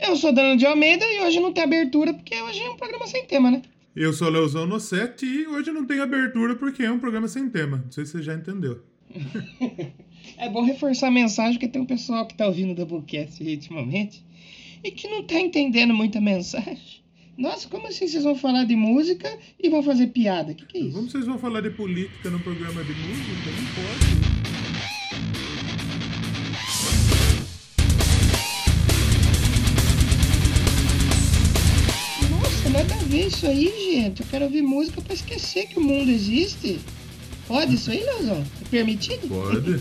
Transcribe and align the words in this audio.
Eu 0.00 0.16
sou 0.16 0.32
Dano 0.32 0.56
de 0.56 0.64
Almeida 0.64 1.04
e 1.04 1.20
hoje 1.20 1.38
não 1.40 1.52
tem 1.52 1.62
abertura 1.62 2.14
porque 2.14 2.34
hoje 2.40 2.62
é 2.62 2.70
um 2.70 2.76
programa 2.76 3.06
sem 3.06 3.26
tema, 3.26 3.50
né? 3.50 3.60
Eu 3.94 4.12
sou 4.14 4.30
Leozão 4.30 4.66
no 4.66 4.80
7 4.80 5.26
e 5.26 5.46
hoje 5.46 5.70
não 5.72 5.84
tem 5.84 6.00
abertura 6.00 6.54
porque 6.56 6.82
é 6.82 6.90
um 6.90 6.98
programa 6.98 7.28
sem 7.28 7.50
tema. 7.50 7.82
Não 7.84 7.92
sei 7.92 8.06
se 8.06 8.12
você 8.12 8.22
já 8.22 8.34
entendeu. 8.34 8.82
é 10.38 10.48
bom 10.48 10.62
reforçar 10.62 11.08
a 11.08 11.10
mensagem 11.10 11.54
porque 11.54 11.68
tem 11.68 11.82
um 11.82 11.86
pessoal 11.86 12.26
que 12.26 12.34
tá 12.34 12.46
ouvindo 12.46 12.70
o 12.70 12.74
Doublecast 12.74 13.42
ultimamente 13.42 14.24
e 14.82 14.90
que 14.90 15.06
não 15.06 15.22
tá 15.22 15.38
entendendo 15.38 15.92
muita 15.92 16.18
mensagem. 16.18 17.00
Nossa, 17.36 17.68
como 17.68 17.86
assim 17.86 18.08
vocês 18.08 18.24
vão 18.24 18.34
falar 18.34 18.64
de 18.64 18.76
música 18.76 19.28
e 19.58 19.68
vão 19.68 19.82
fazer 19.82 20.06
piada? 20.08 20.52
O 20.52 20.54
que, 20.54 20.64
que 20.64 20.78
é 20.78 20.80
isso? 20.80 20.96
Como 20.96 21.10
vocês 21.10 21.26
vão 21.26 21.38
falar 21.38 21.60
de 21.60 21.70
política 21.70 22.30
no 22.30 22.40
programa 22.40 22.82
de 22.82 22.92
música? 22.92 23.50
Não 23.50 23.66
pode. 23.74 24.29
Ver 33.10 33.26
isso 33.26 33.46
aí, 33.46 33.92
gente. 33.92 34.22
Eu 34.22 34.26
quero 34.30 34.44
ouvir 34.44 34.62
música 34.62 35.00
pra 35.02 35.12
esquecer 35.12 35.66
que 35.66 35.78
o 35.78 35.82
mundo 35.82 36.10
existe. 36.10 36.80
Pode 37.46 37.74
isso 37.74 37.90
aí, 37.90 38.02
Leozão? 38.02 38.44
É 38.62 38.68
permitido? 38.70 39.28
Pode. 39.28 39.80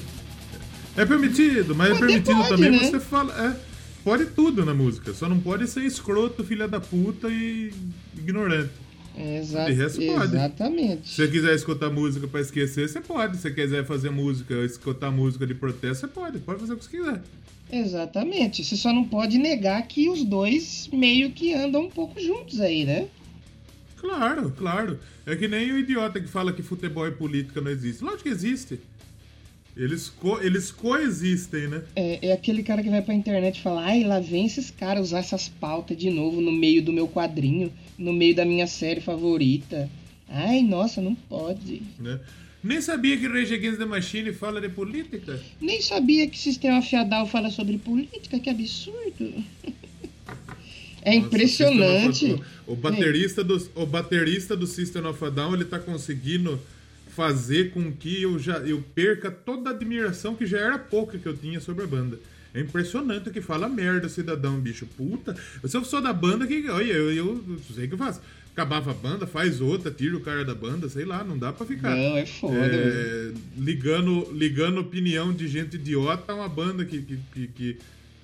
É 0.97 1.05
permitido, 1.05 1.75
mas 1.75 1.91
é 1.91 1.93
Poder 1.93 2.05
é 2.05 2.07
permitido 2.07 2.35
pode, 2.37 2.49
também 2.49 2.71
né? 2.71 2.79
você 2.79 2.99
fala. 2.99 3.33
É, 3.45 3.55
pode 4.03 4.25
tudo 4.25 4.65
na 4.65 4.73
música, 4.73 5.13
só 5.13 5.29
não 5.29 5.39
pode 5.39 5.67
ser 5.67 5.83
escroto, 5.85 6.43
filha 6.43 6.67
da 6.67 6.79
puta 6.79 7.29
e 7.29 7.71
ignorante. 8.17 8.71
Exato, 9.17 9.71
Exatamente. 9.71 11.09
Se 11.09 11.15
você 11.15 11.27
quiser 11.27 11.53
escutar 11.53 11.89
música 11.89 12.27
para 12.27 12.39
esquecer, 12.39 12.87
você 12.87 13.01
pode. 13.01 13.35
Se 13.35 13.43
você 13.43 13.51
quiser 13.51 13.85
fazer 13.85 14.09
música, 14.09 14.53
escutar 14.65 15.11
música 15.11 15.45
de 15.45 15.53
protesto, 15.53 16.07
você 16.07 16.07
pode. 16.07 16.39
Pode 16.39 16.59
fazer 16.59 16.73
o 16.73 16.77
que 16.77 16.85
você 16.85 16.97
quiser. 16.97 17.21
Exatamente. 17.71 18.63
Você 18.63 18.75
só 18.75 18.93
não 18.93 19.03
pode 19.03 19.37
negar 19.37 19.85
que 19.87 20.09
os 20.09 20.23
dois 20.23 20.89
meio 20.91 21.31
que 21.31 21.53
andam 21.53 21.83
um 21.83 21.89
pouco 21.89 22.19
juntos 22.19 22.59
aí, 22.61 22.85
né? 22.85 23.07
Claro, 23.99 24.51
claro. 24.51 24.99
É 25.25 25.35
que 25.35 25.47
nem 25.47 25.71
o 25.71 25.79
idiota 25.79 26.19
que 26.19 26.27
fala 26.27 26.53
que 26.53 26.63
futebol 26.63 27.07
e 27.07 27.11
política 27.11 27.59
não 27.61 27.69
existe. 27.69 28.03
Lógico 28.03 28.23
que 28.23 28.29
existe. 28.29 28.79
Eles, 29.75 30.09
co 30.09 30.41
eles 30.41 30.71
coexistem, 30.71 31.67
né? 31.67 31.83
É, 31.95 32.27
é 32.29 32.33
aquele 32.33 32.63
cara 32.63 32.83
que 32.83 32.89
vai 32.89 33.01
pra 33.01 33.13
internet 33.13 33.57
e 33.57 33.61
fala: 33.61 33.85
ai, 33.85 34.03
lá 34.03 34.19
vem 34.19 34.45
esses 34.45 34.71
caras 34.71 35.07
usar 35.07 35.19
essas 35.19 35.47
pautas 35.47 35.97
de 35.97 36.09
novo 36.09 36.41
no 36.41 36.51
meio 36.51 36.81
do 36.81 36.91
meu 36.91 37.07
quadrinho, 37.07 37.71
no 37.97 38.11
meio 38.11 38.35
da 38.35 38.43
minha 38.43 38.67
série 38.67 38.99
favorita. 38.99 39.89
Ai, 40.27 40.61
nossa, 40.61 41.01
não 41.01 41.15
pode. 41.15 41.81
Né? 41.97 42.19
Nem 42.61 42.81
sabia 42.81 43.17
que 43.17 43.27
Rage 43.27 43.53
Against 43.53 43.77
the 43.77 43.85
Machine 43.85 44.33
fala 44.33 44.59
de 44.59 44.69
política. 44.69 45.39
Nem 45.61 45.81
sabia 45.81 46.27
que 46.27 46.37
Sistema 46.37 46.81
Fiadal 46.81 47.25
fala 47.25 47.49
sobre 47.49 47.77
política, 47.77 48.39
que 48.39 48.49
absurdo. 48.49 49.33
É 51.01 51.13
impressionante. 51.13 52.41
O, 52.67 52.73
o, 52.73 52.75
baterista 52.75 53.43
do, 53.43 53.69
o 53.75 53.85
baterista 53.85 54.55
do 54.55 54.67
System 54.67 55.05
of 55.05 55.23
a 55.23 55.29
Down 55.29 55.53
ele 55.53 55.65
tá 55.65 55.79
conseguindo 55.79 56.59
fazer 57.15 57.71
com 57.71 57.91
que 57.91 58.21
eu 58.21 58.39
já 58.39 58.59
eu 58.59 58.83
perca 58.95 59.29
toda 59.29 59.69
a 59.69 59.73
admiração 59.73 60.35
que 60.35 60.45
já 60.45 60.59
era 60.59 60.79
pouca 60.79 61.17
que 61.17 61.25
eu 61.25 61.35
tinha 61.35 61.59
sobre 61.59 61.83
a 61.83 61.87
banda. 61.87 62.19
É 62.53 62.61
impressionante 62.61 63.29
que 63.29 63.41
fala 63.41 63.69
merda, 63.69 64.09
cidadão, 64.09 64.59
bicho. 64.59 64.85
Puta. 64.97 65.35
Se 65.65 65.77
eu 65.77 65.83
sou 65.83 66.01
da 66.01 66.11
banda, 66.11 66.47
que. 66.47 66.67
Olha, 66.69 66.91
eu, 66.91 67.13
eu, 67.13 67.43
eu 67.47 67.59
sei 67.75 67.85
o 67.85 67.87
que 67.87 67.93
eu 67.93 67.97
faço. 67.97 68.21
Acabava 68.51 68.91
a 68.91 68.93
banda, 68.93 69.27
faz 69.27 69.61
outra, 69.61 69.91
tira 69.91 70.17
o 70.17 70.19
cara 70.19 70.43
da 70.43 70.55
banda, 70.55 70.89
sei 70.89 71.05
lá, 71.05 71.23
não 71.23 71.37
dá 71.37 71.53
pra 71.53 71.65
ficar. 71.65 71.95
Não, 71.95 72.17
é 72.17 72.25
foda. 72.25 72.57
É, 72.57 73.31
ligando, 73.57 74.29
ligando 74.33 74.81
opinião 74.81 75.31
de 75.31 75.47
gente 75.47 75.75
idiota 75.75 76.33
a 76.33 76.35
uma 76.35 76.49
banda 76.49 76.83
que, 76.83 77.01
que, 77.01 77.19
que, 77.31 77.47
que 77.47 77.77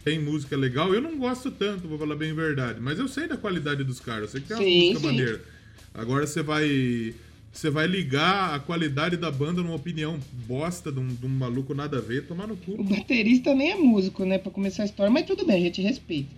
tem 0.06 0.20
música 0.20 0.56
legal. 0.56 0.94
Eu 0.94 1.02
não 1.02 1.18
gosto 1.18 1.50
tanto, 1.50 1.88
vou 1.88 1.98
falar 1.98 2.16
bem 2.16 2.30
a 2.30 2.36
verdade. 2.36 2.80
Mas 2.80 3.00
eu 3.00 3.08
sei 3.08 3.28
da 3.28 3.36
qualidade 3.36 3.84
dos 3.84 4.00
caras, 4.00 4.22
eu 4.22 4.28
sei 4.30 4.42
que 4.42 4.48
tem 4.48 4.58
uma 4.58 4.64
música 4.64 5.00
sim. 5.00 5.06
maneira. 5.06 5.42
Agora 5.94 6.28
você 6.28 6.44
vai 6.44 7.14
você 7.52 7.70
vai 7.70 7.88
ligar 7.88 8.54
a 8.54 8.60
qualidade 8.60 9.16
da 9.16 9.32
banda 9.32 9.62
numa 9.62 9.76
opinião 9.76 10.20
bosta 10.46 10.92
de 10.92 11.00
um, 11.00 11.08
de 11.08 11.26
um, 11.26 11.30
maluco 11.30 11.74
nada 11.74 11.98
a 11.98 12.02
ver, 12.02 12.28
tomar 12.28 12.48
no 12.48 12.58
cu. 12.58 12.74
O 12.74 12.84
baterista 12.84 13.56
nem 13.56 13.72
é 13.72 13.76
músico, 13.76 14.26
né, 14.26 14.38
pra 14.38 14.52
começar 14.52 14.84
a 14.84 14.86
história, 14.86 15.10
mas 15.10 15.26
tudo 15.26 15.46
bem, 15.46 15.56
a 15.56 15.60
gente 15.62 15.82
respeita. 15.82 16.30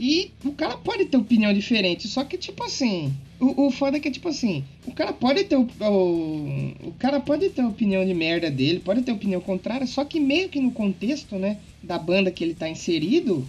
E 0.00 0.30
o 0.44 0.52
cara 0.52 0.76
pode 0.76 1.06
ter 1.06 1.16
opinião 1.16 1.52
diferente, 1.52 2.06
só 2.06 2.22
que, 2.22 2.38
tipo 2.38 2.62
assim, 2.62 3.12
o, 3.40 3.66
o 3.66 3.70
foda 3.70 3.96
é 3.96 4.00
que, 4.00 4.10
tipo 4.10 4.28
assim, 4.28 4.64
o 4.86 4.92
cara 4.92 5.12
pode 5.12 5.44
ter 5.44 5.56
o, 5.56 5.62
o, 5.80 6.88
o 6.88 6.92
cara 6.98 7.20
pode 7.20 7.48
ter 7.50 7.64
opinião 7.64 8.04
de 8.04 8.14
merda 8.14 8.50
dele, 8.50 8.80
pode 8.80 9.02
ter 9.02 9.12
opinião 9.12 9.40
contrária, 9.40 9.86
só 9.86 10.04
que 10.04 10.20
meio 10.20 10.48
que 10.48 10.60
no 10.60 10.70
contexto, 10.70 11.36
né, 11.36 11.58
da 11.82 11.98
banda 11.98 12.30
que 12.30 12.44
ele 12.44 12.54
tá 12.54 12.68
inserido, 12.68 13.46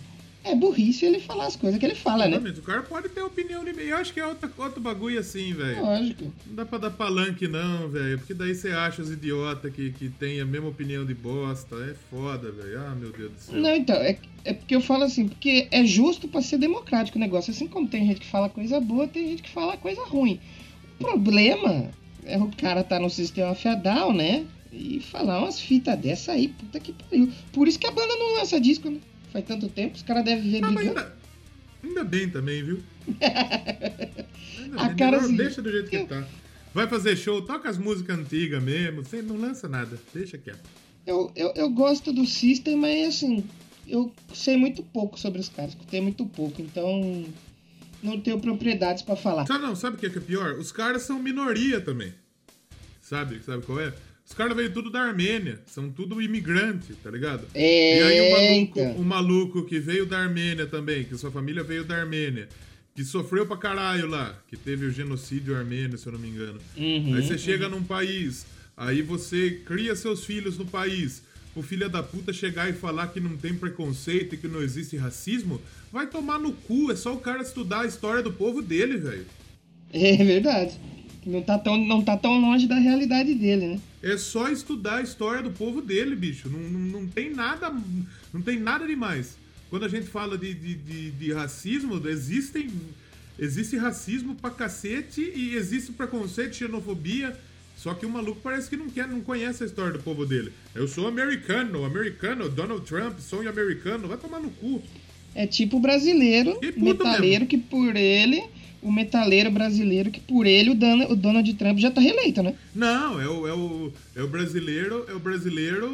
é 0.49 0.55
burrice 0.55 1.05
ele 1.05 1.19
falar 1.19 1.47
as 1.47 1.55
coisas 1.55 1.79
que 1.79 1.85
ele 1.85 1.95
fala, 1.95 2.27
né? 2.27 2.37
O 2.37 2.61
cara 2.61 2.81
pode 2.81 3.09
ter 3.09 3.21
opinião 3.21 3.63
de 3.63 3.71
Eu 3.81 3.97
acho 3.97 4.13
que 4.13 4.19
é 4.19 4.25
outro, 4.25 4.51
outro 4.57 4.81
bagulho 4.81 5.19
assim, 5.19 5.53
velho. 5.53 5.81
Lógico. 5.81 6.23
Não 6.47 6.55
dá 6.55 6.65
pra 6.65 6.77
dar 6.77 6.91
palanque, 6.91 7.47
não, 7.47 7.87
velho. 7.89 8.17
Porque 8.17 8.33
daí 8.33 8.55
você 8.55 8.69
acha 8.69 9.01
os 9.01 9.11
idiotas 9.11 9.71
que, 9.73 9.91
que 9.91 10.09
tem 10.09 10.41
a 10.41 10.45
mesma 10.45 10.69
opinião 10.69 11.05
de 11.05 11.13
bosta. 11.13 11.75
É 11.75 11.93
foda, 12.09 12.51
velho. 12.51 12.79
Ah, 12.79 12.95
meu 12.95 13.11
Deus 13.11 13.31
do 13.31 13.39
céu. 13.39 13.59
Não, 13.59 13.75
então, 13.75 13.95
é, 13.95 14.17
é 14.43 14.53
porque 14.53 14.75
eu 14.75 14.81
falo 14.81 15.03
assim, 15.03 15.27
porque 15.27 15.67
é 15.71 15.85
justo 15.85 16.27
pra 16.27 16.41
ser 16.41 16.57
democrático 16.57 17.17
o 17.17 17.21
negócio. 17.21 17.51
Assim 17.51 17.67
como 17.67 17.87
tem 17.87 18.05
gente 18.05 18.21
que 18.21 18.27
fala 18.27 18.49
coisa 18.49 18.79
boa, 18.79 19.07
tem 19.07 19.27
gente 19.27 19.43
que 19.43 19.49
fala 19.49 19.77
coisa 19.77 20.03
ruim. 20.05 20.39
O 20.99 21.03
problema 21.03 21.91
é 22.25 22.37
o 22.37 22.49
cara 22.57 22.83
tá 22.83 22.99
no 22.99 23.09
sistema 23.09 23.55
fedal, 23.55 24.13
né? 24.13 24.45
E 24.71 24.99
falar 24.99 25.39
umas 25.39 25.59
fitas 25.59 25.97
dessa 25.97 26.31
aí, 26.33 26.49
puta 26.49 26.79
que 26.79 26.93
pariu. 26.93 27.31
Por 27.51 27.67
isso 27.67 27.79
que 27.79 27.87
a 27.87 27.91
banda 27.91 28.15
não 28.15 28.35
lança 28.35 28.59
disco, 28.59 28.89
né? 28.89 28.99
Faz 29.31 29.45
tanto 29.45 29.69
tempo, 29.69 29.95
os 29.95 30.01
caras 30.01 30.25
devem 30.25 30.51
ver 30.51 30.63
ah, 30.63 30.71
brigando. 30.71 30.99
Ainda, 30.99 31.17
ainda, 31.83 32.03
bem 32.03 32.29
também, 32.29 32.63
viu? 32.63 32.83
a 34.77 34.87
bem. 34.87 34.95
cara 34.95 35.17
assim, 35.17 35.35
Deixa 35.35 35.61
do 35.61 35.71
jeito 35.71 35.89
que 35.89 36.05
tá. 36.05 36.27
Vai 36.73 36.87
fazer 36.87 37.15
show, 37.15 37.41
toca 37.41 37.69
as 37.69 37.77
músicas 37.77 38.17
antigas 38.17 38.61
mesmo, 38.61 39.03
você 39.03 39.21
não 39.21 39.37
lança 39.37 39.67
nada, 39.67 39.99
deixa 40.13 40.37
quieto. 40.37 40.61
Eu, 41.05 41.31
eu, 41.35 41.51
eu 41.55 41.69
gosto 41.69 42.13
do 42.13 42.25
System, 42.25 42.75
mas 42.75 43.07
assim, 43.07 43.43
eu 43.87 44.13
sei 44.33 44.55
muito 44.57 44.83
pouco 44.83 45.19
sobre 45.19 45.39
os 45.39 45.49
caras, 45.49 45.71
escutei 45.71 45.99
muito 45.99 46.25
pouco, 46.25 46.61
então 46.61 47.25
não 48.03 48.19
tenho 48.19 48.39
propriedades 48.39 49.03
para 49.03 49.15
falar. 49.15 49.45
Não, 49.49 49.59
não, 49.59 49.75
sabe 49.75 49.97
o 49.97 49.99
que 49.99 50.05
é, 50.05 50.09
que 50.09 50.19
é 50.19 50.21
pior? 50.21 50.53
Os 50.53 50.71
caras 50.71 51.03
são 51.03 51.19
minoria 51.19 51.81
também. 51.81 52.13
Sabe? 53.01 53.41
Sabe 53.43 53.65
qual 53.65 53.79
é? 53.79 53.93
Os 54.29 54.35
caras 54.35 54.55
veio 54.55 54.71
tudo 54.71 54.91
da 54.91 55.01
Armênia, 55.01 55.59
são 55.65 55.89
tudo 55.89 56.21
imigrante, 56.21 56.93
tá 56.93 57.09
ligado? 57.09 57.47
É, 57.55 57.99
e 57.99 58.03
aí 58.03 58.21
o 58.21 58.31
maluco, 58.31 59.01
o 59.01 59.03
maluco 59.03 59.65
que 59.65 59.79
veio 59.79 60.05
da 60.05 60.19
Armênia 60.19 60.67
também, 60.67 61.03
que 61.03 61.17
sua 61.17 61.31
família 61.31 61.63
veio 61.63 61.83
da 61.83 61.95
Armênia, 61.95 62.47
que 62.93 63.03
sofreu 63.03 63.47
pra 63.47 63.57
caralho 63.57 64.07
lá, 64.07 64.39
que 64.47 64.55
teve 64.55 64.85
o 64.85 64.91
genocídio 64.91 65.55
armênio, 65.57 65.97
se 65.97 66.05
eu 66.05 66.13
não 66.13 66.19
me 66.19 66.29
engano. 66.29 66.59
Uhum, 66.77 67.15
aí 67.15 67.25
você 67.25 67.39
chega 67.39 67.67
num 67.67 67.83
país, 67.83 68.45
aí 68.77 69.01
você 69.01 69.61
cria 69.65 69.95
seus 69.95 70.23
filhos 70.23 70.59
no 70.59 70.65
país, 70.65 71.23
o 71.55 71.63
filho 71.63 71.89
da 71.89 72.03
puta 72.03 72.31
chegar 72.31 72.69
e 72.69 72.73
falar 72.73 73.07
que 73.07 73.19
não 73.19 73.35
tem 73.35 73.55
preconceito 73.55 74.35
e 74.35 74.37
que 74.37 74.47
não 74.47 74.61
existe 74.61 74.95
racismo, 74.95 75.59
vai 75.91 76.05
tomar 76.05 76.37
no 76.37 76.53
cu, 76.53 76.91
é 76.91 76.95
só 76.95 77.15
o 77.15 77.19
cara 77.19 77.41
estudar 77.41 77.81
a 77.81 77.87
história 77.87 78.21
do 78.21 78.31
povo 78.31 78.61
dele, 78.61 78.97
velho. 78.97 79.25
É 79.91 80.23
verdade. 80.23 80.79
Não 81.29 81.43
tá, 81.43 81.59
tão, 81.59 81.77
não 81.77 82.03
tá 82.03 82.17
tão 82.17 82.39
longe 82.41 82.67
da 82.67 82.75
realidade 82.75 83.35
dele, 83.35 83.67
né? 83.67 83.79
É 84.01 84.17
só 84.17 84.49
estudar 84.49 84.97
a 84.97 85.01
história 85.01 85.43
do 85.43 85.51
povo 85.51 85.81
dele, 85.81 86.15
bicho. 86.15 86.49
Não, 86.49 86.59
não, 86.59 87.01
não 87.01 87.07
tem 87.07 87.29
nada. 87.31 87.71
Não 88.33 88.41
tem 88.41 88.59
nada 88.59 88.87
demais. 88.87 89.37
Quando 89.69 89.85
a 89.85 89.87
gente 89.87 90.07
fala 90.07 90.37
de, 90.37 90.53
de, 90.53 90.75
de, 90.75 91.11
de 91.11 91.33
racismo, 91.33 92.01
existem. 92.07 92.69
Existe 93.37 93.77
racismo 93.77 94.35
pra 94.35 94.49
cacete 94.49 95.21
e 95.21 95.55
existe 95.55 95.93
preconceito, 95.93 96.55
xenofobia. 96.55 97.37
Só 97.77 97.93
que 97.93 98.05
o 98.05 98.09
maluco 98.09 98.41
parece 98.43 98.69
que 98.69 98.75
não 98.75 98.89
quer, 98.89 99.07
não 99.07 99.21
conhece 99.21 99.63
a 99.63 99.65
história 99.65 99.93
do 99.93 99.99
povo 99.99 100.25
dele. 100.25 100.51
Eu 100.75 100.85
sou 100.85 101.07
americano, 101.07 101.85
americano, 101.85 102.49
Donald 102.49 102.85
Trump, 102.85 103.17
sonho 103.19 103.47
americano, 103.47 104.09
vai 104.09 104.17
tomar 104.17 104.41
no 104.41 104.49
cu. 104.49 104.81
É 105.33 105.47
tipo 105.47 105.79
brasileiro, 105.79 106.59
metaleiro, 106.75 107.45
mesmo. 107.45 107.47
que 107.47 107.57
por 107.57 107.95
ele 107.95 108.43
o 108.81 108.91
metaleiro 108.91 109.51
brasileiro 109.51 110.11
que 110.11 110.19
por 110.19 110.45
ele 110.45 110.69
o, 110.69 111.11
o 111.11 111.15
Donald 111.15 111.53
Trump 111.55 111.79
já 111.79 111.91
tá 111.91 112.01
reeleito, 112.01 112.41
né? 112.41 112.55
Não, 112.73 113.19
é 113.21 113.27
o, 113.27 113.47
é 113.47 113.53
o, 113.53 113.91
é 114.15 114.23
o 114.23 114.27
brasileiro, 114.27 115.05
é 115.07 115.13
o 115.13 115.19
brasileiro 115.19 115.89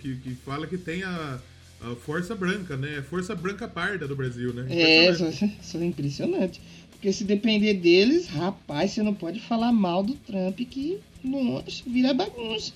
que, 0.00 0.16
que 0.16 0.34
fala 0.44 0.66
que 0.66 0.76
tem 0.76 1.02
a, 1.02 1.38
a 1.80 1.94
força 1.96 2.34
branca, 2.34 2.76
né? 2.76 2.98
A 2.98 3.02
força 3.02 3.34
branca 3.34 3.66
parda 3.66 4.06
do 4.06 4.16
Brasil, 4.16 4.52
né? 4.52 4.66
É, 4.68 5.10
isso, 5.10 5.78
é 5.78 5.84
impressionante. 5.84 6.60
Porque 6.90 7.12
se 7.12 7.24
depender 7.24 7.74
deles, 7.74 8.26
rapaz, 8.26 8.92
você 8.92 9.02
não 9.02 9.14
pode 9.14 9.40
falar 9.40 9.72
mal 9.72 10.02
do 10.02 10.14
Trump 10.14 10.58
que 10.60 10.98
nossa, 11.22 11.82
vira 11.86 12.14
bagunça. 12.14 12.72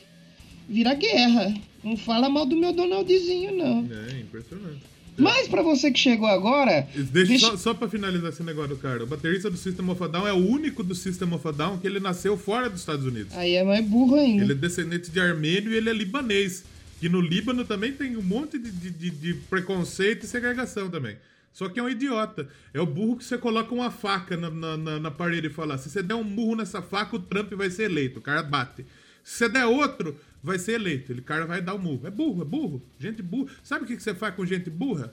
Vira 0.68 0.94
guerra. 0.94 1.54
Não 1.82 1.96
fala 1.96 2.28
mal 2.28 2.44
do 2.46 2.56
meu 2.56 2.72
Donaldzinho, 2.72 3.56
não. 3.56 3.88
É, 3.90 4.20
impressionante. 4.20 4.82
Mas 5.18 5.48
para 5.48 5.62
você 5.62 5.90
que 5.90 5.98
chegou 5.98 6.28
agora. 6.28 6.88
Deixa, 6.94 7.10
deixa... 7.12 7.46
Só, 7.50 7.56
só 7.56 7.74
pra 7.74 7.88
finalizar 7.88 8.30
esse 8.30 8.42
negócio, 8.42 8.76
cara. 8.76 9.04
O 9.04 9.06
baterista 9.06 9.50
do 9.50 9.56
System 9.56 9.88
of 9.90 10.02
a 10.02 10.06
Down 10.06 10.26
é 10.26 10.32
o 10.32 10.36
único 10.36 10.82
do 10.82 10.94
System 10.94 11.32
of 11.32 11.46
a 11.46 11.50
Down 11.50 11.78
que 11.78 11.86
ele 11.86 12.00
nasceu 12.00 12.36
fora 12.36 12.68
dos 12.68 12.80
Estados 12.80 13.04
Unidos. 13.04 13.36
Aí 13.36 13.54
é 13.54 13.64
mais 13.64 13.84
burro 13.84 14.16
ainda. 14.16 14.44
Ele 14.44 14.52
é 14.52 14.56
descendente 14.56 15.10
de 15.10 15.20
armênio 15.20 15.72
e 15.72 15.76
ele 15.76 15.90
é 15.90 15.92
libanês. 15.92 16.64
Que 17.00 17.08
no 17.08 17.20
Líbano 17.20 17.64
também 17.64 17.92
tem 17.92 18.16
um 18.16 18.22
monte 18.22 18.58
de, 18.58 18.70
de, 18.70 19.10
de 19.10 19.34
preconceito 19.48 20.24
e 20.24 20.28
segregação 20.28 20.90
também. 20.90 21.16
Só 21.52 21.68
que 21.68 21.80
é 21.80 21.82
um 21.82 21.88
idiota. 21.88 22.48
É 22.72 22.80
o 22.80 22.86
burro 22.86 23.16
que 23.16 23.24
você 23.24 23.36
coloca 23.36 23.74
uma 23.74 23.90
faca 23.90 24.36
na, 24.36 24.50
na, 24.50 24.76
na, 24.76 25.00
na 25.00 25.10
parede 25.10 25.48
e 25.48 25.50
fala: 25.50 25.76
se 25.78 25.90
você 25.90 26.02
der 26.02 26.14
um 26.14 26.24
burro 26.24 26.56
nessa 26.56 26.80
faca, 26.80 27.16
o 27.16 27.18
Trump 27.18 27.52
vai 27.54 27.70
ser 27.70 27.84
eleito. 27.84 28.18
O 28.18 28.22
cara 28.22 28.42
bate. 28.42 28.84
Se 29.24 29.38
você 29.38 29.48
der 29.48 29.66
outro, 29.66 30.18
vai 30.42 30.58
ser 30.58 30.72
eleito. 30.72 31.12
Ele, 31.12 31.22
cara, 31.22 31.46
vai 31.46 31.60
dar 31.60 31.75
o 31.75 31.78
murro. 31.78 32.06
É 32.06 32.10
burro, 32.10 32.42
é 32.42 32.44
burro. 32.44 32.82
Gente 32.98 33.22
burra. 33.22 33.50
Sabe 33.62 33.84
o 33.84 33.87
que 33.87 33.98
você 33.98 34.14
faz 34.14 34.34
com 34.34 34.44
gente 34.44 34.70
burra? 34.70 35.12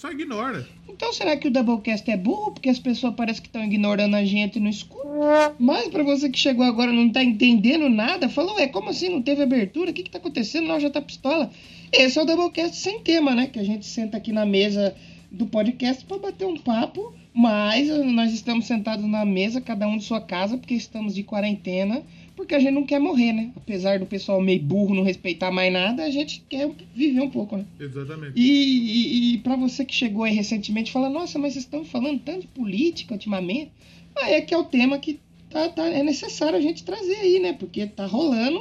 Só 0.00 0.10
ignora. 0.10 0.66
Então 0.88 1.12
será 1.12 1.36
que 1.36 1.48
o 1.48 1.50
Doublecast 1.50 2.10
é 2.10 2.16
burro? 2.16 2.52
Porque 2.52 2.70
as 2.70 2.78
pessoas 2.78 3.14
parecem 3.14 3.42
que 3.42 3.48
estão 3.48 3.62
ignorando 3.62 4.16
a 4.16 4.24
gente 4.24 4.58
no 4.58 4.70
escuro. 4.70 5.10
Mas 5.58 5.88
para 5.88 6.02
você 6.02 6.30
que 6.30 6.38
chegou 6.38 6.64
agora 6.64 6.90
não 6.90 7.10
tá 7.10 7.22
entendendo 7.22 7.86
nada, 7.90 8.26
falou, 8.26 8.58
é 8.58 8.66
como 8.66 8.88
assim? 8.88 9.10
Não 9.10 9.20
teve 9.20 9.42
abertura? 9.42 9.90
O 9.90 9.94
que 9.94 10.04
que 10.04 10.10
tá 10.10 10.16
acontecendo? 10.16 10.68
Nós 10.68 10.82
já 10.82 10.88
tá 10.88 11.02
pistola. 11.02 11.50
Esse 11.92 12.18
é 12.18 12.22
o 12.22 12.24
Doublecast 12.24 12.76
sem 12.76 13.00
tema, 13.00 13.34
né? 13.34 13.46
Que 13.48 13.58
a 13.58 13.64
gente 13.64 13.84
senta 13.84 14.16
aqui 14.16 14.32
na 14.32 14.46
mesa 14.46 14.96
do 15.30 15.46
podcast 15.46 16.02
para 16.06 16.16
bater 16.16 16.46
um 16.46 16.56
papo. 16.56 17.14
Mas 17.34 17.88
nós 17.88 18.32
estamos 18.32 18.66
sentados 18.66 19.04
na 19.04 19.26
mesa, 19.26 19.60
cada 19.60 19.86
um 19.86 19.98
de 19.98 20.04
sua 20.04 20.20
casa, 20.20 20.56
porque 20.56 20.74
estamos 20.74 21.14
de 21.14 21.22
quarentena 21.22 22.02
porque 22.40 22.54
a 22.54 22.58
gente 22.58 22.72
não 22.72 22.86
quer 22.86 22.98
morrer, 22.98 23.34
né? 23.34 23.52
Apesar 23.54 23.98
do 23.98 24.06
pessoal 24.06 24.40
meio 24.40 24.62
burro 24.62 24.94
não 24.94 25.02
respeitar 25.02 25.50
mais 25.50 25.70
nada, 25.70 26.04
a 26.04 26.10
gente 26.10 26.42
quer 26.48 26.70
viver 26.94 27.20
um 27.20 27.28
pouco, 27.28 27.54
né? 27.54 27.66
Exatamente. 27.78 28.32
E, 28.34 28.42
e, 28.42 29.34
e 29.34 29.38
para 29.38 29.56
você 29.56 29.84
que 29.84 29.94
chegou 29.94 30.24
aí 30.24 30.32
recentemente, 30.32 30.90
fala, 30.90 31.10
nossa, 31.10 31.38
mas 31.38 31.52
vocês 31.52 31.66
estão 31.66 31.84
falando 31.84 32.18
tanto 32.20 32.40
de 32.40 32.46
política 32.46 33.12
ultimamente. 33.12 33.70
Ah, 34.16 34.30
é 34.30 34.40
que 34.40 34.54
é 34.54 34.56
o 34.56 34.64
tema 34.64 34.98
que 34.98 35.20
tá, 35.50 35.68
tá, 35.68 35.86
é 35.86 36.02
necessário 36.02 36.56
a 36.56 36.62
gente 36.62 36.82
trazer 36.82 37.16
aí, 37.16 37.40
né? 37.40 37.52
Porque 37.52 37.86
tá 37.86 38.06
rolando 38.06 38.58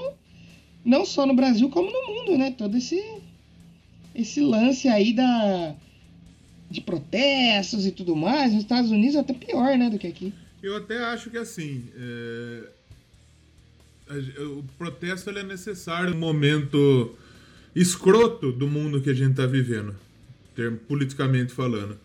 não 0.83 1.05
só 1.05 1.25
no 1.25 1.33
Brasil 1.33 1.69
como 1.69 1.89
no 1.89 2.05
mundo, 2.13 2.37
né? 2.37 2.51
Todo 2.51 2.77
esse 2.77 3.01
esse 4.13 4.41
lance 4.41 4.89
aí 4.89 5.13
da 5.13 5.73
de 6.69 6.81
protestos 6.81 7.85
e 7.85 7.91
tudo 7.91 8.13
mais, 8.13 8.51
nos 8.51 8.63
Estados 8.63 8.91
Unidos 8.91 9.15
é 9.15 9.19
até 9.19 9.33
pior, 9.33 9.77
né, 9.77 9.89
do 9.89 9.97
que 9.97 10.05
aqui. 10.05 10.33
Eu 10.61 10.75
até 10.75 10.97
acho 10.97 11.29
que 11.31 11.37
assim, 11.37 11.85
é 11.95 12.78
o 14.57 14.63
protesto 14.77 15.29
é 15.29 15.43
necessário 15.43 16.11
no 16.11 16.17
momento 16.17 17.15
escroto 17.75 18.51
do 18.51 18.67
mundo 18.67 19.01
que 19.01 19.09
a 19.09 19.13
gente 19.13 19.31
está 19.31 19.45
vivendo, 19.45 19.95
politicamente 20.87 21.53
falando. 21.53 21.97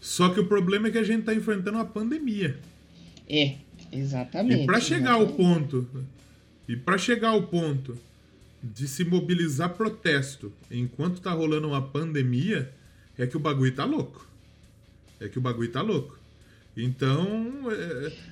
Só 0.00 0.28
que 0.28 0.40
o 0.40 0.46
problema 0.46 0.88
é 0.88 0.90
que 0.90 0.98
a 0.98 1.04
gente 1.04 1.20
está 1.20 1.34
enfrentando 1.34 1.78
uma 1.78 1.84
pandemia. 1.84 2.58
É, 3.28 3.56
exatamente. 3.92 4.62
E 4.62 4.66
para 4.66 4.80
chegar 4.80 5.12
ao 5.12 5.28
ponto, 5.28 5.88
e 6.68 6.76
para 6.76 6.98
chegar 6.98 7.30
ao 7.30 7.42
ponto 7.42 7.96
de 8.62 8.88
se 8.88 9.04
mobilizar 9.04 9.74
protesto 9.74 10.52
enquanto 10.70 11.20
tá 11.20 11.32
rolando 11.32 11.68
uma 11.68 11.82
pandemia, 11.82 12.72
é 13.16 13.26
que 13.26 13.36
o 13.36 13.40
bagulho 13.40 13.72
tá 13.72 13.84
louco. 13.84 14.26
É 15.20 15.28
que 15.28 15.38
o 15.38 15.40
bagulho 15.40 15.70
tá 15.70 15.82
louco. 15.82 16.18
Então. 16.76 17.52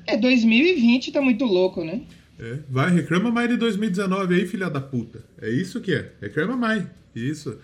É, 0.06 0.14
é 0.14 0.17
2020 0.17 1.12
tá 1.12 1.20
muito 1.20 1.44
louco, 1.44 1.85
né? 1.85 2.03
É, 2.38 2.59
vai, 2.69 2.91
reclama 2.91 3.31
mais 3.31 3.49
de 3.49 3.56
2019 3.56 4.35
aí, 4.35 4.47
filha 4.47 4.69
da 4.69 4.81
puta. 4.81 5.25
É 5.41 5.49
isso 5.49 5.81
que 5.81 5.93
é. 5.93 6.12
Reclama 6.21 6.56
mais. 6.56 6.85
Isso. 7.15 7.59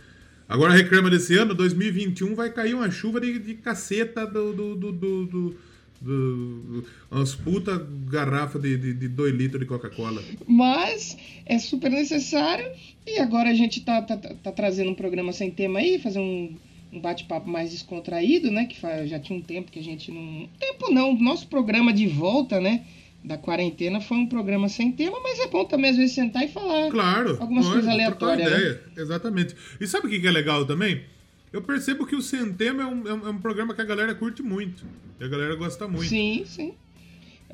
Agora 0.49 0.73
reclama 0.73 1.11
desse 1.11 1.37
ano, 1.37 1.55
2021 1.55 2.35
vai 2.35 2.51
cair 2.51 2.75
uma 2.75 2.91
chuva 2.91 3.21
de, 3.21 3.39
de 3.39 3.55
caceta 3.55 4.27
do. 4.27 4.53
do, 4.53 4.75
do, 4.75 4.93
do, 4.93 5.27
do, 5.27 5.57
do 6.01 6.85
umas 7.11 7.35
puta 7.35 7.87
garrafa 8.11 8.59
de 8.59 8.77
2 9.09 9.35
litros 9.35 9.61
de 9.61 9.67
Coca-Cola. 9.67 10.23
Mas 10.47 11.17
é 11.47 11.59
super 11.59 11.91
necessário. 11.91 12.71
E 13.07 13.19
agora 13.19 13.51
a 13.51 13.55
gente 13.55 13.83
tá, 13.83 14.03
tá, 14.03 14.17
tá, 14.17 14.53
trazendo 14.53 14.91
um 14.91 14.95
programa 14.95 15.33
sem 15.33 15.51
tema 15.51 15.79
aí, 15.79 15.99
fazer 15.99 16.19
um, 16.19 16.55
um 16.93 17.01
bate-papo 17.01 17.49
mais 17.49 17.71
descontraído, 17.71 18.51
né? 18.51 18.67
Que 18.67 18.79
já 19.07 19.19
tinha 19.19 19.39
um 19.39 19.43
tempo 19.43 19.71
que 19.71 19.79
a 19.79 19.85
gente 19.85 20.11
não. 20.11 20.49
Tempo 20.59 20.93
não, 20.93 21.15
nosso 21.15 21.47
programa 21.47 21.93
de 21.93 22.07
volta, 22.07 22.61
né? 22.61 22.85
Da 23.25 23.39
quarentena 23.39 24.01
foi 24.01 24.17
um 24.17 24.27
programa 24.27 24.69
sem 24.69 24.91
tema, 24.93 25.19
mas 25.23 25.39
é 25.39 25.47
bom 25.47 25.65
também 25.65 25.91
às 25.91 25.97
vezes 25.97 26.15
sentar 26.15 26.45
e 26.45 26.49
falar 26.49 26.91
claro, 26.91 27.37
algumas 27.41 27.69
coisas 27.69 27.89
aleatórias. 27.89 28.51
Né? 28.51 28.57
Ideia. 28.57 28.73
Né? 28.73 29.03
Exatamente. 29.03 29.57
E 29.81 29.87
sabe 29.87 30.07
o 30.07 30.11
que 30.11 30.27
é 30.27 30.31
legal 30.31 30.67
também? 30.67 31.05
Eu 31.53 31.63
percebo 31.63 32.07
que 32.07 32.17
o 32.17 32.23
Sem 32.23 32.53
Tema 32.55 32.83
é 32.83 32.87
um, 32.87 33.27
é 33.27 33.31
um 33.31 33.39
programa 33.39 33.75
que 33.75 33.81
a 33.81 33.85
galera 33.85 34.15
curte 34.15 34.43
muito. 34.43 34.85
E 35.21 35.25
a 35.25 35.29
galera 35.29 35.55
gosta 35.55 35.87
muito. 35.87 36.09
Sim, 36.09 36.45
sim. 36.47 36.73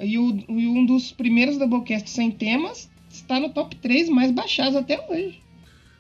E, 0.01 0.17
o, 0.17 0.45
e 0.49 0.67
um 0.69 0.87
dos 0.87 1.11
primeiros 1.11 1.59
Doublecast 1.59 2.09
sem 2.09 2.31
temas 2.31 2.89
está 3.11 3.41
no 3.41 3.51
top 3.51 3.75
3 3.77 4.09
mais 4.09 4.31
baixados 4.31 4.77
até 4.77 5.05
hoje. 5.11 5.41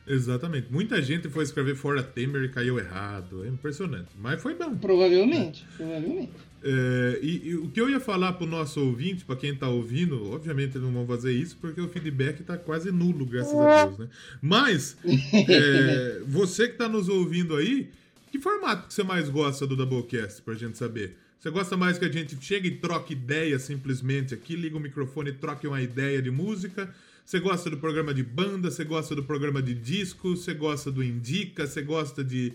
Exatamente. 0.08 0.72
Muita 0.72 1.00
gente 1.02 1.28
foi 1.28 1.44
escrever 1.44 1.74
fora 1.74 2.02
Temer 2.02 2.44
e 2.44 2.48
caiu 2.48 2.78
errado. 2.78 3.44
É 3.44 3.48
impressionante. 3.48 4.08
Mas 4.18 4.40
foi 4.42 4.54
bom. 4.54 4.74
Provavelmente. 4.76 5.66
Provavelmente. 5.76 6.32
É, 6.62 7.20
e, 7.22 7.48
e, 7.50 7.54
o 7.54 7.68
que 7.68 7.80
eu 7.80 7.88
ia 7.88 8.00
falar 8.00 8.32
pro 8.32 8.46
nosso 8.46 8.80
ouvinte, 8.80 9.24
para 9.24 9.36
quem 9.36 9.54
tá 9.54 9.68
ouvindo, 9.68 10.32
obviamente 10.32 10.76
não 10.78 10.92
vão 10.92 11.06
fazer 11.06 11.32
isso 11.32 11.56
porque 11.60 11.80
o 11.80 11.88
feedback 11.88 12.42
tá 12.42 12.56
quase 12.56 12.90
nulo, 12.90 13.24
graças 13.24 13.54
a 13.54 13.84
Deus, 13.84 13.98
né? 13.98 14.08
Mas, 14.42 14.96
é, 15.04 16.20
você 16.26 16.66
que 16.66 16.76
tá 16.76 16.88
nos 16.88 17.08
ouvindo 17.08 17.54
aí, 17.54 17.90
que 18.32 18.40
formato 18.40 18.88
que 18.88 18.94
você 18.94 19.04
mais 19.04 19.28
gosta 19.28 19.66
do 19.66 19.76
Doublecast, 19.76 20.42
pra 20.42 20.54
gente 20.54 20.76
saber? 20.76 21.16
Você 21.38 21.50
gosta 21.50 21.76
mais 21.76 21.96
que 21.96 22.04
a 22.04 22.10
gente 22.10 22.36
chegue 22.40 22.68
e 22.68 22.72
troque 22.72 23.12
ideia 23.12 23.58
simplesmente 23.60 24.34
aqui, 24.34 24.56
liga 24.56 24.76
o 24.76 24.80
microfone 24.80 25.30
e 25.30 25.34
troque 25.34 25.68
uma 25.68 25.80
ideia 25.80 26.20
de 26.20 26.30
música? 26.30 26.92
Você 27.28 27.40
gosta 27.40 27.68
do 27.68 27.76
programa 27.76 28.14
de 28.14 28.22
banda? 28.22 28.70
Você 28.70 28.84
gosta 28.84 29.14
do 29.14 29.22
programa 29.22 29.60
de 29.60 29.74
disco? 29.74 30.34
Você 30.34 30.54
gosta 30.54 30.90
do 30.90 31.04
Indica? 31.04 31.66
Você 31.66 31.82
gosta 31.82 32.24
de 32.24 32.54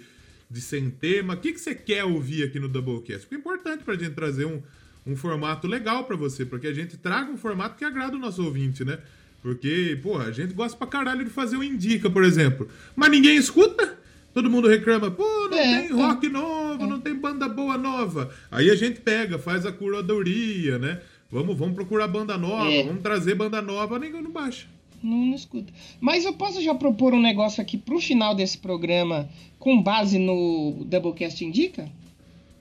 de 0.49 0.61
sem 0.61 0.89
tema. 0.89 1.35
O 1.35 1.37
que, 1.37 1.53
que 1.53 1.59
você 1.59 1.75
quer 1.75 2.03
ouvir 2.03 2.41
aqui 2.41 2.59
no 2.59 2.67
Doublecast? 2.67 3.21
Porque 3.21 3.35
é 3.35 3.37
importante 3.37 3.83
para 3.83 3.93
a 3.93 3.97
gente 3.97 4.15
trazer 4.15 4.45
um, 4.45 4.63
um 5.05 5.15
formato 5.15 5.67
legal 5.67 6.05
para 6.05 6.15
você, 6.15 6.43
para 6.43 6.57
que 6.57 6.65
a 6.65 6.73
gente 6.73 6.97
traga 6.97 7.31
um 7.31 7.37
formato 7.37 7.75
que 7.75 7.85
agrada 7.85 8.15
o 8.15 8.19
nosso 8.19 8.43
ouvinte, 8.43 8.83
né? 8.83 8.97
Porque, 9.43 9.99
porra, 10.01 10.23
a 10.25 10.31
gente 10.31 10.55
gosta 10.55 10.75
pra 10.75 10.87
caralho 10.87 11.23
de 11.23 11.29
fazer 11.29 11.55
o 11.55 11.63
Indica, 11.63 12.09
por 12.09 12.23
exemplo. 12.23 12.67
Mas 12.95 13.11
ninguém 13.11 13.37
escuta. 13.37 13.99
Todo 14.33 14.49
mundo 14.49 14.67
reclama, 14.67 15.11
pô, 15.11 15.49
não 15.51 15.57
é, 15.59 15.81
tem 15.81 15.91
é. 15.91 15.93
rock 15.93 16.25
é, 16.25 16.29
novo, 16.29 16.83
é. 16.83 16.87
não 16.87 16.99
tem 16.99 17.13
banda 17.13 17.47
boa 17.47 17.77
nova. 17.77 18.33
Aí 18.49 18.71
a 18.71 18.75
gente 18.75 19.01
pega, 19.01 19.37
faz 19.37 19.67
a 19.67 19.71
curadoria, 19.71 20.79
né? 20.79 20.99
Vamos, 21.33 21.57
vamos 21.57 21.75
procurar 21.75 22.07
banda 22.07 22.37
nova, 22.37 22.71
é. 22.71 22.83
vamos 22.83 23.01
trazer 23.01 23.35
banda 23.35 23.61
nova, 23.61 23.99
ninguém 23.99 24.21
não 24.21 24.31
baixa 24.31 24.67
não, 25.03 25.25
não 25.25 25.35
escuta. 25.35 25.71
Mas 25.99 26.23
eu 26.23 26.33
posso 26.33 26.61
já 26.61 26.73
propor 26.73 27.13
um 27.13 27.21
negócio 27.21 27.61
aqui 27.61 27.77
pro 27.77 27.99
final 27.99 28.33
desse 28.33 28.57
programa 28.57 29.29
com 29.59 29.81
base 29.81 30.17
no 30.17 30.85
Doublecast 30.85 31.43
Indica? 31.43 31.89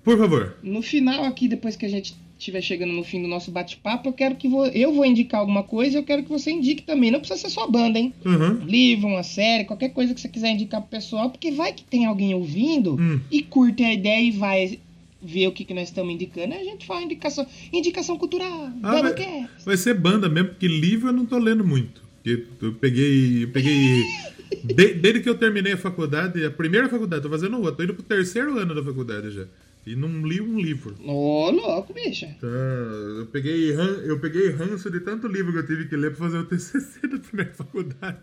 Por 0.02 0.19
favor. 0.19 0.56
No 0.62 0.82
final 0.82 1.24
aqui, 1.24 1.46
depois 1.46 1.76
que 1.76 1.86
a 1.86 1.88
gente 1.88 2.14
estiver 2.36 2.60
chegando 2.60 2.93
no 2.93 3.05
fim 3.05 3.22
do 3.22 3.29
nosso 3.29 3.52
bate-papo, 3.52 4.08
eu 4.08 4.12
quero 4.12 4.34
que 4.34 4.48
vo... 4.48 4.67
eu 4.67 4.93
vou 4.93 5.05
indicar 5.05 5.41
alguma 5.41 5.62
coisa, 5.62 5.98
eu 5.98 6.02
quero 6.02 6.24
que 6.24 6.29
você 6.29 6.50
indique 6.50 6.82
também. 6.82 7.12
Não 7.12 7.20
precisa 7.20 7.41
ser 7.41 7.50
só 7.50 7.69
banda, 7.69 8.00
hein? 8.00 8.12
Uhum. 8.24 8.62
Um 8.62 8.67
livro, 8.67 9.06
uma 9.06 9.22
série, 9.22 9.64
qualquer 9.64 9.91
coisa 9.91 10.12
que 10.12 10.20
você 10.20 10.29
quiser 10.29 10.50
indicar 10.50 10.81
pro 10.81 10.91
pessoal, 10.91 11.31
porque 11.31 11.52
vai 11.52 11.72
que 11.72 11.84
tem 11.84 12.05
alguém 12.05 12.34
ouvindo 12.34 12.96
hum. 13.00 13.20
e 13.31 13.43
curte 13.43 13.84
a 13.84 13.93
ideia 13.93 14.20
e 14.20 14.32
vai 14.32 14.81
ver 15.22 15.46
o 15.46 15.52
que, 15.52 15.64
que 15.64 15.74
nós 15.74 15.88
estamos 15.88 16.12
indicando. 16.12 16.55
A 16.55 16.64
gente 16.64 16.86
faz 16.86 17.05
indicação, 17.05 17.46
indicação 17.72 18.19
cultural, 18.19 18.70
ah, 18.82 19.00
vai, 19.00 19.48
vai 19.64 19.76
ser 19.76 19.94
banda 19.94 20.29
mesmo, 20.29 20.50
porque 20.50 20.67
livro 20.67 21.08
eu 21.08 21.12
não 21.12 21.26
tô 21.26 21.38
lendo 21.38 21.64
muito. 21.64 22.02
Porque 22.22 22.44
eu 22.60 22.72
peguei. 22.74 23.44
Eu 23.44 23.48
peguei. 23.48 24.02
De, 24.62 24.93
desde 24.94 25.20
que 25.20 25.29
eu 25.29 25.34
terminei 25.34 25.72
a 25.72 25.79
faculdade, 25.79 26.44
a 26.44 26.50
primeira 26.50 26.86
faculdade, 26.86 27.22
tô 27.22 27.31
fazendo 27.31 27.56
outra, 27.56 27.72
tô 27.72 27.82
indo 27.84 27.94
pro 27.94 28.02
terceiro 28.02 28.58
ano 28.58 28.74
da 28.74 28.82
faculdade 28.82 29.31
já. 29.31 29.46
E 29.84 29.96
não 29.96 30.24
li 30.24 30.41
um 30.41 30.60
livro. 30.60 30.94
Ô, 31.05 31.46
oh, 31.46 31.50
louco, 31.50 31.93
bicha. 31.93 32.29
Tá, 32.41 32.46
eu 32.46 33.26
peguei, 33.32 33.72
eu 34.05 34.20
peguei 34.20 34.50
ranço 34.50 34.91
de 34.91 35.00
tanto 35.00 35.26
livro 35.26 35.52
que 35.52 35.58
eu 35.58 35.67
tive 35.67 35.88
que 35.88 35.96
ler 35.96 36.10
pra 36.10 36.26
fazer 36.26 36.38
o 36.38 36.44
TCC 36.44 37.08
da 37.08 37.19
primeira 37.19 37.52
faculdade. 37.52 38.20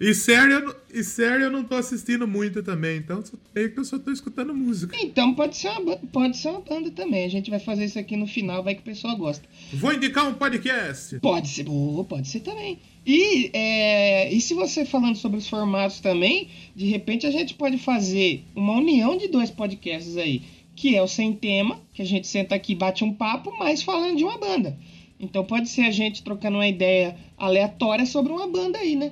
E 0.00 0.14
sério, 0.14 0.76
e 0.94 1.02
sério 1.02 1.46
eu 1.46 1.50
não 1.50 1.64
tô 1.64 1.74
assistindo 1.74 2.26
muito 2.26 2.62
também, 2.62 2.98
então 2.98 3.22
meio 3.52 3.72
que 3.72 3.80
eu 3.80 3.84
só 3.84 3.98
tô 3.98 4.12
escutando 4.12 4.54
música. 4.54 4.96
Então 5.00 5.34
pode 5.34 5.56
ser, 5.56 5.70
uma, 5.70 5.96
pode 5.96 6.36
ser 6.36 6.50
uma 6.50 6.60
banda 6.60 6.90
também. 6.92 7.24
A 7.24 7.28
gente 7.28 7.50
vai 7.50 7.58
fazer 7.58 7.84
isso 7.84 7.98
aqui 7.98 8.16
no 8.16 8.26
final, 8.26 8.62
vai 8.62 8.76
que 8.76 8.80
o 8.80 8.84
pessoal 8.84 9.16
gosta. 9.16 9.48
Vou 9.72 9.92
indicar 9.92 10.28
um 10.28 10.34
podcast. 10.34 11.18
Pode 11.18 11.48
ser, 11.48 11.68
oh, 11.68 12.04
pode 12.04 12.28
ser 12.28 12.40
também. 12.40 12.78
E, 13.04 13.50
é, 13.52 14.32
e 14.32 14.40
se 14.40 14.54
você 14.54 14.84
falando 14.84 15.16
sobre 15.16 15.38
os 15.38 15.48
formatos 15.48 15.98
também, 15.98 16.48
de 16.76 16.86
repente 16.86 17.26
a 17.26 17.30
gente 17.32 17.54
pode 17.54 17.78
fazer 17.78 18.44
uma 18.54 18.74
união 18.74 19.16
de 19.16 19.26
dois 19.26 19.50
podcasts 19.50 20.16
aí, 20.16 20.42
que 20.76 20.94
é 20.94 21.02
o 21.02 21.08
Sem 21.08 21.32
Tema, 21.32 21.80
que 21.92 22.02
a 22.02 22.06
gente 22.06 22.28
senta 22.28 22.54
aqui 22.54 22.72
e 22.72 22.76
bate 22.76 23.02
um 23.02 23.12
papo, 23.12 23.52
mas 23.58 23.82
falando 23.82 24.16
de 24.16 24.22
uma 24.22 24.38
banda. 24.38 24.78
Então 25.18 25.44
pode 25.44 25.68
ser 25.68 25.82
a 25.82 25.90
gente 25.90 26.22
trocando 26.22 26.58
uma 26.58 26.68
ideia 26.68 27.16
aleatória 27.36 28.06
sobre 28.06 28.30
uma 28.30 28.46
banda 28.46 28.78
aí, 28.78 28.94
né? 28.94 29.10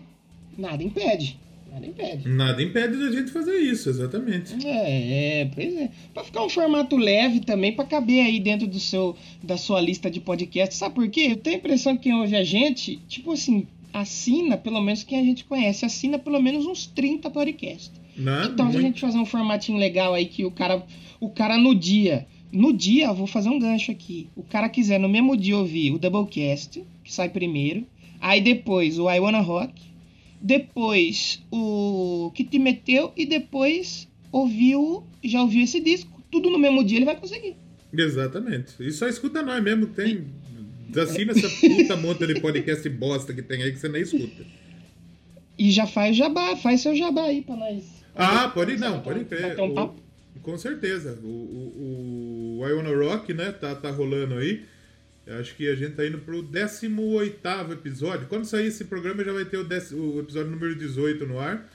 Nada 0.56 0.82
impede. 0.82 1.38
Nada 1.70 1.86
impede. 1.86 2.28
Nada 2.28 2.62
impede 2.62 2.96
da 2.96 3.10
gente 3.12 3.30
fazer 3.30 3.58
isso, 3.58 3.90
exatamente. 3.90 4.54
É, 4.66 5.40
é, 5.42 5.50
pois 5.54 5.76
é. 5.76 5.90
Pra 6.14 6.24
ficar 6.24 6.42
um 6.42 6.48
formato 6.48 6.96
leve 6.96 7.40
também, 7.40 7.72
pra 7.72 7.84
caber 7.84 8.24
aí 8.24 8.40
dentro 8.40 8.66
do 8.66 8.80
seu, 8.80 9.14
da 9.42 9.58
sua 9.58 9.80
lista 9.80 10.10
de 10.10 10.20
podcasts. 10.20 10.78
Sabe 10.78 10.94
por 10.94 11.08
quê? 11.08 11.28
Eu 11.32 11.36
tenho 11.36 11.56
a 11.56 11.58
impressão 11.58 11.94
que 11.96 12.04
quem 12.04 12.14
ouve 12.14 12.34
a 12.34 12.42
gente, 12.44 12.96
tipo 13.08 13.32
assim, 13.32 13.66
assina, 13.92 14.56
pelo 14.56 14.80
menos 14.80 15.02
quem 15.02 15.18
a 15.18 15.22
gente 15.22 15.44
conhece, 15.44 15.84
assina 15.84 16.18
pelo 16.18 16.40
menos 16.40 16.64
uns 16.64 16.86
30 16.86 17.30
podcasts. 17.30 17.92
Não, 18.16 18.44
Então, 18.44 18.70
se 18.70 18.78
a 18.78 18.80
gente 18.80 19.00
fazer 19.00 19.18
um 19.18 19.26
formatinho 19.26 19.76
legal 19.76 20.14
aí 20.14 20.24
que 20.24 20.44
o 20.44 20.50
cara, 20.50 20.82
o 21.20 21.28
cara 21.28 21.58
no 21.58 21.74
dia, 21.74 22.26
no 22.50 22.72
dia, 22.72 23.12
vou 23.12 23.26
fazer 23.26 23.50
um 23.50 23.58
gancho 23.58 23.90
aqui. 23.90 24.28
O 24.34 24.42
cara 24.42 24.68
quiser 24.70 24.98
no 24.98 25.08
mesmo 25.08 25.36
dia 25.36 25.58
ouvir 25.58 25.90
o 25.92 25.98
Doublecast, 25.98 26.82
que 27.04 27.12
sai 27.12 27.28
primeiro, 27.28 27.86
aí 28.18 28.40
depois 28.40 28.98
o 28.98 29.10
I 29.10 29.20
Wanna 29.20 29.40
Rock, 29.40 29.74
depois 30.40 31.42
o 31.50 32.30
que 32.34 32.44
te 32.44 32.58
meteu 32.58 33.12
e 33.16 33.26
depois 33.26 34.08
ouviu, 34.30 35.04
já 35.22 35.42
ouviu 35.42 35.64
esse 35.64 35.80
disco, 35.80 36.22
tudo 36.30 36.50
no 36.50 36.58
mesmo 36.58 36.84
dia 36.84 36.98
ele 36.98 37.04
vai 37.04 37.16
conseguir. 37.16 37.56
Exatamente. 37.92 38.74
E 38.80 38.90
só 38.92 39.08
escuta 39.08 39.42
nós 39.42 39.62
mesmo. 39.62 39.86
Tem. 39.86 40.26
Assina 40.96 41.32
essa 41.32 41.48
puta 41.48 41.96
monta 41.96 42.26
de 42.26 42.40
podcast 42.40 42.88
bosta 42.88 43.34
que 43.34 43.42
tem 43.42 43.62
aí 43.62 43.72
que 43.72 43.78
você 43.78 43.88
nem 43.88 44.02
escuta. 44.02 44.44
E 45.58 45.70
já 45.70 45.86
faz 45.86 46.16
jabá, 46.16 46.56
faz 46.56 46.80
seu 46.80 46.94
jabá 46.94 47.24
aí 47.24 47.42
pra 47.42 47.56
nós. 47.56 47.84
Ah, 48.14 48.48
pode 48.48 48.76
não, 48.76 49.00
pode 49.00 49.24
crer. 49.24 49.50
Bater 49.50 49.62
um 49.62 49.74
papo. 49.74 50.00
com 50.42 50.56
certeza. 50.56 51.18
O, 51.22 51.26
o, 51.26 52.60
o 52.60 53.06
Rock, 53.06 53.34
né, 53.34 53.52
tá, 53.52 53.74
tá 53.74 53.90
rolando 53.90 54.34
aí. 54.34 54.64
Eu 55.26 55.40
Acho 55.40 55.56
que 55.56 55.68
a 55.68 55.74
gente 55.74 55.94
tá 55.94 56.06
indo 56.06 56.18
pro 56.18 56.42
18 56.42 57.72
episódio. 57.72 58.28
Quando 58.28 58.44
sair 58.44 58.66
esse 58.66 58.84
programa 58.84 59.24
já 59.24 59.32
vai 59.32 59.44
ter 59.44 59.58
o, 59.58 59.62
o 59.62 60.20
episódio 60.20 60.50
número 60.50 60.74
18 60.76 61.26
no 61.26 61.38
ar. 61.38 61.68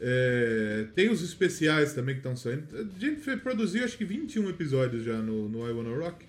É, 0.00 0.86
tem 0.94 1.10
os 1.10 1.22
especiais 1.22 1.92
também 1.92 2.14
que 2.14 2.20
estão 2.20 2.36
saindo. 2.36 2.64
A 2.72 3.00
gente 3.00 3.36
produziu 3.38 3.84
acho 3.84 3.96
que 3.96 4.04
21 4.04 4.48
episódios 4.50 5.04
já 5.04 5.16
no, 5.18 5.48
no 5.48 5.68
I 5.68 5.72
Wanna 5.72 5.96
Rock. 5.96 6.24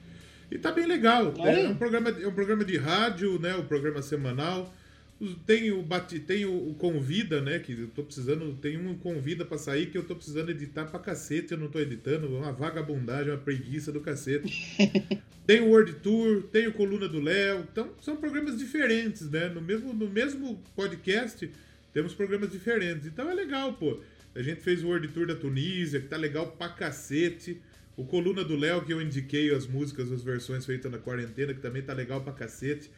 E 0.49 0.57
tá 0.57 0.71
bem 0.71 0.85
legal. 0.85 1.33
É 1.37 1.55
aí. 1.55 1.67
um, 1.67 1.75
programa, 1.75 2.09
é 2.09 2.27
um 2.27 2.33
programa 2.33 2.63
de 2.63 2.77
rádio, 2.77 3.39
né? 3.39 3.55
O 3.55 3.63
programa 3.63 4.01
semanal. 4.01 4.73
Tem 5.45 5.71
o, 5.71 5.81
bate, 5.81 6.19
tem 6.19 6.45
o, 6.45 6.69
o 6.69 6.73
Convida, 6.75 7.41
né? 7.41 7.59
Que 7.59 7.71
eu 7.71 7.87
tô 7.87 8.03
precisando. 8.03 8.53
Tem 8.55 8.77
um 8.77 8.97
Convida 8.97 9.45
pra 9.45 9.57
sair 9.57 9.85
que 9.87 9.97
eu 9.97 10.03
tô 10.03 10.15
precisando 10.15 10.49
editar 10.49 10.85
pra 10.85 10.99
cacete. 10.99 11.53
Eu 11.53 11.57
não 11.57 11.69
tô 11.69 11.79
editando. 11.79 12.27
Uma 12.27 12.51
vagabundagem, 12.51 13.31
uma 13.31 13.37
preguiça 13.37 13.91
do 13.91 14.01
cacete. 14.01 14.51
tem 15.47 15.61
o 15.61 15.69
World 15.69 15.93
Tour, 15.95 16.43
tem 16.51 16.67
o 16.67 16.73
Coluna 16.73 17.07
do 17.07 17.21
Léo. 17.21 17.65
Então, 17.71 17.93
são 18.01 18.17
programas 18.17 18.57
diferentes, 18.57 19.29
né? 19.29 19.47
No 19.47 19.61
mesmo, 19.61 19.93
no 19.93 20.09
mesmo 20.09 20.61
podcast, 20.75 21.49
temos 21.93 22.13
programas 22.13 22.51
diferentes. 22.51 23.07
Então 23.07 23.29
é 23.29 23.33
legal, 23.33 23.73
pô. 23.73 24.01
A 24.35 24.41
gente 24.41 24.59
fez 24.59 24.83
o 24.83 24.87
World 24.87 25.07
Tour 25.07 25.27
da 25.27 25.35
Tunísia, 25.35 26.01
que 26.01 26.07
tá 26.07 26.17
legal 26.17 26.51
pra 26.51 26.67
cacete. 26.67 27.61
O 27.95 28.03
Coluna 28.03 28.43
do 28.43 28.57
Léo, 28.57 28.83
que 28.83 28.91
eu 28.91 29.01
indiquei 29.01 29.55
as 29.55 29.65
músicas, 29.65 30.11
as 30.11 30.21
versões 30.21 30.65
feitas 30.65 30.91
na 30.91 30.97
quarentena, 30.97 31.53
que 31.53 31.61
também 31.61 31.81
tá 31.81 31.93
legal 31.93 32.19
pra 32.19 32.33
cacete. 32.33 32.91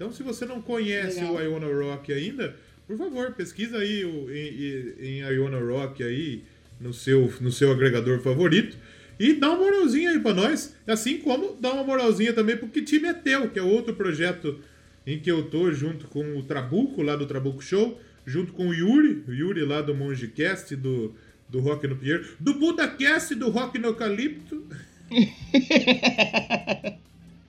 Então, 0.00 0.10
se 0.10 0.22
você 0.22 0.46
não 0.46 0.62
conhece 0.62 1.20
Legal. 1.20 1.34
o 1.34 1.42
Iona 1.42 1.66
Rock 1.66 2.10
ainda, 2.10 2.56
por 2.86 2.96
favor, 2.96 3.32
pesquisa 3.32 3.76
aí 3.76 4.02
o, 4.02 4.30
em, 4.34 4.94
em, 4.98 5.18
Iona 5.18 5.58
Rock 5.58 6.02
aí 6.02 6.42
no 6.80 6.94
seu, 6.94 7.30
no 7.38 7.52
seu 7.52 7.70
agregador 7.70 8.18
favorito. 8.20 8.78
E 9.18 9.34
dá 9.34 9.50
uma 9.50 9.58
moralzinha 9.58 10.12
aí 10.12 10.18
pra 10.18 10.32
nós. 10.32 10.74
Assim 10.86 11.18
como 11.18 11.54
dá 11.60 11.74
uma 11.74 11.84
moralzinha 11.84 12.32
também 12.32 12.56
pro 12.56 12.66
Que 12.66 12.80
Time 12.80 13.08
é 13.08 13.12
Teu, 13.12 13.50
que 13.50 13.58
é 13.58 13.62
outro 13.62 13.94
projeto 13.94 14.58
em 15.06 15.18
que 15.18 15.30
eu 15.30 15.50
tô 15.50 15.70
junto 15.70 16.06
com 16.06 16.38
o 16.38 16.42
Trabuco, 16.44 17.02
lá 17.02 17.14
do 17.14 17.26
Trabuco 17.26 17.60
Show, 17.60 18.00
junto 18.24 18.54
com 18.54 18.68
o 18.68 18.74
Yuri, 18.74 19.22
o 19.28 19.34
Yuri 19.34 19.66
lá 19.66 19.82
do 19.82 19.94
Mongecast, 19.94 20.74
do, 20.76 21.14
do 21.46 21.60
Rock 21.60 21.86
no 21.86 21.96
Pinheiro, 21.96 22.26
do 22.40 22.54
Budacast, 22.54 23.34
do 23.34 23.50
Rock 23.50 23.78
no 23.78 23.88
Eucalipto. 23.88 24.66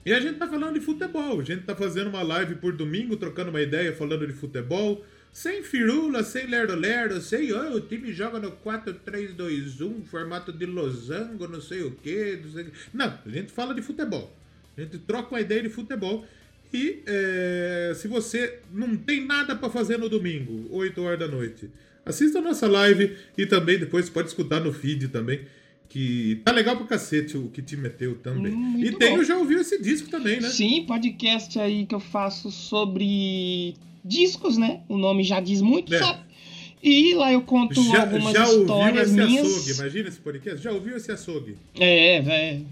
E 0.05 0.13
a 0.13 0.19
gente 0.19 0.37
tá 0.39 0.47
falando 0.47 0.73
de 0.73 0.79
futebol. 0.79 1.39
A 1.39 1.43
gente 1.43 1.63
tá 1.63 1.75
fazendo 1.75 2.07
uma 2.09 2.23
live 2.23 2.55
por 2.55 2.73
domingo, 2.73 3.15
trocando 3.17 3.49
uma 3.51 3.61
ideia, 3.61 3.93
falando 3.93 4.25
de 4.25 4.33
futebol. 4.33 5.05
Sem 5.31 5.63
firula, 5.63 6.23
sem 6.23 6.47
lerdo-lerdo, 6.47 7.21
sem 7.21 7.51
"Ah, 7.51 7.69
o 7.69 7.79
time 7.79 8.11
joga 8.11 8.37
no 8.39 8.51
4-3-2-1, 8.51 10.03
formato 10.03 10.51
de 10.51 10.65
losango, 10.65 11.47
não 11.47 11.61
sei 11.61 11.83
o 11.83 11.91
quê. 11.91 12.39
Não, 12.43 12.51
sei 12.51 12.63
o 12.63 12.65
quê." 12.65 12.71
Não, 12.93 13.17
a 13.25 13.29
gente 13.29 13.51
fala 13.51 13.73
de 13.73 13.81
futebol. 13.81 14.35
A 14.77 14.81
gente 14.81 14.97
troca 14.97 15.33
uma 15.33 15.39
ideia 15.39 15.61
de 15.61 15.69
futebol. 15.69 16.25
E 16.73 17.01
é, 17.05 17.93
se 17.95 18.07
você 18.07 18.59
não 18.73 18.95
tem 18.97 19.25
nada 19.25 19.55
pra 19.55 19.69
fazer 19.69 19.97
no 19.97 20.09
domingo, 20.09 20.67
8 20.71 21.01
horas 21.01 21.19
da 21.19 21.27
noite, 21.27 21.69
assista 22.05 22.39
a 22.39 22.41
nossa 22.41 22.67
live 22.67 23.15
e 23.37 23.45
também 23.45 23.77
depois 23.77 24.09
pode 24.09 24.29
escutar 24.29 24.59
no 24.59 24.73
feed 24.73 25.09
também. 25.09 25.41
Que 25.91 26.41
tá 26.45 26.51
legal 26.53 26.77
pra 26.77 26.85
cacete 26.85 27.37
o 27.37 27.49
que 27.49 27.61
te 27.61 27.75
meteu 27.75 28.15
também. 28.15 28.53
Hum, 28.53 28.79
e 28.81 28.91
tem, 28.93 29.17
bom. 29.17 29.23
já 29.23 29.37
ouviu 29.37 29.59
esse 29.59 29.81
disco 29.81 30.09
também, 30.09 30.39
né? 30.39 30.47
Sim, 30.49 30.85
podcast 30.85 31.59
aí 31.59 31.85
que 31.85 31.93
eu 31.93 31.99
faço 31.99 32.49
sobre 32.49 33.73
discos, 34.03 34.57
né? 34.57 34.79
O 34.87 34.97
nome 34.97 35.21
já 35.23 35.41
diz 35.41 35.61
muito, 35.61 35.93
É. 35.93 35.99
só. 35.99 36.17
E 36.81 37.13
lá 37.13 37.31
eu 37.31 37.41
conto 37.41 37.75
Já, 37.83 38.01
algumas 38.03 38.33
já 38.33 38.45
ouviu 38.47 38.61
histórias 38.61 39.07
esse 39.09 39.21
minhas. 39.27 39.47
açougue? 39.47 39.71
Imagina 39.79 40.07
esse 40.09 40.19
podcast. 40.19 40.63
Já 40.63 40.71
ouviu 40.71 40.95
esse 40.97 41.11
açougue? 41.11 41.55
É, 41.77 42.21
velho. 42.21 42.65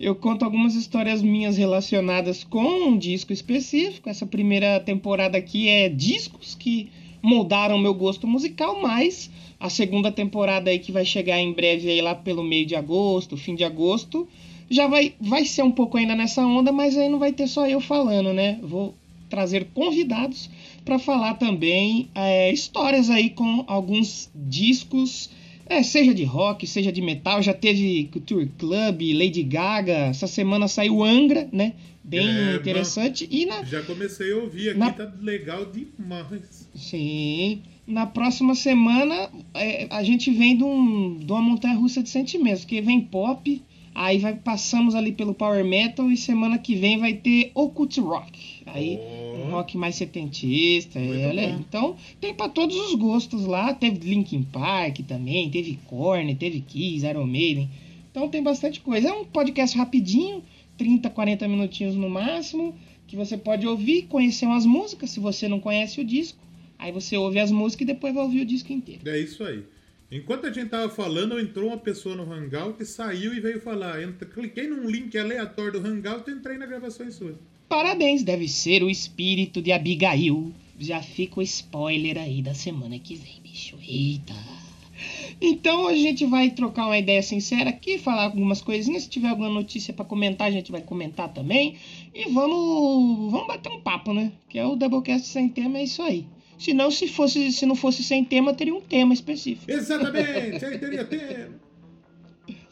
Eu 0.00 0.14
conto 0.16 0.44
algumas 0.44 0.74
histórias 0.74 1.22
minhas 1.22 1.56
relacionadas 1.56 2.42
com 2.42 2.88
um 2.88 2.98
disco 2.98 3.32
específico. 3.32 4.08
Essa 4.08 4.26
primeira 4.26 4.80
temporada 4.80 5.36
aqui 5.38 5.68
é 5.68 5.88
discos 5.88 6.56
que 6.58 6.88
moldaram 7.22 7.78
meu 7.78 7.94
gosto 7.94 8.26
musical, 8.26 8.80
mas 8.82 9.30
a 9.58 9.70
segunda 9.70 10.12
temporada 10.12 10.70
aí 10.70 10.78
que 10.78 10.92
vai 10.92 11.04
chegar 11.04 11.40
em 11.40 11.52
breve 11.52 11.88
aí 11.90 12.00
lá 12.00 12.14
pelo 12.14 12.42
meio 12.42 12.66
de 12.66 12.74
agosto, 12.76 13.36
fim 13.36 13.54
de 13.54 13.64
agosto, 13.64 14.28
já 14.70 14.86
vai, 14.86 15.14
vai 15.20 15.44
ser 15.44 15.62
um 15.62 15.70
pouco 15.70 15.96
ainda 15.96 16.14
nessa 16.14 16.44
onda, 16.46 16.72
mas 16.72 16.96
aí 16.96 17.08
não 17.08 17.18
vai 17.18 17.32
ter 17.32 17.46
só 17.48 17.66
eu 17.68 17.80
falando, 17.80 18.32
né? 18.32 18.58
Vou 18.62 18.94
trazer 19.30 19.66
convidados 19.74 20.48
para 20.84 20.98
falar 20.98 21.34
também 21.34 22.08
é, 22.14 22.52
histórias 22.52 23.10
aí 23.10 23.30
com 23.30 23.64
alguns 23.66 24.30
discos 24.34 25.30
é, 25.68 25.82
seja 25.82 26.14
de 26.14 26.22
rock, 26.22 26.64
seja 26.64 26.92
de 26.92 27.02
metal, 27.02 27.42
já 27.42 27.52
teve 27.52 28.08
Culture 28.12 28.46
Club, 28.56 29.02
Lady 29.14 29.42
Gaga, 29.42 30.06
essa 30.10 30.28
semana 30.28 30.68
saiu 30.68 31.02
Angra, 31.02 31.48
né? 31.52 31.72
Bem 32.04 32.28
É, 32.52 32.54
interessante. 32.54 33.26
E 33.28 33.44
na, 33.46 33.64
Já 33.64 33.82
comecei 33.82 34.32
a 34.32 34.36
ouvir 34.36 34.68
aqui, 34.70 34.78
Na- 34.78 34.92
tá 34.92 35.12
legal 35.20 35.66
demais. 35.66 36.68
sim, 36.72 37.62
na 37.86 38.04
próxima 38.04 38.54
semana 38.54 39.30
é, 39.54 39.86
a 39.90 40.02
gente 40.02 40.30
vem 40.30 40.56
de, 40.56 40.64
um, 40.64 41.18
de 41.18 41.30
uma 41.30 41.40
montanha 41.40 41.74
russa 41.74 42.02
de 42.02 42.08
sentimentos, 42.08 42.64
que 42.64 42.80
vem 42.80 43.00
pop, 43.00 43.62
aí 43.94 44.18
vai 44.18 44.34
passamos 44.34 44.94
ali 44.94 45.12
pelo 45.12 45.32
power 45.32 45.64
metal 45.64 46.10
e 46.10 46.16
semana 46.16 46.58
que 46.58 46.74
vem 46.74 46.98
vai 46.98 47.14
ter 47.14 47.52
occult 47.54 47.98
rock. 48.00 48.62
Aí 48.66 48.98
um 49.46 49.50
rock 49.52 49.78
mais 49.78 49.94
setentista, 49.94 50.98
é, 50.98 51.28
olha 51.28 51.42
aí. 51.42 51.52
bom. 51.52 51.58
Então 51.60 51.96
tem 52.20 52.34
pra 52.34 52.48
todos 52.48 52.76
os 52.76 52.94
gostos 52.96 53.46
lá. 53.46 53.72
Teve 53.72 53.98
Linkin 54.08 54.42
Park 54.42 54.98
também, 55.06 55.48
teve 55.48 55.78
Korn, 55.86 56.34
teve 56.34 56.60
Kiss, 56.60 57.06
Iron 57.06 57.26
Maiden. 57.26 57.70
Então 58.10 58.28
tem 58.28 58.42
bastante 58.42 58.80
coisa. 58.80 59.08
É 59.08 59.12
um 59.12 59.24
podcast 59.24 59.78
rapidinho, 59.78 60.42
30, 60.76 61.08
40 61.08 61.46
minutinhos 61.46 61.94
no 61.94 62.10
máximo, 62.10 62.74
que 63.06 63.14
você 63.14 63.36
pode 63.36 63.66
ouvir, 63.66 64.02
conhecer 64.08 64.46
umas 64.46 64.66
músicas. 64.66 65.10
Se 65.10 65.20
você 65.20 65.46
não 65.46 65.60
conhece 65.60 66.00
o 66.00 66.04
disco, 66.04 66.38
aí 66.78 66.92
você 66.92 67.16
ouve 67.16 67.38
as 67.38 67.50
músicas 67.50 67.82
e 67.88 67.92
depois 67.92 68.14
vai 68.14 68.24
ouvir 68.24 68.42
o 68.42 68.46
disco 68.46 68.72
inteiro. 68.72 69.08
É 69.08 69.18
isso 69.18 69.44
aí. 69.44 69.64
Enquanto 70.10 70.46
a 70.46 70.52
gente 70.52 70.68
tava 70.68 70.88
falando, 70.88 71.38
entrou 71.38 71.68
uma 71.68 71.78
pessoa 71.78 72.14
no 72.14 72.32
Hangout 72.32 72.80
e 72.80 72.86
saiu 72.86 73.34
e 73.34 73.40
veio 73.40 73.60
falar. 73.60 74.02
Entra, 74.02 74.26
cliquei 74.28 74.68
num 74.68 74.88
link 74.88 75.16
aleatório 75.18 75.80
do 75.80 75.86
Hangout 75.86 76.30
e 76.30 76.34
entrei 76.34 76.56
na 76.56 76.66
gravação 76.66 77.10
sua. 77.10 77.36
Parabéns, 77.68 78.22
deve 78.22 78.46
ser 78.46 78.84
o 78.84 78.90
espírito 78.90 79.60
de 79.60 79.72
Abigail. 79.72 80.52
Já 80.78 81.02
fica 81.02 81.40
o 81.40 81.42
spoiler 81.42 82.18
aí 82.18 82.40
da 82.40 82.54
semana 82.54 82.98
que 82.98 83.16
vem, 83.16 83.40
bicho. 83.42 83.76
Eita! 83.82 84.34
Então 85.40 85.88
a 85.88 85.94
gente 85.94 86.24
vai 86.24 86.50
trocar 86.50 86.86
uma 86.86 86.98
ideia 86.98 87.22
sincera 87.22 87.70
aqui, 87.70 87.98
falar 87.98 88.24
algumas 88.24 88.60
coisinhas. 88.60 89.02
Se 89.02 89.10
tiver 89.10 89.28
alguma 89.28 89.50
notícia 89.50 89.92
pra 89.92 90.04
comentar, 90.04 90.46
a 90.46 90.50
gente 90.50 90.70
vai 90.70 90.80
comentar 90.80 91.32
também. 91.32 91.76
E 92.14 92.30
vamos, 92.30 93.30
vamos 93.30 93.46
bater 93.46 93.70
um 93.70 93.80
papo, 93.80 94.14
né? 94.14 94.32
Que 94.48 94.58
é 94.58 94.64
o 94.64 94.76
Doublecast 94.76 95.26
sem 95.26 95.48
tema, 95.48 95.78
é 95.78 95.84
isso 95.84 96.02
aí. 96.02 96.24
Se 96.58 96.72
não, 96.72 96.90
se, 96.90 97.06
fosse, 97.08 97.52
se 97.52 97.66
não 97.66 97.74
fosse 97.74 98.02
sem 98.02 98.24
tema, 98.24 98.54
teria 98.54 98.74
um 98.74 98.80
tema 98.80 99.12
específico. 99.12 99.70
Exatamente! 99.70 100.64
aí 100.64 100.78
teria 100.78 101.04
tempo. 101.04 101.66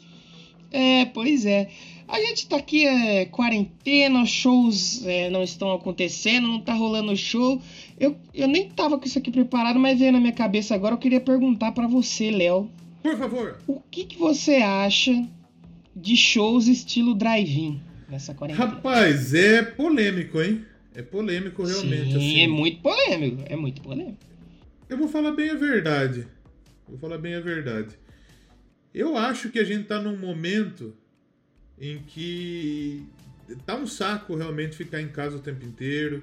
É, 0.76 1.04
pois 1.04 1.46
é. 1.46 1.68
A 2.08 2.18
gente 2.18 2.48
tá 2.48 2.56
aqui, 2.56 2.84
é, 2.84 3.26
quarentena, 3.26 4.26
shows 4.26 5.06
é, 5.06 5.30
não 5.30 5.40
estão 5.42 5.72
acontecendo, 5.72 6.48
não 6.48 6.60
tá 6.60 6.74
rolando 6.74 7.16
show. 7.16 7.62
Eu, 7.98 8.16
eu 8.34 8.48
nem 8.48 8.68
tava 8.68 8.98
com 8.98 9.04
isso 9.04 9.16
aqui 9.16 9.30
preparado, 9.30 9.78
mas 9.78 10.00
veio 10.00 10.10
na 10.10 10.18
minha 10.18 10.32
cabeça 10.32 10.74
agora. 10.74 10.94
Eu 10.94 10.98
queria 10.98 11.20
perguntar 11.20 11.70
pra 11.70 11.86
você, 11.86 12.28
Léo, 12.30 12.68
Por 13.02 13.16
favor. 13.16 13.58
o 13.68 13.80
que, 13.88 14.04
que 14.04 14.18
você 14.18 14.56
acha 14.56 15.24
de 15.94 16.16
shows 16.16 16.66
estilo 16.66 17.14
drive-in 17.14 17.80
nessa 18.08 18.34
quarentena? 18.34 18.66
Rapaz, 18.66 19.32
é 19.32 19.62
polêmico, 19.62 20.42
hein? 20.42 20.60
É 20.94 21.02
polêmico 21.02 21.64
realmente. 21.64 22.12
Sim, 22.12 22.16
assim. 22.16 22.42
é 22.42 22.48
muito 22.48 22.80
polêmico, 22.80 23.42
é 23.46 23.56
muito 23.56 23.82
polêmico. 23.82 24.18
Eu 24.88 24.96
vou 24.98 25.08
falar 25.08 25.32
bem 25.32 25.50
a 25.50 25.54
verdade. 25.54 26.26
Vou 26.88 26.98
falar 26.98 27.18
bem 27.18 27.34
a 27.34 27.40
verdade. 27.40 27.96
Eu 28.94 29.16
acho 29.16 29.48
que 29.50 29.58
a 29.58 29.64
gente 29.64 29.84
tá 29.88 30.00
num 30.00 30.16
momento 30.16 30.94
em 31.80 31.98
que 31.98 33.02
tá 33.66 33.74
um 33.76 33.86
saco 33.86 34.36
realmente 34.36 34.76
ficar 34.76 35.00
em 35.00 35.08
casa 35.08 35.36
o 35.36 35.40
tempo 35.40 35.64
inteiro. 35.66 36.22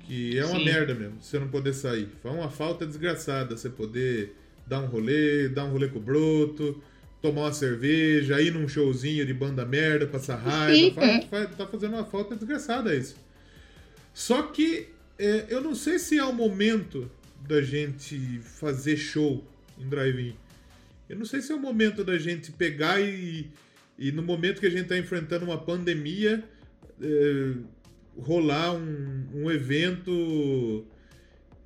Que 0.00 0.38
é 0.38 0.44
uma 0.46 0.58
Sim. 0.60 0.64
merda 0.64 0.94
mesmo, 0.94 1.16
você 1.20 1.36
não 1.38 1.48
poder 1.48 1.74
sair. 1.74 2.08
Foi 2.22 2.30
uma 2.30 2.48
falta 2.48 2.86
desgraçada 2.86 3.56
você 3.56 3.68
poder 3.68 4.36
dar 4.64 4.80
um 4.80 4.86
rolê, 4.86 5.48
dar 5.48 5.64
um 5.64 5.72
rolê 5.72 5.88
com 5.88 5.98
o 5.98 6.02
broto, 6.02 6.80
tomar 7.20 7.42
uma 7.42 7.52
cerveja, 7.52 8.40
ir 8.40 8.52
num 8.52 8.68
showzinho 8.68 9.26
de 9.26 9.34
banda 9.34 9.64
merda, 9.66 10.06
passar 10.06 10.36
raiva. 10.36 10.76
Sim, 10.76 10.92
faz- 10.92 11.08
é. 11.10 11.26
faz- 11.26 11.56
tá 11.56 11.66
fazendo 11.66 11.94
uma 11.94 12.04
falta 12.04 12.36
desgraçada 12.36 12.94
isso. 12.94 13.16
Só 14.16 14.44
que 14.44 14.88
é, 15.18 15.44
eu 15.50 15.60
não 15.60 15.74
sei 15.74 15.98
se 15.98 16.18
é 16.18 16.24
o 16.24 16.32
momento 16.32 17.10
da 17.46 17.60
gente 17.60 18.40
fazer 18.40 18.96
show 18.96 19.46
em 19.78 19.86
drive-in. 19.86 20.34
Eu 21.06 21.18
não 21.18 21.26
sei 21.26 21.42
se 21.42 21.52
é 21.52 21.54
o 21.54 21.60
momento 21.60 22.02
da 22.02 22.16
gente 22.16 22.50
pegar 22.50 22.98
e, 22.98 23.50
e 23.98 24.10
no 24.10 24.22
momento 24.22 24.58
que 24.58 24.66
a 24.66 24.70
gente 24.70 24.88
tá 24.88 24.96
enfrentando 24.96 25.44
uma 25.44 25.58
pandemia, 25.58 26.42
é, 26.98 27.52
rolar 28.16 28.72
um, 28.72 29.28
um 29.34 29.50
evento 29.50 30.86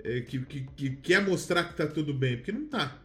é, 0.03 0.21
que, 0.21 0.41
que, 0.41 0.67
que 0.77 0.91
quer 0.97 1.25
mostrar 1.25 1.63
que 1.63 1.77
tá 1.77 1.87
tudo 1.87 2.13
bem. 2.13 2.37
Porque 2.37 2.51
não 2.51 2.67
tá. 2.67 3.01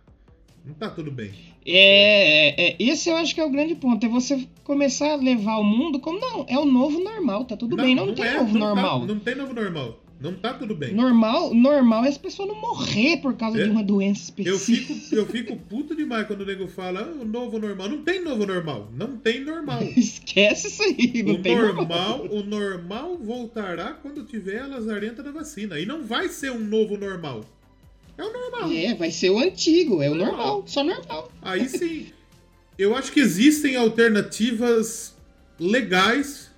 Não 0.65 0.73
tá 0.73 0.89
tudo 0.89 1.11
bem. 1.11 1.31
É, 1.65 2.49
é, 2.49 2.69
é, 2.71 2.75
esse 2.79 3.09
eu 3.09 3.15
acho 3.15 3.33
que 3.35 3.41
é 3.41 3.45
o 3.45 3.49
grande 3.51 3.75
ponto. 3.75 4.05
É 4.05 4.09
você 4.09 4.47
começar 4.63 5.13
a 5.13 5.15
levar 5.15 5.57
o 5.57 5.63
mundo 5.63 5.99
como 5.99 6.19
não, 6.19 6.45
é 6.47 6.57
o 6.57 6.65
novo 6.65 6.99
normal, 7.03 7.45
tá 7.45 7.55
tudo 7.55 7.75
bem. 7.75 7.93
Não, 7.95 8.13
tem 8.13 8.25
é, 8.25 8.37
novo 8.37 8.53
não 8.53 8.59
tá- 8.59 8.65
normal. 8.67 9.05
não 9.05 9.19
tem 9.19 9.35
novo 9.35 9.53
normal. 9.53 10.01
Não 10.17 10.33
tá 10.33 10.53
tudo 10.53 10.73
bem. 10.73 10.93
Normal, 10.93 11.53
normal 11.53 12.05
é 12.05 12.07
as 12.07 12.17
pessoas 12.17 12.47
não 12.47 12.59
morrer 12.59 13.17
por 13.17 13.35
causa 13.35 13.59
É. 13.59 13.65
de 13.65 13.69
uma 13.69 13.83
doença 13.83 14.31
Eu 14.37 14.55
específica. 14.55 14.93
fico, 14.93 15.15
eu 15.15 15.25
fico 15.25 15.55
puto 15.57 15.93
demais 15.93 16.25
quando 16.25 16.41
o 16.41 16.45
nego 16.45 16.67
fala 16.69 17.01
"Ah, 17.01 17.21
o 17.21 17.25
novo 17.25 17.59
normal. 17.59 17.89
Não 17.89 18.01
tem 18.01 18.23
novo 18.23 18.45
normal. 18.45 18.87
Não 18.95 19.17
tem 19.17 19.43
normal. 19.43 19.83
Esquece 19.95 20.67
isso 20.69 20.81
aí, 20.83 21.21
não 21.21 21.33
o 21.35 21.41
tem 21.41 21.55
normal, 21.57 22.25
o 22.31 22.41
normal 22.43 23.17
voltará 23.17 23.91
quando 23.91 24.23
tiver 24.23 24.59
a 24.61 24.67
lazarenta 24.67 25.21
da 25.21 25.31
vacina. 25.31 25.77
E 25.79 25.85
não 25.85 26.01
vai 26.03 26.29
ser 26.29 26.49
um 26.49 26.59
novo 26.59 26.97
normal. 26.97 27.43
É 28.17 28.23
o 28.23 28.31
normal. 28.31 28.71
É, 28.71 28.93
vai 28.95 29.11
ser 29.11 29.29
o 29.29 29.39
antigo, 29.39 30.01
é 30.01 30.09
o 30.09 30.15
normal, 30.15 30.63
só 30.67 30.83
normal. 30.83 31.31
Aí 31.41 31.67
sim. 31.67 32.07
Eu 32.77 32.95
acho 32.95 33.11
que 33.11 33.19
existem 33.19 33.75
alternativas 33.75 35.15
legais, 35.59 36.51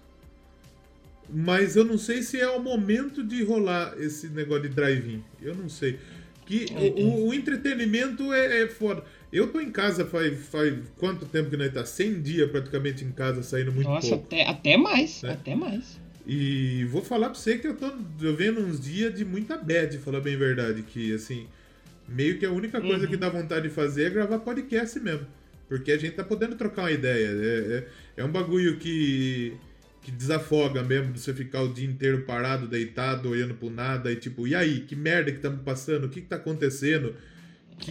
mas 1.29 1.75
eu 1.75 1.83
não 1.83 1.97
sei 1.97 2.21
se 2.21 2.39
é 2.39 2.49
o 2.49 2.61
momento 2.61 3.23
de 3.23 3.43
rolar 3.43 3.93
esse 3.99 4.27
negócio 4.29 4.63
de 4.63 4.69
drive-in. 4.69 5.23
Eu 5.41 5.53
não 5.55 5.67
sei. 5.69 5.99
Que 6.45 6.65
o, 6.71 7.01
o- 7.03 7.27
o 7.27 7.33
entretenimento 7.33 8.31
é, 8.33 8.61
é 8.63 8.67
foda. 8.67 9.03
Eu 9.33 9.51
tô 9.51 9.59
em 9.59 9.69
casa 9.69 10.05
faz, 10.05 10.39
faz 10.47 10.73
quanto 10.97 11.25
tempo 11.25 11.49
que 11.49 11.57
nós 11.57 11.73
tá? 11.73 11.83
100 11.85 12.21
dias 12.21 12.49
praticamente 12.49 13.03
em 13.03 13.11
casa, 13.11 13.43
saindo 13.43 13.73
muito 13.73 13.89
Nossa, 13.89 14.07
pouco. 14.09 14.25
até, 14.27 14.47
até 14.47 14.77
mais, 14.77 15.21
É. 15.23 15.31
até 15.31 15.53
mais. 15.55 15.99
E 16.27 16.83
vou 16.91 17.01
falar 17.01 17.29
pra 17.29 17.39
você 17.39 17.57
que 17.57 17.65
eu 17.67 17.75
tô 17.77 17.89
eu 18.21 18.35
vendo 18.35 18.59
uns 18.59 18.81
dias 18.81 19.15
de 19.15 19.23
muita 19.23 19.55
bad, 19.57 19.97
falar 19.99 20.19
bem 20.19 20.35
a 20.35 20.37
verdade, 20.37 20.83
que 20.83 21.13
assim, 21.13 21.47
meio 22.07 22.37
que 22.37 22.45
a 22.45 22.51
única 22.51 22.81
coisa 22.81 23.05
Uhum. 23.05 23.09
que 23.09 23.15
dá 23.15 23.29
vontade 23.29 23.69
de 23.69 23.73
fazer 23.73 24.03
é 24.07 24.09
gravar 24.09 24.39
podcast 24.39 24.99
mesmo. 24.99 25.25
Porque 25.69 25.89
a 25.91 25.97
gente 25.97 26.15
tá 26.15 26.23
podendo 26.25 26.55
trocar 26.57 26.83
uma 26.83 26.91
ideia. 26.91 27.27
É, 27.27 27.87
é, 28.17 28.21
é 28.21 28.25
um 28.25 28.31
bagulho 28.31 28.77
que, 28.77 29.53
que 30.01 30.11
desafoga 30.11 30.83
mesmo 30.83 31.13
de 31.13 31.19
você 31.21 31.33
ficar 31.33 31.61
o 31.61 31.73
dia 31.73 31.87
inteiro 31.87 32.23
parado, 32.23 32.67
deitado, 32.67 33.29
olhando 33.29 33.53
pro 33.55 33.69
nada 33.69 34.11
e 34.11 34.17
tipo, 34.17 34.45
e 34.47 34.53
aí, 34.55 34.81
que 34.81 34.95
merda 34.97 35.31
que 35.31 35.37
estamos 35.37 35.61
passando? 35.63 36.05
O 36.07 36.09
que, 36.09 36.19
que 36.21 36.27
tá 36.27 36.35
acontecendo? 36.35 37.15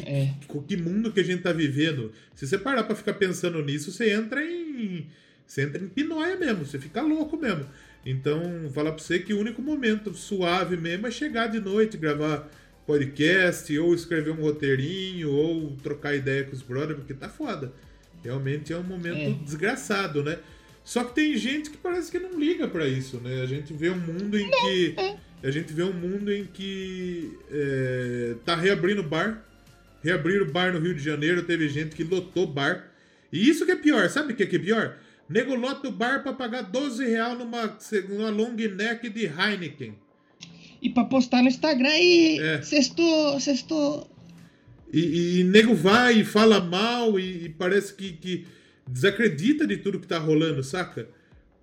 É. 0.05 0.31
Com 0.49 0.63
que 0.63 0.77
mundo 0.77 1.13
que 1.13 1.21
a 1.21 1.25
gente 1.25 1.43
tá 1.43 1.53
vivendo? 1.53 2.13
Se 2.35 2.47
você 2.47 2.59
parar 2.59 2.83
pra 2.85 2.95
ficar 2.97 3.15
pensando 3.15 3.63
nisso, 3.63 3.91
você 3.93 4.11
entra 4.13 4.45
em. 4.45 5.07
Você 5.47 5.63
entra 5.63 5.81
em 5.83 5.89
pinóia 5.89 6.37
mesmo, 6.37 6.67
você 6.67 6.79
fica 6.79 7.01
louco 7.03 7.37
mesmo. 7.39 7.65
Então, 8.07 8.71
falar 8.73 8.93
pra 8.93 9.03
você 9.03 9.19
que 9.19 9.35
o 9.35 9.39
único 9.41 9.61
momento 9.61 10.15
suave 10.15 10.77
mesmo 10.77 11.09
é 11.09 11.11
chegar 11.11 11.49
de 11.49 11.59
noite, 11.59 11.97
gravar 11.97 12.49
podcast, 12.87 13.77
ou 13.79 13.93
escrever 13.95 14.31
um 14.31 14.41
roteirinho, 14.41 15.31
ou 15.33 15.77
trocar 15.83 16.15
ideia 16.15 16.45
com 16.45 16.53
os 16.53 16.63
brothers, 16.63 16.99
porque 17.01 17.13
tá 17.15 17.29
foda. 17.29 17.73
Realmente 18.23 18.73
é 18.73 18.77
um 18.79 18.83
momento 18.85 19.19
É. 19.19 19.45
desgraçado, 19.45 20.23
né? 20.23 20.39
Só 20.85 21.03
que 21.03 21.17
tem 21.17 21.37
gente 21.37 21.69
que 21.71 21.77
parece 21.77 22.13
que 22.13 22.19
não 22.21 22.39
liga 22.39 22.69
pra 22.69 22.87
isso, 22.87 23.17
né? 23.19 23.43
A 23.43 23.47
gente 23.47 23.73
vê 23.73 23.91
um 23.91 23.99
mundo 23.99 24.39
em 24.39 24.49
que. 24.49 24.95
A 25.43 25.51
gente 25.51 25.73
vê 25.73 25.83
um 25.83 25.93
mundo 25.93 26.33
em 26.33 26.45
que 26.45 27.37
é, 27.51 28.35
tá 28.45 28.55
reabrindo 28.55 29.03
bar. 29.03 29.45
Reabriram 30.03 30.47
bar 30.47 30.73
no 30.73 30.79
Rio 30.79 30.95
de 30.95 31.03
Janeiro, 31.03 31.43
teve 31.43 31.69
gente 31.69 31.97
que 31.97 32.05
lotou 32.05 32.47
bar. 32.47 32.89
E 33.33 33.49
isso 33.49 33.67
que 33.67 33.73
é 33.73 33.77
pior, 33.77 34.09
sabe 34.09 34.33
o 34.33 34.37
que 34.37 34.45
é, 34.45 34.47
que 34.47 34.57
é 34.57 34.59
pior? 34.61 34.97
Nego 35.29 35.55
lota 35.55 35.89
o 35.89 35.93
bar 35.93 36.23
pra 36.23 36.33
pagar 36.33 36.63
12 36.63 37.05
real 37.05 37.37
numa, 37.37 37.77
numa 38.09 38.31
long 38.31 38.53
neck 38.55 39.09
de 39.09 39.25
Heineken. 39.27 39.95
E 40.81 40.91
pra 40.91 41.05
postar 41.05 41.43
no 41.43 41.49
Instagram 41.49 41.89
aí, 41.89 42.39
É. 42.39 42.63
sextou, 42.63 43.41
sextou. 43.41 44.11
E, 44.93 45.01
e, 45.01 45.41
e 45.41 45.45
nego 45.45 45.75
vai 45.75 46.21
e 46.21 46.25
fala 46.25 46.61
mal 46.61 47.19
e, 47.19 47.47
e 47.47 47.49
parece 47.49 47.93
que, 47.95 48.13
que 48.13 48.47
desacredita 48.89 49.67
de 49.67 49.79
tudo 49.79 49.99
que 49.99 50.07
tá 50.07 50.19
rolando, 50.19 50.63
saca? 50.63 51.09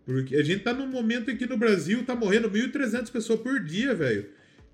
Porque 0.05 0.35
a 0.35 0.43
gente 0.43 0.59
tá 0.63 0.73
num 0.73 0.87
momento 0.87 1.31
em 1.31 1.37
que 1.37 1.45
no 1.45 1.55
Brasil 1.57 2.03
tá 2.03 2.13
morrendo 2.13 2.51
1.300 2.51 3.09
pessoas 3.09 3.39
por 3.39 3.63
dia, 3.63 3.95
velho. 3.95 4.25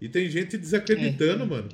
E 0.01 0.09
tem 0.09 0.27
gente 0.29 0.57
desacreditando, 0.57 1.43
É. 1.43 1.47
mano. 1.47 1.69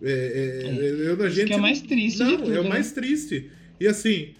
É, 0.00 0.10
é, 0.12 0.68
é, 0.68 1.08
eu, 1.10 1.20
a 1.22 1.26
Isso 1.26 1.36
gente 1.36 1.46
que 1.48 1.54
é 1.54 1.56
o 1.56 1.60
mais 1.62 1.80
triste 1.80 2.18
Não, 2.20 2.36
tudo, 2.36 2.54
é 2.54 2.60
o 2.60 2.62
né? 2.62 2.68
mais 2.68 2.92
triste. 2.92 3.50
E 3.80 3.88
assim, 3.88 4.34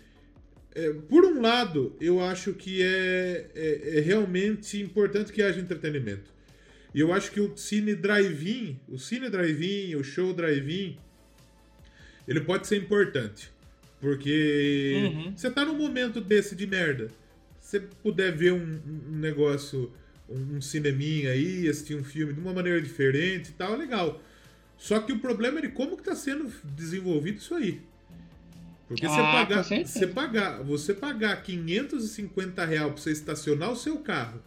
é, 0.76 0.92
por 1.08 1.24
um 1.24 1.40
lado, 1.40 1.96
eu 2.00 2.20
acho 2.20 2.52
que 2.52 2.82
é, 2.82 3.46
é- 3.54 3.98
é 3.98 4.00
realmente 4.00 4.80
importante 4.80 5.32
que 5.32 5.42
haja 5.42 5.58
entretenimento. 5.60 6.30
E 6.94 7.00
eu 7.00 7.12
acho 7.12 7.30
que 7.32 7.40
o 7.40 7.56
cine 7.56 7.94
drive-in, 7.94 8.78
o 8.88 8.98
cine 8.98 9.28
drive-in, 9.28 9.94
o 9.96 10.04
show 10.04 10.32
drive-in, 10.32 10.96
ele 12.28 12.40
pode 12.40 12.66
ser 12.66 12.76
importante. 12.76 13.50
Porque 14.00 15.10
Uhum. 15.14 15.32
você 15.36 15.50
tá 15.50 15.64
num 15.64 15.76
momento 15.76 16.20
desse 16.20 16.54
de 16.54 16.66
merda. 16.66 17.08
Se 17.60 17.78
você 17.78 17.80
puder 18.02 18.32
ver 18.36 18.52
um, 18.52 18.80
um 19.10 19.16
negócio, 19.18 19.92
um, 20.28 20.56
um 20.56 20.60
cineminha 20.60 21.30
aí, 21.30 21.68
assistir 21.68 21.94
um 21.96 22.04
filme 22.04 22.32
de 22.32 22.40
uma 22.40 22.52
maneira 22.52 22.80
diferente 22.80 23.50
e 23.50 23.52
tal, 23.54 23.74
é 23.74 23.76
legal. 23.76 24.22
Só 24.78 25.00
que 25.00 25.12
o 25.12 25.18
problema 25.18 25.58
é 25.58 25.62
de 25.62 25.68
como 25.70 25.96
que 25.96 26.02
tá 26.04 26.14
sendo 26.14 26.52
desenvolvido 26.64 27.38
isso 27.38 27.54
aí. 27.54 27.80
Porque 28.88 29.06
você 29.08 29.20
Ah, 29.20 29.32
pagar, 29.32 29.56
com 29.58 29.64
certeza. 29.64 29.98
você 29.98 30.06
pagar, 30.06 30.62
você 30.62 30.94
pagar 30.94 31.42
550 31.42 32.64
reais 32.64 32.92
pra 32.92 32.96
você 33.02 33.10
estacionar 33.10 33.72
o 33.72 33.76
seu 33.76 33.98
carro 33.98 34.40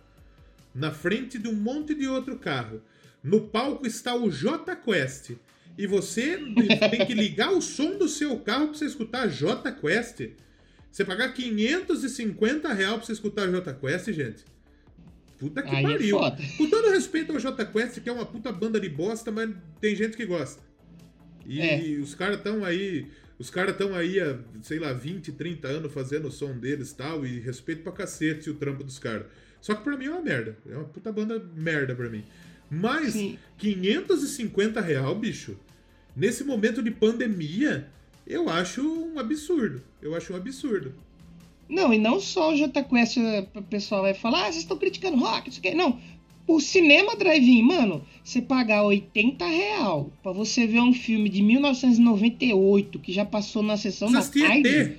na 0.74 0.92
frente 0.92 1.38
de 1.38 1.48
um 1.48 1.54
monte 1.56 1.94
de 1.94 2.08
outro 2.08 2.38
carro. 2.38 2.82
No 3.24 3.42
palco 3.48 3.86
está 3.86 4.16
o 4.16 4.30
J 4.32 4.76
Quest. 4.78 5.32
E 5.78 5.86
você 5.88 6.38
tem 6.92 7.06
que 7.06 7.14
ligar 7.14 7.52
o 7.52 7.62
som 7.62 7.98
do 7.98 8.08
seu 8.08 8.38
carro 8.40 8.68
pra 8.70 8.78
você 8.78 8.86
escutar 8.86 9.24
a 9.24 9.28
J 9.28 9.72
Quest. 9.74 10.22
Você 10.92 11.04
pagar 11.06 11.34
550 11.34 12.74
reais 12.74 12.96
pra 12.96 13.06
você 13.06 13.12
escutar 13.14 13.44
a 13.44 13.48
J 13.52 13.74
Quest, 13.74 14.12
gente. 14.14 14.46
Puta 15.38 15.62
que 15.62 15.70
Aí 15.76 15.84
é 15.86 15.88
pariu. 15.88 16.18
foda. 16.20 16.38
Com 16.58 16.70
todo 16.70 16.90
respeito 16.90 17.32
ao 17.34 17.40
J 17.40 17.66
Quest, 17.66 18.00
que 18.02 18.10
é 18.10 18.12
uma 18.12 18.26
puta 18.26 18.52
banda 18.52 18.80
de 18.80 18.90
bosta, 18.90 19.32
mas 19.32 19.50
tem 19.80 19.96
gente 19.96 20.16
que 20.18 20.26
gosta. 20.26 20.62
E 21.46 21.62
É. 21.62 21.82
os 22.02 22.14
caras 22.16 22.38
estão 22.38 22.64
aí. 22.66 23.08
Os 23.40 23.50
caras 23.50 23.72
estão 23.72 23.96
aí 23.96 24.20
há, 24.20 24.38
sei 24.62 24.80
lá, 24.80 24.92
20, 24.92 25.32
30 25.32 25.68
anos 25.68 25.94
fazendo 25.94 26.28
o 26.28 26.32
som 26.32 26.58
deles 26.58 26.92
e 26.92 26.96
tal, 26.96 27.26
e 27.26 27.40
respeito 27.40 27.84
pra 27.84 27.94
cacete 27.94 28.50
o 28.50 28.56
trampo 28.56 28.84
dos 28.84 29.00
caras. 29.00 29.28
Só 29.62 29.74
que 29.74 29.84
pra 29.84 29.96
mim 29.96 30.06
é 30.06 30.12
uma 30.12 30.22
merda. 30.22 30.58
É 30.70 30.76
uma 30.76 30.84
puta 30.84 31.10
banda 31.12 31.40
merda 31.56 31.96
pra 31.96 32.10
mim. 32.10 32.26
Mas, 32.70 33.14
Sim. 33.14 33.40
550 33.58 34.82
real, 34.82 35.16
bicho, 35.16 35.58
nesse 36.14 36.44
momento 36.44 36.84
de 36.84 36.92
pandemia, 36.92 37.88
eu 38.28 38.50
acho 38.50 38.82
um 38.82 39.18
absurdo. 39.18 39.82
Eu 40.02 40.14
acho 40.16 40.34
um 40.34 40.36
absurdo. 40.36 40.94
Não, 41.70 41.94
e 41.94 41.98
não 41.98 42.20
só 42.20 42.52
o 42.52 42.58
Jota 42.58 42.84
Quest, 42.84 43.18
eh, 43.18 43.48
o 43.56 43.62
pessoal 43.62 44.02
vai 44.02 44.14
falar, 44.14 44.42
ah, 44.42 44.52
vocês 44.52 44.64
estão 44.64 44.78
criticando 44.78 45.18
rock, 45.18 45.50
isso 45.50 45.60
aqui. 45.60 45.74
Não, 45.74 46.00
o 46.50 46.60
cinema 46.60 47.16
drive-in, 47.16 47.62
mano, 47.62 48.04
você 48.24 48.42
pagar 48.42 48.84
80 48.84 49.46
real 49.46 50.12
pra 50.24 50.32
você 50.32 50.66
ver 50.66 50.80
um 50.80 50.94
filme 50.94 51.30
de 51.30 51.44
1998 51.44 53.00
que 53.00 53.14
já 53.14 53.24
passou 53.24 53.62
na 53.62 53.78
sessão 53.78 54.12
da 54.12 54.24
tarde. 54.24 54.68
ET. 54.68 54.98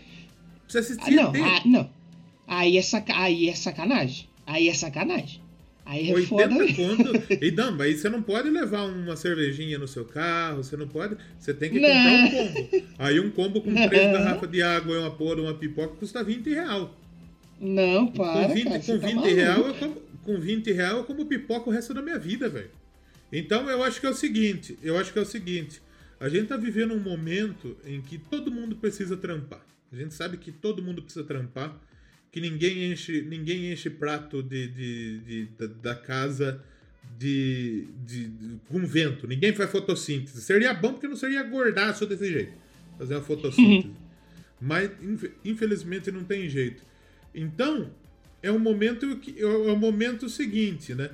Precisa 0.70 1.00
Ah, 1.02 1.10
não, 1.10 1.32
ah, 1.34 1.62
não. 1.64 1.90
Aí 2.46 2.76
é, 2.76 2.82
saca... 2.82 3.16
aí 3.20 3.48
é 3.48 3.54
sacanagem. 3.54 4.26
Aí 4.46 4.68
é 4.68 4.74
sacanagem. 4.74 5.40
Aí 5.84 6.10
é 6.12 6.22
foda. 6.22 6.54
80 6.54 6.74
conto. 6.74 7.44
E 7.44 7.50
não, 7.50 7.72
mas 7.76 8.00
você 8.00 8.08
não 8.08 8.22
pode 8.22 8.48
levar 8.48 8.86
uma 8.86 9.16
cervejinha 9.16 9.76
no 9.76 9.88
seu 9.88 10.04
carro, 10.04 10.62
você 10.62 10.76
não 10.76 10.86
pode. 10.86 11.16
Você 11.36 11.52
tem 11.52 11.70
que 11.70 11.80
Não. 11.80 11.88
comprar 11.88 12.12
um 12.12 12.30
combo. 12.30 12.86
Aí 12.96 13.20
um 13.20 13.30
combo 13.30 13.60
com 13.60 13.74
três 13.74 14.12
garrafas 14.12 14.50
de 14.50 14.62
água 14.62 14.94
e 14.94 14.98
uma 15.00 15.10
porra, 15.10 15.42
uma 15.42 15.54
pipoca 15.54 15.96
custa 15.96 16.22
20 16.22 16.48
real. 16.50 16.94
Não, 17.60 18.06
para, 18.06 18.46
com 18.48 18.54
20, 18.54 18.64
cara, 18.64 18.76
com 18.78 18.84
você 18.84 18.98
tá 18.98 19.06
20 19.06 19.14
maluco. 19.16 19.34
real 19.34 19.58
eu 19.66 19.74
como, 19.74 19.96
com 20.22 20.38
20 20.40 20.70
real 20.72 20.98
eu 20.98 21.04
como 21.04 21.26
pipoca 21.26 21.68
o 21.68 21.72
resto 21.72 21.92
da 21.94 22.02
minha 22.02 22.18
vida, 22.18 22.48
velho. 22.48 22.70
Então 23.32 23.68
eu 23.70 23.82
acho 23.82 24.00
que 24.00 24.06
é 24.06 24.10
o 24.10 24.14
seguinte, 24.14 24.78
eu 24.82 24.98
acho 24.98 25.12
que 25.12 25.18
é 25.18 25.22
o 25.22 25.26
seguinte, 25.26 25.80
a 26.18 26.28
gente 26.28 26.48
tá 26.48 26.56
vivendo 26.56 26.92
um 26.94 27.00
momento 27.00 27.76
em 27.84 28.00
que 28.00 28.18
todo 28.18 28.50
mundo 28.50 28.76
precisa 28.76 29.16
trampar. 29.16 29.64
A 29.92 29.96
gente 29.96 30.14
sabe 30.14 30.36
que 30.36 30.52
todo 30.52 30.82
mundo 30.82 31.02
precisa 31.02 31.24
trampar, 31.24 31.80
que 32.30 32.40
ninguém 32.40 32.92
enche, 32.92 33.22
ninguém 33.22 33.72
enche 33.72 33.88
prato 33.90 34.42
de, 34.42 34.68
de, 34.68 35.18
de- 35.20 35.46
da, 35.58 35.66
da 35.66 35.94
casa 35.94 36.62
de, 37.18 37.88
de, 38.04 38.28
de- 38.28 38.60
com 38.68 38.84
vento. 38.86 39.26
Ninguém 39.26 39.52
faz 39.54 39.70
fotossíntese. 39.70 40.40
Seria 40.42 40.72
bom 40.74 40.92
porque 40.92 41.08
não 41.08 41.16
seria 41.16 41.42
gordaço 41.42 42.06
desse 42.06 42.30
jeito. 42.30 42.52
fazer 42.98 43.14
uma 43.14 43.22
fotossíntese. 43.22 43.92
Mas, 44.60 44.90
infelizmente, 45.44 46.10
não 46.12 46.22
tem 46.22 46.48
jeito. 46.48 46.82
Então, 47.34 47.90
é 48.42 48.50
um 48.50 48.58
momento 48.58 49.16
que 49.16 49.40
é 49.40 49.46
o 49.46 49.76
momento 49.76 50.28
seguinte, 50.28 50.94
né? 50.94 51.10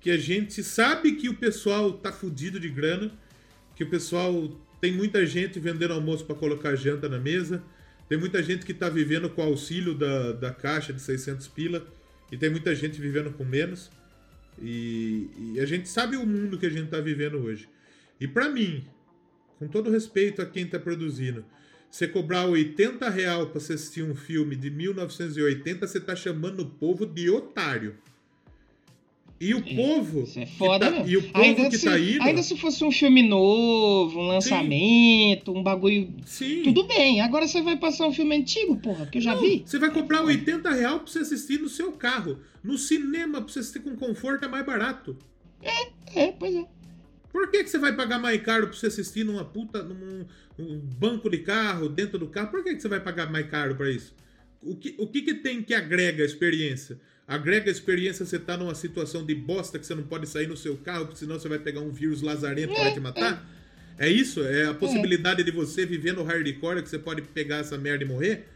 Que 0.00 0.10
a 0.10 0.18
gente 0.18 0.62
sabe 0.62 1.12
que 1.12 1.28
o 1.28 1.34
pessoal 1.34 1.92
tá 1.92 2.12
fudido 2.12 2.58
de 2.58 2.68
grana, 2.68 3.10
que 3.76 3.84
o 3.84 3.90
pessoal 3.90 4.50
tem 4.80 4.92
muita 4.92 5.24
gente 5.24 5.60
vendendo 5.60 5.92
almoço 5.92 6.24
para 6.24 6.34
colocar 6.34 6.74
janta 6.74 7.08
na 7.08 7.18
mesa, 7.18 7.62
tem 8.08 8.18
muita 8.18 8.42
gente 8.42 8.66
que 8.66 8.74
tá 8.74 8.88
vivendo 8.88 9.30
com 9.30 9.42
auxílio 9.42 9.94
da, 9.94 10.32
da 10.32 10.50
caixa 10.50 10.92
de 10.92 11.00
600 11.00 11.46
pila 11.48 11.86
e 12.30 12.36
tem 12.36 12.50
muita 12.50 12.74
gente 12.74 13.00
vivendo 13.00 13.30
com 13.32 13.44
menos. 13.44 13.90
E, 14.60 15.30
e 15.54 15.60
a 15.60 15.66
gente 15.66 15.88
sabe 15.88 16.16
o 16.16 16.26
mundo 16.26 16.58
que 16.58 16.66
a 16.66 16.70
gente 16.70 16.88
tá 16.88 17.00
vivendo 17.00 17.38
hoje. 17.38 17.68
E 18.20 18.26
para 18.26 18.48
mim, 18.48 18.84
com 19.58 19.68
todo 19.68 19.90
respeito 19.90 20.42
a 20.42 20.46
quem 20.46 20.66
tá 20.66 20.78
produzindo, 20.78 21.44
você 21.92 22.08
cobrar 22.08 22.46
80 22.46 23.06
real 23.10 23.48
pra 23.48 23.60
você 23.60 23.74
assistir 23.74 24.02
um 24.02 24.14
filme 24.14 24.56
de 24.56 24.70
1980, 24.70 25.86
você 25.86 26.00
tá 26.00 26.16
chamando 26.16 26.60
o 26.60 26.66
povo 26.66 27.04
de 27.04 27.28
otário. 27.28 27.98
E 29.38 29.52
o 29.52 29.58
é, 29.58 29.74
povo. 29.74 30.22
Isso 30.22 30.38
é 30.40 30.46
foda, 30.46 30.90
tá, 30.90 31.04
E 31.04 31.18
o 31.18 31.22
povo 31.30 31.44
ainda 31.44 31.68
que 31.68 31.76
se, 31.76 31.84
tá 31.84 31.98
indo. 31.98 32.22
Ainda 32.22 32.42
se 32.42 32.56
fosse 32.56 32.82
um 32.82 32.90
filme 32.90 33.22
novo, 33.22 34.20
um 34.20 34.26
lançamento, 34.26 35.52
Sim. 35.52 35.58
um 35.58 35.62
bagulho. 35.62 36.14
Sim. 36.24 36.62
Tudo 36.62 36.84
bem. 36.84 37.20
Agora 37.20 37.46
você 37.46 37.60
vai 37.60 37.76
passar 37.76 38.06
um 38.06 38.12
filme 38.12 38.36
antigo, 38.36 38.74
porra, 38.76 39.04
que 39.04 39.18
eu 39.18 39.22
já 39.22 39.34
Não, 39.34 39.42
vi. 39.42 39.62
Você 39.66 39.78
vai 39.78 39.90
comprar 39.90 40.22
80 40.22 40.70
real 40.70 41.00
pra 41.00 41.12
você 41.12 41.18
assistir 41.18 41.60
no 41.60 41.68
seu 41.68 41.92
carro. 41.92 42.38
No 42.64 42.78
cinema, 42.78 43.42
pra 43.42 43.52
você 43.52 43.58
assistir 43.58 43.80
com 43.80 43.94
conforto, 43.96 44.46
é 44.46 44.48
mais 44.48 44.64
barato. 44.64 45.14
É, 45.60 45.88
é, 46.14 46.32
pois 46.32 46.54
é. 46.54 46.64
Por 47.32 47.50
que, 47.50 47.64
que 47.64 47.70
você 47.70 47.78
vai 47.78 47.96
pagar 47.96 48.18
mais 48.18 48.40
caro 48.42 48.68
pra 48.68 48.76
você 48.76 48.86
assistir 48.86 49.24
numa 49.24 49.44
puta. 49.44 49.82
num 49.82 50.26
um 50.58 50.78
banco 50.78 51.30
de 51.30 51.38
carro, 51.38 51.88
dentro 51.88 52.18
do 52.18 52.26
carro? 52.26 52.48
Por 52.48 52.62
que, 52.62 52.74
que 52.74 52.82
você 52.82 52.88
vai 52.88 53.00
pagar 53.00 53.30
mais 53.30 53.48
caro 53.48 53.74
para 53.74 53.90
isso? 53.90 54.14
O 54.60 54.76
que, 54.76 54.94
o 54.98 55.06
que, 55.06 55.22
que 55.22 55.34
tem 55.34 55.62
que 55.62 55.74
agrega 55.74 56.22
a 56.22 56.26
experiência? 56.26 57.00
Agrega 57.26 57.70
a 57.70 57.72
experiência 57.72 58.26
você 58.26 58.38
tá 58.38 58.56
numa 58.56 58.74
situação 58.74 59.24
de 59.24 59.34
bosta 59.34 59.78
que 59.78 59.86
você 59.86 59.94
não 59.94 60.02
pode 60.02 60.28
sair 60.28 60.46
no 60.46 60.56
seu 60.56 60.76
carro, 60.76 61.06
porque 61.06 61.20
senão 61.20 61.38
você 61.38 61.48
vai 61.48 61.58
pegar 61.58 61.80
um 61.80 61.90
vírus 61.90 62.20
lazarento 62.20 62.74
vai 62.74 62.92
te 62.92 63.00
matar? 63.00 63.48
É 63.98 64.08
isso? 64.08 64.42
É 64.42 64.66
a 64.66 64.74
possibilidade 64.74 65.42
de 65.42 65.50
você 65.50 65.86
viver 65.86 66.12
no 66.12 66.22
hardcore 66.22 66.82
que 66.82 66.88
você 66.88 66.98
pode 66.98 67.22
pegar 67.22 67.58
essa 67.58 67.78
merda 67.78 68.04
e 68.04 68.06
morrer? 68.06 68.46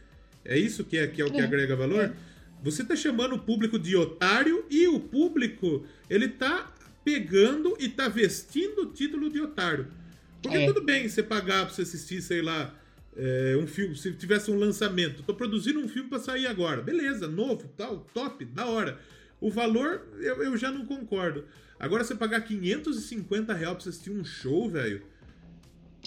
É 0.45 0.57
isso 0.57 0.83
que 0.83 0.97
é, 0.97 1.07
que 1.07 1.21
é 1.21 1.25
o 1.25 1.31
que 1.31 1.41
agrega 1.41 1.75
valor? 1.75 2.13
Você 2.63 2.83
tá 2.83 2.95
chamando 2.95 3.35
o 3.35 3.39
público 3.39 3.77
de 3.77 3.95
otário 3.95 4.65
e 4.69 4.87
o 4.87 4.99
público, 4.99 5.85
ele 6.09 6.27
tá 6.27 6.73
pegando 7.07 7.77
e 7.79 7.87
tá 7.87 8.09
vestindo 8.09 8.81
o 8.81 8.85
título 8.91 9.29
de 9.29 9.39
otário. 9.39 9.87
Porque 10.41 10.57
é. 10.57 10.65
tudo 10.65 10.83
bem 10.83 11.07
você 11.07 11.23
pagar 11.23 11.65
pra 11.65 11.73
você 11.73 11.83
assistir, 11.83 12.21
sei 12.21 12.41
lá, 12.41 12.77
é, 13.15 13.57
um 13.57 13.65
filme, 13.65 13.95
se 13.95 14.11
tivesse 14.11 14.51
um 14.51 14.59
lançamento. 14.59 15.23
Tô 15.23 15.33
produzindo 15.33 15.79
um 15.79 15.87
filme 15.87 16.09
para 16.09 16.19
sair 16.19 16.47
agora. 16.47 16.81
Beleza, 16.81 17.25
novo, 17.25 17.65
tal, 17.77 17.99
top, 18.13 18.43
da 18.43 18.65
hora. 18.65 18.99
O 19.39 19.49
valor, 19.49 20.05
eu, 20.19 20.43
eu 20.43 20.57
já 20.57 20.69
não 20.69 20.85
concordo. 20.85 21.45
Agora, 21.79 22.03
você 22.03 22.13
pagar 22.13 22.41
550 22.41 23.53
reais 23.53 23.73
pra 23.75 23.83
você 23.83 23.89
assistir 23.89 24.11
um 24.11 24.25
show, 24.25 24.69
velho. 24.69 25.01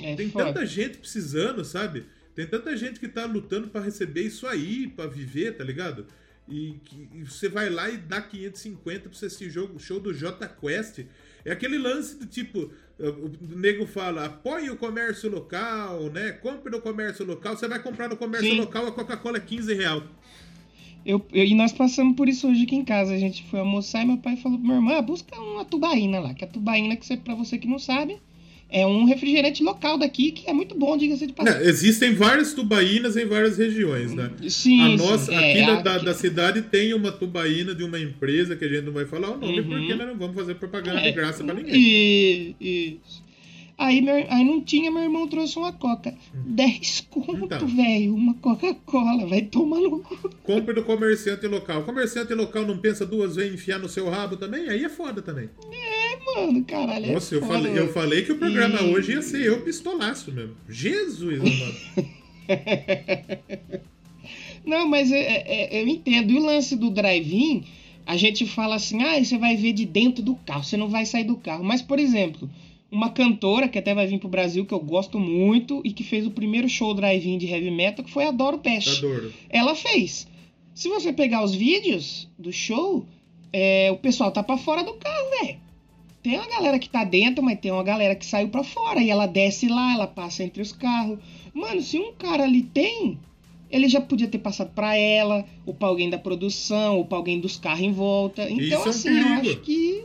É 0.03 0.15
tem 0.15 0.29
foda. 0.31 0.53
tanta 0.53 0.67
gente 0.67 0.99
precisando, 0.99 1.65
sabe? 1.65 2.05
Tem 2.35 2.47
tanta 2.47 2.77
gente 2.77 3.01
que 3.01 3.09
tá 3.09 3.25
lutando 3.25 3.69
para 3.69 3.81
receber 3.81 4.25
isso 4.25 4.47
aí, 4.47 4.87
para 4.87 5.09
viver, 5.09 5.57
tá 5.57 5.65
ligado? 5.65 6.07
E, 6.51 6.77
e, 7.15 7.25
você 7.25 7.49
vai 7.49 7.71
lá 7.71 7.89
e 7.89 7.97
dá 7.97 8.21
550 8.21 9.09
pra 9.09 9.19
você 9.19 9.27
assistir 9.27 9.51
jogo, 9.51 9.79
show 9.79 10.01
do 10.01 10.13
J 10.13 10.49
Quest. 10.49 11.07
É 11.45 11.53
aquele 11.53 11.79
lance 11.79 12.19
do 12.19 12.27
tipo, 12.27 12.71
o 12.99 13.57
nego 13.57 13.87
fala, 13.87 14.27
apoie 14.27 14.69
o 14.69 14.77
comércio 14.77 15.31
local, 15.31 16.11
né? 16.11 16.33
Compre 16.33 16.71
no 16.71 16.81
comércio 16.81 17.25
local. 17.25 17.57
Você 17.57 17.67
vai 17.67 17.83
comprar 17.83 18.09
no 18.09 18.17
comércio 18.17 18.51
Sim. 18.51 18.61
local, 18.61 18.87
a 18.87 18.93
Coca-Cola 18.93 19.39
é 19.39 19.41
15 19.41 19.73
real. 19.75 20.03
Eu, 21.05 21.25
eu, 21.33 21.45
e 21.45 21.55
nós 21.55 21.73
passamos 21.73 22.15
por 22.15 22.29
isso 22.29 22.47
hoje 22.49 22.65
aqui 22.65 22.77
em 22.77 22.85
casa. 22.85 23.15
A 23.15 23.19
gente 23.19 23.43
foi 23.49 23.61
almoçar 23.61 24.03
e 24.03 24.07
meu 24.07 24.19
pai 24.19 24.37
falou 24.37 24.59
pro 24.59 24.67
meu 24.67 24.77
irmão, 24.77 24.95
ah, 24.95 25.03
busca 25.03 25.35
uma 25.41 25.65
tubaína 25.65 26.21
lá. 26.21 26.35
Que 26.35 26.45
a 26.45 26.49
tubaína, 26.49 26.97
que 26.97 27.07
você, 27.07 27.17
pra 27.17 27.35
você 27.35 27.57
que 27.57 27.67
não 27.67 27.79
sabe, 27.79 28.21
é 28.71 28.87
um 28.87 29.05
refrigerante 29.05 29.63
local 29.63 29.99
daqui 29.99 30.33
que 30.33 30.49
é 30.49 30.53
muito 30.53 30.77
bom, 30.79 30.97
diga-se 30.97 31.27
de 31.27 31.33
passagem. 31.33 31.69
existem 31.69 32.15
várias 32.15 32.55
tubaínas 32.55 33.17
em 33.17 33.27
várias 33.27 33.59
regiões, 33.59 34.15
né? 34.15 34.31
Sim, 34.49 34.81
a 34.81 34.89
nossa, 34.97 35.33
sim, 35.33 35.37
aqui 35.37 35.59
é, 35.59 35.83
da, 35.83 35.99
da, 35.99 36.15
cidade 36.15 36.63
tem 36.63 36.95
uma 36.95 37.11
tubaína 37.11 37.75
de 37.75 37.83
uma 37.83 37.99
empresa 37.99 38.55
que 38.55 38.65
a 38.65 38.69
gente 38.69 38.85
não 38.85 38.93
vai 38.93 39.07
falar 39.07 39.31
o 39.31 39.39
nome 39.39 39.61
uhum. 39.61 39.69
porque 39.69 39.95
nós 39.95 40.07
não 40.07 40.17
vamos 40.17 40.37
fazer 40.37 40.55
propaganda 40.55 41.01
é, 41.01 41.11
de 41.11 41.13
graça 41.13 41.43
para 41.43 41.55
ninguém. 41.55 42.57
Isso. 42.61 43.31
Aí, 43.81 44.03
meu, 44.03 44.15
aí 44.15 44.45
não 44.45 44.61
tinha, 44.61 44.91
meu 44.91 45.03
irmão 45.03 45.27
trouxe 45.27 45.57
uma 45.57 45.73
coca. 45.73 46.15
10 46.35 47.07
conto, 47.09 47.47
então, 47.47 47.67
velho. 47.67 48.15
Uma 48.15 48.35
Coca-Cola, 48.35 49.27
vai 49.27 49.41
tomar 49.41 49.81
no 49.81 50.01
cu. 50.01 50.31
Compre 50.43 50.75
do 50.75 50.85
comerciante 50.85 51.47
local. 51.47 51.81
O 51.81 51.85
comerciante 51.85 52.35
local 52.35 52.67
não 52.67 52.77
pensa 52.77 53.07
duas 53.07 53.37
vezes 53.37 53.53
em 53.53 53.55
enfiar 53.55 53.79
no 53.79 53.89
seu 53.89 54.11
rabo 54.11 54.37
também? 54.37 54.69
Aí 54.69 54.85
é 54.85 54.89
foda 54.91 55.23
também. 55.23 55.49
É, 55.73 56.00
mano, 56.35 56.65
caralho. 56.65 57.13
Nossa, 57.13 57.35
é 57.35 57.39
eu, 57.39 57.43
foda, 57.43 57.55
falei, 57.55 57.79
eu 57.79 57.93
falei 57.93 58.23
que 58.25 58.33
o 58.33 58.39
programa 58.39 58.81
e... 58.81 58.95
hoje 58.95 59.13
ia 59.13 59.23
ser 59.23 59.43
eu 59.43 59.63
pistolaço 59.63 60.33
mesmo. 60.33 60.57
Jesus, 60.69 61.39
mano. 61.39 62.09
não, 64.65 64.89
mas 64.89 65.11
é, 65.13 65.19
é, 65.19 65.79
é, 65.79 65.83
eu 65.83 65.89
entendo. 65.89 66.33
E 66.33 66.37
o 66.37 66.45
lance 66.45 66.77
do 66.77 66.91
drive-in, 66.91 67.65
a 68.07 68.17
gente 68.17 68.47
fala 68.47 68.77
assim, 68.77 69.03
ah, 69.03 69.23
você 69.23 69.39
vai 69.39 69.57
ver 69.57 69.73
de 69.73 69.85
dentro 69.85 70.23
do 70.23 70.35
carro, 70.35 70.65
você 70.65 70.77
não 70.77 70.89
vai 70.89 71.07
sair 71.07 71.25
do 71.25 71.37
carro. 71.37 71.65
Mas, 71.65 71.83
por 71.83 71.99
exemplo 71.99 72.49
uma 72.91 73.11
cantora 73.11 73.69
que 73.69 73.79
até 73.79 73.95
vai 73.95 74.07
vir 74.07 74.19
pro 74.19 74.29
Brasil, 74.29 74.67
que 74.67 74.75
eu 74.75 74.81
gosto 74.81 75.19
muito, 75.19 75.81
e 75.85 75.93
que 75.93 76.03
fez 76.03 76.27
o 76.27 76.31
primeiro 76.31 76.69
show 76.69 76.93
drive-in 76.93 77.39
de 77.39 77.47
heavy 77.47 77.71
metal, 77.71 78.05
que 78.05 78.11
foi 78.11 78.25
a 78.25 78.33
Doro 78.33 78.59
Pest. 78.59 78.99
Adoro. 78.99 79.33
Ela 79.49 79.75
fez. 79.75 80.27
Se 80.75 80.89
você 80.89 81.13
pegar 81.13 81.45
os 81.45 81.55
vídeos 81.55 82.29
do 82.39 82.53
show, 82.53 83.07
é, 83.53 83.91
o 83.93 83.97
pessoal 83.97 84.33
tá 84.33 84.43
para 84.43 84.57
fora 84.57 84.83
do 84.83 84.95
carro, 84.95 85.31
velho. 85.41 85.59
Tem 86.23 86.37
uma 86.37 86.49
galera 86.49 86.79
que 86.79 86.89
tá 86.89 87.03
dentro, 87.03 87.43
mas 87.43 87.59
tem 87.59 87.71
uma 87.71 87.83
galera 87.83 88.15
que 88.15 88.27
saiu 88.27 88.49
para 88.49 88.63
fora. 88.63 89.01
E 89.01 89.11
ela 89.11 89.27
desce 89.27 89.69
lá, 89.69 89.95
ela 89.95 90.07
passa 90.07 90.45
entre 90.45 90.61
os 90.61 90.73
carros. 90.73 91.19
Mano, 91.55 91.81
se 91.81 91.99
um 91.99 92.13
cara 92.13 92.45
ali 92.45 92.63
tem, 92.63 93.19
ele 93.71 93.89
já 93.89 94.01
podia 94.01 94.29
ter 94.29 94.39
passado 94.39 94.71
para 94.75 94.97
ela, 94.97 95.47
ou 95.65 95.73
pra 95.73 95.89
alguém 95.89 96.11
da 96.11 96.19
produção, 96.19 96.99
ou 96.99 97.05
pra 97.05 97.17
alguém 97.17 97.41
dos 97.41 97.57
carros 97.57 97.83
em 97.83 97.93
volta. 97.93 98.43
Então, 98.51 98.81
Isso 98.81 98.89
assim, 98.89 99.09
é 99.09 99.23
eu 99.23 99.41
acho 99.41 99.61
que 99.61 100.05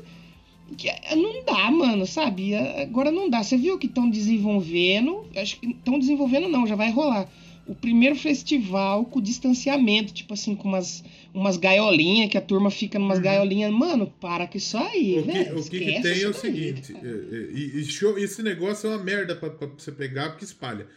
que 0.78 0.90
é, 0.90 1.16
não 1.16 1.44
dá, 1.46 1.70
mano, 1.70 2.06
sabe? 2.06 2.54
É, 2.54 2.82
agora 2.84 3.12
não 3.12 3.30
dá. 3.30 3.44
Você 3.44 3.56
viu 3.56 3.78
que 3.78 3.86
estão 3.86 4.10
desenvolvendo? 4.10 5.26
Acho 5.36 5.60
que 5.60 5.68
estão 5.68 6.00
desenvolvendo, 6.00 6.48
não, 6.48 6.66
já 6.66 6.76
vai 6.76 6.90
rolar. 6.92 7.30
O 7.68 7.74
primeiro 7.74 8.16
festival 8.16 9.06
com 9.06 9.20
distanciamento, 9.20 10.14
tipo 10.14 10.34
assim, 10.34 10.56
com 10.56 10.68
umas, 10.68 11.04
umas 11.34 11.58
gaiolinhas, 11.58 12.30
que 12.30 12.38
a 12.38 12.42
turma 12.42 12.70
fica 12.70 13.00
numas 13.00 13.18
uhum. 13.18 13.24
gaiolinhas. 13.24 13.72
Mano, 13.72 14.14
para 14.22 14.46
com 14.46 14.58
isso 14.58 14.78
aí, 14.78 15.22
velho. 15.22 15.60
O 15.60 15.64
que, 15.64 15.80
que 15.80 16.02
tem 16.02 16.22
é 16.22 16.28
o 16.28 16.34
seguinte: 16.34 16.96
é, 16.96 17.08
e, 17.52 17.80
e 17.80 17.84
show, 17.86 18.18
esse 18.18 18.44
negócio 18.44 18.88
é 18.88 18.96
uma 18.96 19.04
merda 19.04 19.36
pra, 19.36 19.50
pra 19.50 19.68
você 19.68 19.92
pegar, 19.92 20.30
porque 20.30 20.46
espalha. 20.46 20.88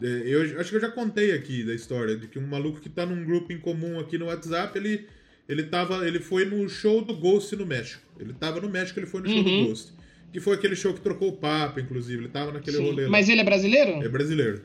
Eu 0.00 0.60
acho 0.60 0.70
que 0.70 0.76
eu 0.76 0.80
já 0.80 0.90
contei 0.90 1.32
aqui 1.32 1.62
da 1.62 1.74
história 1.74 2.16
de 2.16 2.26
que 2.26 2.38
um 2.38 2.46
maluco 2.46 2.80
que 2.80 2.88
tá 2.88 3.06
num 3.06 3.24
grupo 3.24 3.52
em 3.52 3.58
comum 3.58 4.00
aqui 4.00 4.18
no 4.18 4.26
WhatsApp, 4.26 4.76
ele 4.76 5.06
ele, 5.48 5.64
tava, 5.64 6.06
ele 6.06 6.20
foi 6.20 6.44
no 6.44 6.68
show 6.68 7.02
do 7.02 7.14
Ghost 7.14 7.54
no 7.56 7.66
México. 7.66 8.02
Ele 8.18 8.32
tava 8.32 8.60
no 8.60 8.68
México, 8.68 8.98
ele 8.98 9.06
foi 9.06 9.20
no 9.20 9.28
show 9.28 9.42
do 9.42 9.50
uhum. 9.50 9.66
Ghost. 9.66 9.92
Que 10.32 10.40
foi 10.40 10.54
aquele 10.54 10.74
show 10.74 10.94
que 10.94 11.00
trocou 11.00 11.28
o 11.28 11.36
Papa, 11.36 11.80
inclusive. 11.80 12.22
Ele 12.22 12.28
tava 12.28 12.52
naquele 12.52 12.78
Sim. 12.78 12.84
rolê 12.84 13.04
lá. 13.04 13.10
Mas 13.10 13.28
ele 13.28 13.40
é 13.40 13.44
brasileiro? 13.44 14.02
É 14.02 14.08
brasileiro. 14.08 14.62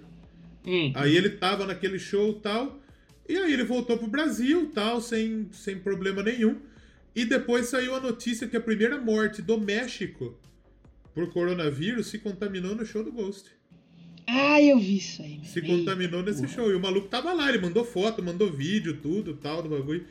Hum. 0.68 0.92
Aí 0.94 1.16
ele 1.16 1.30
tava 1.30 1.66
naquele 1.66 1.98
show 1.98 2.34
tal. 2.34 2.80
E 3.28 3.38
aí 3.38 3.54
ele 3.54 3.64
voltou 3.64 3.98
pro 3.98 4.08
Brasil 4.08 4.70
tal, 4.74 5.00
sem, 5.00 5.48
sem 5.54 5.80
problema 5.80 6.22
nenhum. 6.22 6.58
E 7.16 7.26
depois 7.26 7.68
saiu 7.68 7.96
a 7.96 8.00
notícia 8.00 8.48
que 8.48 8.58
a 8.58 8.62
primeira 8.62 9.00
morte 9.00 9.42
do 9.42 9.60
México 9.60 10.38
por 11.16 11.32
coronavírus 11.32 12.08
se 12.08 12.20
contaminou 12.20 12.76
no 12.76 12.86
show 12.86 13.04
do 13.04 13.12
Ghost. 13.12 13.50
Ah, 14.28 14.62
eu 14.62 14.78
vi 14.78 14.98
isso 14.98 15.22
aí. 15.22 15.40
Se 15.46 15.62
contaminou 15.62 16.22
nesse 16.22 16.48
show. 16.50 16.70
E 16.70 16.76
o 16.76 16.80
maluco 16.80 17.08
tava 17.08 17.34
lá, 17.34 17.50
ele 17.50 17.60
mandou 17.60 17.86
foto, 17.86 18.22
mandou 18.22 18.52
vídeo, 18.52 18.98
tudo, 19.02 19.34
tal, 19.34 19.64
do 19.64 19.70
bagulho. 19.70 20.06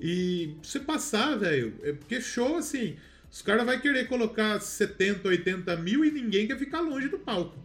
E 0.00 0.54
você 0.62 0.80
passar, 0.80 1.36
velho, 1.36 1.74
é 1.82 1.92
porque 1.92 2.20
show 2.22 2.56
assim, 2.56 2.96
os 3.30 3.42
caras 3.42 3.66
vão 3.66 3.78
querer 3.78 4.08
colocar 4.08 4.58
70, 4.58 5.28
80 5.28 5.76
mil 5.76 6.04
e 6.04 6.10
ninguém 6.10 6.46
quer 6.46 6.58
ficar 6.58 6.80
longe 6.80 7.08
do 7.08 7.18
palco. 7.18 7.56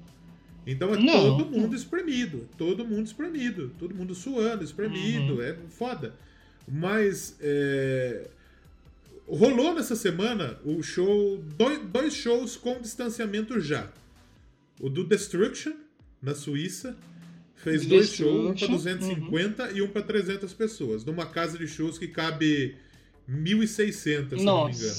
Então 0.65 0.93
é 0.93 0.97
não. 0.97 1.37
todo 1.37 1.45
mundo 1.45 1.75
espremido, 1.75 2.47
todo 2.57 2.85
mundo 2.85 3.05
espremido, 3.05 3.71
todo 3.77 3.93
mundo 3.93 4.15
suando, 4.15 4.63
espremido, 4.63 5.35
uhum. 5.35 5.41
é 5.41 5.55
foda. 5.69 6.13
Mas 6.67 7.37
é, 7.39 8.27
rolou 9.27 9.75
nessa 9.75 9.95
semana 9.95 10.57
o 10.65 10.81
show, 10.81 11.37
dois, 11.55 11.79
dois 11.87 12.13
shows 12.13 12.55
com 12.55 12.79
distanciamento 12.79 13.59
já. 13.59 13.91
O 14.79 14.89
do 14.89 15.03
Destruction, 15.03 15.73
na 16.21 16.33
Suíça, 16.33 16.97
Fez 17.55 17.85
dois 17.85 18.09
shows, 18.09 18.51
um 18.51 18.53
para 18.53 18.67
250 18.67 19.63
uhum. 19.63 19.75
e 19.75 19.81
um 19.81 19.87
para 19.87 20.01
300 20.03 20.53
pessoas, 20.53 21.03
numa 21.03 21.25
casa 21.25 21.57
de 21.57 21.67
shows 21.67 21.97
que 21.97 22.07
cabe 22.07 22.75
1.600, 23.29 23.97
se 23.97 24.43
Nossa. 24.43 24.45
não 24.45 24.65
me 24.67 24.75
engano. 24.75 24.95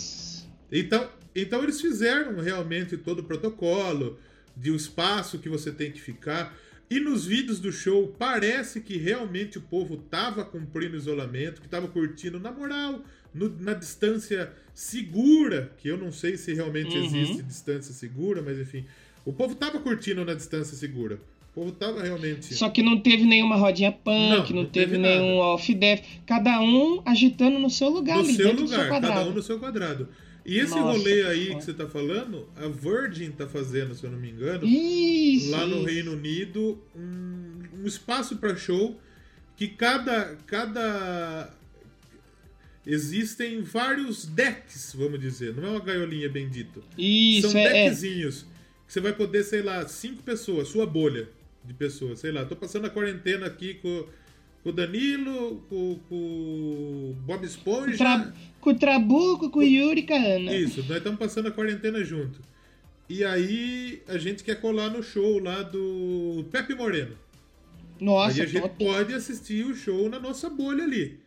Então, 0.73 1.11
então 1.35 1.63
eles 1.63 1.81
fizeram 1.81 2.41
realmente 2.41 2.97
todo 2.97 3.21
o 3.21 3.23
protocolo 3.23 4.19
de 4.57 4.71
o 4.71 4.77
espaço 4.77 5.39
que 5.39 5.49
você 5.49 5.71
tem 5.71 5.91
que 5.93 6.01
ficar. 6.01 6.57
E 6.89 7.01
nos 7.01 7.27
vídeos 7.27 7.59
do 7.59 7.73
show, 7.73 8.15
parece 8.19 8.81
que 8.81 8.97
realmente 8.97 9.59
o 9.59 9.61
povo 9.61 9.97
tava 9.97 10.45
cumprindo 10.45 10.97
isolamento, 10.97 11.61
que 11.61 11.69
tava 11.69 11.89
curtindo, 11.89 12.39
na 12.39 12.53
moral, 12.53 13.01
no, 13.35 13.49
na 13.61 13.75
distância 13.75 14.53
segura, 14.73 15.73
que 15.79 15.89
eu 15.89 15.99
não 15.99 16.13
sei 16.13 16.37
se 16.37 16.55
realmente 16.55 16.97
Uhum. 16.97 17.05
existe 17.05 17.43
distância 17.43 17.93
segura, 17.93 18.41
mas 18.41 18.59
enfim. 18.59 18.85
O 19.25 19.33
povo 19.33 19.55
tava 19.57 19.79
curtindo 19.81 20.25
na 20.25 20.33
distância 20.35 20.77
segura. 20.77 21.17
O 21.51 21.55
povo 21.61 21.73
tava 21.73 22.03
realmente. 22.03 22.55
Só 22.55 22.69
que 22.71 22.83
não 22.83 23.01
teve 23.01 23.25
nenhuma 23.25 23.57
rodinha 23.57 23.91
punk, 23.91 24.05
Não, 24.31 24.37
não, 24.39 24.63
não 24.63 24.65
teve, 24.67 24.93
teve 24.93 24.99
nenhum 24.99 25.39
off-def. 25.39 26.03
Cada 26.27 26.61
um 26.61 27.03
agitando 27.05 27.59
no 27.59 27.69
seu 27.71 27.89
lugar 27.89 28.19
no 28.19 28.25
ali, 28.25 28.35
seu 28.35 28.47
dentro 28.49 28.63
do 28.63 28.69
seu 28.69 28.77
lugar, 28.79 28.91
quadrado. 28.91 29.15
cada 29.17 29.29
um 29.31 29.33
no 29.35 29.43
seu 29.43 29.59
quadrado. 29.59 30.09
E 30.47 30.59
esse 30.59 30.71
Nossa, 30.77 30.99
rolê 30.99 31.23
que 31.23 31.27
aí 31.27 31.47
foda. 31.49 31.59
que 31.59 31.65
você 31.65 31.75
tá 31.75 31.89
falando, 31.89 32.49
a 32.55 32.69
Virgin 32.69 33.33
tá 33.33 33.49
fazendo, 33.49 33.95
se 33.95 34.05
eu 34.05 34.11
não 34.11 34.19
me 34.19 34.31
engano, 34.31 34.65
Isso, 34.65 35.51
lá 35.51 35.67
no 35.67 35.79
isso. 35.79 35.85
Reino 35.87 36.13
Unido, 36.13 36.81
um, 36.95 37.63
um 37.83 37.87
espaço 37.87 38.37
para 38.37 38.55
show 38.55 38.99
que 39.57 39.67
cada 39.67 40.37
cada 40.47 41.53
existem 42.87 43.63
vários 43.63 44.25
decks, 44.25 44.95
vamos 44.97 45.19
dizer, 45.19 45.53
não 45.55 45.65
é 45.67 45.71
uma 45.71 45.81
gaiolinha 45.81 46.29
bem 46.29 46.49
dito. 46.49 46.83
Isso, 46.97 47.51
São 47.51 47.59
é, 47.61 47.65
é. 47.65 47.89
deckzinhos 47.89 48.47
que 48.87 48.93
você 48.93 49.01
vai 49.01 49.13
poder, 49.13 49.43
sei 49.43 49.63
lá, 49.63 49.87
cinco 49.89 50.23
pessoas, 50.23 50.69
sua 50.69 50.87
bolha 50.87 51.29
de 51.65 51.75
pessoas, 51.75 52.21
sei 52.21 52.31
lá, 52.31 52.45
tô 52.45 52.55
passando 52.55 52.87
a 52.87 52.91
quarentena 52.91 53.47
aqui 53.47 53.75
com, 53.75 54.07
com 54.67 54.71
o 54.71 54.73
Danilo, 54.73 55.65
com, 55.69 56.01
com 56.09 56.17
o 56.17 57.17
Bob 57.25 57.47
Esponja. 57.47 57.97
tra... 57.97 58.33
com 58.61 58.71
o 58.71 58.75
Trabuco, 58.75 59.49
com 59.49 59.61
o 59.61 59.63
Yuri 59.63 60.01
e 60.01 60.07
com 60.07 60.15
a 60.15 60.17
Ana. 60.17 60.53
Isso, 60.57 60.81
nós 60.89 60.97
estamos 60.97 61.21
passando 61.21 61.47
a 61.47 61.53
quarentena 61.53 62.03
junto. 62.03 62.41
E 63.09 63.23
aí 63.23 64.03
a 64.09 64.19
gente 64.19 64.43
quer 64.43 64.61
colar 64.61 64.91
no 64.91 65.05
show 65.05 65.39
lá 65.39 65.63
do 65.63 66.45
Pepe 66.51 66.75
Moreno. 66.75 67.17
Nossa, 68.01 68.35
aí 68.35 68.41
a 68.41 68.47
gente 68.47 68.63
top. 68.63 68.85
pode 68.85 69.15
assistir 69.15 69.65
o 69.65 69.73
show 69.73 70.09
na 70.09 70.19
nossa 70.19 70.51
bolha 70.51 70.83
ali. 70.83 71.21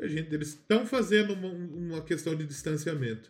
A 0.00 0.06
gente, 0.06 0.32
eles 0.32 0.50
estão 0.50 0.86
fazendo 0.86 1.32
uma, 1.32 1.48
uma 1.48 2.00
questão 2.00 2.36
de 2.36 2.46
distanciamento. 2.46 3.28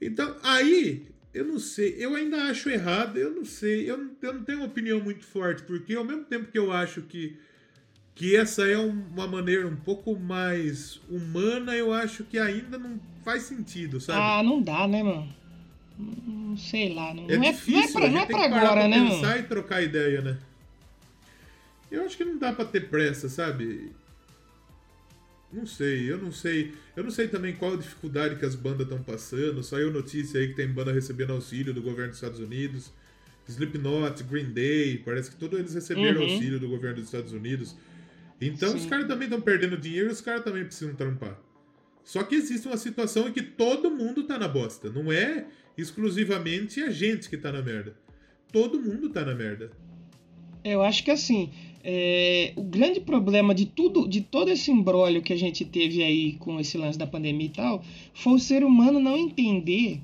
Então, 0.00 0.34
aí, 0.42 1.06
eu 1.34 1.44
não 1.44 1.58
sei, 1.58 1.96
eu 1.98 2.14
ainda 2.14 2.44
acho 2.44 2.70
errado, 2.70 3.18
eu 3.18 3.30
não 3.30 3.44
sei, 3.44 3.90
eu 3.90 3.98
não, 3.98 4.10
eu 4.22 4.32
não 4.32 4.42
tenho 4.42 4.60
uma 4.60 4.68
opinião 4.68 5.00
muito 5.00 5.26
forte, 5.26 5.62
porque 5.64 5.94
ao 5.94 6.04
mesmo 6.04 6.24
tempo 6.24 6.50
que 6.50 6.58
eu 6.58 6.72
acho 6.72 7.02
que, 7.02 7.36
que 8.16 8.34
essa 8.34 8.66
é 8.66 8.76
um- 8.78 9.04
uma 9.12 9.28
maneira 9.28 9.68
um 9.68 9.76
pouco 9.76 10.18
mais 10.18 10.98
humana, 11.08 11.76
eu 11.76 11.92
acho 11.92 12.24
que 12.24 12.38
ainda 12.38 12.76
não 12.78 12.98
faz 13.24 13.42
sentido, 13.44 14.00
sabe? 14.00 14.18
Ah, 14.20 14.42
não 14.42 14.60
dá, 14.60 14.88
né, 14.88 15.02
mano? 15.02 15.32
Não 15.98 16.56
sei 16.56 16.92
lá. 16.94 17.14
Não 17.14 17.28
É 17.30 17.36
não 17.36 17.44
é, 17.44 17.52
difícil, 17.52 18.00
não 18.00 18.06
é 18.08 18.08
pra, 18.08 18.10
não 18.10 18.20
é 18.20 18.26
pra 18.26 18.44
agora, 18.46 18.72
pra 18.72 18.88
né, 18.88 18.98
pensar 19.08 19.28
mano? 19.28 19.38
e 19.40 19.42
trocar 19.44 19.82
ideia, 19.82 20.20
né? 20.22 20.38
Eu 21.90 22.04
acho 22.04 22.16
que 22.16 22.24
não 22.24 22.36
dá 22.38 22.52
pra 22.52 22.64
ter 22.64 22.88
pressa, 22.88 23.28
sabe? 23.28 23.92
Não 25.52 25.64
sei, 25.66 26.10
eu 26.10 26.18
não 26.18 26.32
sei. 26.32 26.72
Eu 26.96 27.04
não 27.04 27.10
sei 27.10 27.28
também 27.28 27.54
qual 27.54 27.74
a 27.74 27.76
dificuldade 27.76 28.36
que 28.36 28.44
as 28.44 28.54
bandas 28.54 28.80
estão 28.86 29.02
passando. 29.02 29.62
Saiu 29.62 29.92
notícia 29.92 30.40
aí 30.40 30.48
que 30.48 30.54
tem 30.54 30.66
banda 30.68 30.92
recebendo 30.92 31.32
auxílio 31.32 31.72
do 31.72 31.80
governo 31.80 32.08
dos 32.08 32.16
Estados 32.18 32.40
Unidos. 32.40 32.90
Slipknot, 33.48 34.24
Green 34.24 34.52
Day, 34.52 34.98
parece 35.04 35.30
que 35.30 35.36
todos 35.36 35.58
eles 35.58 35.72
receberam 35.72 36.20
Uhum. 36.20 36.32
auxílio 36.32 36.58
do 36.58 36.68
governo 36.68 36.96
dos 36.96 37.04
Estados 37.04 37.32
Unidos. 37.32 37.76
Então 38.40 38.74
os 38.74 38.82
Sim. 38.82 38.88
caras 38.88 39.06
também 39.06 39.26
estão 39.26 39.40
perdendo 39.40 39.76
dinheiro 39.76 40.08
e 40.08 40.12
os 40.12 40.20
caras 40.20 40.44
também 40.44 40.64
precisam 40.64 40.94
trampar. 40.94 41.38
Só 42.04 42.22
que 42.22 42.34
existe 42.34 42.68
uma 42.68 42.76
situação 42.76 43.28
em 43.28 43.32
que 43.32 43.42
todo 43.42 43.90
mundo 43.90 44.24
tá 44.24 44.38
na 44.38 44.46
bosta. 44.46 44.90
Não 44.90 45.10
é 45.10 45.46
exclusivamente 45.76 46.80
a 46.80 46.90
gente 46.90 47.28
que 47.28 47.36
tá 47.36 47.50
na 47.50 47.62
merda. 47.62 47.96
Todo 48.52 48.80
mundo 48.80 49.08
tá 49.10 49.24
na 49.24 49.34
merda. 49.34 49.72
Eu 50.62 50.82
acho 50.82 51.02
que 51.02 51.10
assim, 51.10 51.50
é, 51.82 52.52
o 52.56 52.62
grande 52.62 53.00
problema 53.00 53.54
de 53.54 53.66
tudo, 53.66 54.08
de 54.08 54.20
todo 54.20 54.50
esse 54.50 54.70
embrólio 54.70 55.22
que 55.22 55.32
a 55.32 55.36
gente 55.36 55.64
teve 55.64 56.02
aí 56.02 56.34
com 56.34 56.58
esse 56.58 56.76
lance 56.76 56.98
da 56.98 57.06
pandemia 57.06 57.46
e 57.46 57.50
tal, 57.50 57.84
foi 58.14 58.34
o 58.34 58.38
ser 58.38 58.64
humano 58.64 58.98
não 59.00 59.16
entender 59.16 60.00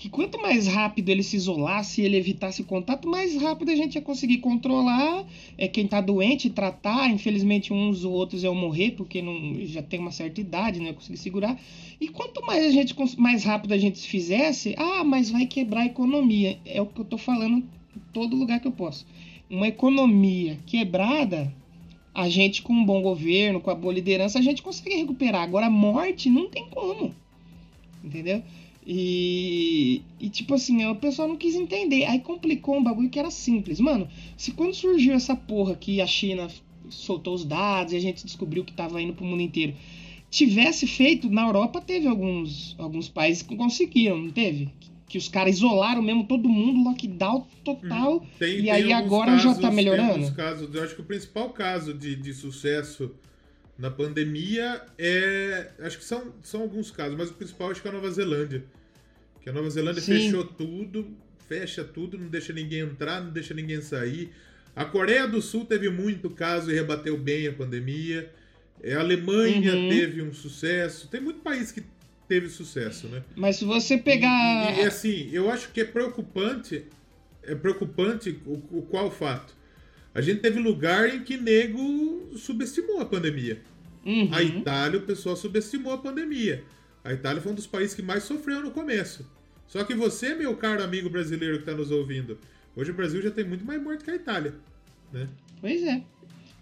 que 0.00 0.08
quanto 0.08 0.40
mais 0.40 0.66
rápido 0.66 1.10
ele 1.10 1.22
se 1.22 1.36
isolasse 1.36 2.00
e 2.00 2.06
ele 2.06 2.16
evitasse 2.16 2.62
o 2.62 2.64
contato, 2.64 3.06
mais 3.06 3.36
rápido 3.36 3.70
a 3.70 3.76
gente 3.76 3.96
ia 3.96 4.00
conseguir 4.00 4.38
controlar 4.38 5.26
é, 5.58 5.68
quem 5.68 5.86
tá 5.86 6.00
doente, 6.00 6.48
tratar. 6.48 7.10
Infelizmente, 7.10 7.70
uns 7.70 8.02
ou 8.02 8.14
outros 8.14 8.42
iam 8.42 8.54
morrer 8.54 8.92
porque 8.92 9.20
não, 9.20 9.62
já 9.66 9.82
tem 9.82 10.00
uma 10.00 10.10
certa 10.10 10.40
idade, 10.40 10.78
não 10.78 10.86
ia 10.86 10.94
conseguir 10.94 11.18
segurar. 11.18 11.60
E 12.00 12.08
quanto 12.08 12.42
mais 12.46 12.64
a 12.64 12.70
gente 12.70 12.96
mais 13.18 13.44
rápido 13.44 13.72
a 13.74 13.76
gente 13.76 13.98
se 13.98 14.08
fizesse, 14.08 14.74
ah, 14.78 15.04
mas 15.04 15.28
vai 15.28 15.44
quebrar 15.44 15.82
a 15.82 15.86
economia. 15.86 16.58
É 16.64 16.80
o 16.80 16.86
que 16.86 17.02
eu 17.02 17.04
tô 17.04 17.18
falando 17.18 17.58
em 17.58 17.64
todo 18.10 18.34
lugar 18.34 18.58
que 18.58 18.68
eu 18.68 18.72
posso. 18.72 19.06
Uma 19.50 19.68
economia 19.68 20.58
quebrada, 20.64 21.54
a 22.14 22.26
gente 22.26 22.62
com 22.62 22.72
um 22.72 22.86
bom 22.86 23.02
governo, 23.02 23.60
com 23.60 23.70
a 23.70 23.74
boa 23.74 23.92
liderança, 23.92 24.38
a 24.38 24.42
gente 24.42 24.62
consegue 24.62 24.96
recuperar. 24.96 25.42
Agora, 25.42 25.68
morte 25.68 26.30
não 26.30 26.48
tem 26.48 26.66
como. 26.70 27.14
Entendeu? 28.02 28.42
E, 28.92 30.02
e 30.18 30.28
tipo 30.28 30.52
assim, 30.52 30.84
o 30.84 30.96
pessoal 30.96 31.28
não 31.28 31.36
quis 31.36 31.54
entender. 31.54 32.06
Aí 32.06 32.18
complicou 32.18 32.76
um 32.76 32.82
bagulho 32.82 33.08
que 33.08 33.20
era 33.20 33.30
simples. 33.30 33.78
Mano, 33.78 34.08
se 34.36 34.50
quando 34.50 34.74
surgiu 34.74 35.14
essa 35.14 35.36
porra 35.36 35.76
que 35.76 36.00
a 36.00 36.06
China 36.08 36.48
soltou 36.88 37.34
os 37.34 37.44
dados 37.44 37.92
e 37.92 37.96
a 37.96 38.00
gente 38.00 38.24
descobriu 38.24 38.64
que 38.64 38.72
tava 38.72 39.00
indo 39.00 39.12
pro 39.12 39.24
mundo 39.24 39.42
inteiro, 39.42 39.76
tivesse 40.28 40.88
feito, 40.88 41.30
na 41.30 41.46
Europa 41.46 41.80
teve 41.80 42.08
alguns, 42.08 42.74
alguns 42.80 43.08
países 43.08 43.44
que 43.44 43.54
conseguiram, 43.54 44.18
não 44.18 44.30
teve? 44.30 44.68
Que 45.08 45.18
os 45.18 45.28
caras 45.28 45.54
isolaram 45.58 46.02
mesmo 46.02 46.24
todo 46.24 46.48
mundo, 46.48 46.82
lockdown 46.82 47.46
total. 47.62 48.26
Tem, 48.40 48.58
E 48.58 48.62
tem 48.62 48.70
aí 48.72 48.92
agora 48.92 49.38
já 49.38 49.44
casos, 49.50 49.62
tá 49.62 49.68
tem 49.68 49.76
melhorando? 49.76 50.32
casos, 50.34 50.74
eu 50.74 50.82
acho 50.82 50.96
que 50.96 51.00
o 51.00 51.04
principal 51.04 51.50
caso 51.50 51.94
de, 51.94 52.16
de 52.16 52.34
sucesso 52.34 53.12
na 53.78 53.88
pandemia 53.88 54.82
é. 54.98 55.70
Acho 55.78 55.96
que 55.96 56.04
são, 56.04 56.32
são 56.42 56.62
alguns 56.62 56.90
casos, 56.90 57.16
mas 57.16 57.30
o 57.30 57.34
principal 57.34 57.70
acho 57.70 57.80
que 57.80 57.86
é 57.86 57.90
a 57.92 57.94
Nova 57.94 58.10
Zelândia. 58.10 58.64
Que 59.42 59.50
a 59.50 59.52
Nova 59.52 59.70
Zelândia 59.70 60.02
Sim. 60.02 60.12
fechou 60.14 60.44
tudo, 60.44 61.16
fecha 61.48 61.82
tudo, 61.82 62.18
não 62.18 62.28
deixa 62.28 62.52
ninguém 62.52 62.80
entrar, 62.80 63.20
não 63.22 63.30
deixa 63.30 63.54
ninguém 63.54 63.80
sair. 63.80 64.30
A 64.76 64.84
Coreia 64.84 65.26
do 65.26 65.40
Sul 65.42 65.64
teve 65.64 65.88
muito 65.90 66.30
caso 66.30 66.70
e 66.70 66.74
rebateu 66.74 67.16
bem 67.16 67.46
a 67.48 67.52
pandemia. 67.52 68.30
É, 68.82 68.94
A 68.94 69.00
Alemanha 69.00 69.74
Uhum. 69.74 69.88
teve 69.88 70.22
um 70.22 70.32
sucesso. 70.32 71.08
Tem 71.08 71.20
muito 71.20 71.40
país 71.40 71.72
que 71.72 71.82
teve 72.28 72.48
sucesso, 72.48 73.08
né? 73.08 73.22
Mas 73.34 73.56
se 73.56 73.64
você 73.64 73.98
pegar. 73.98 74.78
E, 74.78 74.82
e, 74.82 74.86
assim, 74.86 75.28
eu 75.32 75.50
acho 75.50 75.70
que 75.72 75.80
é 75.80 75.84
preocupante, 75.84 76.84
é 77.42 77.54
preocupante 77.54 78.38
o, 78.46 78.52
o 78.78 78.82
qual 78.88 79.10
fato? 79.10 79.54
A 80.14 80.20
gente 80.20 80.40
teve 80.40 80.58
lugar 80.60 81.12
em 81.12 81.22
que 81.24 81.36
nego 81.36 82.30
subestimou 82.36 83.00
a 83.00 83.04
pandemia. 83.04 83.60
Uhum. 84.04 84.28
A 84.32 84.42
Itália, 84.42 84.98
o 84.98 85.02
pessoal 85.02 85.36
subestimou 85.36 85.92
a 85.92 85.98
pandemia. 85.98 86.64
A 87.04 87.12
Itália 87.12 87.40
foi 87.40 87.52
um 87.52 87.54
dos 87.54 87.66
países 87.66 87.94
que 87.94 88.02
mais 88.02 88.24
sofreu 88.24 88.62
no 88.62 88.70
começo. 88.70 89.26
Só 89.66 89.84
que 89.84 89.94
você, 89.94 90.34
meu 90.34 90.56
caro 90.56 90.82
amigo 90.82 91.08
brasileiro 91.08 91.56
que 91.56 91.62
está 91.62 91.74
nos 91.74 91.90
ouvindo, 91.90 92.38
hoje 92.76 92.90
o 92.90 92.94
Brasil 92.94 93.22
já 93.22 93.30
tem 93.30 93.44
muito 93.44 93.64
mais 93.64 93.82
morte 93.82 94.04
que 94.04 94.10
a 94.10 94.14
Itália. 94.16 94.54
Né? 95.12 95.28
Pois 95.60 95.82
é. 95.82 96.02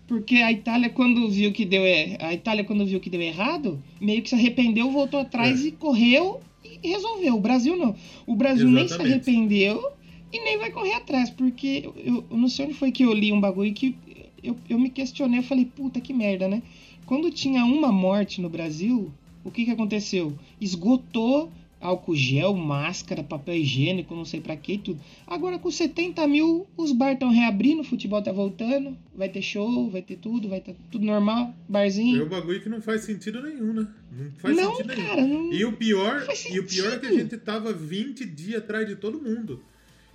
Porque 0.07 0.37
a 0.37 0.53
Itália, 0.53 0.89
quando 0.91 1.29
viu 1.29 1.53
que 1.53 1.65
deu 1.65 1.83
er- 1.83 2.17
a 2.23 2.33
Itália, 2.33 2.65
quando 2.65 2.87
viu 2.87 3.01
que 3.01 3.11
deu 3.11 3.21
errado, 3.21 3.83
meio 4.01 4.23
que 4.23 4.29
se 4.29 4.35
arrependeu, 4.35 4.91
voltou 4.91 5.21
atrás 5.21 5.61
É. 5.63 5.69
e 5.69 5.73
correu 5.73 6.41
e 6.65 6.89
resolveu. 6.89 7.35
O 7.35 7.41
Brasil 7.41 7.77
não. 7.77 7.95
O 8.27 8.35
Brasil 8.37 8.69
nem 8.69 8.87
se 8.87 8.95
Exatamente. 8.95 9.13
arrependeu 9.15 9.93
e 10.33 10.39
nem 10.45 10.57
vai 10.59 10.71
correr 10.71 10.95
atrás. 10.95 11.29
Porque 11.31 11.83
eu, 11.85 11.95
eu- 11.97 12.25
eu 12.31 12.37
não 12.37 12.49
sei 12.49 12.67
onde 12.67 12.75
foi 12.75 12.91
que 12.93 13.03
eu 13.05 13.13
li 13.13 13.33
um 13.33 13.41
bagulho 13.41 13.73
que 13.75 13.97
eu, 14.43 14.57
eu 14.69 14.79
me 14.79 14.89
questionei. 14.89 15.41
Eu 15.41 15.43
falei, 15.45 15.67
puta 15.67 16.01
que 16.01 16.15
merda, 16.15 16.49
né? 16.49 16.63
Quando 17.05 17.31
tinha 17.31 17.65
uma 17.65 17.91
morte 17.93 18.41
no 18.41 18.49
Brasil, 18.49 19.13
o 19.49 19.51
que 19.51 19.65
que 19.65 19.71
aconteceu? 19.71 20.37
Esgotou 20.61 21.51
álcool 21.81 22.17
gel, 22.17 22.55
máscara, 22.55 23.23
papel 23.23 23.55
higiênico, 23.55 24.13
não 24.15 24.25
sei 24.25 24.41
pra 24.41 24.57
que 24.57 24.73
e 24.73 24.79
tudo. 24.79 25.01
Agora 25.25 25.61
com 25.61 25.71
70 25.71 26.27
mil, 26.27 26.67
os 26.77 26.91
bar 26.91 27.13
estão 27.13 27.31
reabrindo, 27.31 27.83
o 27.83 27.85
futebol 27.85 28.21
tá 28.21 28.33
voltando, 28.33 28.99
vai 29.15 29.29
ter 29.29 29.43
show, 29.43 29.89
vai 29.89 30.03
ter 30.03 30.17
tudo, 30.17 30.49
vai 30.49 30.59
estar 30.59 30.73
tudo 30.91 31.05
normal, 31.07 31.55
É 31.69 31.73
barzinho. 31.73 32.25
um 32.25 32.29
bagulho 32.29 32.61
que 32.61 32.69
não 32.69 32.83
faz 32.83 33.03
sentido 33.03 33.41
nenhum, 33.41 33.73
né? 33.73 33.87
Não 34.11 34.31
faz 34.39 34.57
não, 34.57 34.75
sentido 34.75 34.95
nenhum. 34.97 35.07
cara, 35.09 35.23
não. 35.27 35.53
E 35.53 35.65
o 35.65 35.73
pior, 35.73 36.27
e 36.51 36.59
o 36.59 36.67
pior 36.67 36.95
é 36.95 36.99
que 36.99 37.07
a 37.07 37.13
gente 37.13 37.37
tava 37.39 37.73
20 37.73 38.25
dias 38.27 38.61
atrás 38.61 38.87
de 38.89 38.97
todo 38.97 39.21
mundo. 39.23 39.63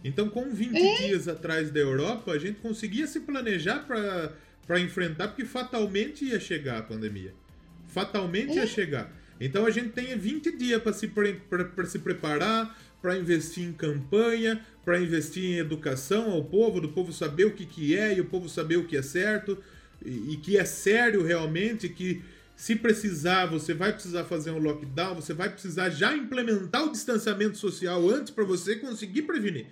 Então, 0.04 0.28
com 0.28 0.50
20 0.54 0.76
É. 0.76 1.08
dias 1.08 1.30
atrás 1.30 1.72
da 1.72 1.80
Europa, 1.80 2.34
a 2.34 2.38
gente 2.38 2.60
conseguia 2.60 3.08
se 3.08 3.22
planejar 3.22 3.86
pra 3.88 4.34
pra 4.68 4.80
enfrentar, 4.80 5.28
porque 5.28 5.44
fatalmente 5.44 6.24
ia 6.24 6.40
chegar 6.40 6.78
a 6.80 6.82
pandemia. 6.82 7.34
Fatalmente 7.88 8.52
É. 8.52 8.56
ia 8.62 8.68
chegar. 8.68 9.14
Então 9.40 9.66
a 9.66 9.70
gente 9.72 9.90
tem 9.90 10.18
20 10.18 10.56
dias 10.58 10.82
para 10.82 10.94
se, 10.94 11.08
pre- 11.08 11.34
pra- 11.50 11.86
se 11.86 12.00
preparar, 12.00 12.78
para 13.02 13.18
investir 13.18 13.64
em 13.68 13.74
campanha, 13.74 14.62
para 14.86 15.00
investir 15.00 15.44
em 15.44 15.58
educação 15.58 16.32
ao 16.32 16.44
povo, 16.44 16.80
do 16.80 16.90
povo 16.90 17.12
saber 17.12 17.46
o 17.46 17.52
que, 17.52 17.66
que 17.66 17.96
é 17.98 18.16
e 18.16 18.22
o 18.22 18.26
povo 18.26 18.48
saber 18.48 18.78
o 18.78 18.86
que 18.86 18.96
é 18.96 19.02
certo 19.02 19.58
e, 20.06 20.34
e 20.34 20.38
que 20.38 20.58
é 20.58 20.64
sério 20.66 21.24
realmente, 21.24 21.90
que 21.90 22.22
se 22.56 22.76
precisar, 22.76 23.48
você 23.48 23.74
vai 23.74 23.92
precisar 23.92 24.24
fazer 24.26 24.52
um 24.52 24.60
lockdown, 24.60 25.16
você 25.16 25.34
vai 25.34 25.50
precisar 25.50 25.90
já 25.90 26.16
implementar 26.16 26.86
o 26.86 26.92
distanciamento 26.92 27.58
social 27.58 28.08
antes 28.10 28.32
para 28.32 28.44
você 28.46 28.76
conseguir 28.76 29.24
prevenir. 29.24 29.66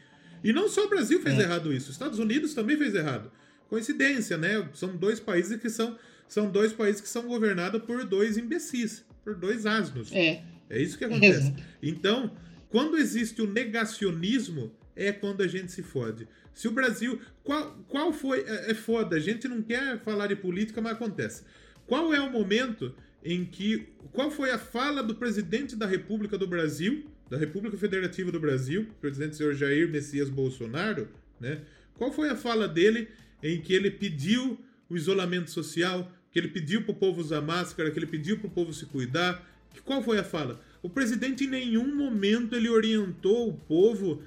E 0.43 0.51
não 0.51 0.67
só 0.67 0.85
o 0.85 0.89
Brasil 0.89 1.21
fez 1.21 1.37
É. 1.37 1.43
errado 1.43 1.71
isso, 1.71 1.89
os 1.89 1.95
Estados 1.95 2.17
Unidos 2.19 2.53
também 2.53 2.75
fez 2.77 2.95
errado. 2.95 3.31
coincidência, 3.69 4.37
né? 4.37 4.67
São 4.73 4.97
dois 4.97 5.19
países 5.19 5.57
que 5.61 5.69
são, 5.69 5.97
são 6.27 6.49
dois 6.51 6.73
países 6.73 6.99
que 6.99 7.07
são 7.07 7.23
governados 7.23 7.81
por 7.83 8.03
dois 8.03 8.37
imbecis, 8.37 9.05
por 9.23 9.35
dois 9.35 9.65
asnos. 9.65 10.11
É. 10.11 10.43
É 10.69 10.81
isso 10.81 10.97
que 10.97 11.05
acontece. 11.05 11.47
Exato. 11.47 11.63
Então, 11.81 12.31
quando 12.69 12.97
existe 12.97 13.41
o 13.41 13.47
negacionismo, 13.47 14.71
é 14.95 15.11
quando 15.11 15.41
a 15.41 15.47
gente 15.47 15.71
se 15.71 15.83
fode. 15.83 16.27
Se 16.53 16.67
o 16.67 16.71
Brasil. 16.71 17.19
Qual, 17.43 17.71
qual 17.87 18.13
foi. 18.13 18.41
É, 18.41 18.71
é 18.71 18.73
foda, 18.73 19.15
a 19.15 19.19
gente 19.19 19.47
não 19.47 19.61
quer 19.61 19.99
falar 19.99 20.27
de 20.27 20.35
política, 20.35 20.81
mas 20.81 20.93
acontece. 20.93 21.43
Qual 21.85 22.13
é 22.13 22.21
o 22.21 22.31
momento 22.31 22.93
em 23.23 23.45
que. 23.45 23.89
Qual 24.11 24.31
foi 24.31 24.51
a 24.51 24.57
fala 24.57 25.03
do 25.03 25.15
presidente 25.15 25.75
da 25.75 25.85
República 25.85 26.37
do 26.37 26.47
Brasil, 26.47 27.05
da 27.29 27.37
República 27.37 27.77
Federativa 27.77 28.31
do 28.31 28.39
Brasil, 28.39 28.87
presidente 28.99 29.35
senhor 29.35 29.53
Jair 29.53 29.89
Messias 29.89 30.29
Bolsonaro, 30.29 31.07
né? 31.39 31.61
Qual 31.95 32.11
foi 32.11 32.29
a 32.29 32.35
fala 32.35 32.67
dele 32.67 33.09
em 33.43 33.61
que 33.61 33.73
ele 33.73 33.91
pediu 33.91 34.59
o 34.89 34.95
isolamento 34.95 35.49
social, 35.49 36.11
que 36.31 36.39
ele 36.39 36.47
pediu 36.47 36.83
para 36.83 36.91
o 36.91 36.95
povo 36.95 37.21
usar 37.21 37.41
máscara, 37.41 37.91
que 37.91 37.99
ele 37.99 38.07
pediu 38.07 38.37
para 38.37 38.47
o 38.47 38.51
povo 38.51 38.73
se 38.73 38.85
cuidar? 38.85 39.45
Qual 39.85 40.01
foi 40.01 40.19
a 40.19 40.23
fala? 40.23 40.61
O 40.81 40.89
presidente 40.89 41.43
em 41.43 41.47
nenhum 41.47 41.95
momento 41.95 42.55
ele 42.55 42.69
orientou 42.69 43.49
o 43.49 43.53
povo 43.53 44.21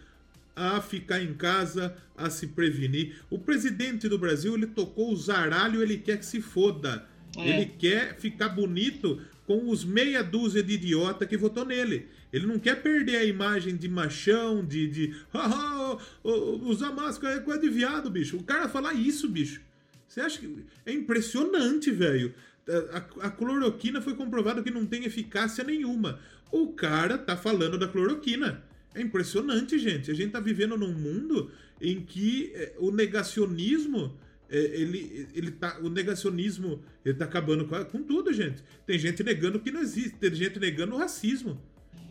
a 0.57 0.81
ficar 0.81 1.21
em 1.21 1.35
casa, 1.35 1.97
a 2.17 2.31
se 2.31 2.49
prevenir. 2.49 3.17
O 3.29 3.39
presidente 3.39 4.09
do 4.09 4.19
Brasil, 4.19 4.55
ele 4.55 4.67
tocou 4.67 5.13
o 5.13 5.17
zaralho, 5.17 5.83
ele 5.83 5.99
quer 5.99 6.19
que 6.19 6.27
se 6.27 6.41
foda. 6.41 7.07
É. 7.37 7.49
Ele 7.49 7.67
quer 7.67 8.17
ficar 8.17 8.51
bonito 8.51 9.21
com 9.47 9.69
os 9.69 9.85
meia 9.85 10.23
dúzia 10.23 10.63
de 10.63 10.75
idiota 10.75 11.27
que 11.27 11.37
votou 11.37 11.65
nele. 11.65 12.07
Ele 12.33 12.47
não 12.47 12.59
quer 12.59 12.83
perder 12.83 13.17
a 13.17 13.25
imagem 13.25 13.77
de 13.77 13.89
machão, 13.89 14.65
de. 14.65 14.89
de 14.89 15.15
"Ah, 15.33 15.97
ah, 15.97 16.29
usar 16.63 16.93
máscara 16.93 17.37
é 17.37 17.41
coisa 17.41 17.61
de 17.61 17.69
viado, 17.69 18.11
bicho. 18.11 18.37
O 18.37 18.43
cara 18.43 18.69
falar 18.69 18.95
isso, 18.95 19.29
bicho. 19.29 19.61
Você 20.15 20.21
acha 20.21 20.39
que. 20.39 20.57
É 20.87 20.93
impressionante, 20.93 21.91
velho. 21.91 22.33
A, 22.93 23.27
a 23.27 23.31
cloroquina 23.31 24.01
foi 24.01 24.15
comprovado 24.15 24.63
que 24.63 24.71
não 24.71 24.87
tem 24.87 25.05
eficácia 25.05 25.65
nenhuma. 25.65 26.21
O 26.53 26.69
cara 26.69 27.19
tá 27.19 27.37
falando 27.37 27.77
da 27.77 27.89
cloroquina. 27.89 28.63
É 28.95 29.03
impressionante, 29.03 29.77
gente. 29.77 30.11
A 30.11 30.15
gente 30.15 30.31
tá 30.31 30.39
vivendo 30.39 30.77
num 30.77 30.93
mundo 30.93 31.51
em 31.81 32.01
que 32.01 32.53
eh, 32.55 32.73
o 32.79 32.93
negacionismo. 32.93 34.17
eh, 34.49 34.71
Ele, 34.75 35.27
ele 35.35 35.51
tá, 35.51 35.79
o 35.83 35.89
negacionismo 35.91 36.81
ele 37.05 37.15
tá 37.15 37.25
acabando 37.25 37.65
com, 37.67 37.85
com 37.87 38.03
tudo, 38.05 38.33
gente. 38.33 38.63
Tem 38.87 38.97
gente 38.99 39.23
negando 39.25 39.59
que 39.59 39.73
não 39.73 39.81
existe. 39.81 40.11
Tem 40.17 40.33
gente 40.33 40.61
negando 40.61 40.95
o 40.95 40.99
racismo. 40.99 41.61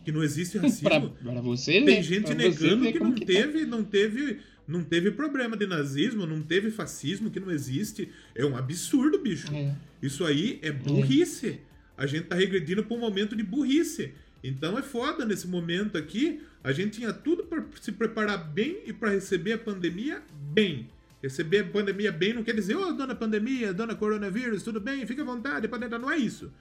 Que 0.04 0.12
não 0.12 0.22
existe 0.22 0.58
Pra, 0.58 0.68
racismo. 0.68 1.16
pra 1.22 1.40
você 1.40 1.80
ver. 1.80 1.86
Tem 1.86 2.02
gente 2.02 2.24
pra 2.26 2.34
você 2.34 2.74
negando 2.76 2.92
que 2.92 2.98
não 3.00 3.14
tá. 3.14 3.24
teve, 3.24 3.64
não 3.64 3.82
teve, 3.82 4.38
não 4.66 4.82
teve 4.82 5.10
problema 5.10 5.56
de 5.56 5.66
nazismo, 5.66 6.26
não 6.26 6.40
teve 6.42 6.70
fascismo, 6.70 7.30
que 7.30 7.38
não 7.40 7.50
existe. 7.50 8.08
É 8.34 8.44
um 8.44 8.56
absurdo, 8.56 9.18
bicho. 9.18 9.52
É. 9.54 9.74
Isso 10.02 10.24
aí 10.24 10.58
é 10.62 10.70
burrice. 10.72 11.60
A 11.96 12.06
gente 12.06 12.24
tá 12.26 12.34
regredindo 12.36 12.82
para 12.84 12.96
um 12.96 13.00
momento 13.00 13.36
de 13.36 13.42
burrice. 13.42 14.12
Então 14.42 14.78
é 14.78 14.82
foda 14.82 15.24
nesse 15.24 15.46
momento 15.46 15.96
aqui. 15.98 16.40
A 16.62 16.72
gente 16.72 16.98
tinha 16.98 17.12
tudo 17.12 17.44
para 17.44 17.64
se 17.80 17.92
preparar 17.92 18.38
bem 18.52 18.78
e 18.86 18.92
para 18.92 19.10
receber 19.10 19.52
a 19.52 19.58
pandemia 19.58 20.22
bem. 20.52 20.88
Receber 21.22 21.58
a 21.60 21.64
pandemia 21.64 22.12
bem 22.12 22.34
não 22.34 22.42
quer 22.42 22.54
dizer, 22.54 22.76
ô 22.76 22.92
dona 22.92 23.14
pandemia, 23.14 23.72
dona 23.72 23.94
coronavírus, 23.94 24.62
tudo 24.62 24.80
bem, 24.80 25.06
fica 25.06 25.22
à 25.22 25.24
vontade, 25.24 25.68
pode 25.68 25.84
entrar. 25.84 25.98
Não 25.98 26.10
é 26.10 26.18
isso. 26.18 26.52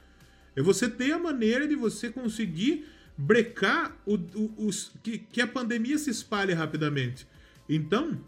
É 0.56 0.62
você 0.62 0.88
ter 0.90 1.12
a 1.12 1.20
maneira 1.20 1.68
de 1.68 1.76
você 1.76 2.10
conseguir 2.10 2.86
brecar 3.18 3.98
o, 4.06 4.16
o- 4.16 4.54
os, 4.68 4.92
que, 5.04 5.18
que 5.18 5.42
a 5.42 5.48
pandemia 5.48 5.98
se 5.98 6.10
espalhe 6.10 6.54
rapidamente. 6.54 7.28
Então, 7.68 8.20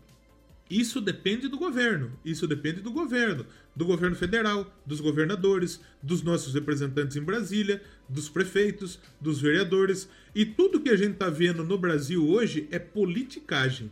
isso 0.70 1.00
depende 1.00 1.48
do 1.48 1.58
governo. 1.58 2.18
Isso 2.24 2.48
depende 2.48 2.82
do 2.82 2.92
governo. 2.92 3.46
Do 3.76 3.86
governo 3.86 4.16
federal, 4.16 4.74
dos 4.86 5.00
governadores, 5.00 5.80
dos 6.02 6.24
nossos 6.24 6.54
representantes 6.54 7.16
em 7.18 7.22
Brasília, 7.22 7.82
dos 8.10 8.30
prefeitos, 8.30 9.00
dos 9.22 9.40
vereadores. 9.40 10.10
E 10.34 10.46
tudo 10.46 10.80
que 10.80 10.90
a 10.90 10.96
gente 10.96 11.16
tá 11.16 11.30
vendo 11.30 11.64
no 11.64 11.78
Brasil 11.78 12.28
hoje 12.28 12.68
é 12.72 12.80
politicagem. 12.80 13.92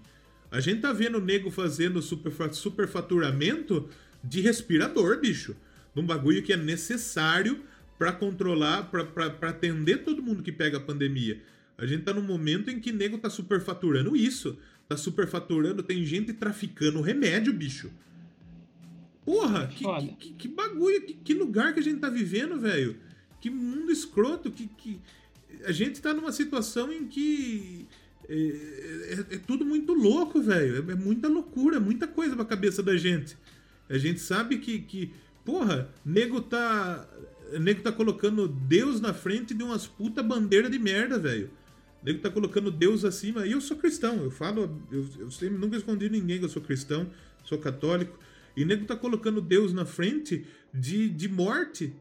A 0.49 0.59
gente 0.59 0.81
tá 0.81 0.93
vendo 0.93 1.17
o 1.17 1.21
nego 1.21 1.51
fazendo 1.51 2.01
superfa- 2.01 2.53
superfaturamento 2.53 3.89
de 4.23 4.41
respirador, 4.41 5.19
bicho. 5.19 5.55
Num 5.93 6.05
bagulho 6.05 6.41
que 6.41 6.53
é 6.53 6.57
necessário 6.57 7.61
pra 7.99 8.11
controlar, 8.11 8.89
pra 8.89 9.49
atender 9.49 10.03
todo 10.03 10.23
mundo 10.23 10.41
que 10.41 10.51
pega 10.51 10.77
a 10.77 10.81
pandemia. 10.81 11.41
A 11.77 11.85
gente 11.85 12.03
tá 12.03 12.13
num 12.13 12.21
momento 12.21 12.69
em 12.69 12.79
que 12.79 12.91
nego 12.91 13.17
tá 13.17 13.29
superfaturando 13.29 14.15
isso. 14.15 14.57
Tá 14.87 14.97
superfaturando, 14.97 15.81
tem 15.83 16.03
gente 16.05 16.33
traficando 16.33 17.01
remédio, 17.01 17.53
bicho. 17.53 17.89
Porra, 19.25 19.67
que, 19.67 19.83
que, 20.01 20.15
que- 20.15 20.33
que 20.33 20.47
bagulho, 20.49 21.01
que, 21.05 21.13
que 21.13 21.33
lugar 21.33 21.73
que 21.73 21.79
a 21.79 21.83
gente 21.83 21.99
tá 21.99 22.09
vivendo, 22.09 22.59
velho. 22.59 22.97
Que 23.39 23.49
mundo 23.49 23.91
escroto, 23.91 24.51
que, 24.51 24.67
que. 24.67 24.99
A 25.65 25.71
gente 25.71 26.01
tá 26.01 26.13
numa 26.13 26.31
situação 26.31 26.91
em 26.91 27.07
que. 27.07 27.87
É, 28.27 28.35
é- 29.31 29.35
é 29.35 29.37
tudo 29.37 29.65
muito 29.65 29.93
louco, 29.93 30.41
velho. 30.41 30.75
É, 30.89 30.91
é 30.91 30.95
muita 30.95 31.27
loucura, 31.29 31.79
muita 31.79 32.05
coisa 32.07 32.35
pra 32.35 32.43
cabeça 32.45 32.83
da 32.83 32.97
gente. 32.97 33.37
A 33.89 33.97
gente 33.97 34.19
sabe 34.19 34.57
que. 34.57 34.79
que 34.79 35.11
porra, 35.45 35.89
nego 36.05 36.41
tá. 36.41 37.07
Nego 37.59 37.81
tá 37.81 37.91
colocando 37.91 38.47
Deus 38.47 38.99
na 38.99 39.13
frente 39.13 39.53
de 39.53 39.63
umas 39.63 39.85
puta 39.87 40.21
bandeira 40.23 40.69
de 40.69 40.79
merda, 40.79 41.17
velho. 41.19 41.49
Nego 42.05 42.19
tá 42.19 42.29
colocando 42.29 42.69
Deus 42.71 43.05
acima. 43.05 43.45
E 43.47 43.51
eu 43.53 43.61
sou 43.61 43.77
cristão, 43.77 44.23
eu 44.23 44.31
falo, 44.31 44.81
eu, 44.91 45.05
eu 45.19 45.31
sempre, 45.31 45.57
nunca 45.57 45.77
escondi 45.77 46.09
ninguém 46.09 46.39
que 46.39 46.45
eu 46.45 46.49
sou 46.49 46.61
cristão, 46.61 47.09
sou 47.43 47.57
católico. 47.57 48.17
E 48.55 48.65
nego 48.65 48.85
tá 48.85 48.95
colocando 48.95 49.41
Deus 49.41 49.73
na 49.73 49.85
frente 49.85 50.45
de, 50.73 51.09
de 51.09 51.27
morte. 51.29 51.93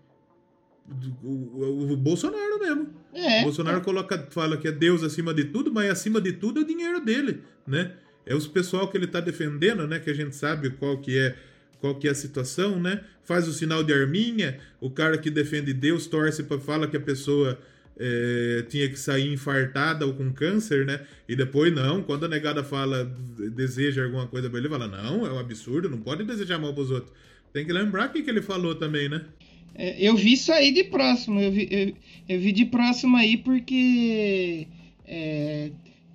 O, 1.22 1.26
o- 1.28 1.92
o 1.92 1.96
Bolsonaro 1.96 2.58
mesmo. 2.58 2.90
É. 3.14 3.40
O 3.40 3.44
Bolsonaro 3.44 3.80
coloca, 3.80 4.26
fala 4.30 4.56
que 4.56 4.66
é 4.68 4.72
Deus 4.72 5.02
acima 5.02 5.32
de 5.32 5.44
tudo, 5.44 5.72
mas 5.72 5.90
acima 5.90 6.20
de 6.20 6.32
tudo 6.32 6.60
é 6.60 6.62
o 6.62 6.66
dinheiro 6.66 7.00
dele, 7.00 7.42
né? 7.66 7.92
É 8.26 8.34
os 8.34 8.46
pessoal 8.46 8.88
que 8.88 8.96
ele 8.96 9.06
tá 9.06 9.20
defendendo, 9.20 9.86
né? 9.86 9.98
Que 10.00 10.10
a 10.10 10.14
gente 10.14 10.34
sabe 10.36 10.70
qual 10.70 10.98
que 10.98 11.16
é 11.18 11.36
qual 11.80 11.96
que 11.96 12.06
é 12.06 12.10
a 12.12 12.14
situação, 12.14 12.78
né? 12.80 13.02
Faz 13.24 13.48
o 13.48 13.52
sinal 13.52 13.82
de 13.82 13.92
arminha, 13.92 14.60
o 14.80 14.88
cara 14.90 15.18
que 15.18 15.28
defende 15.30 15.72
Deus 15.72 16.06
torce 16.06 16.44
para 16.44 16.60
fala 16.60 16.86
que 16.86 16.96
a 16.96 17.00
pessoa 17.00 17.58
é, 17.98 18.64
tinha 18.68 18.88
que 18.88 18.98
sair 18.98 19.32
infartada 19.32 20.06
ou 20.06 20.14
com 20.14 20.32
câncer, 20.32 20.84
né? 20.86 21.00
E 21.28 21.36
depois 21.36 21.72
não, 21.74 22.02
quando 22.02 22.24
a 22.24 22.28
negada 22.28 22.64
fala 22.64 23.04
deseja 23.54 24.04
alguma 24.04 24.26
coisa 24.26 24.48
pra 24.48 24.58
ele, 24.58 24.68
fala 24.68 24.88
não, 24.88 25.26
é 25.26 25.32
um 25.32 25.38
absurdo, 25.38 25.90
não 25.90 25.98
pode 25.98 26.24
desejar 26.24 26.58
mal 26.58 26.74
pros 26.74 26.90
outros. 26.90 27.12
Tem 27.52 27.66
que 27.66 27.72
lembrar 27.72 28.08
o 28.08 28.12
que, 28.12 28.22
que 28.22 28.30
ele 28.30 28.42
falou 28.42 28.74
também, 28.74 29.08
né? 29.08 29.24
É, 29.74 29.96
eu 30.00 30.16
vi 30.16 30.34
isso 30.34 30.52
aí 30.52 30.72
de 30.72 30.84
próximo. 30.84 31.40
Eu 31.40 31.52
vi, 31.52 31.68
eu, 31.70 31.94
eu 32.28 32.40
vi 32.40 32.52
de 32.52 32.64
próximo 32.66 33.16
aí 33.16 33.36
porque. 33.36 34.66
é, 35.06 35.70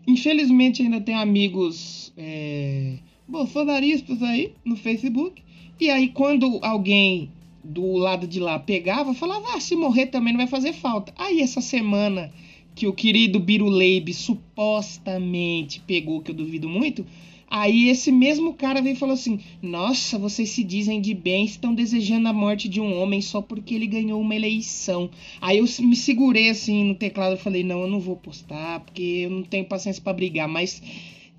infelizmente 0.07 0.81
ainda 0.81 1.01
tem 1.01 1.15
amigos 1.15 2.13
é, 2.17 2.97
bolsonaristas 3.27 4.21
aí 4.23 4.53
no 4.65 4.75
Facebook. 4.75 5.41
E 5.79 5.89
aí 5.89 6.09
quando 6.09 6.59
alguém 6.63 7.31
do 7.67 7.97
lado 7.97 8.25
de 8.25 8.39
lá 8.39 8.57
pegava, 8.57 9.13
falava: 9.13 9.55
ah, 9.55 9.59
se 9.59 9.75
morrer 9.75 10.07
também 10.07 10.31
não 10.33 10.39
vai 10.39 10.47
fazer 10.47 10.73
falta. 10.73 11.13
Aí 11.17 11.41
essa 11.41 11.59
semana 11.59 12.31
que 12.73 12.87
o 12.87 12.93
querido 12.93 13.39
Biruleibe 13.39 14.13
supostamente 14.13 15.81
pegou, 15.81 16.21
que 16.21 16.31
eu 16.31 16.35
duvido 16.35 16.69
muito. 16.69 17.05
Aí 17.49 17.89
esse 17.89 18.11
mesmo 18.11 18.53
cara 18.53 18.81
veio 18.81 18.93
e 18.93 18.97
falou 18.97 19.13
assim: 19.13 19.39
Nossa, 19.61 20.17
vocês 20.17 20.49
se 20.49 20.63
dizem 20.63 21.01
de 21.01 21.13
bem, 21.13 21.45
estão 21.45 21.73
desejando 21.73 22.27
a 22.27 22.33
morte 22.33 22.69
de 22.69 22.79
um 22.79 23.01
homem 23.01 23.21
só 23.21 23.41
porque 23.41 23.73
ele 23.75 23.87
ganhou 23.87 24.19
uma 24.19 24.35
eleição. 24.35 25.09
Aí 25.41 25.57
eu 25.57 25.65
me 25.79 25.95
segurei 25.95 26.49
assim 26.49 26.85
no 26.85 26.95
teclado 26.95 27.35
e 27.35 27.41
falei: 27.41 27.63
Não, 27.63 27.81
eu 27.81 27.87
não 27.87 27.99
vou 27.99 28.15
postar, 28.15 28.79
porque 28.81 29.01
eu 29.25 29.29
não 29.29 29.43
tenho 29.43 29.65
paciência 29.65 30.01
pra 30.01 30.13
brigar. 30.13 30.47
Mas, 30.47 30.81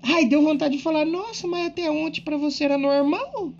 ai, 0.01 0.25
deu 0.25 0.41
vontade 0.41 0.77
de 0.77 0.83
falar: 0.83 1.05
Nossa, 1.05 1.47
mas 1.47 1.67
até 1.67 1.89
ontem 1.89 2.21
pra 2.21 2.37
você 2.37 2.65
era 2.65 2.77
normal? 2.77 3.53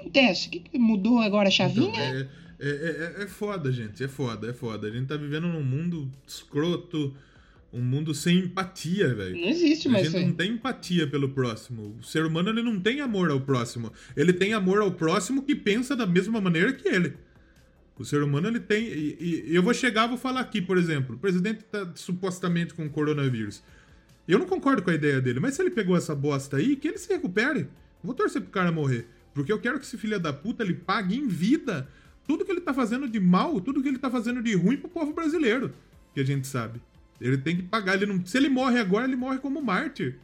O 0.00 0.04
que, 0.04 0.10
que 0.10 0.18
acontece? 0.18 0.48
O 0.48 0.50
que, 0.50 0.60
que 0.60 0.78
mudou 0.78 1.18
agora 1.20 1.48
a 1.48 1.50
chavinha? 1.50 1.88
Então, 1.88 2.28
é, 2.62 3.16
é, 3.18 3.22
é, 3.22 3.26
foda, 3.26 3.72
gente. 3.72 4.02
É 4.04 4.08
foda, 4.08 4.50
é 4.50 4.52
foda. 4.52 4.86
A 4.86 4.90
gente 4.90 5.06
tá 5.06 5.16
vivendo 5.16 5.48
num 5.48 5.62
mundo 5.62 6.10
escroto, 6.26 7.14
um 7.72 7.80
mundo 7.80 8.14
sem 8.14 8.38
empatia, 8.38 9.14
velho. 9.14 9.36
Não 9.40 9.48
existe 9.48 9.88
A 9.88 9.90
mais 9.92 10.04
gente 10.04 10.10
isso 10.14 10.22
aí. 10.22 10.26
não 10.26 10.34
tem 10.34 10.52
empatia 10.52 11.06
pelo 11.06 11.28
próximo. 11.30 11.96
O 11.98 12.02
ser 12.02 12.24
humano 12.26 12.50
ele 12.50 12.62
não 12.62 12.78
tem 12.80 13.00
amor 13.00 13.30
ao 13.30 13.40
próximo. 13.40 13.92
Ele 14.16 14.32
tem 14.32 14.52
amor 14.52 14.80
ao 14.80 14.90
próximo 14.92 15.42
que 15.42 15.54
pensa 15.54 15.96
da 15.96 16.06
mesma 16.06 16.40
maneira 16.40 16.72
que 16.72 16.86
ele. 16.88 17.14
O 17.98 18.04
ser 18.04 18.22
humano 18.22 18.48
ele 18.48 18.60
tem. 18.60 18.84
E, 18.86 19.16
e- 19.20 19.44
e 19.52 19.54
eu 19.54 19.62
vou 19.62 19.74
chegar, 19.74 20.06
vou 20.06 20.16
falar 20.18 20.40
aqui, 20.40 20.60
por 20.60 20.76
exemplo. 20.78 21.16
O 21.16 21.18
presidente 21.18 21.62
tá 21.64 21.90
supostamente 21.94 22.72
com 22.74 22.88
coronavírus. 22.88 23.62
Eu 24.26 24.38
não 24.38 24.46
concordo 24.46 24.82
com 24.82 24.90
a 24.90 24.94
ideia 24.94 25.20
dele, 25.20 25.40
mas 25.40 25.54
se 25.54 25.62
ele 25.62 25.70
pegou 25.70 25.96
essa 25.96 26.14
bosta 26.14 26.56
aí, 26.56 26.76
que 26.76 26.88
ele 26.88 26.98
se 26.98 27.12
recupere. 27.12 27.68
Vou 28.02 28.14
torcer 28.14 28.40
pro 28.40 28.50
cara 28.50 28.72
morrer. 28.72 29.06
Porque 29.34 29.52
eu 29.52 29.60
quero 29.60 29.78
que 29.78 29.84
esse 29.84 29.96
filho 29.96 30.18
da 30.18 30.32
puta 30.32 30.62
ele 30.62 30.74
pague 30.74 31.16
em 31.16 31.26
vida 31.26 31.88
tudo 32.30 32.44
que 32.44 32.52
ele 32.52 32.60
tá 32.60 32.72
fazendo 32.72 33.08
de 33.08 33.18
mal, 33.18 33.60
tudo 33.60 33.82
que 33.82 33.88
ele 33.88 33.98
tá 33.98 34.08
fazendo 34.08 34.40
de 34.40 34.54
ruim 34.54 34.76
pro 34.76 34.88
povo 34.88 35.12
brasileiro. 35.12 35.72
Que 36.14 36.20
a 36.20 36.24
gente 36.24 36.46
sabe. 36.46 36.80
Ele 37.20 37.36
tem 37.36 37.56
que 37.56 37.62
pagar. 37.64 37.94
Ele 37.94 38.06
não, 38.06 38.24
se 38.24 38.36
ele 38.36 38.48
morre 38.48 38.78
agora, 38.78 39.04
ele 39.04 39.16
morre 39.16 39.38
como 39.38 39.60
mártir. 39.60 40.16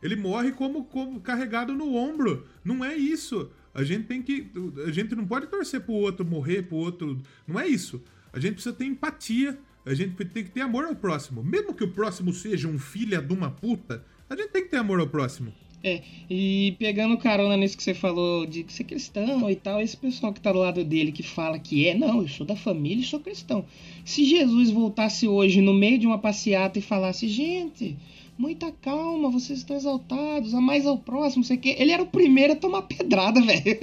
Ele 0.00 0.14
morre 0.14 0.52
como, 0.52 0.84
como 0.84 1.20
carregado 1.20 1.74
no 1.74 1.96
ombro. 1.96 2.46
Não 2.64 2.84
é 2.84 2.94
isso. 2.94 3.50
A 3.74 3.82
gente 3.82 4.06
tem 4.06 4.22
que. 4.22 4.50
A 4.86 4.92
gente 4.92 5.16
não 5.16 5.26
pode 5.26 5.48
torcer 5.48 5.80
pro 5.80 5.94
outro 5.94 6.24
morrer, 6.24 6.62
pro 6.62 6.76
outro. 6.76 7.20
Não 7.44 7.58
é 7.58 7.66
isso. 7.66 8.00
A 8.32 8.38
gente 8.38 8.54
precisa 8.54 8.74
ter 8.74 8.84
empatia. 8.84 9.58
A 9.84 9.94
gente 9.94 10.14
tem 10.26 10.44
que 10.44 10.50
ter 10.50 10.60
amor 10.60 10.84
ao 10.84 10.94
próximo. 10.94 11.42
Mesmo 11.42 11.74
que 11.74 11.82
o 11.82 11.90
próximo 11.90 12.32
seja 12.32 12.68
um 12.68 12.78
filho 12.78 13.20
de 13.20 13.32
uma 13.32 13.50
puta, 13.50 14.04
a 14.30 14.36
gente 14.36 14.50
tem 14.50 14.62
que 14.62 14.68
ter 14.68 14.76
amor 14.76 15.00
ao 15.00 15.08
próximo. 15.08 15.52
É, 15.82 16.02
e 16.28 16.74
pegando 16.78 17.16
carona 17.16 17.56
nisso 17.56 17.76
que 17.76 17.82
você 17.82 17.94
falou 17.94 18.44
de 18.44 18.64
ser 18.68 18.82
cristão 18.84 19.48
e 19.48 19.54
tal, 19.54 19.80
esse 19.80 19.96
pessoal 19.96 20.32
que 20.32 20.40
tá 20.40 20.52
do 20.52 20.58
lado 20.58 20.84
dele 20.84 21.12
que 21.12 21.22
fala 21.22 21.58
que 21.58 21.86
é, 21.86 21.94
não, 21.94 22.22
eu 22.22 22.28
sou 22.28 22.44
da 22.44 22.56
família 22.56 23.02
e 23.02 23.06
sou 23.06 23.20
cristão. 23.20 23.64
Se 24.04 24.24
Jesus 24.24 24.70
voltasse 24.70 25.28
hoje 25.28 25.60
no 25.60 25.72
meio 25.72 25.98
de 25.98 26.06
uma 26.06 26.18
passeata 26.18 26.80
e 26.80 26.82
falasse, 26.82 27.28
gente, 27.28 27.96
muita 28.36 28.72
calma, 28.72 29.30
vocês 29.30 29.60
estão 29.60 29.76
exaltados, 29.76 30.52
a 30.52 30.60
mais 30.60 30.84
ao 30.84 30.98
próximo, 30.98 31.44
sei 31.44 31.56
que, 31.56 31.70
ele 31.70 31.92
era 31.92 32.02
o 32.02 32.06
primeiro 32.06 32.54
a 32.54 32.56
tomar 32.56 32.82
pedrada, 32.82 33.40
velho. 33.42 33.78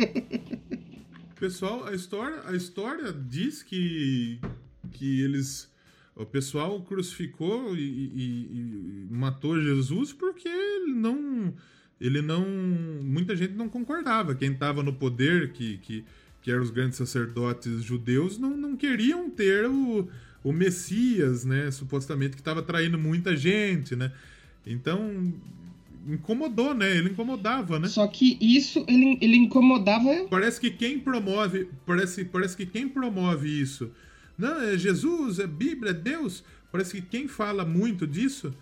Pessoal, 1.40 1.88
a 1.88 1.94
história, 1.94 2.42
a 2.46 2.56
história 2.56 3.14
diz 3.14 3.64
que 3.64 4.40
que 4.92 5.22
eles 5.22 5.70
o 6.16 6.26
pessoal 6.26 6.82
crucificou 6.82 7.76
e, 7.76 7.82
e, 7.82 9.08
e 9.08 9.08
matou 9.12 9.62
Jesus 9.62 10.14
porque 10.14 10.48
ele 10.48 10.94
não 10.94 11.54
ele 12.00 12.22
não. 12.22 12.46
Muita 13.04 13.36
gente 13.36 13.54
não 13.54 13.70
concordava. 13.70 14.36
Quem 14.36 14.52
estava 14.52 14.84
no 14.84 14.94
poder, 14.94 15.52
que, 15.52 15.78
que, 15.78 16.04
que 16.42 16.52
eram 16.52 16.62
os 16.62 16.70
grandes 16.70 16.98
sacerdotes 16.98 17.84
judeus, 17.84 18.38
não, 18.38 18.56
não 18.56 18.76
queriam 18.76 19.30
ter 19.30 19.66
o, 19.66 20.08
o 20.44 20.52
Messias, 20.52 21.46
né? 21.46 21.72
Supostamente 21.72 22.36
que 22.36 22.42
estava 22.42 22.62
traindo 22.62 22.98
muita 22.98 23.36
gente, 23.36 23.96
né? 23.96 24.12
Então. 24.66 25.34
Incomodou, 26.08 26.76
né? 26.76 26.96
Ele 26.96 27.10
incomodava, 27.10 27.80
né? 27.80 27.88
Só 27.88 28.06
que 28.06 28.38
isso 28.40 28.86
ele, 28.88 29.18
ele 29.20 29.38
incomodava. 29.38 30.28
Parece 30.30 30.62
que 30.62 30.70
quem 30.70 31.00
promove. 31.00 31.68
Parece, 31.84 32.24
parece 32.26 32.56
que 32.56 32.64
quem 32.68 32.88
promove 32.88 33.50
isso. 33.50 33.90
Não, 34.38 34.62
é 34.62 34.78
Jesus, 34.78 35.40
é 35.40 35.48
Bíblia, 35.48 35.90
é 35.90 35.94
Deus. 35.96 36.44
Parece 36.72 37.02
que 37.02 37.02
quem 37.02 37.28
fala 37.28 37.66
muito 37.66 38.06
disso 38.06 38.54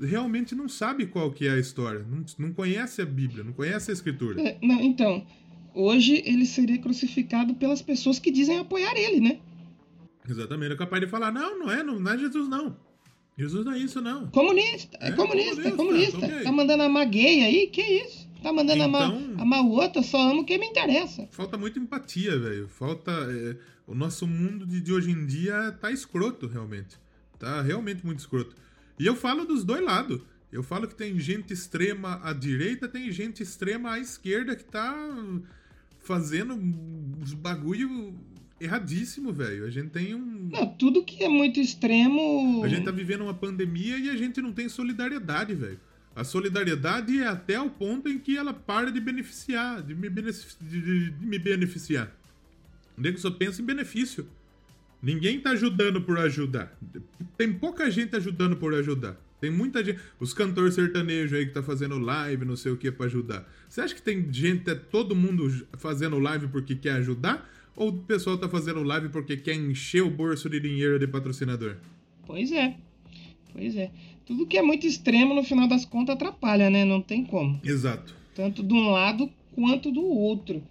realmente 0.00 0.54
não 0.54 0.68
sabe 0.68 1.06
qual 1.06 1.30
que 1.30 1.46
é 1.46 1.52
a 1.52 1.58
história, 1.58 2.04
não, 2.08 2.24
não 2.38 2.52
conhece 2.52 3.02
a 3.02 3.06
Bíblia, 3.06 3.44
não 3.44 3.52
conhece 3.52 3.90
a 3.90 3.94
Escritura. 3.94 4.40
É, 4.40 4.58
não, 4.62 4.80
então, 4.80 5.26
hoje 5.74 6.22
ele 6.24 6.46
seria 6.46 6.78
crucificado 6.78 7.54
pelas 7.54 7.82
pessoas 7.82 8.18
que 8.18 8.30
dizem 8.30 8.58
apoiar 8.58 8.96
ele, 8.96 9.20
né? 9.20 9.38
Exatamente, 10.28 10.72
é 10.72 10.76
capaz 10.76 11.02
de 11.02 11.08
falar, 11.08 11.30
não, 11.30 11.58
não 11.58 11.70
é, 11.70 11.82
não, 11.82 12.00
não 12.00 12.12
é 12.12 12.18
Jesus 12.18 12.48
não. 12.48 12.76
Jesus 13.36 13.64
não 13.64 13.72
é 13.72 13.78
isso, 13.78 14.00
não. 14.00 14.28
Comunista, 14.28 14.96
é, 15.00 15.08
é 15.08 15.12
comunista, 15.12 15.68
é 15.68 15.70
comunista. 15.72 16.20
Tá, 16.20 16.42
tá 16.44 16.52
mandando 16.52 16.84
amar 16.84 17.06
gay 17.06 17.42
aí, 17.44 17.66
que 17.66 17.82
isso? 17.82 18.28
Tá 18.40 18.52
mandando 18.52 18.84
então, 18.84 18.94
amar, 18.94 19.40
amar 19.40 19.64
o 19.64 19.70
outro, 19.70 20.02
só 20.02 20.30
amo 20.30 20.44
quem 20.44 20.58
me 20.58 20.66
interessa. 20.66 21.26
Falta 21.32 21.56
muita 21.56 21.78
empatia, 21.78 22.38
velho. 22.38 22.68
Falta. 22.68 23.10
É, 23.10 23.56
o 23.86 23.94
nosso 23.94 24.26
mundo 24.26 24.66
de, 24.66 24.80
de 24.80 24.92
hoje 24.92 25.10
em 25.10 25.26
dia 25.26 25.72
tá 25.80 25.90
escroto, 25.90 26.46
realmente. 26.46 26.96
Tá 27.38 27.60
realmente 27.62 28.04
muito 28.04 28.20
escroto. 28.20 28.54
E 28.98 29.06
eu 29.06 29.16
falo 29.16 29.44
dos 29.44 29.64
dois 29.64 29.84
lados. 29.84 30.20
Eu 30.52 30.62
falo 30.62 30.86
que 30.86 30.94
tem 30.94 31.18
gente 31.18 31.52
extrema 31.52 32.20
à 32.22 32.32
direita, 32.32 32.86
tem 32.86 33.10
gente 33.10 33.42
extrema 33.42 33.94
à 33.94 33.98
esquerda 33.98 34.54
que 34.54 34.64
tá 34.64 34.94
fazendo 35.98 36.54
uns 36.54 37.34
bagulho 37.34 38.14
erradíssimo, 38.60 39.32
velho. 39.32 39.64
A 39.64 39.70
gente 39.70 39.90
tem 39.90 40.14
um. 40.14 40.48
Não, 40.52 40.66
tudo 40.66 41.04
que 41.04 41.24
é 41.24 41.28
muito 41.28 41.58
extremo. 41.58 42.62
A 42.64 42.68
gente 42.68 42.84
tá 42.84 42.92
vivendo 42.92 43.22
uma 43.22 43.34
pandemia 43.34 43.98
e 43.98 44.08
a 44.10 44.16
gente 44.16 44.40
não 44.40 44.52
tem 44.52 44.68
solidariedade, 44.68 45.54
velho. 45.54 45.80
A 46.14 46.22
solidariedade 46.22 47.20
é 47.20 47.26
até 47.26 47.60
o 47.60 47.68
ponto 47.68 48.08
em 48.08 48.18
que 48.18 48.36
ela 48.36 48.54
para 48.54 48.92
de 48.92 49.00
beneficiar, 49.00 49.82
de 49.82 49.94
me, 49.94 50.08
benefici... 50.08 50.56
de, 50.60 51.10
de 51.10 51.26
me 51.26 51.38
beneficiar. 51.38 52.14
O 52.96 53.00
nego 53.00 53.18
só 53.18 53.30
pensa 53.30 53.60
em 53.60 53.64
benefício. 53.64 54.28
Ninguém 55.04 55.38
tá 55.38 55.50
ajudando 55.50 56.00
por 56.00 56.18
ajudar. 56.18 56.74
Tem 57.36 57.52
pouca 57.52 57.90
gente 57.90 58.16
ajudando 58.16 58.56
por 58.56 58.72
ajudar. 58.72 59.20
Tem 59.38 59.50
muita 59.50 59.84
gente. 59.84 60.00
Os 60.18 60.32
cantores 60.32 60.74
sertanejos 60.74 61.38
aí 61.38 61.44
que 61.44 61.52
tá 61.52 61.62
fazendo 61.62 61.98
live, 61.98 62.46
não 62.46 62.56
sei 62.56 62.72
o 62.72 62.76
que, 62.78 62.90
para 62.90 63.04
ajudar. 63.04 63.46
Você 63.68 63.82
acha 63.82 63.94
que 63.94 64.00
tem 64.00 64.32
gente, 64.32 64.70
é 64.70 64.74
todo 64.74 65.14
mundo 65.14 65.66
fazendo 65.76 66.18
live 66.18 66.48
porque 66.48 66.74
quer 66.74 66.92
ajudar? 66.92 67.46
Ou 67.76 67.90
o 67.90 67.92
pessoal 67.92 68.38
tá 68.38 68.48
fazendo 68.48 68.82
live 68.82 69.10
porque 69.10 69.36
quer 69.36 69.54
encher 69.54 70.02
o 70.02 70.08
bolso 70.08 70.48
de 70.48 70.58
dinheiro 70.58 70.98
de 70.98 71.06
patrocinador? 71.06 71.76
Pois 72.26 72.50
é. 72.50 72.74
Pois 73.52 73.76
é. 73.76 73.90
Tudo 74.24 74.46
que 74.46 74.56
é 74.56 74.62
muito 74.62 74.86
extremo, 74.86 75.34
no 75.34 75.44
final 75.44 75.68
das 75.68 75.84
contas, 75.84 76.14
atrapalha, 76.14 76.70
né? 76.70 76.82
Não 76.86 77.02
tem 77.02 77.26
como. 77.26 77.60
Exato. 77.62 78.14
Tanto 78.34 78.62
de 78.62 78.72
um 78.72 78.88
lado 78.88 79.30
quanto 79.54 79.92
do 79.92 80.02
outro. 80.02 80.62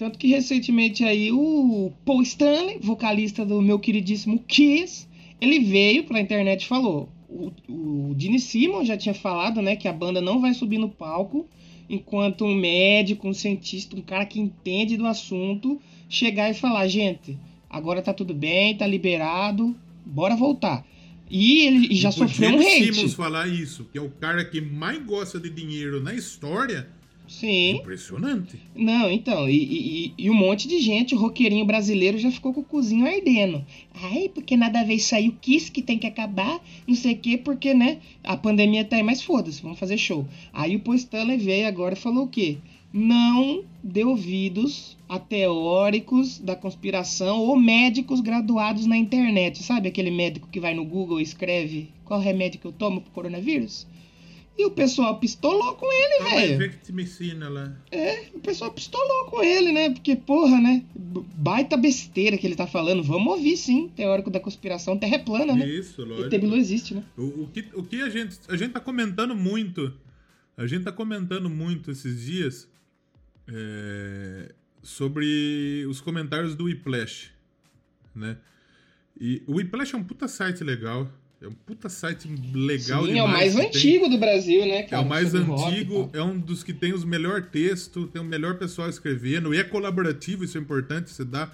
Tanto 0.00 0.18
que 0.18 0.28
recentemente 0.28 1.04
aí 1.04 1.30
o 1.30 1.92
Paul 2.06 2.22
Stanley, 2.22 2.78
vocalista 2.80 3.44
do 3.44 3.60
meu 3.60 3.78
queridíssimo 3.78 4.42
Kiss, 4.48 5.06
ele 5.38 5.60
veio 5.60 6.04
pra 6.04 6.18
internet 6.18 6.62
e 6.62 6.66
falou. 6.66 7.10
O, 7.28 7.52
o 7.68 8.14
Gene 8.16 8.40
Simon 8.40 8.82
já 8.82 8.96
tinha 8.96 9.12
falado, 9.12 9.60
né, 9.60 9.76
que 9.76 9.86
a 9.86 9.92
banda 9.92 10.22
não 10.22 10.40
vai 10.40 10.54
subir 10.54 10.78
no 10.78 10.88
palco 10.88 11.46
enquanto 11.86 12.46
um 12.46 12.54
médico, 12.54 13.28
um 13.28 13.34
cientista, 13.34 13.94
um 13.94 14.00
cara 14.00 14.24
que 14.24 14.40
entende 14.40 14.96
do 14.96 15.06
assunto 15.06 15.78
chegar 16.08 16.48
e 16.48 16.54
falar, 16.54 16.88
gente, 16.88 17.36
agora 17.68 18.00
tá 18.00 18.14
tudo 18.14 18.32
bem, 18.32 18.74
tá 18.74 18.86
liberado, 18.86 19.76
bora 20.06 20.34
voltar. 20.34 20.82
E 21.28 21.66
ele 21.66 21.94
já 21.94 22.10
sofreu 22.10 22.52
um 22.52 22.58
hate. 22.58 22.94
Simmons 22.94 23.12
falar 23.12 23.46
isso, 23.48 23.86
que 23.92 23.98
é 23.98 24.00
o 24.00 24.08
cara 24.08 24.46
que 24.46 24.62
mais 24.62 25.04
gosta 25.04 25.38
de 25.38 25.50
dinheiro 25.50 26.02
na 26.02 26.14
história, 26.14 26.88
Sim. 27.30 27.76
Impressionante. 27.76 28.60
Não, 28.74 29.08
então, 29.08 29.48
e, 29.48 29.54
e, 29.54 30.14
e, 30.18 30.28
um 30.28 30.34
monte 30.34 30.66
de 30.66 30.80
gente, 30.80 31.14
o 31.14 31.18
roqueirinho 31.18 31.64
brasileiro 31.64 32.18
já 32.18 32.28
ficou 32.28 32.52
com 32.52 32.60
o 32.60 32.64
cozinho 32.64 33.06
ardendo. 33.06 33.64
Ai, 33.94 34.28
porque 34.34 34.56
nada 34.56 34.80
a 34.80 34.84
ver 34.84 34.94
isso 34.94 35.14
aí, 35.14 35.28
o 35.28 35.32
Kiss 35.40 35.70
que 35.70 35.80
tem 35.80 35.96
que 35.96 36.08
acabar, 36.08 36.60
não 36.88 36.94
sei 36.96 37.14
o 37.14 37.18
quê, 37.18 37.38
porque, 37.38 37.72
né, 37.72 37.98
a 38.24 38.36
pandemia 38.36 38.84
tá 38.84 38.96
aí, 38.96 39.02
mas 39.04 39.22
foda-se, 39.22 39.62
vamos 39.62 39.78
fazer 39.78 39.96
show. 39.96 40.26
Aí 40.52 40.74
o 40.74 40.80
Paul 40.80 40.96
Stanley 40.96 41.38
veio 41.38 41.68
agora 41.68 41.94
e 41.94 41.96
falou 41.96 42.24
o 42.24 42.28
quê? 42.28 42.58
Não 42.92 43.62
dê 43.84 44.04
ouvidos 44.04 44.98
a 45.08 45.16
teóricos 45.16 46.40
da 46.40 46.56
conspiração 46.56 47.38
ou 47.38 47.56
médicos 47.56 48.20
graduados 48.20 48.86
na 48.86 48.96
internet. 48.96 49.62
Sabe 49.62 49.88
aquele 49.88 50.10
médico 50.10 50.48
que 50.50 50.58
vai 50.58 50.74
no 50.74 50.84
Google 50.84 51.20
e 51.20 51.22
escreve 51.22 51.90
qual 52.04 52.18
remédio 52.18 52.58
que 52.58 52.66
eu 52.66 52.72
tomo 52.72 53.00
pro 53.00 53.12
coronavírus? 53.12 53.86
E 54.60 54.66
o 54.66 54.70
pessoal 54.70 55.18
pistolou 55.18 55.74
com 55.76 55.90
ele, 55.90 56.30
velho. 56.30 56.58
lá. 57.48 57.74
É, 57.90 58.28
o 58.34 58.40
pessoal 58.40 58.70
pistolou 58.70 59.24
com 59.30 59.42
ele, 59.42 59.72
né? 59.72 59.88
Porque, 59.88 60.14
porra, 60.14 60.60
né? 60.60 60.84
Baita 60.94 61.78
besteira 61.78 62.36
que 62.36 62.46
ele 62.46 62.54
tá 62.54 62.66
falando. 62.66 63.02
Vamos 63.02 63.32
ouvir, 63.32 63.56
sim. 63.56 63.88
Teórico 63.96 64.30
da 64.30 64.38
conspiração, 64.38 64.98
terra 64.98 65.14
é 65.14 65.18
plana, 65.18 65.54
né? 65.54 65.66
Isso, 65.66 66.04
lógico. 66.04 66.46
Não 66.46 66.56
existe, 66.56 66.94
né? 66.94 67.02
O, 67.16 67.44
o, 67.44 67.50
que, 67.50 67.64
o 67.72 67.82
que 67.82 68.02
a 68.02 68.10
gente... 68.10 68.38
A 68.48 68.56
gente 68.56 68.72
tá 68.72 68.80
comentando 68.80 69.34
muito... 69.34 69.94
A 70.58 70.66
gente 70.66 70.84
tá 70.84 70.92
comentando 70.92 71.48
muito 71.48 71.90
esses 71.90 72.20
dias... 72.20 72.68
É, 73.48 74.54
sobre 74.82 75.84
os 75.88 76.00
comentários 76.00 76.54
do 76.54 76.64
Whiplash, 76.64 77.30
né? 78.14 78.36
E 79.18 79.42
o 79.46 79.54
Whiplash 79.54 79.94
é 79.94 79.98
um 79.98 80.04
puta 80.04 80.28
site 80.28 80.62
legal. 80.62 81.10
É 81.42 81.48
um 81.48 81.52
puta 81.52 81.88
site 81.88 82.28
legal 82.52 83.06
Sim, 83.06 83.14
demais. 83.14 83.16
é 83.16 83.22
o 83.22 83.28
mais 83.28 83.56
antigo 83.56 84.02
tem. 84.02 84.10
do 84.10 84.18
Brasil, 84.18 84.66
né, 84.66 84.82
cara? 84.82 85.02
É 85.02 85.06
o 85.06 85.08
mais 85.08 85.34
antigo, 85.34 86.10
é 86.12 86.22
um 86.22 86.38
dos 86.38 86.62
que 86.62 86.74
tem 86.74 86.92
os 86.92 87.02
melhor 87.02 87.42
texto, 87.46 88.06
tem 88.08 88.20
o 88.20 88.24
melhor 88.24 88.58
pessoal 88.58 88.90
escrevendo, 88.90 89.54
e 89.54 89.58
é 89.58 89.64
colaborativo, 89.64 90.44
isso 90.44 90.58
é 90.58 90.60
importante, 90.60 91.10
você 91.10 91.24
dá, 91.24 91.50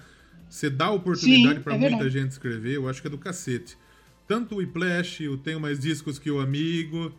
você 0.49 0.69
dá 0.69 0.91
oportunidade 0.91 1.61
para 1.61 1.75
é 1.75 1.77
muita 1.77 1.95
verdade. 1.95 2.19
gente 2.19 2.31
escrever, 2.31 2.75
eu 2.75 2.89
acho 2.89 3.01
que 3.01 3.07
é 3.07 3.09
do 3.09 3.17
cacete. 3.17 3.77
Tanto 4.27 4.55
o 4.55 4.57
Whiplash, 4.57 5.25
o 5.29 5.37
Tenho 5.37 5.59
Mais 5.59 5.79
Discos 5.79 6.19
Que 6.19 6.29
o 6.29 6.41
Amigo, 6.41 7.13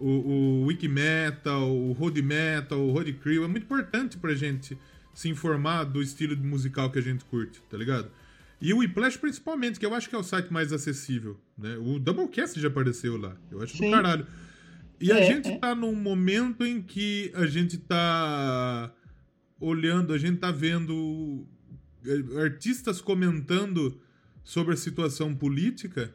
o, 0.00 0.08
o 0.08 0.64
Wikimetal, 0.64 1.70
o 1.70 1.92
Road 1.92 2.22
Metal, 2.22 2.78
o 2.78 2.92
Road 2.92 3.12
Crew, 3.12 3.44
é 3.44 3.48
muito 3.48 3.64
importante 3.64 4.16
pra 4.16 4.34
gente 4.34 4.78
se 5.12 5.28
informar 5.28 5.84
do 5.84 6.00
estilo 6.00 6.34
musical 6.36 6.90
que 6.90 6.98
a 6.98 7.02
gente 7.02 7.26
curte, 7.26 7.60
tá 7.70 7.76
ligado? 7.76 8.10
E 8.60 8.72
o 8.72 8.78
Whiplash 8.78 9.18
principalmente, 9.18 9.78
que 9.78 9.86
eu 9.86 9.94
acho 9.94 10.08
que 10.08 10.14
é 10.14 10.18
o 10.18 10.22
site 10.22 10.52
mais 10.52 10.72
acessível. 10.72 11.38
Né? 11.56 11.76
O 11.76 11.98
Doublecast 11.98 12.58
já 12.58 12.68
apareceu 12.68 13.16
lá. 13.16 13.36
Eu 13.50 13.62
acho 13.62 13.76
Sim. 13.76 13.86
do 13.86 13.90
caralho. 13.90 14.26
E 15.00 15.12
é, 15.12 15.14
a 15.14 15.22
gente 15.22 15.48
é. 15.48 15.58
tá 15.58 15.74
num 15.74 15.94
momento 15.94 16.64
em 16.64 16.80
que 16.80 17.30
a 17.34 17.46
gente 17.46 17.76
tá 17.76 18.92
olhando, 19.60 20.12
a 20.12 20.18
gente 20.18 20.38
tá 20.38 20.50
vendo 20.50 21.46
é, 22.04 22.42
artistas 22.42 23.00
comentando 23.00 24.00
sobre 24.42 24.74
a 24.74 24.76
situação 24.76 25.34
política 25.34 26.14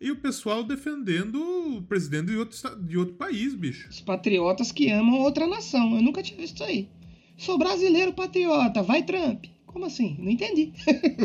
e 0.00 0.10
o 0.10 0.16
pessoal 0.16 0.62
defendendo 0.62 1.36
o 1.76 1.82
presidente 1.82 2.26
de 2.26 2.36
outro, 2.36 2.56
de 2.80 2.96
outro 2.96 3.14
país, 3.14 3.54
bicho. 3.54 3.88
Os 3.90 4.00
patriotas 4.00 4.70
que 4.70 4.90
amam 4.90 5.20
outra 5.20 5.46
nação. 5.46 5.96
Eu 5.96 6.02
nunca 6.02 6.22
tinha 6.22 6.38
visto 6.38 6.54
isso 6.54 6.64
aí. 6.64 6.88
Sou 7.36 7.58
brasileiro 7.58 8.12
patriota, 8.12 8.82
vai 8.82 9.02
Trump. 9.02 9.46
Como 9.68 9.84
assim? 9.84 10.16
Não 10.18 10.30
entendi. 10.30 10.72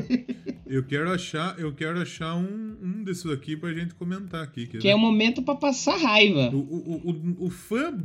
eu 0.68 0.84
quero 0.84 1.10
achar, 1.12 1.58
eu 1.58 1.74
quero 1.74 2.00
achar 2.00 2.36
um, 2.36 2.78
um 2.82 3.04
desses 3.04 3.26
aqui 3.26 3.56
pra 3.56 3.74
gente 3.74 3.96
comentar 3.96 4.44
aqui. 4.44 4.68
Que 4.68 4.89
é 4.89 4.94
o 4.94 5.00
momento 5.00 5.41
para 5.41 5.56
passar 5.56 5.96
raiva. 5.96 6.54
O, 6.54 6.60
o, 6.60 7.10
o, 7.10 7.46
o, 7.46 7.50
fã, 7.50 7.98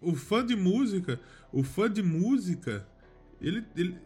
o 0.00 0.14
fã 0.14 0.46
de 0.46 0.54
música, 0.54 1.20
o 1.52 1.64
fã 1.64 1.90
de 1.90 2.02
música, 2.02 2.86
ele, 3.40 3.64
ele. 3.76 3.96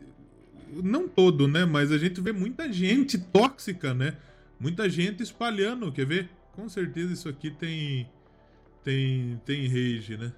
Não 0.83 1.07
todo, 1.07 1.47
né? 1.47 1.64
Mas 1.64 1.93
a 1.93 1.99
gente 1.99 2.21
vê 2.21 2.33
muita 2.33 2.73
gente 2.73 3.19
tóxica, 3.19 3.93
né? 3.93 4.16
Muita 4.59 4.89
gente 4.89 5.23
espalhando, 5.23 5.93
quer 5.93 6.07
ver? 6.07 6.31
Com 6.53 6.69
certeza 6.69 7.12
isso 7.12 7.29
aqui 7.29 7.51
tem. 7.51 8.09
Tem. 8.83 9.39
Tem 9.45 9.66
rage, 9.69 10.16
né? 10.16 10.33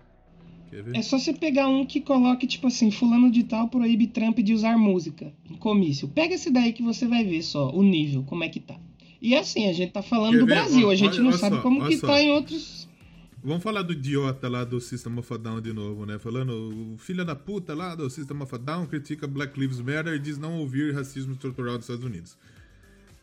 É 0.92 1.02
só 1.02 1.18
você 1.18 1.32
pegar 1.32 1.68
um 1.68 1.84
que 1.84 2.00
coloque, 2.00 2.46
tipo 2.46 2.68
assim, 2.68 2.90
fulano 2.90 3.30
de 3.30 3.42
tal 3.44 3.68
proíbe 3.68 4.06
Trump 4.06 4.38
de 4.38 4.54
usar 4.54 4.78
música 4.78 5.32
em 5.50 5.56
comício. 5.56 6.06
Pega 6.08 6.34
esse 6.34 6.50
daí 6.50 6.72
que 6.72 6.82
você 6.82 7.06
vai 7.08 7.24
ver 7.24 7.42
só 7.42 7.70
o 7.70 7.82
nível, 7.82 8.22
como 8.22 8.44
é 8.44 8.48
que 8.48 8.60
tá. 8.60 8.78
E 9.20 9.34
assim, 9.34 9.68
a 9.68 9.72
gente 9.72 9.92
tá 9.92 10.02
falando 10.02 10.32
Quer 10.32 10.38
do 10.40 10.46
ver? 10.46 10.54
Brasil, 10.54 10.90
a 10.90 10.94
gente 10.94 11.14
olha, 11.14 11.22
não 11.22 11.30
olha 11.30 11.38
sabe 11.38 11.56
só, 11.56 11.62
como 11.62 11.86
que 11.86 11.96
só. 11.96 12.06
tá 12.06 12.22
em 12.22 12.30
outros. 12.30 12.88
Vamos 13.42 13.62
falar 13.62 13.82
do 13.82 13.94
idiota 13.94 14.48
lá 14.48 14.64
do 14.64 14.80
System 14.80 15.18
of 15.18 15.32
a 15.32 15.36
Down 15.38 15.60
de 15.60 15.72
novo, 15.72 16.04
né? 16.04 16.18
Falando, 16.18 16.94
o 16.94 16.98
filho 16.98 17.24
da 17.24 17.34
puta 17.34 17.74
lá 17.74 17.94
do 17.94 18.08
System 18.08 18.40
of 18.42 18.54
a 18.54 18.58
Down 18.58 18.86
critica 18.86 19.26
Black 19.26 19.58
Lives 19.58 19.80
Matter 19.80 20.14
e 20.14 20.18
diz 20.18 20.38
não 20.38 20.58
ouvir 20.58 20.94
racismo 20.94 21.32
estrutural 21.32 21.76
dos 21.76 21.84
Estados 21.86 22.04
Unidos. 22.04 22.36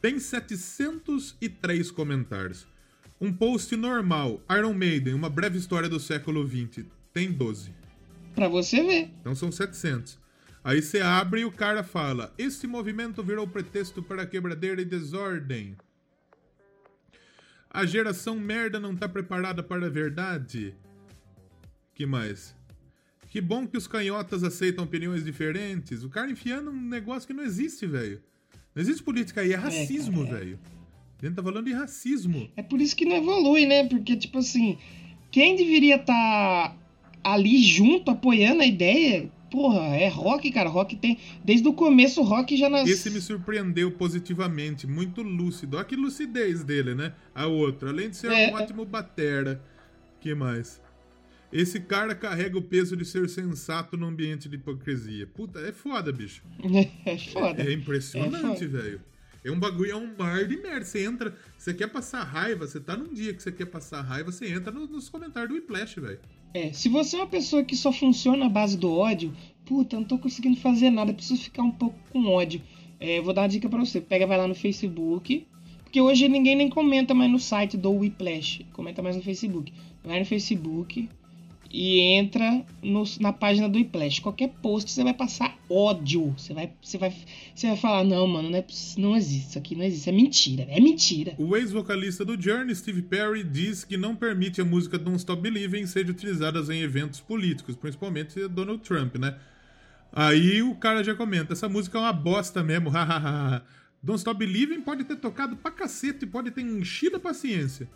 Tem 0.01 0.19
703 0.19 1.91
comentários. 1.91 2.67
Um 3.21 3.31
post 3.31 3.75
normal, 3.75 4.41
Iron 4.57 4.73
Maiden, 4.73 5.13
uma 5.13 5.29
breve 5.29 5.57
história 5.57 5.89
do 5.89 5.99
século 5.99 6.47
XX, 6.47 6.85
tem 7.17 7.31
12. 7.31 7.71
Pra 8.35 8.47
você 8.47 8.83
ver. 8.83 9.09
Então 9.19 9.33
são 9.33 9.51
700. 9.51 10.19
Aí 10.63 10.83
você 10.83 10.99
abre 11.01 11.41
e 11.41 11.45
o 11.45 11.51
cara 11.51 11.83
fala: 11.83 12.31
Este 12.37 12.67
movimento 12.67 13.23
virou 13.23 13.47
pretexto 13.47 14.03
para 14.03 14.27
quebradeira 14.27 14.83
e 14.83 14.85
desordem. 14.85 15.75
A 17.71 17.87
geração 17.87 18.39
merda 18.39 18.79
não 18.79 18.95
tá 18.95 19.09
preparada 19.09 19.63
para 19.63 19.87
a 19.87 19.89
verdade. 19.89 20.75
Que 21.95 22.05
mais? 22.05 22.55
Que 23.31 23.41
bom 23.41 23.65
que 23.65 23.77
os 23.77 23.87
canhotas 23.87 24.43
aceitam 24.43 24.83
opiniões 24.83 25.25
diferentes. 25.25 26.03
O 26.03 26.09
cara 26.09 26.29
enfiando 26.29 26.69
um 26.69 26.81
negócio 26.81 27.25
que 27.25 27.33
não 27.33 27.43
existe, 27.43 27.87
velho. 27.87 28.21
Não 28.75 28.81
existe 28.83 29.01
política 29.01 29.41
aí, 29.41 29.49
é, 29.49 29.53
é 29.53 29.57
racismo, 29.57 30.23
é, 30.23 30.29
velho. 30.29 30.59
A 31.19 31.25
gente 31.25 31.35
tá 31.35 31.41
falando 31.41 31.65
de 31.65 31.73
racismo. 31.73 32.47
É 32.55 32.61
por 32.61 32.79
isso 32.79 32.95
que 32.95 33.05
não 33.05 33.15
evolui, 33.15 33.65
né? 33.65 33.87
Porque, 33.87 34.15
tipo 34.15 34.37
assim, 34.37 34.77
quem 35.31 35.55
deveria 35.55 35.95
estar 35.95 36.13
tá 36.69 36.86
ali 37.33 37.61
junto, 37.63 38.11
apoiando 38.11 38.61
a 38.61 38.65
ideia. 38.65 39.29
Porra, 39.51 39.95
é 39.95 40.07
rock, 40.07 40.51
cara. 40.51 40.69
Rock 40.69 40.95
tem. 40.95 41.17
Desde 41.43 41.67
o 41.67 41.73
começo, 41.73 42.21
rock 42.21 42.57
já 42.57 42.69
nasceu. 42.69 42.93
Esse 42.93 43.09
me 43.09 43.21
surpreendeu 43.21 43.91
positivamente, 43.91 44.85
muito 44.85 45.21
lúcido. 45.21 45.77
Olha 45.77 45.85
que 45.85 45.95
lucidez 45.95 46.63
dele, 46.63 46.93
né? 46.95 47.13
A 47.33 47.47
outra. 47.47 47.89
Além 47.89 48.09
de 48.09 48.17
ser 48.17 48.31
é, 48.31 48.51
um 48.51 48.55
ótimo 48.55 48.85
batera. 48.85 49.61
que 50.19 50.33
mais? 50.35 50.81
Esse 51.51 51.79
cara 51.79 52.13
carrega 52.13 52.57
o 52.57 52.61
peso 52.61 52.97
de 52.97 53.05
ser 53.05 53.29
sensato 53.29 53.95
num 53.95 54.07
ambiente 54.07 54.49
de 54.49 54.55
hipocrisia. 54.55 55.25
Puta, 55.27 55.59
é 55.59 55.71
foda, 55.71 56.11
bicho. 56.11 56.43
É 57.05 57.17
foda. 57.17 57.61
É, 57.61 57.67
é 57.67 57.73
impressionante, 57.73 58.65
é 58.65 58.67
velho. 58.67 59.01
É 59.47 59.51
um 59.51 59.59
bagulho, 59.59 59.91
é 59.91 59.95
um 59.95 60.13
mar 60.17 60.45
de 60.45 60.57
merda. 60.57 60.83
Você 60.83 61.05
entra, 61.05 61.33
você 61.57 61.73
quer 61.73 61.87
passar 61.87 62.21
raiva, 62.23 62.67
você 62.67 62.81
tá 62.81 62.97
num 62.97 63.13
dia 63.13 63.33
que 63.33 63.41
você 63.41 63.51
quer 63.51 63.65
passar 63.65 64.01
raiva, 64.01 64.29
você 64.29 64.51
entra 64.51 64.71
no, 64.71 64.87
nos 64.87 65.07
comentários 65.07 65.49
do 65.49 65.55
Whiplash, 65.55 65.99
velho. 66.01 66.19
É, 66.53 66.73
se 66.73 66.89
você 66.89 67.15
é 67.15 67.19
uma 67.19 67.27
pessoa 67.27 67.63
que 67.63 67.75
só 67.75 67.91
funciona 67.93 68.45
à 68.45 68.49
base 68.49 68.77
do 68.77 68.91
ódio, 68.91 69.33
puta, 69.65 69.95
não 69.95 70.03
tô 70.03 70.17
conseguindo 70.17 70.57
fazer 70.57 70.89
nada, 70.89 71.13
preciso 71.13 71.41
ficar 71.41 71.63
um 71.63 71.71
pouco 71.71 71.97
com 72.11 72.25
ódio. 72.25 72.61
É, 72.99 73.21
vou 73.21 73.33
dar 73.33 73.43
uma 73.43 73.47
dica 73.47 73.69
pra 73.69 73.79
você. 73.79 74.01
Pega, 74.01 74.27
vai 74.27 74.37
lá 74.37 74.47
no 74.47 74.55
Facebook. 74.55 75.47
Porque 75.83 76.01
hoje 76.01 76.27
ninguém 76.27 76.55
nem 76.55 76.69
comenta 76.69 77.13
mais 77.13 77.31
no 77.31 77.39
site 77.39 77.77
do 77.77 77.91
Whiplash. 77.91 78.65
Comenta 78.73 79.01
mais 79.01 79.15
no 79.15 79.21
Facebook. 79.21 79.71
Vai 80.03 80.19
no 80.19 80.25
Facebook, 80.25 81.07
e 81.71 81.99
entra 82.01 82.65
no, 82.81 83.03
na 83.19 83.33
página 83.33 83.67
do 83.67 83.77
Iplash. 83.77 84.19
Qualquer 84.19 84.49
post 84.61 84.91
você 84.91 85.03
vai 85.03 85.13
passar 85.13 85.57
ódio. 85.69 86.33
Você 86.37 86.53
vai, 86.53 86.71
você 86.81 86.97
vai, 86.97 87.13
você 87.53 87.67
vai 87.67 87.77
falar: 87.77 88.03
não, 88.03 88.27
mano, 88.27 88.49
não, 88.49 88.57
é, 88.57 88.65
não 88.97 89.15
existe. 89.15 89.49
Isso 89.49 89.57
aqui 89.57 89.75
não 89.75 89.83
existe. 89.83 90.09
É 90.09 90.13
mentira. 90.13 90.67
É 90.69 90.79
mentira. 90.79 91.35
O 91.37 91.55
ex-vocalista 91.55 92.23
do 92.23 92.39
Journey, 92.39 92.75
Steve 92.75 93.01
Perry, 93.01 93.43
diz 93.43 93.83
que 93.83 93.97
não 93.97 94.15
permite 94.15 94.61
a 94.61 94.65
música 94.65 94.97
Don't 94.97 95.17
Stop 95.17 95.41
Believing 95.41 95.85
ser 95.85 96.09
utilizada 96.09 96.59
em 96.73 96.81
eventos 96.81 97.19
políticos, 97.19 97.75
principalmente 97.75 98.47
Donald 98.47 98.81
Trump, 98.81 99.15
né? 99.15 99.35
Aí 100.11 100.61
o 100.61 100.75
cara 100.75 101.03
já 101.03 101.13
comenta: 101.15 101.53
essa 101.53 101.69
música 101.69 101.97
é 101.97 102.01
uma 102.01 102.13
bosta 102.13 102.63
mesmo, 102.63 102.89
hahaha. 102.91 103.63
Don't 104.01 104.19
Stop 104.19 104.37
Believing 104.37 104.81
pode 104.81 105.03
ter 105.03 105.15
tocado 105.17 105.55
pra 105.57 105.71
cacete, 105.71 106.25
pode 106.25 106.51
ter 106.51 106.61
enchido 106.61 107.17
a 107.17 107.19
paciência. 107.19 107.89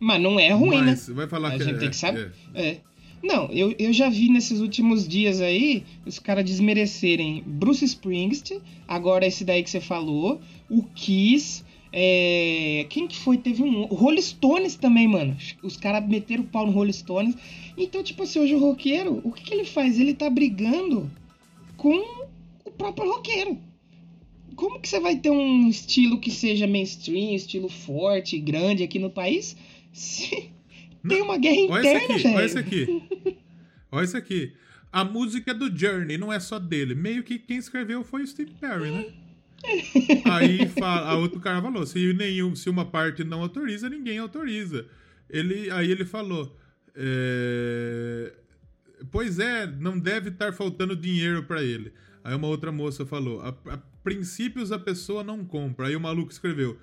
Mas 0.00 0.20
não 0.20 0.38
é 0.38 0.50
ruim, 0.52 0.78
Mas, 0.78 1.08
né? 1.08 1.14
Vai 1.14 1.26
falar 1.26 1.48
a 1.48 1.58
que 1.58 1.64
gente 1.64 1.76
é, 1.76 1.78
tem 1.78 1.90
que 1.90 1.96
saber. 1.96 2.32
É. 2.54 2.68
é. 2.68 2.80
Não, 3.22 3.46
eu, 3.46 3.74
eu 3.78 3.92
já 3.92 4.08
vi 4.08 4.28
nesses 4.28 4.60
últimos 4.60 5.08
dias 5.08 5.40
aí 5.40 5.82
os 6.06 6.18
caras 6.20 6.44
desmerecerem 6.44 7.42
Bruce 7.44 7.84
Springsteen, 7.84 8.60
agora 8.86 9.26
esse 9.26 9.44
daí 9.44 9.62
que 9.62 9.70
você 9.70 9.80
falou, 9.80 10.40
o 10.70 10.84
Kiss, 10.94 11.64
é... 11.92 12.86
quem 12.88 13.08
que 13.08 13.16
foi? 13.16 13.38
Teve 13.38 13.62
um. 13.62 13.86
Rolling 13.86 14.20
Stones 14.20 14.76
também, 14.76 15.08
mano. 15.08 15.36
Os 15.62 15.76
caras 15.76 16.06
meteram 16.08 16.44
o 16.44 16.46
pau 16.46 16.66
no 16.66 16.72
Rolling 16.72 16.92
Stones. 16.92 17.34
Então, 17.76 18.02
tipo 18.02 18.22
assim, 18.22 18.38
hoje 18.38 18.54
o 18.54 18.58
roqueiro, 18.58 19.20
o 19.24 19.32
que, 19.32 19.42
que 19.42 19.54
ele 19.54 19.64
faz? 19.64 19.98
Ele 19.98 20.14
tá 20.14 20.28
brigando 20.28 21.10
com 21.76 21.96
o 22.64 22.70
próprio 22.70 23.10
roqueiro. 23.10 23.58
Como 24.54 24.80
que 24.80 24.88
você 24.88 24.98
vai 24.98 25.16
ter 25.16 25.30
um 25.30 25.68
estilo 25.68 26.18
que 26.18 26.30
seja 26.30 26.66
mainstream, 26.66 27.34
estilo 27.34 27.68
forte, 27.68 28.38
grande 28.38 28.82
aqui 28.82 28.98
no 28.98 29.08
país, 29.08 29.56
se 29.98 30.52
tem 31.06 31.22
uma 31.22 31.38
guerra 31.38 31.56
interna, 31.56 32.14
olha 32.14 32.36
Olha 32.36 32.46
isso 32.46 32.58
aqui. 32.58 33.02
Olha 33.90 34.04
isso 34.04 34.16
aqui. 34.16 34.54
A 34.92 35.04
música 35.04 35.50
é 35.50 35.54
do 35.54 35.76
Journey 35.76 36.16
não 36.16 36.32
é 36.32 36.40
só 36.40 36.58
dele. 36.58 36.94
Meio 36.94 37.22
que 37.22 37.38
quem 37.38 37.58
escreveu 37.58 38.02
foi 38.02 38.22
o 38.22 38.26
Steve 38.26 38.52
Perry, 38.60 38.90
né? 38.90 39.12
Aí 40.24 40.68
fala, 40.68 41.08
a 41.08 41.16
outro 41.16 41.40
cara 41.40 41.60
falou: 41.60 41.84
se, 41.84 42.12
nenhum, 42.12 42.54
se 42.54 42.70
uma 42.70 42.84
parte 42.84 43.24
não 43.24 43.42
autoriza, 43.42 43.90
ninguém 43.90 44.18
autoriza. 44.18 44.86
Ele, 45.28 45.70
aí 45.70 45.90
ele 45.90 46.04
falou: 46.04 46.56
é, 46.94 48.32
Pois 49.10 49.38
é, 49.38 49.66
não 49.66 49.98
deve 49.98 50.30
estar 50.30 50.52
faltando 50.52 50.96
dinheiro 50.96 51.42
para 51.42 51.62
ele. 51.62 51.92
Aí 52.22 52.34
uma 52.34 52.48
outra 52.48 52.70
moça 52.70 53.04
falou: 53.04 53.40
a, 53.40 53.48
a 53.48 53.78
princípios 54.02 54.72
a 54.72 54.78
pessoa 54.78 55.22
não 55.24 55.44
compra. 55.44 55.88
Aí 55.88 55.96
o 55.96 56.00
maluco 56.00 56.30
escreveu: 56.30 56.78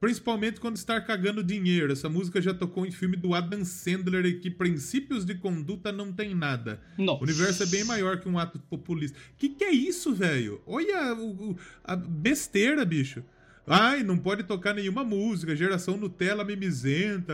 Principalmente 0.00 0.58
quando 0.58 0.76
está 0.76 0.98
cagando 0.98 1.44
dinheiro. 1.44 1.92
Essa 1.92 2.08
música 2.08 2.40
já 2.40 2.54
tocou 2.54 2.86
em 2.86 2.90
filme 2.90 3.18
do 3.18 3.34
Adam 3.34 3.62
Sandler 3.66 4.24
e 4.24 4.40
que 4.40 4.50
princípios 4.50 5.26
de 5.26 5.34
conduta 5.34 5.92
não 5.92 6.10
tem 6.10 6.34
nada. 6.34 6.80
Nossa. 6.96 7.20
O 7.20 7.24
universo 7.24 7.62
é 7.62 7.66
bem 7.66 7.84
maior 7.84 8.18
que 8.18 8.26
um 8.26 8.38
ato 8.38 8.58
populista. 8.58 9.18
Que 9.36 9.50
que 9.50 9.62
é 9.62 9.70
isso, 9.70 10.14
velho? 10.14 10.62
Olha 10.66 11.14
o, 11.14 11.54
a 11.84 11.94
besteira, 11.94 12.82
bicho. 12.82 13.22
Ai, 13.72 14.02
não 14.02 14.18
pode 14.18 14.42
tocar 14.42 14.74
nenhuma 14.74 15.04
música, 15.04 15.54
geração 15.54 15.96
Nutella 15.96 16.42
mimizenta. 16.42 17.32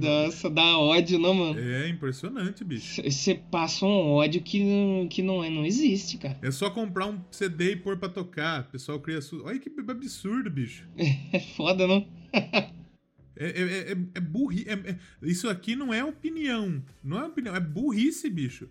Nossa, 0.00 0.48
dá 0.48 0.78
ódio, 0.78 1.18
não, 1.18 1.34
mano? 1.34 1.58
É 1.58 1.88
impressionante, 1.88 2.62
bicho. 2.62 3.02
Você 3.02 3.34
passa 3.34 3.84
um 3.84 4.12
ódio 4.12 4.40
que 4.40 4.62
não, 4.62 5.08
que 5.08 5.20
não, 5.20 5.42
é, 5.42 5.50
não 5.50 5.66
existe, 5.66 6.18
cara. 6.18 6.38
É 6.40 6.52
só 6.52 6.70
comprar 6.70 7.06
um 7.06 7.20
CD 7.32 7.72
e 7.72 7.76
pôr 7.76 7.96
pra 7.96 8.08
tocar. 8.08 8.60
O 8.60 8.70
pessoal 8.70 9.00
cria. 9.00 9.20
Su... 9.20 9.42
Olha 9.44 9.58
que 9.58 9.68
absurdo, 9.88 10.48
bicho. 10.48 10.86
É 11.32 11.40
foda, 11.40 11.84
não? 11.88 12.06
é, 12.32 13.46
é, 13.46 13.92
é, 13.92 13.96
é 14.14 14.20
burri. 14.20 14.66
É, 14.68 14.74
é, 14.74 14.98
isso 15.22 15.48
aqui 15.48 15.74
não 15.74 15.92
é 15.92 16.04
opinião. 16.04 16.80
Não 17.02 17.18
é 17.18 17.24
opinião, 17.24 17.56
é 17.56 17.60
burrice, 17.60 18.30
bicho. 18.30 18.68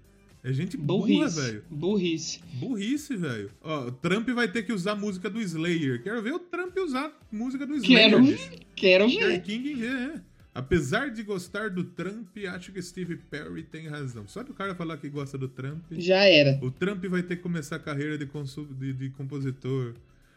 É 0.47 0.53
gente 0.53 0.77
burra, 0.77 1.27
velho. 1.27 1.61
Burrice. 1.69 2.39
Burrice, 2.53 3.17
velho. 3.17 3.51
Ó, 3.61 3.91
Trump 3.91 4.29
vai 4.29 4.47
ter 4.47 4.63
que 4.63 4.71
usar 4.71 4.93
a 4.93 4.95
música 4.95 5.29
do 5.29 5.41
Slayer. 5.41 6.01
Quero 6.01 6.21
ver 6.21 6.33
o 6.33 6.39
Trump 6.39 6.73
usar 6.77 7.07
a 7.07 7.11
música 7.29 7.67
do 7.67 7.75
Slayer. 7.75 8.11
Quero, 8.11 8.59
quero 8.73 9.09
ver. 9.09 9.41
King, 9.41 9.85
é. 9.85 10.21
Apesar 10.55 11.11
de 11.11 11.21
gostar 11.21 11.69
do 11.69 11.83
Trump, 11.83 12.29
acho 12.49 12.71
que 12.71 12.81
Steve 12.81 13.17
Perry 13.17 13.61
tem 13.61 13.89
razão. 13.89 14.25
Só 14.25 14.41
que 14.41 14.51
o 14.51 14.53
cara 14.53 14.73
falar 14.73 14.95
que 14.95 15.09
gosta 15.09 15.37
do 15.37 15.49
Trump. 15.49 15.83
Já 15.91 16.23
era. 16.23 16.57
O 16.63 16.71
Trump 16.71 17.03
vai 17.07 17.23
ter 17.23 17.35
que 17.35 17.43
começar 17.43 17.75
a 17.75 17.79
carreira 17.79 18.17
de, 18.17 18.25
de, 18.25 18.93
de 18.93 19.09
compositor. 19.09 19.95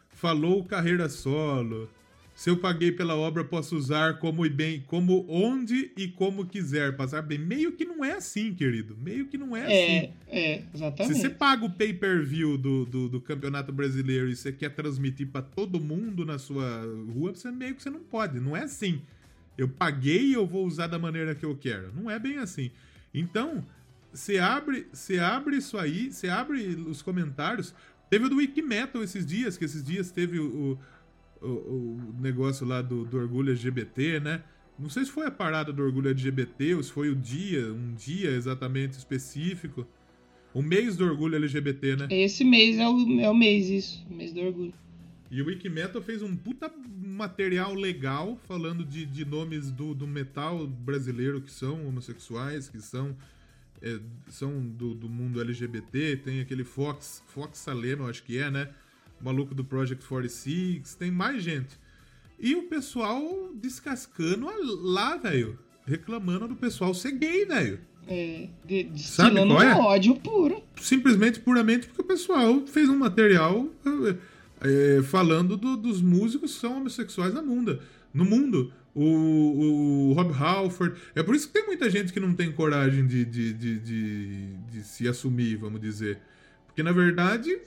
Falou 0.09 0.61
carreira 0.65 1.07
solo. 1.07 1.89
Se 2.41 2.49
eu 2.49 2.57
paguei 2.57 2.91
pela 2.91 3.15
obra, 3.15 3.43
posso 3.43 3.75
usar 3.75 4.17
como 4.17 4.43
e 4.43 4.49
bem, 4.49 4.83
como 4.87 5.27
onde 5.29 5.91
e 5.95 6.07
como 6.07 6.43
quiser, 6.43 6.97
passar 6.97 7.21
bem. 7.21 7.37
Meio 7.37 7.73
que 7.73 7.85
não 7.85 8.03
é 8.03 8.13
assim, 8.13 8.51
querido. 8.51 8.97
Meio 8.99 9.27
que 9.27 9.37
não 9.37 9.55
é, 9.55 9.59
é 9.59 9.65
assim. 9.65 10.13
É, 10.27 10.63
exatamente. 10.73 11.13
Se 11.13 11.21
você 11.21 11.29
paga 11.29 11.65
o 11.65 11.69
pay-per-view 11.69 12.57
do, 12.57 12.83
do, 12.83 13.09
do, 13.09 13.21
Campeonato 13.21 13.71
Brasileiro 13.71 14.27
e 14.27 14.35
você 14.35 14.51
quer 14.51 14.69
transmitir 14.69 15.27
para 15.27 15.43
todo 15.43 15.79
mundo 15.79 16.25
na 16.25 16.39
sua 16.39 16.81
rua, 17.13 17.35
você 17.35 17.51
meio 17.51 17.75
que 17.75 17.83
você 17.83 17.91
não 17.91 17.99
pode. 17.99 18.39
Não 18.39 18.57
é 18.57 18.63
assim. 18.63 19.03
Eu 19.55 19.69
paguei 19.69 20.29
e 20.29 20.33
eu 20.33 20.47
vou 20.47 20.65
usar 20.65 20.87
da 20.87 20.97
maneira 20.97 21.35
que 21.35 21.45
eu 21.45 21.55
quero. 21.55 21.93
Não 21.93 22.09
é 22.09 22.17
bem 22.17 22.39
assim. 22.39 22.71
Então, 23.13 23.63
você 24.11 24.39
abre, 24.39 24.87
você 24.91 25.19
abre 25.19 25.57
isso 25.57 25.77
aí, 25.77 26.11
você 26.11 26.27
abre 26.27 26.59
os 26.87 27.03
comentários. 27.03 27.71
Teve 28.09 28.25
o 28.25 28.29
do 28.29 28.37
Wikimetal 28.37 29.03
esses 29.03 29.27
dias, 29.27 29.59
que 29.59 29.65
esses 29.65 29.83
dias 29.83 30.09
teve 30.09 30.39
o, 30.39 30.71
o 30.71 30.79
o, 31.41 31.47
o 31.47 32.15
negócio 32.19 32.65
lá 32.65 32.81
do, 32.81 33.05
do 33.05 33.17
orgulho 33.17 33.51
LGBT, 33.51 34.19
né? 34.19 34.43
Não 34.77 34.89
sei 34.89 35.05
se 35.05 35.11
foi 35.11 35.25
a 35.27 35.31
parada 35.31 35.71
do 35.71 35.83
orgulho 35.83 36.09
LGBT 36.09 36.75
ou 36.75 36.83
se 36.83 36.91
foi 36.91 37.09
o 37.09 37.15
dia, 37.15 37.71
um 37.71 37.93
dia 37.93 38.31
exatamente 38.31 38.97
específico. 38.97 39.85
O 40.53 40.61
mês 40.61 40.97
do 40.97 41.05
orgulho 41.05 41.35
LGBT, 41.35 41.95
né? 41.95 42.07
Esse 42.09 42.43
mês 42.43 42.77
é 42.77 42.87
o, 42.87 43.19
é 43.19 43.29
o 43.29 43.33
mês, 43.33 43.69
isso. 43.69 44.05
O 44.09 44.13
mês 44.13 44.33
do 44.33 44.41
orgulho. 44.41 44.73
E 45.29 45.41
o 45.41 45.45
Wikimetal 45.45 46.01
fez 46.01 46.21
um 46.21 46.35
puta 46.35 46.69
material 47.01 47.73
legal 47.73 48.37
falando 48.47 48.83
de, 48.83 49.05
de 49.05 49.23
nomes 49.23 49.71
do, 49.71 49.93
do 49.93 50.05
metal 50.05 50.67
brasileiro 50.67 51.39
que 51.41 51.51
são 51.51 51.87
homossexuais, 51.87 52.67
que 52.67 52.81
são, 52.81 53.15
é, 53.81 53.97
são 54.27 54.59
do, 54.59 54.93
do 54.93 55.07
mundo 55.07 55.39
LGBT. 55.39 56.17
Tem 56.17 56.41
aquele 56.41 56.65
Fox, 56.65 57.23
Fox 57.27 57.59
Salema, 57.59 58.09
acho 58.09 58.23
que 58.23 58.37
é, 58.37 58.51
né? 58.51 58.69
O 59.21 59.25
maluco 59.25 59.53
do 59.53 59.63
Project 59.63 60.05
46. 60.05 60.95
Tem 60.95 61.11
mais 61.11 61.43
gente. 61.43 61.79
E 62.39 62.55
o 62.55 62.63
pessoal 62.63 63.51
descascando 63.53 64.47
lá, 64.81 65.15
velho. 65.15 65.59
Reclamando 65.85 66.47
do 66.47 66.55
pessoal 66.55 66.93
ser 66.93 67.11
gay, 67.11 67.45
velho. 67.45 67.79
É, 68.07 68.49
de, 68.65 68.91
Sabe 68.99 69.35
qual 69.35 69.61
é? 69.61 69.75
ódio 69.75 70.15
puro. 70.15 70.61
Simplesmente, 70.75 71.39
puramente 71.39 71.87
porque 71.87 72.01
o 72.01 72.05
pessoal 72.05 72.65
fez 72.65 72.89
um 72.89 72.97
material 72.97 73.67
é, 74.59 75.01
falando 75.03 75.55
do, 75.55 75.77
dos 75.77 76.01
músicos 76.01 76.53
que 76.55 76.59
são 76.59 76.77
homossexuais 76.77 77.33
na 77.33 77.41
mundo. 77.41 77.79
No 78.13 78.25
mundo. 78.25 78.73
O, 78.93 80.09
o 80.09 80.13
Rob 80.13 80.33
Halford. 80.33 80.99
É 81.15 81.23
por 81.23 81.33
isso 81.35 81.47
que 81.47 81.53
tem 81.53 81.65
muita 81.65 81.89
gente 81.89 82.11
que 82.11 82.19
não 82.19 82.33
tem 82.33 82.51
coragem 82.51 83.07
de, 83.07 83.23
de, 83.23 83.53
de, 83.53 83.79
de, 83.79 84.47
de 84.69 84.83
se 84.83 85.07
assumir, 85.07 85.55
vamos 85.55 85.79
dizer. 85.79 86.19
Porque, 86.71 86.83
na 86.83 86.93
verdade, 86.93 87.59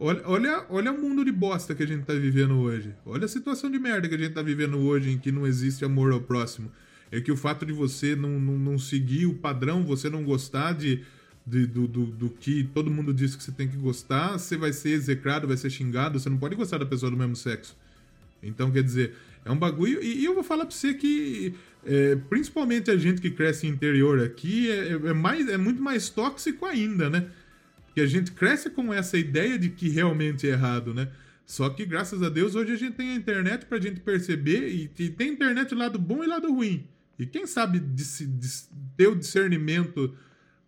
olha, 0.00 0.22
olha, 0.24 0.64
olha 0.70 0.92
o 0.92 0.98
mundo 0.98 1.22
de 1.22 1.30
bosta 1.30 1.74
que 1.74 1.82
a 1.82 1.86
gente 1.86 2.06
tá 2.06 2.14
vivendo 2.14 2.58
hoje. 2.58 2.94
Olha 3.04 3.26
a 3.26 3.28
situação 3.28 3.70
de 3.70 3.78
merda 3.78 4.08
que 4.08 4.14
a 4.14 4.18
gente 4.18 4.32
tá 4.32 4.40
vivendo 4.40 4.78
hoje 4.78 5.10
em 5.10 5.18
que 5.18 5.30
não 5.30 5.46
existe 5.46 5.84
amor 5.84 6.10
ao 6.12 6.20
próximo. 6.20 6.72
É 7.12 7.20
que 7.20 7.30
o 7.30 7.36
fato 7.36 7.66
de 7.66 7.72
você 7.72 8.16
não, 8.16 8.40
não, 8.40 8.58
não 8.58 8.78
seguir 8.78 9.26
o 9.26 9.34
padrão, 9.34 9.84
você 9.84 10.08
não 10.08 10.24
gostar 10.24 10.72
de, 10.72 11.04
de 11.46 11.66
do, 11.66 11.86
do, 11.86 12.06
do, 12.06 12.30
que 12.30 12.64
todo 12.72 12.90
mundo 12.90 13.12
diz 13.12 13.36
que 13.36 13.42
você 13.42 13.52
tem 13.52 13.68
que 13.68 13.76
gostar, 13.76 14.38
você 14.38 14.56
vai 14.56 14.72
ser 14.72 14.90
execrado, 14.90 15.46
vai 15.46 15.58
ser 15.58 15.68
xingado, 15.68 16.18
você 16.18 16.30
não 16.30 16.38
pode 16.38 16.54
gostar 16.54 16.78
da 16.78 16.86
pessoa 16.86 17.10
do 17.10 17.16
mesmo 17.16 17.36
sexo. 17.36 17.76
Então, 18.42 18.70
quer 18.70 18.82
dizer, 18.82 19.14
é 19.44 19.50
um 19.50 19.58
bagulho. 19.58 20.02
E, 20.02 20.20
e 20.20 20.24
eu 20.24 20.32
vou 20.32 20.42
falar 20.42 20.64
pra 20.64 20.74
você 20.74 20.94
que, 20.94 21.54
é, 21.84 22.16
principalmente 22.30 22.90
a 22.90 22.96
gente 22.96 23.20
que 23.20 23.30
cresce 23.30 23.66
interior 23.66 24.22
aqui, 24.22 24.70
é, 24.70 24.92
é, 24.92 25.12
mais, 25.12 25.46
é 25.46 25.58
muito 25.58 25.82
mais 25.82 26.08
tóxico 26.08 26.64
ainda, 26.64 27.10
né? 27.10 27.26
Que 27.98 28.02
a 28.02 28.06
gente 28.06 28.30
cresce 28.30 28.70
com 28.70 28.94
essa 28.94 29.18
ideia 29.18 29.58
de 29.58 29.70
que 29.70 29.88
realmente 29.88 30.46
é 30.46 30.50
errado, 30.50 30.94
né? 30.94 31.10
Só 31.44 31.68
que, 31.68 31.84
graças 31.84 32.22
a 32.22 32.28
Deus, 32.28 32.54
hoje 32.54 32.72
a 32.72 32.76
gente 32.76 32.94
tem 32.94 33.10
a 33.10 33.14
internet 33.16 33.66
pra 33.66 33.80
gente 33.80 33.98
perceber 33.98 34.68
e, 34.68 34.84
e 34.84 35.10
tem 35.10 35.32
internet 35.32 35.74
lado 35.74 35.98
bom 35.98 36.22
e 36.22 36.26
lado 36.28 36.48
ruim. 36.52 36.86
E 37.18 37.26
quem 37.26 37.44
sabe 37.44 37.80
de, 37.80 38.04
de, 38.26 38.48
ter 38.96 39.08
o 39.08 39.16
discernimento 39.16 40.16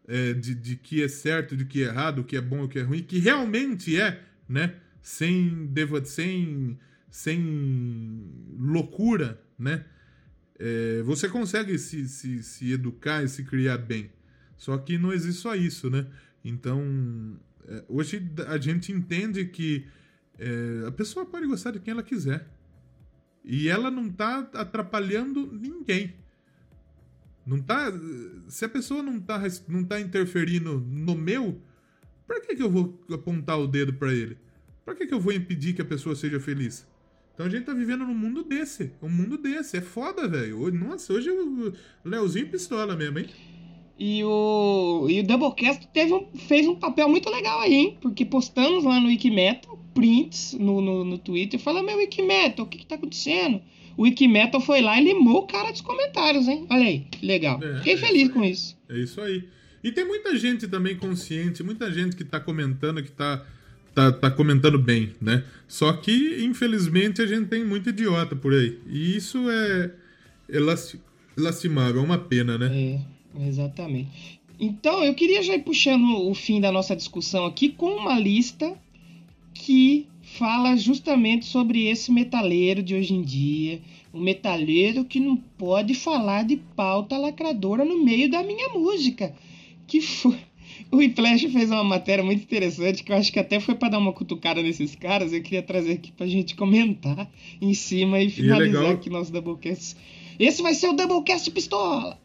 é, 0.09 0.33
de, 0.33 0.57
de 0.57 0.75
que 0.75 1.05
é 1.05 1.07
certo, 1.07 1.57
de 1.57 1.65
que 1.65 1.85
é 1.85 1.87
errado, 1.87 2.21
o 2.23 2.25
que 2.25 2.37
é 2.37 2.41
bom 2.41 2.65
o 2.65 2.69
que 2.69 2.81
é 2.81 2.83
ruim, 2.83 3.01
que 3.01 3.21
realmente 3.21 4.01
é, 4.01 4.25
né? 4.49 4.75
Sem, 5.01 5.73
sem, 6.05 6.79
sem 7.09 8.25
loucura, 8.59 9.41
né? 9.57 9.85
É, 10.59 11.01
você 11.05 11.29
consegue 11.29 11.79
se, 11.79 12.09
se, 12.09 12.43
se 12.43 12.73
educar 12.73 13.23
e 13.23 13.29
se 13.29 13.45
criar 13.45 13.79
bem. 13.79 14.11
Só 14.57 14.77
que 14.77 14.99
não 14.99 15.13
existe 15.13 15.41
só 15.41 15.55
isso, 15.55 15.89
né? 15.89 16.07
Então, 16.45 17.39
é, 17.67 17.85
hoje 17.89 18.31
a 18.49 18.59
gente 18.59 18.93
entende 18.93 19.45
que 19.47 19.87
é, 20.39 20.87
a 20.87 20.91
pessoa 20.91 21.27
pode 21.27 21.47
gostar 21.47 21.73
de 21.73 21.81
quem 21.81 21.93
ela 21.93 22.03
quiser. 22.03 22.49
E 23.45 23.69
ela 23.69 23.91
não 23.91 24.07
está 24.07 24.39
atrapalhando 24.55 25.51
ninguém. 25.53 26.15
Não 27.47 27.59
tá, 27.59 27.91
se 28.49 28.65
a 28.65 28.69
pessoa 28.69 29.03
não 29.03 29.17
está 29.17 29.41
não 29.67 29.83
tá 29.83 30.01
interferindo 30.01 30.79
no 30.79 31.15
meu, 31.15 31.61
para 32.27 32.41
que, 32.41 32.55
que 32.55 32.63
eu 32.63 32.71
vou 32.71 33.03
apontar 33.11 33.59
o 33.59 33.67
dedo 33.67 33.95
para 33.95 34.13
ele? 34.13 34.39
Para 34.85 34.95
que, 34.95 35.07
que 35.07 35.15
eu 35.15 35.21
vou 35.21 35.33
impedir 35.33 35.75
que 35.75 35.83
a 35.83 35.85
pessoa 35.85 36.15
seja 36.15 36.39
feliz? 36.39 36.87
Então 37.35 37.47
a 37.47 37.49
gente 37.49 37.65
tá 37.65 37.73
vivendo 37.73 38.05
num 38.05 38.15
mundo 38.15 38.45
desse. 38.45 38.93
Um 39.01 39.09
mundo 39.09 39.39
desse. 39.39 39.79
É 39.79 39.81
foda, 39.81 40.29
velho. 40.29 40.71
Nossa, 40.71 41.13
hoje 41.13 41.31
o 41.31 41.73
Leozinho 42.05 42.51
pistola 42.51 42.95
mesmo, 42.95 43.19
hein? 43.19 43.31
E 44.03 44.25
o, 44.25 45.07
e 45.11 45.21
o 45.21 45.23
Doublecast 45.23 45.87
teve 45.93 46.15
um, 46.15 46.27
fez 46.49 46.67
um 46.67 46.75
papel 46.75 47.07
muito 47.07 47.29
legal 47.29 47.61
aí, 47.61 47.75
hein? 47.75 47.99
Porque 48.01 48.25
postamos 48.25 48.83
lá 48.83 48.99
no 48.99 49.09
Wikimetal 49.09 49.79
prints 49.93 50.57
no, 50.59 50.81
no, 50.81 51.05
no 51.05 51.19
Twitter 51.19 51.61
falando, 51.61 51.85
meu 51.85 51.99
Wikimetal, 51.99 52.65
o 52.65 52.69
que, 52.69 52.79
que 52.79 52.87
tá 52.87 52.95
acontecendo? 52.95 53.61
O 53.99 54.05
Wikimetal 54.05 54.59
foi 54.59 54.81
lá 54.81 54.99
e 54.99 55.05
limou 55.05 55.41
o 55.41 55.47
cara 55.47 55.71
dos 55.71 55.83
comentários, 55.83 56.49
hein? 56.49 56.67
Olha 56.71 56.87
aí, 56.87 57.07
legal. 57.23 57.63
É, 57.63 57.77
Fiquei 57.77 57.93
é 57.93 57.97
feliz 57.99 58.29
com 58.31 58.43
isso. 58.43 58.79
É 58.89 58.99
isso 58.99 59.21
aí. 59.21 59.45
E 59.85 59.93
tem 59.93 60.07
muita 60.07 60.35
gente 60.39 60.67
também 60.67 60.97
consciente, 60.97 61.63
muita 61.63 61.93
gente 61.93 62.17
que 62.17 62.25
tá 62.25 62.41
comentando, 62.41 63.03
que 63.03 63.11
tá, 63.11 63.45
tá, 63.95 64.13
tá 64.13 64.31
comentando 64.31 64.79
bem, 64.79 65.13
né? 65.21 65.45
Só 65.69 65.93
que, 65.93 66.43
infelizmente, 66.43 67.21
a 67.21 67.27
gente 67.27 67.49
tem 67.49 67.65
muito 67.65 67.91
idiota 67.91 68.35
por 68.35 68.55
aí. 68.55 68.79
E 68.87 69.15
isso 69.15 69.51
é, 69.51 69.91
é 70.49 70.59
lastimável, 71.37 72.01
é 72.01 72.05
uma 72.05 72.19
pena, 72.19 72.57
né? 72.57 72.71
É. 72.73 73.20
Exatamente. 73.39 74.41
Então, 74.59 75.03
eu 75.03 75.15
queria 75.15 75.43
já 75.43 75.55
ir 75.55 75.63
puxando 75.63 76.29
o 76.29 76.35
fim 76.35 76.61
da 76.61 76.71
nossa 76.71 76.95
discussão 76.95 77.47
aqui 77.47 77.71
com 77.71 77.91
uma 77.93 78.19
lista 78.19 78.77
que 79.55 80.07
fala 80.23 80.77
justamente 80.77 81.47
sobre 81.47 81.87
esse 81.87 82.13
metaleiro 82.13 82.83
de 82.83 82.95
hoje 82.95 83.15
em 83.15 83.23
dia. 83.23 83.81
Um 84.13 84.21
metaleiro 84.21 85.05
que 85.05 85.19
não 85.19 85.37
pode 85.37 85.95
falar 85.95 86.45
de 86.45 86.57
pauta 86.57 87.17
lacradora 87.17 87.85
no 87.85 88.05
meio 88.05 88.31
da 88.31 88.43
minha 88.43 88.69
música. 88.69 89.35
Que 89.87 90.01
foi. 90.01 90.37
O 90.91 90.97
Whiplash 90.97 91.49
fez 91.49 91.71
uma 91.71 91.85
matéria 91.85 92.25
muito 92.25 92.43
interessante 92.43 93.03
que 93.03 93.13
eu 93.13 93.17
acho 93.17 93.33
que 93.33 93.39
até 93.39 93.61
foi 93.61 93.75
para 93.75 93.91
dar 93.91 93.99
uma 93.99 94.13
cutucada 94.13 94.63
nesses 94.63 94.95
caras. 94.95 95.33
Eu 95.33 95.43
queria 95.43 95.63
trazer 95.63 95.93
aqui 95.93 96.13
pra 96.13 96.27
gente 96.27 96.55
comentar 96.55 97.31
em 97.61 97.73
cima 97.75 98.21
e 98.21 98.31
finalizar 98.31 98.85
e 98.85 98.87
é 98.87 98.91
aqui 98.91 99.09
nosso 99.09 99.33
Doublecast. 99.33 99.97
Esse 100.39 100.63
vai 100.63 100.75
ser 100.75 100.89
o 100.89 100.93
Doublecast 100.93 101.51
Pistola! 101.51 102.19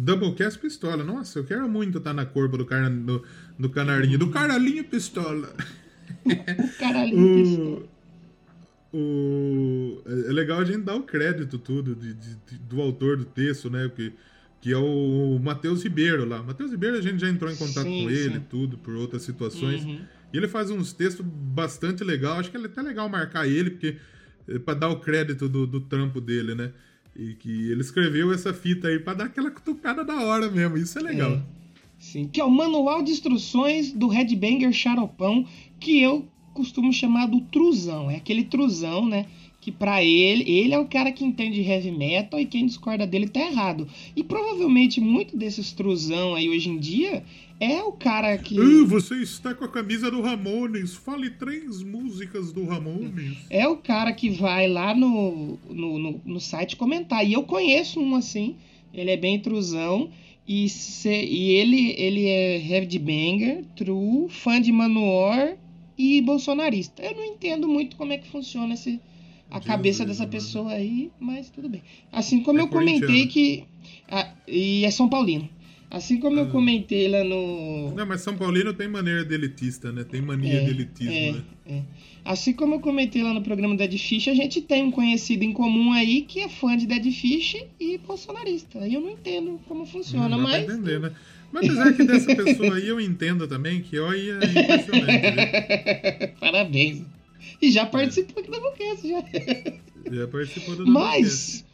Doublecast 0.00 0.58
Pistola. 0.58 1.04
Nossa, 1.04 1.38
eu 1.38 1.44
quero 1.44 1.68
muito 1.68 1.98
estar 1.98 2.14
na 2.14 2.24
corpo 2.24 2.56
do, 2.56 2.64
car... 2.64 2.90
do, 2.90 3.22
do 3.58 3.68
canarinho. 3.68 4.18
Do 4.18 4.30
caralinho 4.30 4.84
Pistola. 4.84 5.54
caralinho 6.78 7.44
Pistola. 7.44 7.88
O... 8.92 10.02
É 10.06 10.32
legal 10.32 10.60
a 10.60 10.64
gente 10.64 10.82
dar 10.82 10.96
o 10.96 11.02
crédito 11.02 11.58
tudo 11.58 11.94
de, 11.94 12.14
de, 12.14 12.34
de, 12.34 12.58
do 12.58 12.80
autor 12.80 13.16
do 13.18 13.24
texto, 13.24 13.68
né? 13.68 13.90
Que, 13.94 14.12
que 14.60 14.72
é 14.72 14.76
o 14.76 15.38
Matheus 15.38 15.82
Ribeiro 15.82 16.24
lá. 16.24 16.42
Matheus 16.42 16.70
Ribeiro 16.70 16.96
a 16.96 17.02
gente 17.02 17.20
já 17.20 17.28
entrou 17.28 17.50
em 17.50 17.56
contato 17.56 17.84
sim, 17.84 18.04
com 18.04 18.10
ele, 18.10 18.34
sim. 18.34 18.46
tudo, 18.48 18.78
por 18.78 18.94
outras 18.94 19.22
situações. 19.22 19.84
Uhum. 19.84 20.00
E 20.32 20.36
ele 20.36 20.48
faz 20.48 20.70
uns 20.70 20.92
textos 20.92 21.24
bastante 21.24 22.02
legal. 22.02 22.38
Acho 22.38 22.50
que 22.50 22.56
é 22.56 22.64
até 22.64 22.80
legal 22.80 23.08
marcar 23.08 23.46
ele, 23.46 23.70
porque 23.70 23.96
é 24.48 24.58
para 24.58 24.78
dar 24.78 24.88
o 24.88 25.00
crédito 25.00 25.48
do, 25.48 25.66
do 25.66 25.80
trampo 25.80 26.20
dele, 26.20 26.54
né? 26.54 26.72
E 27.16 27.34
que 27.34 27.70
ele 27.70 27.80
escreveu 27.80 28.32
essa 28.32 28.54
fita 28.54 28.88
aí 28.88 28.98
para 28.98 29.14
dar 29.14 29.24
aquela 29.24 29.50
cutucada 29.50 30.04
da 30.04 30.22
hora 30.22 30.50
mesmo. 30.50 30.76
Isso 30.76 30.98
é 30.98 31.02
legal. 31.02 31.32
É. 31.32 31.42
Sim, 31.98 32.26
que 32.28 32.40
é 32.40 32.44
o 32.44 32.50
manual 32.50 33.02
de 33.02 33.12
instruções 33.12 33.92
do 33.92 34.08
Headbanger 34.08 34.72
Charopão, 34.72 35.46
que 35.78 36.00
eu 36.00 36.26
costumo 36.54 36.92
chamar 36.92 37.26
do 37.26 37.42
truzão. 37.42 38.10
É 38.10 38.16
aquele 38.16 38.44
truzão, 38.44 39.06
né? 39.06 39.26
Que 39.60 39.70
para 39.70 40.02
ele, 40.02 40.50
ele 40.50 40.72
é 40.72 40.78
o 40.78 40.86
cara 40.86 41.12
que 41.12 41.24
entende 41.24 41.60
heavy 41.60 41.90
metal 41.90 42.40
e 42.40 42.46
quem 42.46 42.64
discorda 42.64 43.06
dele 43.06 43.28
tá 43.28 43.40
errado. 43.40 43.86
E 44.16 44.24
provavelmente 44.24 45.00
muito 45.00 45.36
desses 45.36 45.72
truzão 45.72 46.34
aí 46.34 46.48
hoje 46.48 46.70
em 46.70 46.78
dia 46.78 47.22
é 47.60 47.82
o 47.82 47.92
cara 47.92 48.38
que. 48.38 48.58
Uh, 48.58 48.86
você 48.86 49.16
está 49.16 49.54
com 49.54 49.66
a 49.66 49.68
camisa 49.68 50.10
do 50.10 50.22
Ramones. 50.22 50.94
Fale 50.94 51.28
três 51.28 51.82
músicas 51.82 52.52
do 52.52 52.64
Ramones. 52.64 53.36
É 53.50 53.68
o 53.68 53.76
cara 53.76 54.14
que 54.14 54.30
vai 54.30 54.66
lá 54.66 54.94
no, 54.94 55.58
no, 55.68 55.98
no, 55.98 56.20
no 56.24 56.40
site 56.40 56.74
comentar. 56.74 57.24
E 57.24 57.34
eu 57.34 57.42
conheço 57.42 58.00
um 58.00 58.16
assim. 58.16 58.56
Ele 58.94 59.10
é 59.10 59.16
bem 59.16 59.38
truzão. 59.38 60.08
E, 60.48 60.70
se, 60.70 61.10
e 61.10 61.50
ele, 61.50 61.94
ele 61.98 62.26
é 62.26 62.56
headbanger, 62.56 63.62
true, 63.76 64.28
fã 64.30 64.58
de 64.58 64.72
Manowar 64.72 65.58
e 65.98 66.22
bolsonarista. 66.22 67.02
Eu 67.02 67.14
não 67.14 67.24
entendo 67.24 67.68
muito 67.68 67.94
como 67.94 68.14
é 68.14 68.18
que 68.18 68.26
funciona 68.26 68.72
esse, 68.72 68.98
a 69.50 69.60
cabeça 69.60 70.04
dessa 70.04 70.26
pessoa 70.26 70.72
aí, 70.72 71.10
mas 71.18 71.50
tudo 71.50 71.68
bem. 71.68 71.82
Assim 72.12 72.42
como 72.42 72.60
é 72.60 72.62
eu 72.62 72.68
comentei 72.68 73.26
que. 73.26 73.64
Ah, 74.08 74.32
e 74.46 74.84
é 74.84 74.90
São 74.90 75.08
Paulino. 75.08 75.48
Assim 75.90 76.20
como 76.20 76.38
ah. 76.38 76.42
eu 76.42 76.50
comentei 76.50 77.08
lá 77.08 77.24
no. 77.24 77.92
Não, 77.94 78.06
mas 78.06 78.20
São 78.20 78.36
Paulino 78.36 78.72
tem 78.72 78.88
maneira 78.88 79.24
de 79.24 79.34
elitista, 79.34 79.90
né? 79.90 80.04
Tem 80.04 80.22
mania 80.22 80.60
é, 80.60 80.64
de 80.64 80.70
elitismo, 80.70 81.12
é, 81.12 81.32
né? 81.32 81.42
É. 81.66 81.82
Assim 82.24 82.52
como 82.52 82.74
eu 82.74 82.80
comentei 82.80 83.22
lá 83.22 83.34
no 83.34 83.42
programa 83.42 83.76
Dead 83.76 83.98
Fish, 83.98 84.28
a 84.28 84.34
gente 84.34 84.60
tem 84.60 84.84
um 84.84 84.90
conhecido 84.90 85.42
em 85.42 85.52
comum 85.52 85.92
aí 85.92 86.22
que 86.22 86.40
é 86.40 86.48
fã 86.48 86.76
de 86.76 86.86
Dead 86.86 87.10
Fish 87.10 87.56
e 87.80 87.98
bolsonarista. 87.98 88.78
Aí 88.78 88.94
eu 88.94 89.00
não 89.00 89.10
entendo 89.10 89.58
como 89.66 89.84
funciona, 89.84 90.28
não 90.28 90.40
mas. 90.40 90.64
Pra 90.64 90.74
entender, 90.74 91.00
né? 91.00 91.12
Mas 91.50 91.64
apesar 91.64 91.92
que 91.94 92.04
dessa 92.04 92.36
pessoa 92.36 92.76
aí 92.76 92.86
eu 92.86 93.00
entendo 93.00 93.48
também, 93.48 93.80
que 93.80 93.98
olha, 93.98 94.38
é 94.40 94.46
impressionante, 94.46 95.30
né? 95.34 96.26
Parabéns. 96.38 97.02
E 97.60 97.70
já 97.70 97.86
participou 97.86 98.42
aqui 98.42 98.50
da 98.50 98.60
Boquete, 98.60 99.08
já. 99.08 99.22
Já 100.10 100.26
participou 100.26 100.74
do 100.76 100.86
Mas 100.86 101.64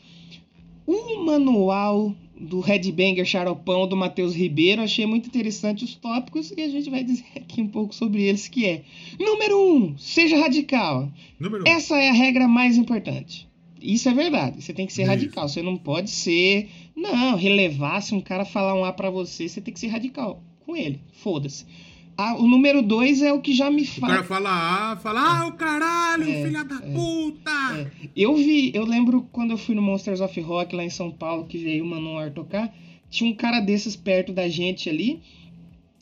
o 0.86 1.24
manual 1.24 2.14
do 2.38 2.60
Headbanger 2.60 3.24
Charopão 3.24 3.88
do 3.88 3.96
Matheus 3.96 4.34
Ribeiro. 4.34 4.82
Achei 4.82 5.06
muito 5.06 5.28
interessante 5.28 5.84
os 5.84 5.94
tópicos 5.94 6.52
e 6.56 6.60
a 6.60 6.68
gente 6.68 6.90
vai 6.90 7.02
dizer 7.02 7.24
aqui 7.36 7.62
um 7.62 7.68
pouco 7.68 7.94
sobre 7.94 8.22
eles, 8.22 8.46
que 8.48 8.66
é... 8.66 8.82
Número 9.18 9.58
1, 9.58 9.76
um, 9.76 9.98
seja 9.98 10.36
radical. 10.38 11.10
Número 11.38 11.64
um. 11.64 11.66
Essa 11.66 11.96
é 11.96 12.10
a 12.10 12.12
regra 12.12 12.46
mais 12.46 12.76
importante. 12.76 13.48
Isso 13.80 14.08
é 14.08 14.14
verdade. 14.14 14.62
Você 14.62 14.72
tem 14.72 14.86
que 14.86 14.92
ser 14.92 15.02
Isso. 15.02 15.10
radical. 15.10 15.48
Você 15.48 15.62
não 15.62 15.76
pode 15.76 16.10
ser. 16.10 16.68
Não, 16.94 17.36
relevar. 17.36 18.00
Se 18.02 18.14
um 18.14 18.20
cara 18.20 18.44
falar 18.44 18.74
um 18.74 18.84
A 18.84 18.92
pra 18.92 19.10
você, 19.10 19.48
você 19.48 19.60
tem 19.60 19.72
que 19.72 19.80
ser 19.80 19.88
radical 19.88 20.42
com 20.64 20.76
ele. 20.76 21.00
Foda-se. 21.12 21.64
Ah, 22.18 22.34
o 22.36 22.46
número 22.48 22.80
dois 22.80 23.20
é 23.20 23.32
o 23.32 23.40
que 23.42 23.52
já 23.52 23.70
me 23.70 23.82
O 23.82 24.00
cara 24.00 24.14
faz. 24.16 24.26
fala 24.26 24.92
ah, 24.92 24.96
fala, 24.96 25.20
ah, 25.42 25.46
o 25.48 25.52
caralho, 25.52 26.24
É, 26.30 26.42
filha 26.44 26.64
da 26.64 26.76
é, 26.76 26.92
puta! 26.92 27.90
Eu 28.16 28.34
vi, 28.36 28.70
eu 28.74 28.84
lembro 28.86 29.28
quando 29.30 29.50
eu 29.50 29.58
fui 29.58 29.74
no 29.74 29.82
Monsters 29.82 30.20
of 30.22 30.40
Rock 30.40 30.74
lá 30.74 30.82
em 30.82 30.88
São 30.90 31.10
Paulo, 31.10 31.44
que 31.46 31.58
veio 31.58 31.84
o 31.84 31.86
Manowar 31.86 32.30
tocar, 32.32 32.74
tinha 33.10 33.30
um 33.30 33.34
cara 33.34 33.60
desses 33.60 33.94
perto 33.96 34.32
da 34.32 34.48
gente 34.48 34.88
ali, 34.88 35.20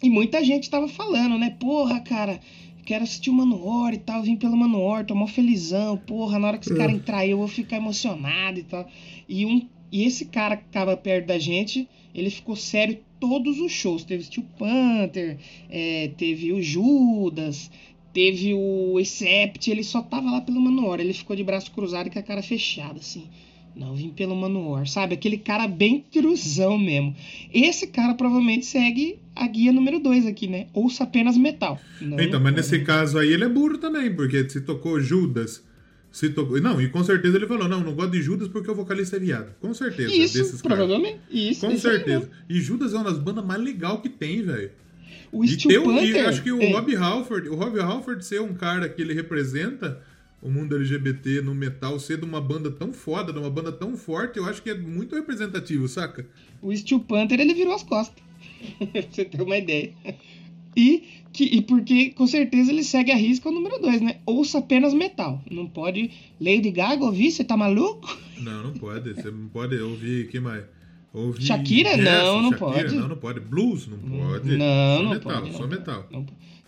e 0.02 0.08
muita 0.08 0.42
gente 0.44 0.70
tava 0.70 0.86
falando, 0.86 1.36
né? 1.36 1.50
Porra, 1.58 1.98
cara, 1.98 2.38
quero 2.84 3.02
assistir 3.02 3.30
o 3.30 3.34
Manowar 3.34 3.92
e 3.94 3.98
tal, 3.98 4.22
vim 4.22 4.36
pelo 4.36 4.56
Manowar, 4.56 5.04
tô 5.04 5.14
mó 5.16 5.26
felizão, 5.26 5.96
porra, 5.96 6.38
na 6.38 6.46
hora 6.48 6.58
que 6.58 6.66
esse 6.68 6.76
cara 6.76 6.92
É. 6.92 6.94
entrar 6.94 7.26
eu 7.26 7.38
vou 7.38 7.48
ficar 7.48 7.76
emocionado 7.78 8.60
e 8.60 8.62
tal. 8.62 8.86
E, 9.28 9.44
um, 9.44 9.66
e 9.92 10.04
esse 10.04 10.26
cara 10.26 10.56
que 10.56 10.64
tava 10.70 10.96
perto 10.96 11.26
da 11.26 11.38
gente, 11.38 11.88
ele 12.14 12.30
ficou 12.30 12.56
sério 12.56 12.98
todos 13.20 13.58
os 13.60 13.72
shows. 13.72 14.04
Teve 14.04 14.24
Steel 14.24 14.46
Panther, 14.58 15.38
é, 15.70 16.10
teve 16.16 16.52
o 16.52 16.60
Judas, 16.62 17.70
teve 18.12 18.54
o 18.54 18.98
Except, 19.00 19.70
ele 19.70 19.82
só 19.84 20.02
tava 20.02 20.30
lá 20.30 20.40
pelo 20.40 20.60
Manowar. 20.60 21.00
Ele 21.00 21.12
ficou 21.12 21.34
de 21.36 21.44
braço 21.44 21.70
cruzado 21.70 22.06
e 22.06 22.10
com 22.10 22.18
a 22.18 22.22
cara 22.22 22.42
fechada, 22.42 22.98
assim. 22.98 23.24
Não, 23.76 23.92
vim 23.94 24.10
pelo 24.10 24.36
Manowar, 24.36 24.86
sabe? 24.86 25.14
Aquele 25.14 25.36
cara 25.36 25.66
bem 25.66 26.04
truzão 26.12 26.78
mesmo. 26.78 27.12
Esse 27.52 27.88
cara 27.88 28.14
provavelmente 28.14 28.64
segue 28.66 29.18
a 29.34 29.48
guia 29.48 29.72
número 29.72 29.98
2 29.98 30.26
aqui, 30.26 30.46
né? 30.46 30.68
Ouça 30.72 31.02
apenas 31.02 31.36
metal. 31.36 31.80
Não, 32.00 32.20
Então, 32.20 32.38
mas 32.40 32.54
pode. 32.54 32.56
nesse 32.70 32.84
caso 32.84 33.18
aí 33.18 33.32
ele 33.32 33.42
é 33.42 33.48
burro 33.48 33.78
também, 33.78 34.14
porque 34.14 34.48
se 34.48 34.60
tocou 34.60 35.00
Judas, 35.00 35.64
se 36.14 36.30
tocou. 36.30 36.60
Não, 36.60 36.80
e 36.80 36.88
com 36.88 37.02
certeza 37.02 37.36
ele 37.36 37.46
falou: 37.48 37.68
não, 37.68 37.80
não 37.80 37.92
gosto 37.92 38.12
de 38.12 38.22
Judas 38.22 38.46
porque 38.46 38.70
o 38.70 38.74
vocalista 38.74 39.16
é 39.16 39.18
viado. 39.18 39.52
Com 39.60 39.74
certeza, 39.74 40.14
Isso, 40.14 40.62
provavelmente. 40.62 41.18
Isso, 41.28 41.62
Com 41.62 41.72
isso 41.72 41.82
certeza. 41.82 42.30
E 42.48 42.60
Judas 42.60 42.94
é 42.94 42.96
uma 42.96 43.10
das 43.10 43.18
bandas 43.18 43.44
mais 43.44 43.60
legais 43.60 44.00
que 44.00 44.08
tem, 44.08 44.40
velho. 44.40 44.70
O 45.32 45.44
E 45.44 45.48
Steel 45.48 45.82
tem 45.82 45.92
um, 45.92 45.98
e 45.98 46.12
Panther... 46.12 46.28
acho 46.28 46.42
que 46.44 46.52
o 46.52 46.62
é, 46.62 46.72
Rob 46.72 46.94
Halford, 46.94 47.48
o 47.48 47.56
Rob 47.56 47.80
Halford 47.80 48.24
ser 48.24 48.40
um 48.40 48.54
cara 48.54 48.88
que 48.88 49.02
ele 49.02 49.12
representa 49.12 50.00
o 50.40 50.48
mundo 50.48 50.76
LGBT 50.76 51.40
no 51.40 51.52
metal, 51.52 51.98
ser 51.98 52.18
de 52.18 52.24
uma 52.24 52.40
banda 52.40 52.70
tão 52.70 52.92
foda, 52.92 53.32
de 53.32 53.38
uma 53.40 53.50
banda 53.50 53.72
tão 53.72 53.96
forte, 53.96 54.38
eu 54.38 54.44
acho 54.44 54.62
que 54.62 54.70
é 54.70 54.74
muito 54.74 55.16
representativo, 55.16 55.88
saca? 55.88 56.24
O 56.62 56.74
Steel 56.76 57.00
Panther, 57.00 57.40
ele 57.40 57.54
virou 57.54 57.74
as 57.74 57.82
costas. 57.82 58.22
pra 58.78 59.02
você 59.02 59.24
ter 59.24 59.42
uma 59.42 59.56
ideia. 59.58 59.92
E, 60.76 61.02
que, 61.32 61.44
e 61.44 61.60
porque, 61.62 62.10
com 62.10 62.26
certeza, 62.26 62.70
ele 62.72 62.84
segue 62.84 63.10
a 63.10 63.16
risca 63.16 63.48
o 63.48 63.52
número 63.52 63.78
2, 63.80 64.00
né? 64.00 64.16
Ouça 64.24 64.58
apenas 64.58 64.94
metal. 64.94 65.42
Não 65.50 65.66
pode 65.66 66.10
Lady 66.40 66.70
Gaga 66.70 67.04
ouvir, 67.04 67.30
você 67.30 67.42
tá 67.44 67.56
maluco? 67.56 68.16
Não, 68.38 68.62
não 68.64 68.72
pode. 68.72 69.14
Você 69.14 69.30
não 69.30 69.48
pode 69.48 69.76
ouvir, 69.76 70.28
que 70.28 70.38
mais? 70.40 70.64
Ouvir 71.12 71.44
Shakira? 71.44 71.90
jazz, 71.96 72.04
Não, 72.04 72.42
não 72.42 72.50
Shakira, 72.50 72.70
pode. 72.82 72.94
Não, 72.96 73.08
não 73.08 73.16
pode. 73.16 73.40
Blues? 73.40 73.86
Não 73.86 73.98
pode. 73.98 74.56
Não, 74.56 74.96
só 74.96 75.02
não 75.02 75.10
metal, 75.10 75.32
pode. 75.40 75.52
Só 75.52 75.60
não 75.60 75.68
metal. 75.68 76.08
não. 76.10 76.26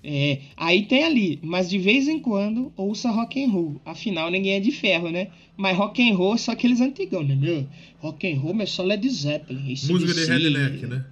É, 0.09 0.39
aí 0.57 0.85
tem 0.87 1.03
ali, 1.03 1.41
mas 1.43 1.69
de 1.69 1.81
vez 1.81 2.07
em 2.07 2.21
quando 2.21 2.73
ouça 2.77 3.11
rock 3.11 3.43
and 3.43 3.49
roll. 3.51 3.81
Afinal, 3.85 4.31
ninguém 4.31 4.53
é 4.53 4.61
de 4.61 4.71
ferro, 4.71 5.11
né? 5.11 5.29
Mas 5.57 5.77
rock 5.77 6.01
and 6.09 6.15
roll 6.15 6.35
é 6.35 6.39
só 6.39 6.53
aqueles 6.53 6.81
antigão, 6.81 7.25
né? 7.25 7.35
Meu, 7.35 7.67
rock 7.99 8.33
and 8.33 8.39
roll 8.39 8.55
é 8.61 8.67
só 8.67 8.85
Led 8.85 9.09
Zeppelin. 9.09 9.69
Música 9.69 10.15
de 10.15 10.25
redneck, 10.27 10.87
né? 10.87 11.05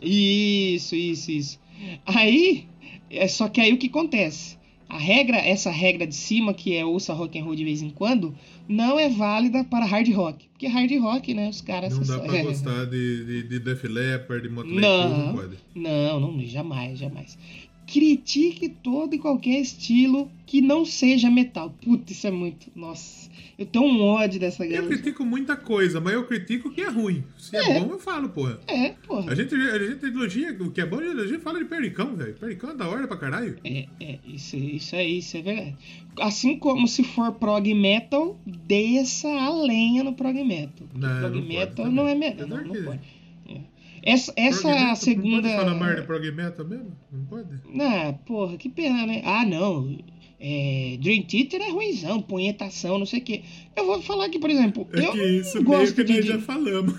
Isso, 0.00 0.96
isso, 0.96 1.30
isso. 1.30 1.60
Aí, 2.06 2.66
é 3.10 3.26
só 3.28 3.48
que 3.48 3.60
aí 3.60 3.72
o 3.72 3.78
que 3.78 3.86
acontece? 3.88 4.56
A 4.88 4.98
regra, 4.98 5.38
essa 5.38 5.70
regra 5.70 6.06
de 6.06 6.14
cima, 6.14 6.52
que 6.52 6.74
é 6.76 6.84
ouça 6.84 7.14
rock 7.14 7.38
and 7.38 7.44
roll 7.44 7.54
de 7.54 7.64
vez 7.64 7.80
em 7.80 7.88
quando, 7.88 8.34
não 8.68 8.98
é 9.00 9.08
válida 9.08 9.64
para 9.64 9.86
hard 9.86 10.06
rock. 10.12 10.46
Porque 10.52 10.66
hard 10.66 10.92
rock, 11.00 11.32
né, 11.32 11.48
os 11.48 11.62
caras... 11.62 11.96
Não 11.96 12.04
só- 12.04 12.18
dá 12.18 12.24
pra 12.24 12.36
é. 12.38 12.42
gostar 12.42 12.84
de, 12.84 13.24
de, 13.24 13.42
de 13.48 13.58
Def 13.58 13.84
Leppard, 13.84 14.46
de 14.46 14.52
Motley 14.54 14.74
Crue, 14.76 14.82
Não. 14.82 15.26
não 15.26 15.34
pode. 15.34 15.56
Não, 15.74 16.20
não, 16.20 16.44
jamais, 16.44 16.98
jamais. 16.98 17.38
Critique 17.86 18.68
todo 18.68 19.14
e 19.14 19.18
qualquer 19.18 19.60
estilo 19.60 20.30
que 20.46 20.60
não 20.60 20.84
seja 20.84 21.30
metal. 21.30 21.70
Puta, 21.82 22.12
isso 22.12 22.26
é 22.26 22.30
muito. 22.30 22.70
Nossa, 22.76 23.21
eu 23.62 23.66
tenho 23.66 23.84
um 23.84 24.02
ódio 24.02 24.38
dessa 24.40 24.64
Eu 24.64 24.70
galera. 24.70 24.86
critico 24.88 25.24
muita 25.24 25.56
coisa, 25.56 26.00
mas 26.00 26.14
eu 26.14 26.24
critico 26.26 26.68
o 26.68 26.72
que 26.72 26.80
é 26.80 26.88
ruim. 26.88 27.24
Se 27.38 27.56
é, 27.56 27.60
É. 27.76 27.80
bom, 27.80 27.92
eu 27.92 27.98
falo, 27.98 28.28
porra. 28.28 28.60
É, 28.66 28.90
porra. 29.06 29.32
A 29.32 29.34
gente, 29.34 29.54
a 29.54 29.78
gente 29.78 30.04
elogia 30.06 30.56
o 30.60 30.70
que 30.70 30.80
é 30.80 30.86
bom, 30.86 30.98
a 30.98 31.26
gente 31.26 31.40
fala 31.40 31.58
de 31.58 31.64
pericão, 31.64 32.14
velho. 32.16 32.34
Pericão 32.34 32.70
é 32.70 32.74
da 32.74 32.88
hora 32.88 33.06
pra 33.08 33.16
caralho. 33.16 33.56
É, 33.64 33.86
é, 34.00 34.18
isso, 34.26 34.56
isso 34.56 34.94
aí, 34.96 35.18
isso 35.18 35.36
é 35.36 35.42
verdade. 35.42 35.76
Assim 36.20 36.58
como 36.58 36.86
se 36.86 37.02
for 37.04 37.32
prog 37.32 37.72
metal, 37.74 38.38
desça 38.46 39.28
a 39.28 39.50
lenha 39.62 40.02
no 40.04 40.12
prog 40.14 40.34
metal. 40.44 40.86
Não, 40.94 41.08
prog 41.20 41.22
não 41.34 41.42
pode 41.42 41.48
metal 41.48 41.74
também. 41.74 41.92
não 41.92 42.08
é 42.08 42.14
metal. 42.14 42.46
Apesar 42.46 42.64
Não, 42.66 42.74
não 42.74 42.84
pode. 42.84 43.00
É. 43.48 43.60
Essa, 44.04 44.32
essa 44.36 44.68
metal, 44.68 44.96
segunda. 44.96 45.48
Não 45.48 45.54
pode 45.54 45.56
falar 45.64 45.74
mais 45.78 45.96
de 45.96 46.02
prog 46.02 46.30
metal 46.32 46.66
mesmo? 46.66 46.92
Não 47.12 47.24
pode? 47.26 47.48
Ah, 47.80 48.12
porra, 48.26 48.56
que 48.56 48.68
pena, 48.68 49.06
né? 49.06 49.22
Ah, 49.24 49.46
não. 49.46 49.96
É, 50.44 50.96
Dream 51.00 51.22
Theater 51.22 51.60
é 51.62 51.70
ruimzão, 51.70 52.20
punhetação, 52.20 52.98
não 52.98 53.06
sei 53.06 53.20
o 53.20 53.22
quê. 53.22 53.42
Eu 53.76 53.86
vou 53.86 54.02
falar 54.02 54.26
aqui, 54.26 54.40
por 54.40 54.50
exemplo. 54.50 54.88
É 54.92 54.98
eu 55.06 55.12
que 55.12 55.22
isso 55.24 55.62
não 55.62 55.70
meio 55.70 55.80
gosto 55.82 55.94
que 56.04 56.12
nós 56.12 56.22
de- 56.24 56.28
já 56.32 56.38
falamos. 56.40 56.94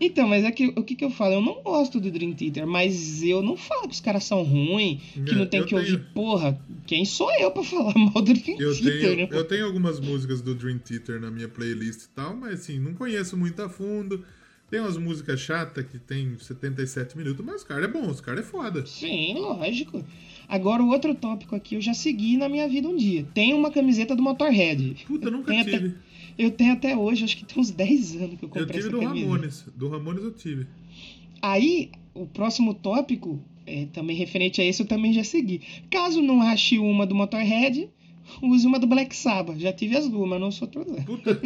Então, 0.00 0.28
mas 0.28 0.44
é 0.44 0.52
que 0.52 0.66
o 0.76 0.84
que, 0.84 0.94
que 0.94 1.04
eu 1.04 1.10
falo? 1.10 1.34
Eu 1.34 1.40
não 1.40 1.60
gosto 1.60 1.98
do 1.98 2.08
Dream 2.08 2.32
Theater, 2.32 2.64
mas 2.64 3.20
eu 3.20 3.42
não 3.42 3.56
falo 3.56 3.88
que 3.88 3.94
os 3.94 4.00
caras 4.00 4.22
são 4.22 4.44
ruins, 4.44 5.00
que 5.12 5.32
É, 5.32 5.34
não 5.34 5.44
tem 5.44 5.60
que 5.64 5.70
tenho- 5.70 5.80
ouvir. 5.80 5.98
Porra, 6.14 6.56
quem 6.86 7.04
sou 7.04 7.28
eu 7.32 7.50
pra 7.50 7.64
falar 7.64 7.92
mal 7.98 8.22
do 8.22 8.32
Dream 8.32 8.60
Eu 8.60 8.72
Theater, 8.78 9.00
tenho, 9.00 9.16
né? 9.16 9.28
eu 9.32 9.44
tenho 9.44 9.66
algumas 9.66 9.98
músicas 9.98 10.40
do 10.40 10.54
Dream 10.54 10.78
Theater 10.78 11.20
na 11.20 11.32
minha 11.32 11.48
playlist 11.48 12.02
e 12.04 12.08
tal, 12.10 12.36
mas 12.36 12.60
assim, 12.60 12.78
não 12.78 12.94
conheço 12.94 13.36
muito 13.36 13.60
a 13.60 13.68
fundo. 13.68 14.24
Tem 14.70 14.80
umas 14.80 14.98
músicas 14.98 15.40
chatas 15.40 15.86
que 15.86 15.98
tem 15.98 16.36
77 16.38 17.16
minutos, 17.16 17.44
mas 17.44 17.56
os 17.56 17.64
caras 17.64 17.84
é 17.84 17.88
bom, 17.88 18.06
os 18.08 18.20
caras 18.20 18.40
é 18.40 18.48
foda. 18.48 18.84
Sim, 18.84 19.34
lógico. 19.34 20.04
Agora, 20.46 20.82
o 20.82 20.88
outro 20.88 21.14
tópico 21.14 21.54
aqui 21.56 21.74
eu 21.74 21.80
já 21.80 21.94
segui 21.94 22.36
na 22.36 22.48
minha 22.48 22.68
vida 22.68 22.86
um 22.86 22.96
dia. 22.96 23.26
Tem 23.32 23.54
uma 23.54 23.70
camiseta 23.70 24.14
do 24.14 24.22
Motorhead. 24.22 25.04
Puta, 25.06 25.28
eu 25.28 25.32
nunca 25.32 25.46
tenho 25.52 25.64
tive. 25.64 25.76
Até, 25.76 25.94
eu 26.38 26.50
tenho 26.50 26.72
até 26.74 26.96
hoje, 26.96 27.24
acho 27.24 27.36
que 27.36 27.44
tem 27.46 27.60
uns 27.60 27.70
10 27.70 28.16
anos 28.16 28.38
que 28.38 28.44
eu 28.44 28.48
Eu 28.48 28.48
comprei 28.48 28.66
tive 28.66 28.78
essa 28.78 28.90
do 28.90 28.98
camiseta. 29.00 29.26
Ramones. 29.26 29.64
Do 29.74 29.88
Ramones 29.88 30.22
eu 30.24 30.32
tive. 30.32 30.66
Aí, 31.40 31.90
o 32.14 32.26
próximo 32.26 32.74
tópico, 32.74 33.40
é, 33.66 33.86
também 33.86 34.16
referente 34.16 34.60
a 34.60 34.64
esse, 34.64 34.82
eu 34.82 34.86
também 34.86 35.12
já 35.12 35.24
segui. 35.24 35.62
Caso 35.90 36.20
não 36.20 36.42
ache 36.42 36.78
uma 36.78 37.06
do 37.06 37.14
Motorhead, 37.14 37.88
use 38.42 38.66
uma 38.66 38.78
do 38.78 38.86
Black 38.86 39.14
Sabbath. 39.16 39.58
Já 39.58 39.72
tive 39.72 39.96
as 39.96 40.08
duas, 40.08 40.28
mas 40.28 40.40
não 40.40 40.50
sou 40.50 40.68
todas. 40.68 41.04
Puta, 41.04 41.40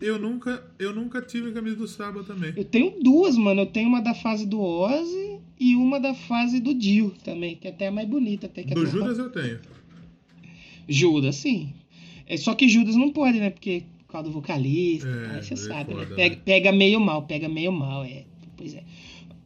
eu 0.00 0.18
nunca, 0.18 0.62
eu 0.78 0.94
nunca 0.94 1.20
tive 1.22 1.52
camisa 1.52 1.76
do 1.76 1.88
Sábado 1.88 2.24
também. 2.24 2.52
Eu 2.56 2.64
tenho 2.64 2.94
duas, 3.02 3.36
mano. 3.36 3.62
Eu 3.62 3.66
tenho 3.66 3.88
uma 3.88 4.00
da 4.00 4.14
fase 4.14 4.46
do 4.46 4.60
Ozzy 4.60 5.38
e 5.58 5.76
uma 5.76 5.98
da 6.00 6.14
fase 6.14 6.60
do 6.60 6.74
Dio 6.74 7.12
também, 7.24 7.56
que 7.56 7.68
até 7.68 7.86
é 7.86 7.90
mais 7.90 8.08
bonita. 8.08 8.46
Até 8.46 8.62
que 8.62 8.72
é 8.72 8.74
Do 8.74 8.84
do 8.84 8.90
Judas 8.90 9.18
eu 9.18 9.30
tenho. 9.30 9.58
Judas, 10.88 11.36
sim. 11.36 11.72
É, 12.26 12.36
só 12.36 12.54
que 12.54 12.68
Judas 12.68 12.96
não 12.96 13.10
pode, 13.10 13.38
né? 13.38 13.50
Porque 13.50 13.84
por 14.06 14.12
causa 14.12 14.28
do 14.28 14.32
vocalista, 14.32 15.06
É, 15.08 15.40
você 15.42 15.54
é 15.54 15.56
sabe, 15.56 15.94
né? 15.94 16.02
foda, 16.04 16.16
Pega, 16.16 16.34
né? 16.36 16.42
pega 16.44 16.72
meio 16.72 16.98
mal, 17.00 17.22
pega 17.22 17.48
meio 17.48 17.70
mal, 17.72 18.04
é. 18.04 18.24
Pois 18.56 18.74
é. 18.74 18.82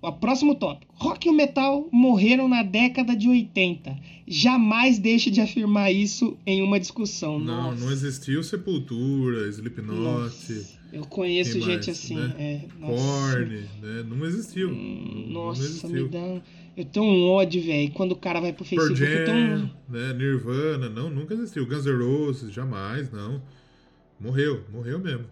O 0.08 0.12
próximo 0.12 0.54
tópico. 0.54 0.92
Rock 0.98 1.26
e 1.26 1.30
o 1.30 1.34
metal 1.34 1.88
morreram 1.90 2.46
na 2.48 2.62
década 2.62 3.16
de 3.16 3.28
80. 3.28 3.96
Jamais 4.26 4.98
deixe 4.98 5.30
de 5.30 5.40
afirmar 5.40 5.90
isso 5.92 6.36
em 6.46 6.62
uma 6.62 6.78
discussão. 6.78 7.38
Não, 7.38 7.70
Nossa. 7.70 7.84
não 7.84 7.92
existiu 7.92 8.42
Sepultura, 8.42 9.48
Slipknot, 9.48 9.98
Nossa, 9.98 10.78
Eu 10.92 11.04
conheço 11.06 11.60
gente 11.60 11.86
mais, 11.86 11.88
assim. 11.88 12.16
né? 12.16 12.34
É. 12.38 12.60
Korn, 12.84 13.56
né? 13.82 14.04
Não 14.06 14.24
existiu. 14.26 14.70
Hum, 14.70 15.24
não 15.28 15.44
Nossa, 15.46 15.62
existiu. 15.64 15.90
me 15.90 16.08
dá. 16.08 16.40
Eu 16.76 16.84
tenho 16.84 17.06
um 17.06 17.30
ódio, 17.30 17.62
velho. 17.62 17.90
Quando 17.92 18.12
o 18.12 18.16
cara 18.16 18.40
vai 18.40 18.52
pro 18.52 18.64
Facebook, 18.64 19.00
eu 19.00 19.24
tenho 19.24 19.36
um. 19.38 19.58
Jam, 19.58 19.70
né? 19.88 20.12
Nirvana, 20.12 20.88
não, 20.90 21.08
nunca 21.08 21.32
existiu. 21.32 21.66
Guns 21.66 21.86
N' 21.86 21.96
Roses, 21.96 22.52
jamais, 22.52 23.10
não. 23.12 23.40
Morreu, 24.20 24.64
morreu 24.72 24.98
mesmo. 24.98 25.24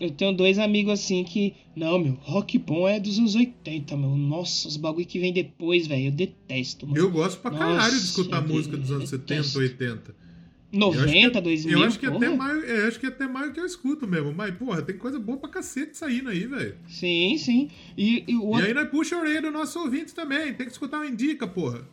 Eu 0.00 0.10
tenho 0.10 0.32
dois 0.32 0.58
amigos 0.58 0.92
assim 0.92 1.22
que. 1.24 1.54
Não, 1.76 1.98
meu, 1.98 2.18
rock 2.20 2.58
bom 2.58 2.88
é 2.88 2.98
dos 2.98 3.18
anos 3.18 3.34
80, 3.34 3.96
meu. 3.96 4.10
Nossa, 4.10 4.68
os 4.68 4.76
bagulho 4.76 5.06
que 5.06 5.18
vem 5.18 5.32
depois, 5.32 5.86
velho. 5.86 6.06
Eu 6.06 6.12
detesto, 6.12 6.86
mano. 6.86 6.98
Eu 6.98 7.10
gosto 7.10 7.40
pra 7.40 7.50
caralho 7.50 7.76
Nossa, 7.76 7.90
de 7.90 8.04
escutar 8.04 8.46
música 8.46 8.76
dos 8.76 8.90
anos 8.90 9.10
detesto. 9.10 9.58
70, 9.58 9.58
80. 9.58 10.24
90, 10.72 11.38
eu 11.38 11.42
2000. 11.42 11.78
Eu 11.78 11.84
acho 11.84 11.98
que 11.98 12.06
porra. 12.06 12.26
até 12.26 12.36
mais, 12.36 12.68
eu 12.68 12.88
acho 12.88 13.00
que 13.00 13.06
até 13.06 13.28
mais 13.28 13.52
que 13.52 13.60
eu 13.60 13.66
escuto 13.66 14.06
mesmo. 14.06 14.32
Mas, 14.32 14.54
porra, 14.56 14.82
tem 14.82 14.96
coisa 14.96 15.18
boa 15.20 15.38
pra 15.38 15.48
cacete 15.48 15.96
saindo 15.96 16.28
aí, 16.28 16.46
velho. 16.46 16.74
Sim, 16.88 17.38
sim. 17.38 17.70
E, 17.96 18.24
e 18.26 18.36
o 18.36 18.58
E 18.58 18.62
aí 18.62 18.74
nós 18.74 18.88
puxa 18.88 19.16
a 19.16 19.20
orelha 19.20 19.42
do 19.42 19.50
nosso 19.52 19.78
ouvinte 19.78 20.14
também. 20.14 20.52
Tem 20.52 20.66
que 20.66 20.72
escutar 20.72 21.00
o 21.00 21.04
Indica, 21.04 21.46
porra. 21.46 21.86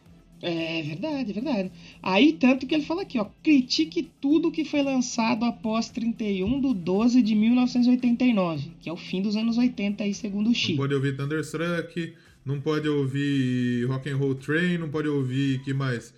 É 0.44 0.82
verdade, 0.82 1.30
é 1.30 1.34
verdade. 1.34 1.72
Aí, 2.02 2.34
tanto 2.34 2.66
que 2.66 2.74
ele 2.74 2.84
fala 2.84 3.04
aqui, 3.04 3.20
ó, 3.20 3.26
critique 3.44 4.10
tudo 4.20 4.52
que 4.52 4.66
foi 4.66 4.82
lançado 4.82 5.46
após 5.46 5.90
31 5.90 6.60
de 6.60 6.74
12 6.74 7.22
de 7.22 7.36
1989, 7.36 8.72
que 8.82 8.90
é 8.90 8.92
o 8.94 8.98
fim 8.98 9.22
dos 9.22 9.36
anos 9.36 9.58
80 9.58 10.04
aí, 10.04 10.14
segundo 10.14 10.50
o 10.50 10.54
Chi. 10.56 10.72
Não 10.72 10.78
pode 10.78 10.94
ouvir 10.96 11.16
Thunderstruck, 11.16 12.14
não 12.44 12.60
pode 12.60 12.90
ouvir 12.90 13.86
Rock 13.86 14.10
and 14.10 14.18
Roll 14.18 14.34
Train, 14.36 14.78
não 14.80 14.90
pode 14.90 15.08
ouvir, 15.08 15.60
que 15.64 15.74
mais? 15.74 16.14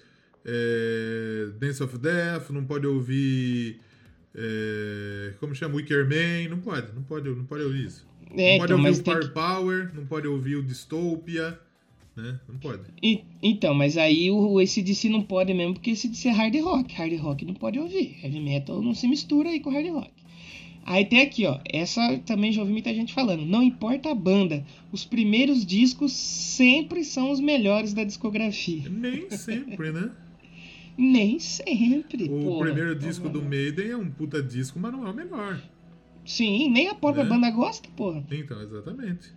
É, 0.45 1.47
Dance 1.59 1.81
of 1.83 1.97
Death, 1.97 2.49
não 2.51 2.63
pode 2.63 2.87
ouvir, 2.87 3.79
é, 4.35 5.33
como 5.39 5.53
chama, 5.55 5.75
Wicker 5.75 6.07
Man, 6.07 6.49
não 6.49 6.59
pode, 6.59 6.93
não 6.93 7.03
pode, 7.03 7.29
não 7.29 7.45
pode 7.45 7.63
ouvir 7.63 7.85
isso. 7.85 8.05
É, 8.35 8.53
não 8.53 8.59
pode 8.59 8.73
então, 8.73 8.85
ouvir 8.85 8.99
o 8.99 9.03
Power 9.03 9.21
que- 9.21 9.29
Power, 9.33 9.91
não 9.93 10.05
pode 10.05 10.27
ouvir 10.27 10.55
o 10.55 10.63
Dystopia, 10.63 11.59
né? 12.15 12.39
Não 12.47 12.57
pode. 12.57 12.83
E- 13.01 13.21
então, 13.41 13.73
mas 13.73 13.97
aí 13.97 14.29
o 14.31 14.59
ACDC 14.59 15.09
não 15.09 15.21
pode 15.23 15.53
mesmo, 15.53 15.73
porque 15.73 15.91
ACDC 15.91 16.27
é 16.27 16.31
hard 16.31 16.55
rock. 16.61 16.93
Hard 16.93 17.13
rock 17.19 17.45
não 17.45 17.53
pode 17.53 17.79
ouvir. 17.79 18.17
Heavy 18.23 18.39
metal 18.39 18.81
não 18.81 18.93
se 18.93 19.07
mistura 19.07 19.49
aí 19.49 19.59
com 19.59 19.69
hard 19.71 19.87
rock. 19.89 20.11
Aí 20.85 21.05
tem 21.05 21.21
aqui, 21.21 21.45
ó. 21.45 21.59
Essa 21.65 22.19
também 22.25 22.51
já 22.51 22.59
ouvi 22.61 22.73
muita 22.73 22.93
gente 22.93 23.13
falando. 23.13 23.45
Não 23.45 23.63
importa 23.63 24.11
a 24.11 24.15
banda, 24.15 24.65
os 24.91 25.05
primeiros 25.05 25.65
discos 25.65 26.11
sempre 26.11 27.03
são 27.05 27.31
os 27.31 27.39
melhores 27.39 27.93
da 27.93 28.03
discografia. 28.03 28.83
Nem 28.91 29.29
sempre, 29.31 29.91
né? 29.93 30.11
Nem 30.97 31.39
sempre. 31.39 32.25
O 32.25 32.43
porra. 32.43 32.65
primeiro 32.65 32.95
disco 32.99 33.27
do 33.29 33.41
Maiden 33.41 33.87
é 33.91 33.97
um 33.97 34.11
puta 34.11 34.43
disco, 34.43 34.77
mas 34.79 34.91
não 34.91 35.07
é 35.07 35.09
o 35.11 35.13
melhor. 35.13 35.59
Sim, 36.25 36.69
nem 36.69 36.87
a 36.87 36.95
própria 36.95 37.23
Né? 37.23 37.29
banda 37.29 37.49
gosta, 37.49 37.89
porra. 37.95 38.23
Então, 38.31 38.61
exatamente. 38.61 39.33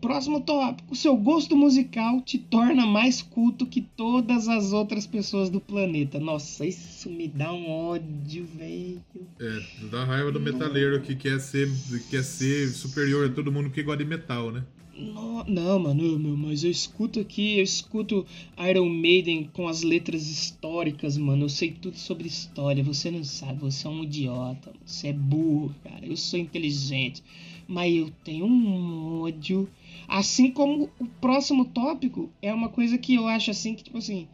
Próximo 0.00 0.40
tópico. 0.40 0.94
Seu 0.94 1.16
gosto 1.16 1.56
musical 1.56 2.20
te 2.22 2.38
torna 2.38 2.86
mais 2.86 3.20
culto 3.20 3.66
que 3.66 3.80
todas 3.80 4.46
as 4.48 4.72
outras 4.72 5.06
pessoas 5.06 5.50
do 5.50 5.60
planeta. 5.60 6.20
Nossa, 6.20 6.64
isso 6.64 7.10
me 7.10 7.26
dá 7.26 7.52
um 7.52 7.68
ódio, 7.68 8.44
velho. 8.56 9.00
É, 9.40 9.60
dá 9.90 10.04
raiva 10.04 10.30
do 10.30 10.38
metaleiro 10.40 11.00
que 11.00 11.16
quer 11.16 11.40
ser, 11.40 11.68
quer 12.10 12.22
ser 12.22 12.68
superior 12.68 13.26
a 13.28 13.32
todo 13.32 13.50
mundo 13.50 13.70
que 13.70 13.82
gosta 13.82 14.04
de 14.04 14.08
metal, 14.08 14.52
né? 14.52 14.62
No- 14.96 15.44
Não, 15.48 15.78
mano, 15.78 16.18
meu, 16.18 16.36
mas 16.36 16.62
eu 16.64 16.70
escuto 16.70 17.20
aqui, 17.20 17.58
eu 17.58 17.62
escuto 17.64 18.26
Iron 18.68 18.88
Maiden 18.88 19.48
com 19.52 19.66
as 19.68 19.82
letras 19.82 20.28
históricas, 20.28 21.16
mano. 21.16 21.44
Eu 21.44 21.48
sei 21.48 21.70
tudo 21.72 21.96
sobre 21.96 22.26
história. 22.28 22.82
Você 22.84 23.10
não 23.10 23.22
sabe, 23.24 23.60
você 23.60 23.86
é 23.86 23.90
um 23.90 24.02
idiota. 24.04 24.72
Você 24.84 25.08
é 25.08 25.12
burro, 25.12 25.74
cara. 25.84 26.04
Eu 26.06 26.16
sou 26.16 26.38
inteligente. 26.38 27.22
Mas 27.66 27.94
eu 27.94 28.10
tenho 28.24 28.46
um 28.46 29.20
ódio. 29.22 29.68
Assim 30.08 30.50
como 30.50 30.90
o 30.98 31.06
próximo 31.06 31.66
tópico 31.66 32.32
é 32.40 32.52
uma 32.52 32.70
coisa 32.70 32.96
que 32.96 33.14
eu 33.14 33.28
acho 33.28 33.50
assim 33.50 33.74
que, 33.74 33.84
tipo 33.84 33.98
assim. 33.98 34.26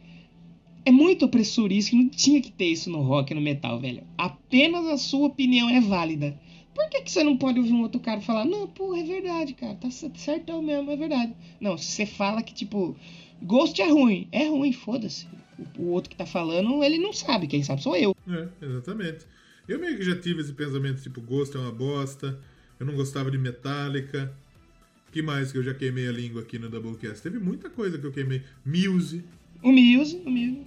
É 0.85 0.91
muito 0.91 1.25
opressor 1.25 1.71
isso, 1.71 1.95
não 1.95 2.07
tinha 2.07 2.39
que 2.39 2.51
ter 2.51 2.65
isso 2.65 2.91
no 2.91 3.01
rock 3.01 3.33
no 3.33 3.41
metal, 3.41 3.79
velho. 3.79 4.03
Apenas 4.17 4.85
a 4.85 4.97
sua 4.97 5.27
opinião 5.27 5.67
é 5.67 5.81
válida. 5.81 6.39
Por 6.75 6.89
que, 6.89 7.01
que 7.01 7.11
você 7.11 7.23
não 7.23 7.37
pode 7.37 7.59
ouvir 7.59 7.73
um 7.73 7.81
outro 7.81 7.99
cara 7.99 8.21
falar, 8.21 8.45
não, 8.45 8.67
porra, 8.67 8.99
é 8.99 9.03
verdade, 9.03 9.53
cara, 9.53 9.75
tá 9.75 9.89
certão 9.89 10.61
mesmo, 10.61 10.91
é 10.91 10.95
verdade. 10.95 11.33
Não, 11.59 11.77
se 11.77 11.85
você 11.85 12.05
fala 12.05 12.43
que, 12.43 12.53
tipo, 12.53 12.95
Ghost 13.41 13.81
é 13.81 13.89
ruim, 13.89 14.27
é 14.31 14.47
ruim, 14.47 14.71
foda-se. 14.71 15.25
O, 15.57 15.83
o 15.83 15.87
outro 15.91 16.09
que 16.09 16.15
tá 16.15 16.25
falando, 16.25 16.83
ele 16.83 16.99
não 16.99 17.13
sabe, 17.13 17.47
quem 17.47 17.63
sabe 17.63 17.81
sou 17.81 17.95
eu. 17.95 18.15
É, 18.27 18.47
exatamente. 18.61 19.25
Eu 19.67 19.79
meio 19.79 19.97
que 19.97 20.03
já 20.03 20.15
tive 20.19 20.41
esse 20.41 20.53
pensamento, 20.53 21.01
tipo, 21.01 21.19
Ghost 21.21 21.55
é 21.55 21.59
uma 21.59 21.71
bosta, 21.71 22.39
eu 22.79 22.85
não 22.85 22.93
gostava 22.93 23.31
de 23.31 23.37
Metallica. 23.37 24.35
Que 25.15 25.21
mais 25.21 25.49
que 25.49 25.57
eu 25.57 25.63
já 25.63 25.73
queimei 25.73 26.09
a 26.09 26.11
língua 26.11 26.41
aqui 26.41 26.59
no 26.59 26.69
Doublecast? 26.69 27.23
Teve 27.23 27.39
muita 27.39 27.69
coisa 27.69 27.97
que 27.97 28.05
eu 28.05 28.11
queimei. 28.11 28.41
Muse. 28.65 29.23
O 29.63 29.71
Muse, 29.71 30.21
o 30.25 30.29
Muse. 30.29 30.59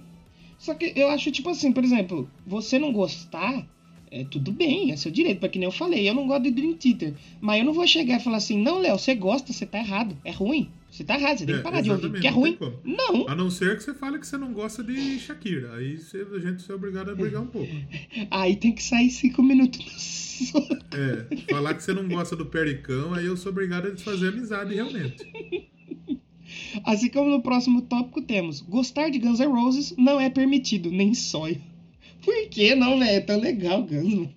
Só 0.57 0.73
que 0.73 0.91
eu 0.95 1.07
acho, 1.09 1.31
tipo 1.31 1.49
assim, 1.49 1.71
por 1.71 1.83
exemplo, 1.83 2.27
você 2.47 2.79
não 2.79 2.91
gostar, 2.91 3.63
é 4.09 4.23
tudo 4.23 4.51
bem, 4.51 4.91
é 4.91 4.97
seu 4.97 5.11
direito, 5.11 5.39
porque 5.39 5.59
nem 5.59 5.67
eu 5.67 5.71
falei, 5.71 6.09
eu 6.09 6.15
não 6.15 6.25
gosto 6.25 6.45
de 6.45 6.49
Dream 6.49 6.73
Theater. 6.73 7.13
Mas 7.39 7.59
eu 7.59 7.65
não 7.65 7.73
vou 7.73 7.85
chegar 7.85 8.19
e 8.19 8.23
falar 8.23 8.37
assim, 8.37 8.59
não, 8.59 8.79
Léo, 8.79 8.97
você 8.97 9.13
gosta, 9.13 9.53
você 9.53 9.67
tá 9.67 9.77
errado, 9.77 10.17
é 10.25 10.31
ruim. 10.31 10.67
Você 10.91 11.03
tá 11.03 11.19
errado, 11.19 11.37
você 11.37 11.45
tem 11.45 11.55
que 11.55 11.59
É, 11.61 11.63
parar 11.63 11.81
de 11.81 11.91
ouvir, 11.91 12.09
porque 12.09 12.27
é 12.27 12.31
ruim. 12.31 12.57
Não, 12.83 13.27
A 13.29 13.35
não 13.35 13.49
ser 13.51 13.77
que 13.77 13.83
você 13.83 13.93
fale 13.93 14.17
que 14.19 14.25
você 14.27 14.37
não 14.37 14.51
gosta 14.53 14.83
de 14.83 15.19
Shakira. 15.19 15.75
Aí 15.75 15.97
você- 15.97 16.25
a 16.33 16.39
gente 16.39 16.69
é 16.69 16.73
obrigado 16.75 17.11
a 17.11 17.15
brigar 17.15 17.41
um 17.41 17.47
pouco. 17.47 17.71
aí 18.31 18.55
tem 18.55 18.73
que 18.73 18.81
sair 18.83 19.09
cinco 19.11 19.43
minutos. 19.43 20.51
É, 20.91 21.35
falar 21.51 21.73
que 21.75 21.83
você 21.83 21.93
não 21.93 22.07
gosta 22.07 22.35
do 22.35 22.45
Pericão, 22.45 23.13
aí 23.13 23.25
eu 23.25 23.37
sou 23.37 23.51
obrigado 23.51 23.87
a 23.87 23.91
desfazer 23.91 24.29
amizade 24.29 24.73
realmente. 24.73 25.17
Assim 26.85 27.09
como 27.09 27.29
no 27.29 27.41
próximo 27.43 27.81
tópico 27.83 28.21
temos, 28.21 28.61
gostar 28.61 29.09
de 29.09 29.19
Guns 29.19 29.39
N' 29.39 29.47
Roses 29.51 29.93
não 29.97 30.19
é 30.19 30.29
permitido, 30.29 30.89
nem 30.89 31.13
sonho. 31.13 31.61
Por 32.23 32.49
que 32.49 32.73
não, 32.75 32.99
velho? 32.99 33.11
É 33.11 33.19
tão 33.21 33.39
legal, 33.39 33.83
Guns. 33.83 34.29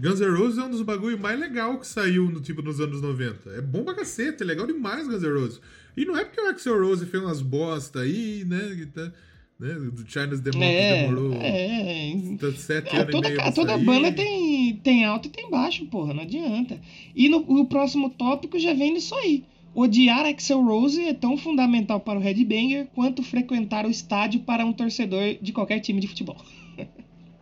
Guns 0.00 0.20
N' 0.20 0.36
Roses 0.36 0.58
é 0.58 0.64
um 0.64 0.70
dos 0.70 0.82
bagulho 0.82 1.18
mais 1.18 1.38
legal 1.38 1.78
que 1.78 1.86
saiu 1.86 2.28
no 2.30 2.40
tipo 2.40 2.60
nos 2.60 2.80
anos 2.80 3.00
90. 3.00 3.50
É 3.50 3.60
bom 3.62 3.84
pra 3.84 3.94
cacete, 3.94 4.42
é 4.42 4.46
legal 4.46 4.66
demais 4.66 5.06
Guns 5.06 5.22
N' 5.22 5.32
Roses. 5.32 5.60
E 5.96 6.04
não 6.04 6.16
é 6.16 6.24
porque 6.24 6.40
o 6.40 6.48
Axel 6.48 6.80
Rose 6.80 7.06
fez 7.06 7.22
umas 7.22 7.42
bosta 7.42 8.00
aí, 8.00 8.44
né? 8.46 8.58
que 8.76 8.86
tá- 8.86 9.12
né 9.58 9.74
do 9.74 10.04
China's 10.10 10.40
Monkeys 10.40 10.62
É, 10.62 11.02
demorou 11.06 11.34
é. 11.34 12.12
tá 12.38 12.52
sete 12.52 12.96
É, 12.96 13.00
anos 13.00 13.10
toda, 13.12 13.28
e 13.28 13.36
meio 13.36 13.52
toda 13.54 13.72
sair. 13.74 13.84
banda 13.84 14.12
tem, 14.12 14.76
tem 14.76 15.04
alto 15.04 15.28
e 15.28 15.30
tem 15.30 15.50
baixo, 15.50 15.84
porra, 15.86 16.14
não 16.14 16.22
adianta. 16.22 16.80
E 17.14 17.28
no, 17.28 17.38
o 17.38 17.66
próximo 17.66 18.08
tópico 18.10 18.58
já 18.58 18.72
vem 18.72 18.94
nisso 18.94 19.14
aí. 19.14 19.44
Odiar 19.74 20.26
Axel 20.26 20.62
Rose 20.64 21.04
é 21.04 21.14
tão 21.14 21.36
fundamental 21.36 22.00
para 22.00 22.18
o 22.18 22.22
Headbanger 22.22 22.86
quanto 22.94 23.22
frequentar 23.22 23.86
o 23.86 23.90
estádio 23.90 24.40
para 24.40 24.64
um 24.66 24.72
torcedor 24.72 25.36
de 25.40 25.52
qualquer 25.52 25.78
time 25.80 26.00
de 26.00 26.08
futebol. 26.08 26.36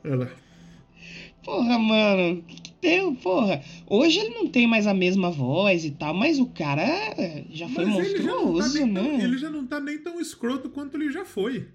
Olha 0.04 0.16
lá. 0.16 0.28
Porra, 1.48 1.78
mano, 1.78 2.42
que, 2.46 2.60
que 2.60 3.12
porra. 3.22 3.62
Hoje 3.86 4.18
ele 4.18 4.34
não 4.34 4.46
tem 4.48 4.66
mais 4.66 4.86
a 4.86 4.92
mesma 4.92 5.30
voz 5.30 5.84
e 5.84 5.90
tal, 5.92 6.12
mas 6.12 6.38
o 6.38 6.46
cara 6.46 6.84
já 7.50 7.66
foi 7.68 7.86
Mas 7.86 8.06
ele 8.06 8.22
já, 8.22 8.30
não 8.30 8.38
tá 8.38 8.44
monstruoso, 8.44 8.74
nem 8.84 8.94
tão, 8.94 9.18
né? 9.18 9.24
ele 9.24 9.38
já 9.38 9.50
não 9.50 9.66
tá 9.66 9.80
nem 9.80 9.98
tão 9.98 10.20
escroto 10.20 10.68
quanto 10.68 10.96
ele 10.96 11.10
já 11.10 11.24
foi. 11.24 11.66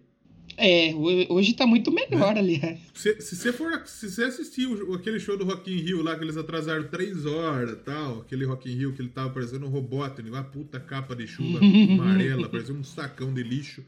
É, 0.55 0.93
ho- 0.93 1.33
hoje 1.33 1.53
tá 1.53 1.65
muito 1.65 1.91
melhor, 1.91 2.37
aliás. 2.37 2.77
Se, 2.93 3.19
se 3.19 3.35
você 3.35 3.51
for 3.51 3.81
se 3.87 4.07
você 4.11 4.25
assistir 4.25 4.67
o- 4.67 4.93
aquele 4.93 5.19
show 5.19 5.35
do 5.35 5.43
Rock 5.43 5.71
in 5.73 5.77
Rio 5.77 6.03
lá 6.03 6.15
que 6.15 6.23
eles 6.23 6.37
atrasaram 6.37 6.83
três 6.89 7.25
horas 7.25 7.79
tal, 7.83 8.19
aquele 8.19 8.45
Rock 8.45 8.71
in 8.71 8.75
Rio 8.75 8.93
que 8.93 9.01
ele 9.01 9.09
tava 9.09 9.31
parecendo 9.31 9.65
um 9.65 9.69
Robotnik, 9.69 10.29
uma 10.29 10.43
puta 10.43 10.79
capa 10.79 11.15
de 11.15 11.25
chuva 11.25 11.57
amarela, 11.89 12.47
parecia 12.47 12.75
um 12.75 12.83
sacão 12.83 13.33
de 13.33 13.41
lixo. 13.41 13.83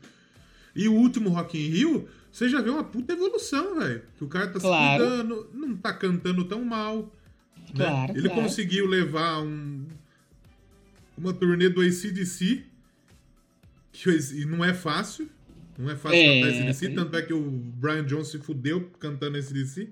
E 0.75 0.87
o 0.89 0.93
último 0.93 1.29
Rock 1.29 1.57
in 1.57 1.69
Rio, 1.69 2.07
você 2.31 2.49
já 2.49 2.61
vê 2.61 2.69
uma 2.69 2.83
puta 2.83 3.13
evolução, 3.13 3.79
velho. 3.79 4.01
Que 4.17 4.23
o 4.23 4.27
cara 4.27 4.47
tá 4.49 4.59
Claro. 4.59 5.03
se 5.03 5.09
cuidando, 5.09 5.49
não 5.53 5.77
tá 5.77 5.93
cantando 5.93 6.43
tão 6.45 6.63
mal. 6.65 6.97
né? 7.73 7.85
Claro, 7.85 8.11
Ele 8.17 8.27
claro. 8.29 8.43
conseguiu 8.43 8.85
levar 8.85 9.41
um, 9.41 9.85
uma 11.17 11.33
turnê 11.33 11.69
do 11.69 11.81
ACDC, 11.81 12.63
que 13.91 14.09
e 14.09 14.45
não 14.45 14.63
é 14.63 14.73
fácil. 14.73 15.29
Não 15.77 15.89
é 15.89 15.95
fácil 15.95 16.17
É, 16.19 16.41
cantar 16.41 16.53
ACDC, 16.57 16.85
tem- 16.87 16.95
tanto 16.95 17.15
é 17.17 17.21
que 17.21 17.33
o 17.33 17.41
Brian 17.49 18.05
Jones 18.05 18.27
se 18.29 18.37
fudeu 18.39 18.89
cantando 18.99 19.37
ACDC. 19.37 19.89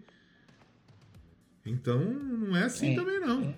Então, 1.65 1.99
não 2.03 2.55
é 2.57 2.63
assim 2.65 2.91
É, 2.91 2.95
também, 2.95 3.19
não. 3.19 3.55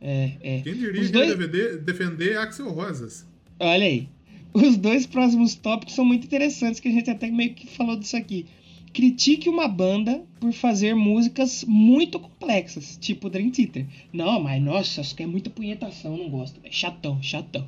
É, 0.00 0.36
é. 0.40 0.60
Quem 0.62 0.74
diria 0.74 1.00
Os 1.00 1.06
que 1.08 1.12
dois- 1.12 1.28
defender, 1.36 1.78
defender 1.78 2.38
Axel 2.38 2.68
Rosas? 2.70 3.26
Olha 3.58 3.84
aí. 3.84 4.08
Os 4.52 4.76
dois 4.76 5.06
próximos 5.06 5.54
tópicos 5.54 5.94
são 5.94 6.04
muito 6.04 6.24
interessantes, 6.24 6.80
que 6.80 6.88
a 6.88 6.92
gente 6.92 7.10
até 7.10 7.30
meio 7.30 7.54
que 7.54 7.66
falou 7.66 7.96
disso 7.96 8.16
aqui. 8.16 8.46
Critique 8.92 9.48
uma 9.48 9.68
banda 9.68 10.24
por 10.40 10.52
fazer 10.52 10.94
músicas 10.94 11.64
muito 11.68 12.18
complexas, 12.18 12.96
tipo 13.00 13.28
Dream 13.28 13.50
Theater. 13.50 13.86
Não, 14.12 14.40
mas 14.40 14.62
nossa, 14.62 15.02
isso 15.02 15.14
que 15.14 15.22
é 15.22 15.26
muita 15.26 15.50
punhetação, 15.50 16.16
não 16.16 16.28
gosto. 16.30 16.58
É 16.64 16.70
chatão, 16.72 17.22
chatão. 17.22 17.66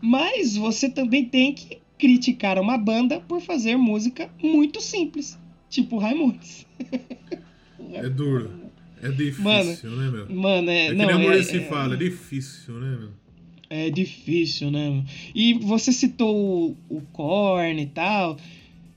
Mas 0.00 0.56
você 0.56 0.90
também 0.90 1.24
tem 1.24 1.54
que 1.54 1.78
criticar 1.98 2.58
uma 2.58 2.76
banda 2.76 3.20
por 3.20 3.40
fazer 3.40 3.76
música 3.76 4.28
muito 4.42 4.80
simples, 4.80 5.38
tipo 5.70 5.98
Raimundos. 5.98 6.66
É 7.94 8.08
duro. 8.08 8.50
É 9.02 9.10
difícil, 9.10 9.90
né, 9.90 10.10
meu? 10.10 10.34
Mano, 10.34 10.70
é. 10.70 10.86
É 10.86 10.88
que 10.90 10.94
não, 10.94 11.06
nem 11.06 11.14
a 11.16 11.18
é- 11.18 11.22
Muricy 11.28 11.58
é- 11.58 11.68
fala, 11.68 11.94
é 11.94 11.96
difícil, 11.98 12.74
né, 12.74 12.96
meu? 12.96 13.10
É 13.74 13.88
difícil, 13.88 14.70
né? 14.70 15.02
E 15.34 15.54
você 15.54 15.92
citou 15.92 16.76
o, 16.90 16.96
o 16.96 17.00
Korn 17.12 17.80
e 17.80 17.86
tal. 17.86 18.36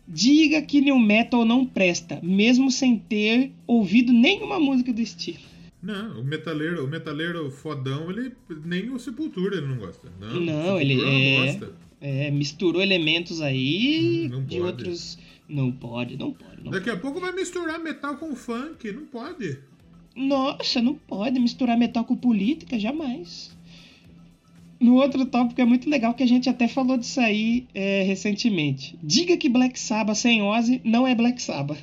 Diga 0.06 0.62
que 0.62 0.82
New 0.82 1.00
Metal 1.00 1.46
não 1.46 1.66
presta, 1.66 2.20
mesmo 2.22 2.70
sem 2.70 2.98
ter 2.98 3.52
ouvido 3.66 4.12
nenhuma 4.12 4.60
música 4.60 4.92
do 4.92 5.00
estilo. 5.02 5.40
Não, 5.82 6.20
o 6.20 6.24
metaleiro, 6.26 6.84
o 6.84 6.88
metaleiro 6.90 7.50
fodão, 7.50 8.10
ele 8.12 8.34
nem 8.66 8.90
o 8.90 9.00
Sepultura 9.00 9.56
ele 9.58 9.68
não 9.68 9.78
gosta. 9.78 10.12
Não, 10.20 10.42
Não, 10.42 10.82
ele 10.82 11.02
é- 11.02 11.54
não. 11.58 11.70
É, 12.02 12.30
misturou 12.32 12.82
elementos 12.82 13.40
aí 13.42 14.30
Hum, 14.34 14.44
de 14.44 14.58
pode. 14.58 14.62
outros. 14.62 15.18
Não 15.48 15.72
pode, 15.72 16.18
não 16.18 16.34
pode. 16.34 16.64
Não 16.66 16.72
Daqui 16.72 16.90
a 16.90 16.98
pouco 16.98 17.22
vai 17.22 17.32
misturar 17.32 17.80
metal 17.80 18.18
com 18.18 18.36
funk, 18.36 18.92
não 18.92 19.06
pode. 19.06 19.58
Nossa, 20.16 20.82
não 20.82 20.96
pode 20.96 21.40
misturar 21.40 21.78
metal 21.78 22.04
com 22.04 22.16
política, 22.16 22.78
jamais. 22.78 23.55
No 24.80 24.96
outro 24.96 25.26
tópico 25.26 25.60
é 25.62 25.66
muito 25.66 25.90
legal 25.90 26.14
que 26.14 26.24
a 26.24 26.28
gente 26.28 26.50
até 26.50 26.68
falou 26.68 26.98
disso 26.98 27.20
aí 27.20 27.66
é, 27.74 28.04
recentemente. 28.04 28.98
Diga 29.02 29.38
que 29.38 29.50
Black 29.50 29.80
Sabbath 29.80 30.18
sem 30.18 30.42
Ozzy 30.42 30.82
não 30.84 31.08
é 31.08 31.14
Black 31.16 31.42
Sabbath. 31.42 31.80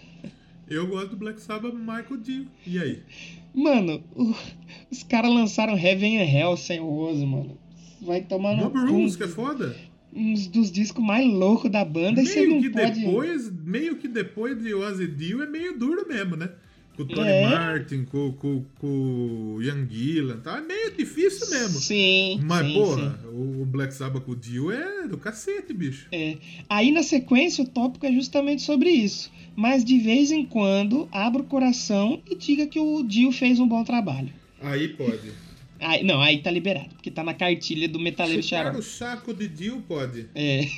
Eu 0.69 0.87
gosto 0.87 1.11
do 1.11 1.17
Black 1.17 1.41
Sabbath 1.41 1.75
Michael 1.75 2.17
Dio. 2.23 2.47
E 2.67 2.79
aí? 2.79 3.01
Mano, 3.55 4.03
o- 4.17 4.35
os 4.91 5.03
caras 5.03 5.31
lançaram 5.33 5.77
Heaven 5.77 6.19
and 6.21 6.25
Hell 6.25 6.57
sem 6.57 6.81
o 6.81 6.91
Ozzy, 6.91 7.27
mano. 7.27 7.59
Vai 8.01 8.23
tomar 8.23 8.57
no 8.57 8.71
cu, 8.71 8.79
Rules, 8.79 9.15
que 9.17 9.25
é 9.25 9.29
foda. 9.29 9.77
uns 10.15 10.47
dos 10.47 10.71
discos 10.71 11.05
mais 11.05 11.27
loucos 11.27 11.71
da 11.71 11.85
banda 11.85 12.21
e 12.23 12.27
você 12.27 12.41
Meio 12.41 12.51
não 12.55 12.61
que, 12.63 12.71
pode... 12.71 13.01
depois, 13.01 13.53
meio 13.65 13.97
que 13.97 14.09
depois 14.09 14.63
de 14.63 14.75
Ozzy 14.75 15.07
Dio 15.07 15.43
é 15.43 15.47
meio 15.47 15.79
duro 15.79 16.07
mesmo, 16.09 16.37
né? 16.37 16.51
Com 16.97 17.03
o 17.05 17.07
Tony 17.07 17.29
É. 17.31 17.49
Martin, 17.49 18.05
com, 18.05 18.33
com, 18.33 18.65
com 18.79 18.87
o 19.57 19.63
Ian 19.63 19.89
Gillan, 19.89 20.39
tá? 20.41 20.59
É 20.59 20.61
meio 20.61 20.93
difícil 20.95 21.49
mesmo. 21.51 21.81
Sim, 21.81 22.39
Mas, 22.43 22.67
sim, 22.67 22.75
porra, 22.75 23.19
sim. 23.23 23.29
o 23.29 23.65
Black 23.65 23.95
Sabbath 23.95 24.25
com 24.25 24.33
o 24.33 24.37
Dio 24.37 24.71
é 24.71 25.09
do 25.09 25.17
cacete, 25.17 25.73
bicho. 25.73 26.07
É. 26.13 26.37
Aí 26.69 26.93
na 26.93 27.03
sequência 27.03 27.65
o 27.65 27.67
tópico 27.69 28.05
é 28.05 28.13
justamente 28.13 28.61
sobre 28.63 28.91
isso. 28.91 29.33
Mas 29.57 29.85
de 29.85 29.99
vez 29.99 30.31
em 30.31 30.45
quando 30.45 31.09
abra 31.11 31.41
o 31.43 31.45
coração 31.47 32.23
e 32.31 32.35
diga 32.35 32.67
que 32.67 32.79
o 32.79 33.03
Dio 33.03 33.33
fez 33.33 33.59
um 33.59 33.67
bom 33.67 33.83
trabalho. 33.85 34.31
Aí 34.61 34.89
pode. 34.89 35.33
Aí, 35.81 36.05
não, 36.05 36.21
aí 36.21 36.39
tá 36.43 36.51
liberado, 36.51 36.91
porque 36.95 37.11
tá 37.11 37.25
na 37.25 37.35
cartilha 37.35 37.89
do 37.89 37.99
Metaleiro 37.99 38.43
Xarope. 38.43 38.79
o 38.79 38.83
saco 38.83 39.35
de 39.35 39.49
Dio 39.49 39.83
pode. 39.89 40.27
É, 40.35 40.69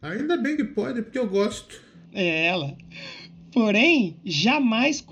Ainda 0.00 0.36
bem 0.36 0.56
que 0.56 0.62
pode, 0.64 1.02
porque 1.02 1.18
eu 1.18 1.26
gosto. 1.28 1.80
é 2.12 2.46
ela. 2.46 2.76
Porém, 3.52 4.16
jamais 4.24 5.04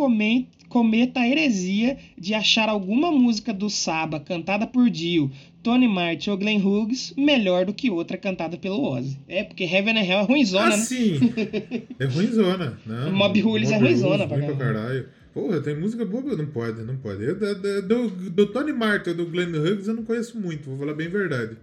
cometa 0.68 1.20
a 1.20 1.28
heresia 1.28 1.96
de 2.18 2.34
achar 2.34 2.68
alguma 2.68 3.10
música 3.10 3.52
do 3.52 3.70
Saba 3.70 4.20
cantada 4.20 4.66
por 4.66 4.90
Dio, 4.90 5.30
Tony 5.62 5.88
Martin 5.88 6.30
ou 6.30 6.36
Glenn 6.36 6.60
Hughes 6.64 7.12
melhor 7.16 7.64
do 7.64 7.74
que 7.74 7.90
outra 7.90 8.16
cantada 8.16 8.56
pelo 8.56 8.80
Ozzy. 8.82 9.18
É, 9.26 9.42
porque 9.42 9.64
Heaven 9.64 9.98
and 9.98 10.04
Hell 10.04 10.20
é 10.20 10.22
ruimzona, 10.22 10.66
ah, 10.66 10.76
né? 10.76 10.76
sim! 10.76 11.18
É 11.98 12.04
ruimzona. 12.04 12.78
Não, 12.86 13.12
Mob 13.12 13.40
Rules 13.40 13.70
é 13.70 13.78
ruinzona 13.78 14.28
pra 14.28 14.38
pra 14.38 14.54
caralho. 14.54 15.08
Porra, 15.34 15.60
tem 15.60 15.78
música 15.78 16.04
boa, 16.04 16.34
não 16.36 16.46
pode, 16.46 16.82
não 16.82 16.96
pode. 16.96 17.22
Eu, 17.22 17.36
do, 17.82 18.08
do 18.08 18.46
Tony 18.46 18.72
Martin 18.72 19.10
ou 19.10 19.16
do 19.16 19.26
Glenn 19.26 19.52
Hughes 19.54 19.88
eu 19.88 19.94
não 19.94 20.04
conheço 20.04 20.38
muito, 20.40 20.70
vou 20.70 20.78
falar 20.78 20.94
bem 20.94 21.08
a 21.08 21.10
verdade. 21.10 21.56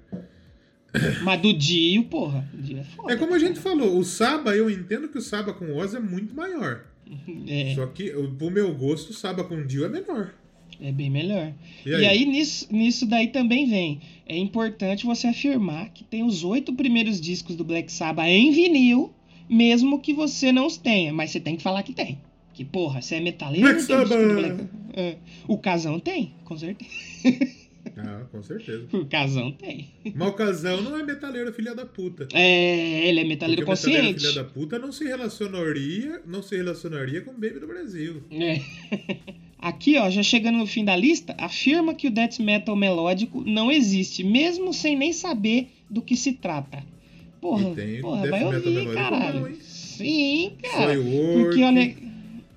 Mas 1.23 1.41
do 1.41 1.53
Dio, 1.53 2.03
porra, 2.05 2.47
o 2.53 2.61
Dio 2.61 2.77
é 2.79 2.83
foda. 2.83 3.13
É 3.13 3.15
como 3.17 3.33
a 3.33 3.39
gente 3.39 3.59
falou, 3.59 3.97
o 3.97 4.03
Saba, 4.03 4.55
eu 4.55 4.69
entendo 4.69 5.07
que 5.09 5.17
o 5.17 5.21
Saba 5.21 5.53
com 5.53 5.65
o 5.65 5.75
Ozzy 5.77 5.97
é 5.97 5.99
muito 5.99 6.35
maior. 6.35 6.85
É, 7.47 7.73
Só 7.75 7.85
que, 7.87 8.09
pro 8.37 8.49
meu 8.49 8.73
gosto, 8.73 9.09
o 9.11 9.13
Saba 9.13 9.43
com 9.43 9.65
Dio 9.65 9.85
é 9.85 9.89
menor. 9.89 10.33
é 10.81 10.91
bem 10.91 11.09
melhor. 11.09 11.53
E 11.85 11.89
E 11.89 11.95
aí? 11.95 12.05
aí, 12.05 12.25
nisso, 12.25 12.67
nisso 12.71 13.05
daí 13.05 13.27
também 13.27 13.69
vem. 13.69 13.99
É 14.25 14.35
importante 14.37 15.05
você 15.05 15.27
afirmar 15.27 15.89
que 15.89 16.03
tem 16.03 16.23
os 16.23 16.43
oito 16.43 16.73
primeiros 16.73 17.19
discos 17.21 17.55
do 17.55 17.63
Black 17.63 17.91
Sabbath 17.91 18.25
em 18.27 18.51
vinil, 18.51 19.13
mesmo 19.49 19.99
que 19.99 20.13
você 20.13 20.51
não 20.51 20.65
os 20.65 20.77
tenha. 20.77 21.13
Mas 21.13 21.31
você 21.31 21.39
tem 21.39 21.55
que 21.55 21.61
falar 21.63 21.83
que 21.83 21.93
tem. 21.93 22.17
Que, 22.53 22.63
porra, 22.65 23.01
você 23.01 23.15
é 23.15 23.19
metaleiro 23.19 23.65
Black 23.67 23.81
não 23.81 23.87
tem 23.87 23.95
o 23.95 23.99
disco 24.05 24.17
do 24.17 24.41
Sabbath! 24.41 24.55
Black... 24.55 24.69
É. 24.95 25.17
O 25.47 25.57
Casão 25.57 25.99
tem, 25.99 26.33
com 26.45 26.57
certeza. 26.57 26.89
Ah, 27.97 28.23
com 28.31 28.41
certeza. 28.41 28.85
O 28.93 29.05
Casão 29.09 29.51
tem. 29.51 29.87
Mas 30.15 30.27
o 30.27 30.33
Casão 30.33 30.81
não 30.81 30.97
é 30.97 31.03
metaleiro 31.03 31.53
filha 31.53 31.75
da 31.75 31.85
puta. 31.85 32.27
É, 32.33 33.07
ele 33.07 33.19
é 33.19 33.23
metaleiro 33.23 33.65
Porque 33.65 33.71
o 33.71 33.75
metaleiro 33.87 34.13
consciente. 34.13 34.19
filha 34.31 34.43
da 34.43 34.49
puta 34.49 34.79
não 34.79 34.91
se 34.91 35.03
relacionaria, 35.03 36.21
não 36.25 36.41
se 36.41 36.55
relacionaria 36.55 37.21
com 37.21 37.31
o 37.31 37.33
Baby 37.35 37.59
do 37.59 37.67
Brasil. 37.67 38.23
É. 38.31 38.59
Aqui, 39.59 39.97
ó, 39.97 40.09
já 40.09 40.21
chegando 40.21 40.57
no 40.57 40.67
fim 40.67 40.83
da 40.83 40.95
lista, 40.95 41.33
afirma 41.37 41.93
que 41.93 42.07
o 42.07 42.11
death 42.11 42.39
metal 42.39 42.75
melódico 42.75 43.43
não 43.45 43.71
existe, 43.71 44.23
mesmo 44.23 44.73
sem 44.73 44.97
nem 44.97 45.13
saber 45.13 45.69
do 45.89 46.01
que 46.01 46.17
se 46.17 46.33
trata. 46.33 46.83
Porra, 47.39 47.69
E 47.69 47.75
tem 47.75 48.01
porra 48.01 48.21
death 48.23 48.31
vai 48.31 48.39
metal 48.43 48.55
ouvir, 48.57 48.69
melódico 48.71 48.93
caralho. 48.95 49.39
bom, 49.41 49.47
hein? 49.47 49.57
Sim, 49.61 50.51
cara. 50.63 50.93
Porque 50.95 51.63
olha, 51.63 51.95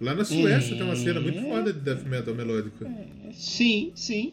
Lá 0.00 0.14
na 0.14 0.24
Suécia 0.24 0.74
É. 0.74 0.76
tem 0.76 0.84
uma 0.86 0.96
cena 0.96 1.20
muito 1.20 1.40
foda 1.42 1.72
de 1.72 1.80
death 1.80 2.04
metal 2.06 2.34
melódico. 2.34 2.84
sim, 3.32 3.92
sim. 3.94 4.32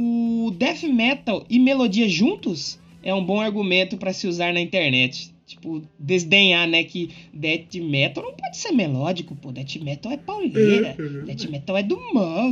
O 0.00 0.52
death 0.52 0.84
metal 0.84 1.44
e 1.50 1.58
melodia 1.58 2.08
juntos 2.08 2.78
é 3.02 3.12
um 3.12 3.24
bom 3.24 3.40
argumento 3.40 3.96
pra 3.96 4.12
se 4.12 4.28
usar 4.28 4.52
na 4.54 4.60
internet. 4.60 5.32
Tipo, 5.44 5.82
desdenhar, 5.98 6.68
né, 6.68 6.84
que 6.84 7.08
death 7.34 7.74
metal 7.82 8.22
não 8.22 8.32
pode 8.32 8.56
ser 8.56 8.70
melódico, 8.70 9.34
pô. 9.34 9.50
Death 9.50 9.74
metal 9.82 10.12
é 10.12 10.16
pauleira. 10.16 10.94
Death 11.26 11.50
metal 11.50 11.76
é 11.76 11.82
do 11.82 11.98
mal, 12.14 12.48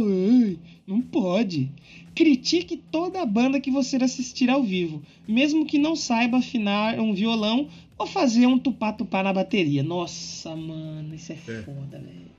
não 0.86 1.00
pode. 1.00 1.70
Critique 2.16 2.78
toda 2.90 3.22
a 3.22 3.26
banda 3.26 3.60
que 3.60 3.70
você 3.70 3.96
assistir 3.96 4.50
ao 4.50 4.64
vivo, 4.64 5.00
mesmo 5.28 5.64
que 5.64 5.78
não 5.78 5.94
saiba 5.94 6.38
afinar 6.38 6.98
um 6.98 7.14
violão 7.14 7.68
ou 7.96 8.06
fazer 8.08 8.46
um 8.46 8.58
tupá-tupá 8.58 9.22
na 9.22 9.32
bateria. 9.32 9.84
Nossa, 9.84 10.56
mano, 10.56 11.14
isso 11.14 11.30
é, 11.30 11.36
É. 11.36 11.62
foda, 11.62 11.98
velho. 11.98 12.35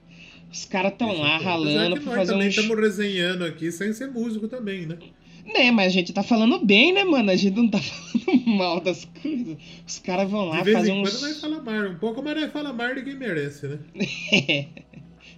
Os 0.52 0.66
caras 0.66 0.94
tão 0.98 1.12
Isso 1.12 1.20
é 1.20 1.24
lá 1.24 1.38
ralando 1.38 1.96
que 1.98 2.02
pra 2.04 2.10
nós 2.16 2.20
fazer 2.20 2.32
também 2.34 2.48
um. 2.48 2.52
sh- 2.52 2.58
estamos 2.58 2.80
resenhando 2.84 3.44
aqui 3.46 3.72
sem 3.72 3.92
ser 3.94 4.08
músico 4.08 4.48
também, 4.48 4.86
né? 4.86 4.98
Né, 5.46 5.72
mas 5.72 5.88
a 5.88 5.90
gente 5.90 6.12
tá 6.12 6.24
falando 6.24 6.60
bem, 6.66 6.94
né, 6.94 7.04
mano? 7.06 7.32
A 7.32 7.36
gente 7.36 7.56
não 7.56 7.70
tá 7.70 7.80
falando 7.82 8.48
mal 8.48 8.82
das 8.82 9.06
coisas. 9.22 9.58
Os 9.88 10.00
caras 10.00 10.30
vão 10.30 10.50
lá 10.50 10.58
De 10.58 10.64
vez 10.66 10.78
fazer 10.78 10.92
em 10.92 11.02
quando 11.02 11.22
nós 11.22 11.40
fala 11.40 11.62
mar, 11.62 11.88
um 11.88 11.96
pouco, 11.98 12.22
mas 12.22 12.36
nós 12.42 12.52
fala 12.52 12.74
mar 12.74 12.96
de 12.96 13.04
quem 13.04 13.16
merece, 13.16 13.68
né? 13.68 13.80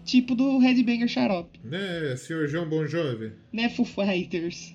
tipo 0.05 0.33
do 0.35 0.57
Red 0.57 0.81
Banger 0.83 1.07
Xarope. 1.07 1.59
Né, 1.63 2.15
senhor 2.15 2.47
João 2.47 2.67
Bon 2.67 2.85
Jovi? 2.87 3.31
né, 3.53 3.69
Foo 3.69 3.85
Fighters? 3.85 4.73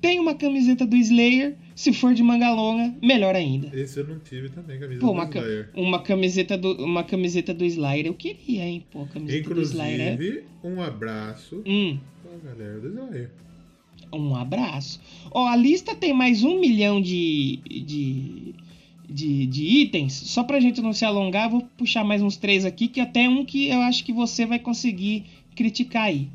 Tem 0.00 0.20
uma 0.20 0.34
camiseta 0.34 0.86
do 0.86 0.96
Slayer, 0.96 1.56
se 1.74 1.92
for 1.92 2.14
de 2.14 2.22
manga 2.22 2.52
longa, 2.52 2.94
melhor 3.02 3.34
ainda. 3.34 3.68
Esse 3.76 3.98
eu 4.00 4.06
não 4.06 4.18
tive 4.20 4.48
também, 4.48 4.78
camisa 4.78 5.00
Pô, 5.00 5.06
do 5.08 5.12
uma, 5.12 5.26
ca- 5.26 5.40
Slayer. 5.40 5.70
uma 5.74 5.98
camiseta 6.02 6.56
do 6.56 6.84
uma 6.84 7.02
camiseta 7.02 7.52
do 7.52 7.64
Slayer 7.64 8.06
eu 8.06 8.14
queria, 8.14 8.64
hein? 8.64 8.84
Pô, 8.92 9.06
camiseta 9.06 9.52
do 9.54 9.60
Slayer 9.62 10.00
é... 10.00 10.12
Inclusive, 10.14 10.44
um 10.62 10.80
abraço 10.80 11.62
Hum, 11.66 11.98
pra 12.22 12.50
galera 12.52 12.78
do 12.80 12.88
Slayer. 12.88 13.30
um 14.12 14.34
abraço. 14.36 15.00
Ó, 15.32 15.46
a 15.46 15.56
lista 15.56 15.94
tem 15.96 16.12
mais 16.14 16.44
um 16.44 16.60
milhão 16.60 17.00
de, 17.00 17.58
de, 17.66 18.54
de, 19.08 19.46
de 19.46 19.64
itens. 19.82 20.12
Só 20.12 20.44
pra 20.44 20.60
gente 20.60 20.80
não 20.80 20.92
se 20.92 21.04
alongar, 21.04 21.50
vou 21.50 21.62
puxar 21.76 22.04
mais 22.04 22.22
uns 22.22 22.36
três 22.36 22.64
aqui, 22.64 22.86
que 22.88 23.00
até 23.00 23.28
um 23.28 23.44
que 23.44 23.68
eu 23.68 23.80
acho 23.80 24.04
que 24.04 24.12
você 24.12 24.46
vai 24.46 24.58
conseguir 24.60 25.24
criticar 25.56 26.04
aí. 26.04 26.28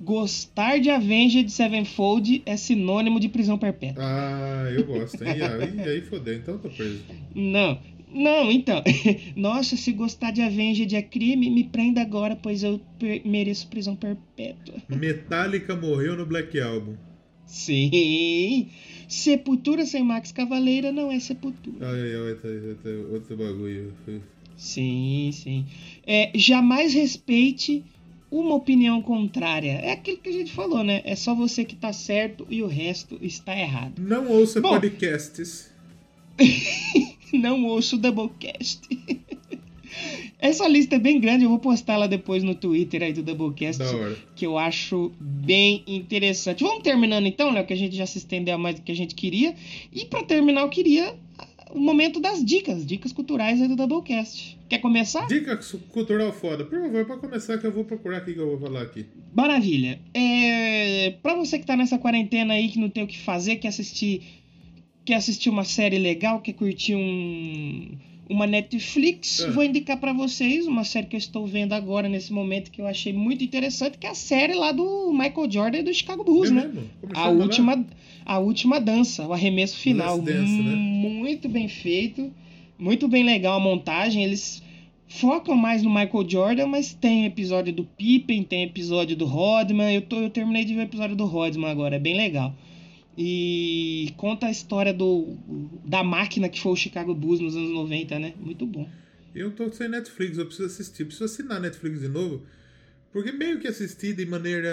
Gostar 0.00 0.78
de 0.78 0.90
Avenged 0.90 1.50
Sevenfold 1.50 2.42
é 2.46 2.56
sinônimo 2.56 3.18
de 3.18 3.28
prisão 3.28 3.58
perpétua. 3.58 4.04
Ah, 4.04 4.70
eu 4.70 4.84
gosto, 4.86 5.22
hein? 5.24 5.38
E 5.38 5.42
aí, 5.42 5.88
aí 5.88 6.00
fodeu, 6.02 6.36
então 6.36 6.54
eu 6.54 6.60
tô 6.60 6.68
preso. 6.68 7.02
Não, 7.34 7.78
não, 8.12 8.50
então. 8.50 8.82
Nossa, 9.34 9.76
se 9.76 9.92
gostar 9.92 10.30
de 10.30 10.40
Avenged 10.40 10.94
é 10.94 11.02
crime, 11.02 11.50
me 11.50 11.64
prenda 11.64 12.00
agora, 12.00 12.36
pois 12.36 12.62
eu 12.62 12.80
mereço 13.24 13.66
prisão 13.66 13.96
perpétua. 13.96 14.76
Metallica 14.88 15.74
morreu 15.74 16.16
no 16.16 16.24
Black 16.24 16.58
Album. 16.60 16.94
Sim. 17.44 18.68
Sepultura 19.08 19.84
sem 19.84 20.04
Max 20.04 20.30
Cavaleira 20.30 20.92
não 20.92 21.10
é 21.10 21.18
sepultura. 21.18 21.88
Ai, 21.88 22.00
ai, 22.00 22.14
ai, 22.14 22.30
outro, 22.30 22.68
outro, 22.68 23.12
outro 23.14 23.36
bagulho. 23.36 23.92
Sim, 24.56 25.30
sim. 25.32 25.66
É, 26.06 26.30
jamais 26.34 26.92
respeite 26.92 27.82
uma 28.30 28.54
opinião 28.54 29.00
contrária. 29.00 29.72
É 29.72 29.92
aquilo 29.92 30.18
que 30.18 30.28
a 30.28 30.32
gente 30.32 30.52
falou, 30.52 30.84
né? 30.84 31.02
É 31.04 31.16
só 31.16 31.34
você 31.34 31.64
que 31.64 31.76
tá 31.76 31.92
certo 31.92 32.46
e 32.50 32.62
o 32.62 32.66
resto 32.66 33.18
está 33.22 33.56
errado. 33.56 34.00
Não 34.00 34.28
ouça 34.28 34.60
Bom. 34.60 34.70
podcasts. 34.70 35.70
Não 37.32 37.64
ouço 37.66 37.96
o 37.96 37.98
Doublecast. 37.98 38.80
Essa 40.38 40.68
lista 40.68 40.94
é 40.94 40.98
bem 40.98 41.18
grande, 41.20 41.44
eu 41.44 41.50
vou 41.50 41.58
postar 41.58 41.94
ela 41.94 42.06
depois 42.06 42.44
no 42.44 42.54
Twitter 42.54 43.02
aí 43.02 43.12
do 43.12 43.22
Doublecast. 43.22 43.82
Que 44.36 44.46
eu 44.46 44.56
acho 44.56 45.10
bem 45.18 45.82
interessante. 45.86 46.62
Vamos 46.62 46.82
terminando 46.82 47.26
então, 47.26 47.52
Léo, 47.52 47.66
que 47.66 47.72
a 47.72 47.76
gente 47.76 47.96
já 47.96 48.06
se 48.06 48.18
estendeu 48.18 48.56
mais 48.56 48.76
do 48.76 48.82
que 48.82 48.92
a 48.92 48.96
gente 48.96 49.14
queria. 49.14 49.54
E 49.92 50.04
pra 50.04 50.22
terminar, 50.22 50.60
eu 50.60 50.68
queria 50.68 51.16
o 51.72 51.80
momento 51.80 52.20
das 52.20 52.44
dicas, 52.44 52.86
dicas 52.86 53.12
culturais 53.12 53.60
aí 53.60 53.68
do 53.68 53.74
Doublecast. 53.76 54.57
Quer 54.68 54.78
começar? 54.78 55.26
Dica 55.26 55.58
cultural 55.90 56.32
foda. 56.32 56.64
Por 56.64 56.78
favor, 56.80 57.04
pra 57.06 57.16
começar 57.16 57.56
que 57.58 57.66
eu 57.66 57.72
vou 57.72 57.84
procurar 57.84 58.18
aqui 58.18 58.34
que 58.34 58.38
eu 58.40 58.48
vou 58.50 58.60
falar 58.60 58.82
aqui. 58.82 59.06
Maravilha. 59.34 59.98
É, 60.12 61.14
para 61.22 61.34
você 61.34 61.58
que 61.58 61.64
tá 61.66 61.76
nessa 61.76 61.98
quarentena 61.98 62.54
aí, 62.54 62.68
que 62.68 62.78
não 62.78 62.90
tem 62.90 63.02
o 63.02 63.06
que 63.06 63.18
fazer, 63.18 63.56
quer 63.56 63.68
assistir, 63.68 64.22
quer 65.04 65.14
assistir 65.14 65.48
uma 65.48 65.64
série 65.64 65.98
legal, 65.98 66.40
quer 66.40 66.52
curtir 66.52 66.94
um 66.94 67.96
uma 68.30 68.46
Netflix, 68.46 69.40
Ah. 69.40 69.50
vou 69.52 69.64
indicar 69.64 69.96
pra 69.96 70.12
vocês 70.12 70.66
uma 70.66 70.84
série 70.84 71.06
que 71.06 71.16
eu 71.16 71.18
estou 71.18 71.46
vendo 71.46 71.72
agora 71.72 72.10
nesse 72.10 72.30
momento 72.30 72.70
que 72.70 72.78
eu 72.78 72.86
achei 72.86 73.10
muito 73.10 73.42
interessante, 73.42 73.96
que 73.96 74.06
é 74.06 74.10
a 74.10 74.14
série 74.14 74.52
lá 74.52 74.70
do 74.70 75.10
Michael 75.12 75.50
Jordan 75.50 75.78
e 75.78 75.82
do 75.82 75.94
Chicago 75.94 76.22
Bulls, 76.24 76.50
É 76.50 76.52
né? 76.52 76.70
A 77.14 77.30
última, 77.30 77.86
a 78.26 78.38
última 78.38 78.78
dança, 78.78 79.26
o 79.26 79.32
arremesso 79.32 79.78
final. 79.78 80.20
Dance, 80.20 80.60
né? 80.62 80.74
Muito 80.74 81.48
bem 81.48 81.68
feito, 81.68 82.30
muito 82.78 83.08
bem 83.08 83.24
legal 83.24 83.58
a 83.58 83.62
montagem. 83.62 84.24
Eles 84.24 84.62
focam 85.08 85.56
mais 85.56 85.82
no 85.82 85.90
Michael 85.90 86.28
Jordan, 86.28 86.66
mas 86.66 86.94
tem 86.94 87.26
episódio 87.26 87.72
do 87.72 87.84
Pippen, 87.84 88.44
tem 88.44 88.64
episódio 88.64 89.16
do 89.16 89.24
Rodman. 89.24 89.94
Eu, 89.94 90.02
tô, 90.02 90.20
eu 90.20 90.30
terminei 90.30 90.64
de 90.64 90.74
ver 90.74 90.80
o 90.80 90.84
episódio 90.84 91.16
do 91.16 91.24
Rodman 91.24 91.70
agora, 91.70 91.96
é 91.96 91.98
bem 91.98 92.16
legal. 92.16 92.54
E 93.16 94.12
conta 94.16 94.46
a 94.46 94.50
história 94.50 94.94
do 94.94 95.36
da 95.84 96.04
máquina 96.04 96.48
que 96.48 96.60
foi 96.60 96.72
o 96.72 96.76
Chicago 96.76 97.12
Bulls 97.12 97.40
nos 97.40 97.56
anos 97.56 97.70
90, 97.70 98.16
né? 98.18 98.34
Muito 98.38 98.64
bom. 98.64 98.88
Eu 99.34 99.50
tô 99.50 99.70
sem 99.72 99.88
Netflix, 99.88 100.38
eu 100.38 100.46
preciso 100.46 100.68
assistir. 100.68 101.04
Preciso 101.04 101.24
assinar 101.24 101.60
Netflix 101.60 102.00
de 102.00 102.08
novo. 102.08 102.46
Porque 103.12 103.32
meio 103.32 103.58
que 103.58 103.66
assistir 103.66 104.14
de 104.14 104.24
maneira. 104.24 104.72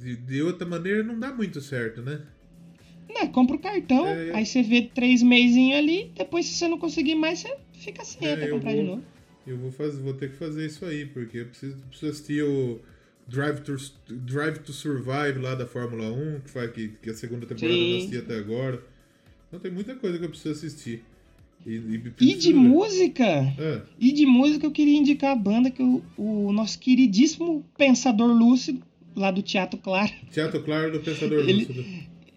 De, 0.00 0.16
de 0.16 0.42
outra 0.42 0.66
maneira 0.66 1.04
não 1.04 1.20
dá 1.20 1.32
muito 1.32 1.60
certo, 1.60 2.02
né? 2.02 2.20
Não, 3.12 3.26
compra 3.28 3.56
o 3.56 3.58
cartão, 3.58 4.06
É, 4.06 4.28
é. 4.28 4.36
aí 4.36 4.46
você 4.46 4.62
vê 4.62 4.82
três 4.82 5.22
meizinhos 5.22 5.78
ali, 5.78 6.10
depois 6.16 6.46
se 6.46 6.54
você 6.54 6.68
não 6.68 6.78
conseguir 6.78 7.14
mais, 7.14 7.40
você 7.40 7.56
fica 7.72 8.04
sem 8.04 8.26
É, 8.28 8.32
até 8.34 8.46
eu 8.48 8.54
comprar 8.54 8.72
vou- 8.74 8.82
de 8.82 8.88
novo. 8.90 9.02
Eu 9.46 9.56
vou, 9.58 9.72
fazer, 9.72 10.00
vou 10.02 10.14
ter 10.14 10.30
que 10.30 10.36
fazer 10.36 10.66
isso 10.66 10.84
aí, 10.84 11.06
porque 11.06 11.38
eu 11.38 11.46
preciso, 11.46 11.76
preciso 11.88 12.12
assistir 12.12 12.42
o 12.44 12.78
Drive 13.26 13.60
to, 13.60 13.74
Drive 14.08 14.58
to 14.58 14.72
Survive 14.72 15.38
lá 15.40 15.54
da 15.54 15.66
Fórmula 15.66 16.10
1, 16.12 16.40
que, 16.40 16.50
faz, 16.50 16.70
que, 16.72 16.88
que 17.02 17.10
a 17.10 17.14
segunda 17.14 17.46
temporada 17.46 17.74
eu 17.78 17.80
não 17.88 17.92
Sim. 17.92 17.96
assisti 17.96 18.16
até 18.18 18.36
agora. 18.38 18.82
Então 19.48 19.58
tem 19.58 19.70
muita 19.72 19.94
coisa 19.96 20.18
que 20.18 20.24
eu 20.24 20.28
preciso 20.28 20.52
assistir. 20.52 21.02
E, 21.66 21.72
e, 21.74 22.02
E 22.20 22.34
de 22.36 22.52
ver. 22.52 22.58
música, 22.58 23.24
Ah, 23.58 23.82
e 23.98 24.12
de 24.12 24.24
música 24.26 24.66
eu 24.66 24.70
queria 24.70 24.96
indicar 24.96 25.32
a 25.32 25.36
banda 25.36 25.70
que 25.70 25.82
o, 25.82 26.02
o 26.16 26.52
nosso 26.52 26.78
queridíssimo 26.78 27.64
Pensador 27.76 28.28
Lúcido, 28.32 28.82
lá 29.16 29.30
do 29.30 29.42
Teatro 29.42 29.78
Claro, 29.78 30.12
Teatro 30.30 30.62
Claro 30.62 30.92
do 30.92 31.00
Pensador 31.00 31.40
Ele- 31.48 31.64
Lúcido. 31.66 31.84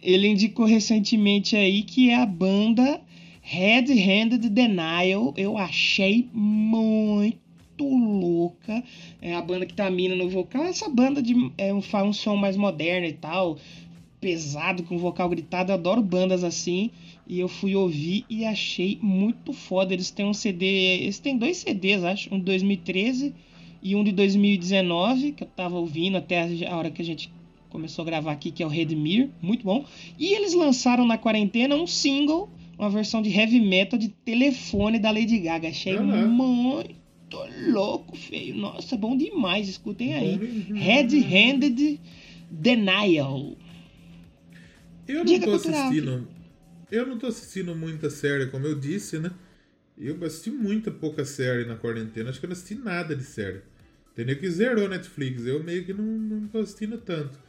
Ele 0.04 0.28
indicou 0.28 0.66
recentemente 0.66 1.56
aí 1.56 1.82
que 1.82 2.10
é 2.10 2.16
a 2.16 2.26
banda 2.26 3.02
Red 3.42 3.94
Handed 3.94 4.50
Denial. 4.50 5.34
Eu 5.38 5.58
achei 5.58 6.30
muito 6.34 7.38
louca. 7.80 8.84
É 9.22 9.34
a 9.34 9.42
banda 9.42 9.66
que 9.66 9.74
tá 9.74 9.90
mina 9.90 10.16
no 10.16 10.30
vocal. 10.30 10.66
Essa 10.66 10.90
banda 10.90 11.22
de, 11.22 11.34
é, 11.58 11.80
faz 11.82 12.06
um 12.06 12.14
som 12.14 12.36
mais 12.36 12.58
moderno 12.58 13.08
e 13.08 13.14
tal, 13.14 13.58
pesado, 14.20 14.84
com 14.84 14.98
vocal 14.98 15.30
gritado. 15.30 15.72
Eu 15.72 15.76
adoro 15.76 16.02
bandas 16.02 16.44
assim. 16.44 16.92
E 17.26 17.40
eu 17.40 17.48
fui 17.48 17.74
ouvir 17.74 18.26
e 18.30 18.46
achei 18.46 19.00
muito 19.02 19.54
foda. 19.54 19.94
Eles 19.94 20.12
têm 20.12 20.26
um 20.26 20.34
CD. 20.34 20.66
Eles 21.02 21.20
têm 21.20 21.38
dois 21.38 21.58
CDs, 21.58 22.04
acho. 22.04 22.34
Um 22.34 22.40
de 22.40 22.46
2013 22.46 23.34
e 23.82 23.96
um 23.96 24.04
de 24.04 24.12
2019, 24.12 25.32
que 25.32 25.44
eu 25.44 25.48
tava 25.48 25.78
ouvindo 25.78 26.18
até 26.18 26.42
a 26.68 26.78
hora 26.78 26.92
que 26.92 27.02
a 27.02 27.06
gente 27.06 27.32
começou 27.74 28.04
a 28.04 28.06
gravar 28.06 28.32
aqui, 28.32 28.52
que 28.52 28.62
é 28.62 28.66
o 28.66 28.70
Redmir. 28.70 29.32
Muito 29.42 29.66
bom. 29.66 29.86
E 30.18 30.34
eles 30.34 30.54
lançaram 30.54 31.06
na 31.06 31.18
quarentena 31.18 31.76
um 31.76 31.88
single, 31.88 32.50
uma 32.78 32.90
versão 32.90 33.22
de 33.22 33.30
heavy 33.36 33.60
metal 33.60 33.98
de 33.98 34.10
telefone 34.10 35.00
da 35.00 35.10
Lady 35.10 35.40
Gaga. 35.40 35.70
Achei 35.70 35.96
lá. 35.96 36.04
muito 36.04 36.96
louco, 37.68 38.16
feio. 38.16 38.56
Nossa, 38.56 38.96
bom 38.96 39.18
demais. 39.18 39.68
Escutem 39.68 40.14
aí. 40.14 40.36
Red 40.72 41.20
Handed 41.20 42.00
Denial. 42.50 43.58
Eu 45.08 45.18
não 45.18 45.26
Dica 45.26 45.46
tô 45.46 45.52
cultural 45.54 45.82
assistindo. 45.82 46.28
Eu 46.92 47.08
não 47.08 47.18
tô 47.18 47.26
assistindo 47.26 47.76
muita 47.76 48.10
série, 48.12 48.52
como 48.52 48.68
eu 48.68 48.80
disse, 48.80 49.18
né? 49.18 49.32
Eu 49.98 50.24
assisti 50.24 50.52
muita 50.52 50.92
pouca 50.92 51.26
série 51.26 51.66
na 51.66 51.76
quarentena. 51.76 52.30
Acho 52.30 52.40
que 52.40 52.46
eu 52.46 52.50
não 52.50 52.54
assisti 52.54 52.76
nada 52.76 53.16
de 53.16 53.24
série. 53.24 53.62
Entendeu? 54.12 54.38
Que 54.38 54.50
zerou 54.50 54.88
Netflix. 54.88 55.44
Eu 55.46 55.64
meio 55.64 55.84
que 55.84 55.92
não, 55.92 56.04
não 56.06 56.48
tô 56.48 56.60
assistindo 56.60 57.00
tanto. 57.00 57.40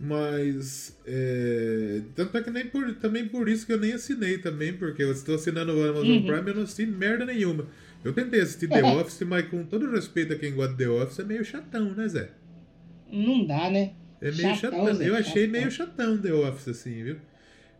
Mas. 0.00 0.98
É... 1.06 2.00
Tanto 2.16 2.36
é 2.38 2.42
que 2.42 2.50
nem 2.50 2.66
por, 2.66 2.94
também 2.96 3.28
por 3.28 3.48
isso 3.48 3.66
que 3.66 3.72
eu 3.72 3.78
nem 3.80 3.92
assinei 3.92 4.38
também, 4.38 4.72
porque 4.72 5.02
eu 5.02 5.12
estou 5.12 5.34
assinando 5.34 5.72
o 5.76 5.84
Amazon 5.88 6.16
Uhum. 6.16 6.26
Prime 6.26 6.42
e 6.46 6.48
eu 6.50 6.54
não 6.56 6.62
assisti 6.62 6.86
merda 6.86 7.26
nenhuma. 7.26 7.68
Eu 8.02 8.14
tentei 8.14 8.40
assistir 8.40 8.68
The 8.68 8.82
Office, 8.82 9.20
mas 9.22 9.46
com 9.48 9.62
todo 9.64 9.90
respeito 9.90 10.32
a 10.32 10.36
quem 10.36 10.54
gosta 10.54 10.72
de 10.72 10.78
The 10.84 10.88
Office, 10.90 11.18
é 11.20 11.24
meio 11.24 11.44
chatão, 11.44 11.94
né, 11.94 12.08
Zé? 12.08 12.30
Não 13.12 13.44
dá, 13.46 13.70
né? 13.70 13.92
É 14.22 14.32
meio 14.32 14.54
Chatão, 14.54 14.54
chatão. 14.54 14.94
Zé, 14.94 15.08
Eu 15.08 15.16
achei 15.16 15.46
chatão. 15.46 15.52
meio 15.52 15.70
chatão 15.70 16.18
The 16.18 16.32
Office, 16.32 16.68
assim, 16.68 17.02
viu? 17.04 17.16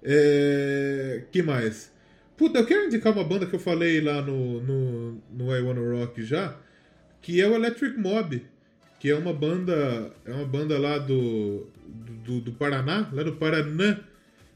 É... 0.03 1.25
que 1.33 1.43
mais? 1.43 1.93
Puta, 2.37 2.59
eu 2.59 2.67
quero 2.67 2.87
indicar 2.87 3.13
uma 3.13 3.25
banda 3.25 3.47
que 3.47 3.55
eu 3.55 3.61
falei 3.61 4.01
lá 4.01 4.23
no, 4.23 4.61
no, 4.63 5.23
no 5.31 5.57
I 5.57 5.61
Wanna 5.61 5.81
Rock 5.99 6.23
já, 6.25 6.57
que 7.21 7.41
é 7.41 7.47
o 7.49 7.55
Electric 7.55 7.99
Mob, 7.99 8.43
que 8.99 9.11
é 9.11 9.15
uma 9.15 9.33
banda, 9.33 10.13
é 10.25 10.33
uma 10.33 10.47
banda 10.47 10.79
lá 10.79 10.99
do, 10.99 11.69
do, 12.25 12.41
do 12.41 12.53
Paraná, 12.53 13.09
lá 13.13 13.23
do 13.23 13.33
Paraná, 13.37 13.99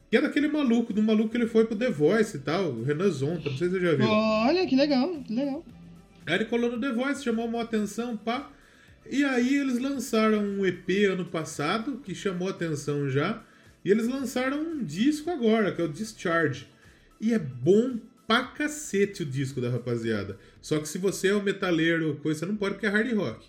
que 0.09 0.17
é 0.17 0.21
daquele 0.21 0.47
maluco, 0.47 0.93
do 0.93 1.01
maluco 1.01 1.29
que 1.29 1.37
ele 1.37 1.47
foi 1.47 1.65
pro 1.65 1.75
The 1.75 1.89
Voice 1.89 2.37
e 2.37 2.39
tal, 2.39 2.71
o 2.71 2.83
Renan 2.83 3.09
Zonta, 3.09 3.49
não 3.49 3.57
sei 3.57 3.67
se 3.69 3.73
você 3.75 3.79
já 3.81 3.95
viu. 3.95 4.07
Olha 4.07 4.65
que 4.67 4.75
legal, 4.75 5.21
que 5.25 5.33
legal. 5.33 5.65
Aí 6.25 6.35
ele 6.35 6.45
colou 6.45 6.71
no 6.71 6.79
The 6.79 6.91
Voice, 6.93 7.23
chamou 7.23 7.45
uma 7.47 7.61
atenção, 7.61 8.15
pá. 8.17 8.49
E 9.09 9.23
aí 9.23 9.55
eles 9.57 9.77
lançaram 9.79 10.39
um 10.43 10.65
EP 10.65 10.89
ano 11.11 11.25
passado, 11.25 12.01
que 12.03 12.15
chamou 12.15 12.49
atenção 12.49 13.07
já. 13.09 13.43
E 13.83 13.91
eles 13.91 14.07
lançaram 14.07 14.59
um 14.59 14.83
disco 14.83 15.29
agora, 15.29 15.71
que 15.71 15.79
é 15.79 15.85
o 15.85 15.87
Discharge. 15.87 16.65
E 17.21 17.31
é 17.33 17.37
bom 17.37 17.97
pra 18.25 18.43
cacete 18.45 19.21
o 19.21 19.25
disco 19.25 19.61
da 19.61 19.69
rapaziada. 19.69 20.39
Só 20.59 20.79
que 20.79 20.87
se 20.89 20.97
você 20.97 21.27
é 21.27 21.35
um 21.35 21.43
metaleiro, 21.43 22.15
coisa, 22.23 22.39
você 22.39 22.45
não 22.47 22.55
pode 22.55 22.73
porque 22.75 22.87
é 22.87 22.89
hard 22.89 23.13
rock. 23.13 23.45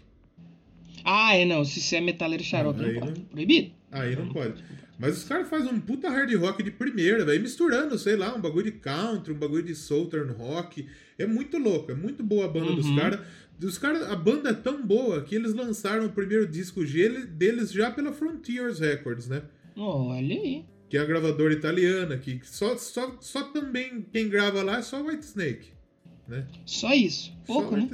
Ah, 1.05 1.35
é 1.35 1.45
não. 1.47 1.65
Se 1.65 1.81
você 1.81 1.97
é 1.97 2.01
metaleiro 2.03 2.45
xarope, 2.45 2.85
Aí 2.85 2.93
não 2.95 3.01
pode. 3.01 3.21
não- 3.21 3.27
Proibido. 3.29 3.71
Aí 3.91 4.17
não 4.17 4.29
pode. 4.29 4.63
Mas 4.99 5.19
os 5.19 5.25
caras 5.25 5.49
fazem 5.49 5.73
um 5.73 5.81
puta 5.81 6.09
hard 6.09 6.33
rock 6.37 6.63
de 6.63 6.71
primeira, 6.71 7.25
velho, 7.25 7.41
misturando, 7.41 7.99
sei 7.99 8.17
lá, 8.17 8.35
um 8.35 8.41
bagulho 8.41 8.65
de 8.65 8.79
country, 8.79 9.33
um 9.33 9.39
bagulho 9.39 9.63
de 9.63 9.75
southern 9.75 10.33
rock. 10.33 10.87
É 11.19 11.27
muito 11.27 11.57
louco, 11.59 11.93
é 11.93 11.95
muito 11.95 12.23
boa 12.23 12.47
a 12.47 12.49
banda 12.49 12.75
dos 12.75 12.87
Uhum. 12.87 12.97
caras. 12.97 13.21
Dos 13.59 13.79
caras, 13.79 14.03
a 14.11 14.17
banda 14.17 14.51
é 14.51 14.55
tão 14.55 14.85
boa 14.85 15.23
que 15.23 15.35
eles 15.35 15.55
lançaram 15.55 16.05
o 16.07 16.13
primeiro 16.13 16.47
disco 16.47 16.83
deles 16.85 17.73
já 17.73 17.91
pela 17.91 18.13
Frontiers 18.13 18.81
Records, 18.81 19.29
né? 19.29 19.43
Olha 19.77 20.19
aí. 20.37 20.65
Que 20.91 20.97
é 20.97 21.01
a 21.01 21.05
gravadora 21.05 21.53
italiana, 21.53 22.17
que 22.19 22.41
só, 22.45 22.77
só, 22.77 23.17
só 23.21 23.43
também 23.45 24.07
quem 24.13 24.29
grava 24.29 24.63
lá 24.63 24.79
é 24.79 24.83
só 24.83 25.03
White 25.03 25.25
Snake, 25.25 25.69
né? 26.29 26.45
Só 26.65 26.93
isso. 26.93 27.33
Pouco, 27.47 27.71
só 27.71 27.77
né? 27.77 27.87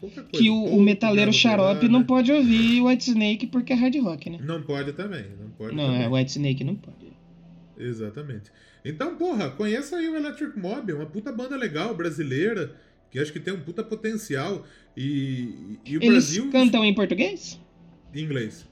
Coisa. 0.00 0.22
Que 0.32 0.50
o, 0.50 0.64
o 0.64 0.82
metaleiro 0.82 1.32
xarope 1.32 1.86
lá, 1.86 1.92
não 1.92 2.00
né? 2.00 2.06
pode 2.06 2.30
ouvir 2.30 2.82
White 2.82 3.10
Snake 3.10 3.46
porque 3.46 3.72
é 3.72 3.76
hard 3.76 3.96
rock, 3.96 4.30
né? 4.30 4.38
Não 4.42 4.62
pode 4.62 4.92
também, 4.92 5.24
não 5.40 5.50
pode 5.50 5.74
Não, 5.74 5.86
também. 5.86 6.02
é 6.02 6.08
White 6.08 6.30
Snake 6.30 6.64
não 6.64 6.74
pode. 6.74 7.08
Exatamente. 7.78 8.50
Então, 8.84 9.16
porra, 9.16 9.50
conheça 9.50 9.96
aí 9.96 10.08
o 10.08 10.16
Electric 10.16 10.58
Mob, 10.58 10.90
é 10.90 10.94
uma 10.94 11.06
puta 11.06 11.32
banda 11.32 11.56
legal, 11.56 11.94
brasileira, 11.94 12.74
que 13.10 13.18
acho 13.18 13.32
que 13.32 13.40
tem 13.40 13.54
um 13.54 13.60
puta 13.60 13.82
potencial. 13.82 14.64
E, 14.96 15.78
e 15.84 15.96
o 15.96 16.02
Eles 16.02 16.08
Brasil. 16.34 16.50
cantam 16.50 16.84
em 16.84 16.94
português? 16.94 17.60
Em 18.14 18.22
inglês. 18.24 18.66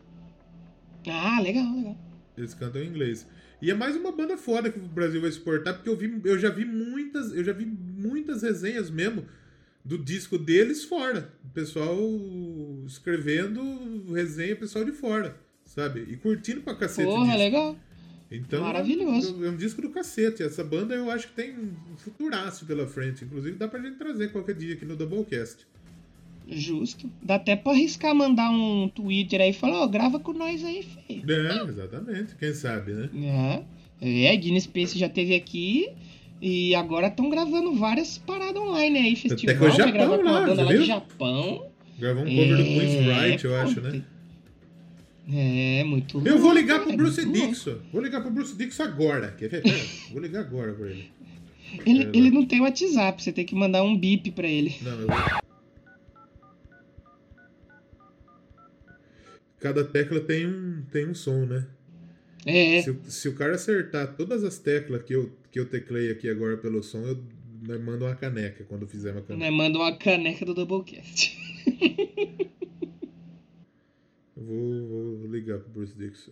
Ah, 1.09 1.41
legal, 1.41 1.73
legal. 1.75 1.97
Eles 2.37 2.53
cantam 2.55 2.83
em 2.83 2.87
inglês. 2.89 3.27
E 3.63 3.71
é 3.71 3.75
mais 3.75 3.97
uma 3.97 4.13
banda 4.13 4.37
foda 4.37 4.71
que 4.71 4.79
o 4.79 4.83
Brasil 4.83 5.21
vai 5.21 5.31
exportar, 5.31 5.75
porque 5.75 5.89
eu, 5.89 5.97
vi, 5.97 6.21
eu 6.25 6.39
já 6.39 6.51
vi 6.51 6.65
muitas. 6.65 7.33
Eu 7.33 7.43
já 7.43 7.53
vi 7.53 7.65
muitas 7.97 8.43
resenhas 8.43 8.91
mesmo 8.91 9.25
do 9.85 9.97
disco 9.97 10.37
deles 10.37 10.85
fora. 10.85 11.33
O 11.45 11.49
pessoal 11.51 11.99
escrevendo 12.87 14.13
resenha, 14.13 14.57
pessoal 14.57 14.85
de 14.85 14.93
fora, 14.93 15.37
sabe? 15.65 16.05
E 16.09 16.17
curtindo 16.17 16.61
pra 16.61 16.75
cacete. 16.75 17.09
Porra, 17.09 17.25
disco. 17.25 17.39
legal. 17.39 17.77
Então, 18.31 18.63
Maravilhoso. 18.63 19.45
É 19.45 19.51
um 19.51 19.57
disco 19.57 19.81
do 19.81 19.91
cacete. 19.91 20.43
Essa 20.43 20.65
banda 20.65 20.95
eu 20.95 21.09
acho 21.11 21.29
que 21.29 21.35
tem 21.35 21.53
um 21.57 21.97
futuraço 21.97 22.67
pela 22.67 22.87
frente. 22.87 23.25
Inclusive, 23.25 23.57
dá 23.57 23.69
pra 23.69 23.81
gente 23.81 23.97
trazer 23.97 24.33
qualquer 24.33 24.57
dia 24.57 24.75
aqui 24.75 24.85
no 24.85 24.97
Doublecast. 24.97 25.65
Justo. 26.49 27.11
Dá 27.23 27.37
até 27.37 27.57
pra 27.57 27.73
arriscar 27.73 28.15
mandar 28.15 28.51
um 28.51 28.89
Twitter 28.89 29.41
aí 29.41 29.51
e 29.51 29.53
falar, 29.53 29.83
ó, 29.83 29.87
grava 29.87 30.19
com 30.19 30.33
nós 30.33 30.65
aí, 30.65 30.83
feio. 30.83 31.25
É, 31.31 31.63
exatamente. 31.69 32.35
Quem 32.37 32.55
sabe, 32.55 32.93
né? 32.93 33.11
É, 34.01 34.25
é, 34.27 34.33
a 34.33 34.37
Guinness 34.37 34.65
Space 34.65 34.99
já 34.99 35.09
teve 35.09 35.35
aqui 35.35 35.89
e 36.41 36.75
agora 36.75 37.09
estão 37.09 37.29
gravando 37.31 37.75
várias 37.75 38.19
paradas 38.19 38.61
online 38.61 38.99
aí, 38.99 39.17
festival, 39.17 39.57
com 39.57 39.65
o 39.65 39.69
vai 39.69 39.77
Japão 39.77 39.93
gravar 39.93 40.17
com 40.19 40.23
uma 40.23 40.41
banda 40.41 40.65
lá 40.65 40.73
de 40.73 40.85
Japão. 40.85 41.67
Gravou 41.99 42.23
um 42.25 42.27
cover 42.27 42.57
do 42.57 42.63
É, 42.63 42.65
Queen's 42.65 43.07
Right, 43.07 43.45
eu 43.45 43.57
acho, 43.57 43.81
né? 43.81 44.03
É, 45.33 45.83
muito 45.83 46.23
Eu 46.25 46.39
vou 46.39 46.53
ligar 46.53 46.81
pro 46.81 46.93
é 46.93 46.97
Bruce 46.97 47.21
louco. 47.23 47.49
Dixon. 47.49 47.79
Vou 47.93 48.01
ligar 48.03 48.21
pro 48.21 48.31
Bruce 48.31 48.57
Dixon 48.57 48.83
agora. 48.85 49.33
Quer 49.33 49.49
ver? 49.49 49.63
Vou 50.13 50.21
ligar 50.23 50.41
agora 50.41 50.73
pra 50.73 50.87
ele. 50.89 51.11
Ele, 51.85 52.05
É, 52.05 52.11
ele 52.15 52.31
não 52.31 52.47
tem 52.47 52.61
WhatsApp, 52.61 53.21
você 53.21 53.33
tem 53.33 53.45
que 53.45 53.55
mandar 53.55 53.83
um 53.83 53.97
bip 53.99 54.31
pra 54.31 54.47
ele. 54.47 54.77
Não, 54.83 54.93
eu 54.93 55.07
vou... 55.09 55.17
Cada 59.59 59.83
tecla 59.85 60.21
tem 60.21 60.47
um, 60.47 60.83
tem 60.93 61.09
um 61.09 61.15
som, 61.15 61.45
né? 61.45 61.67
É, 62.47 62.81
Se, 62.83 62.91
o- 62.91 63.01
se 63.11 63.29
o 63.29 63.35
cara 63.35 63.57
acertar 63.57 64.15
todas 64.17 64.45
as 64.45 64.57
teclas 64.59 65.03
que 65.03 65.13
eu, 65.15 65.33
que 65.51 65.59
eu 65.59 65.67
teclei 65.67 66.11
aqui 66.13 66.29
agora 66.29 66.57
pelo 66.57 66.81
som, 66.83 67.01
eu 67.05 67.17
né, 67.67 67.77
mando 67.77 68.05
uma 68.05 68.15
caneca 68.15 68.65
quando 68.65 68.87
fizer 68.87 69.11
uma 69.13 69.21
caneca. 69.23 69.45
né, 69.45 69.51
manda 69.51 69.79
uma 69.79 69.97
caneca 69.97 70.45
do 70.47 70.55
Doublecast. 70.55 71.37
Vou, 74.37 74.87
vou 75.19 75.27
ligar 75.27 75.59
pro 75.59 75.71
Bruce 75.71 75.95
Dixon. 75.99 76.31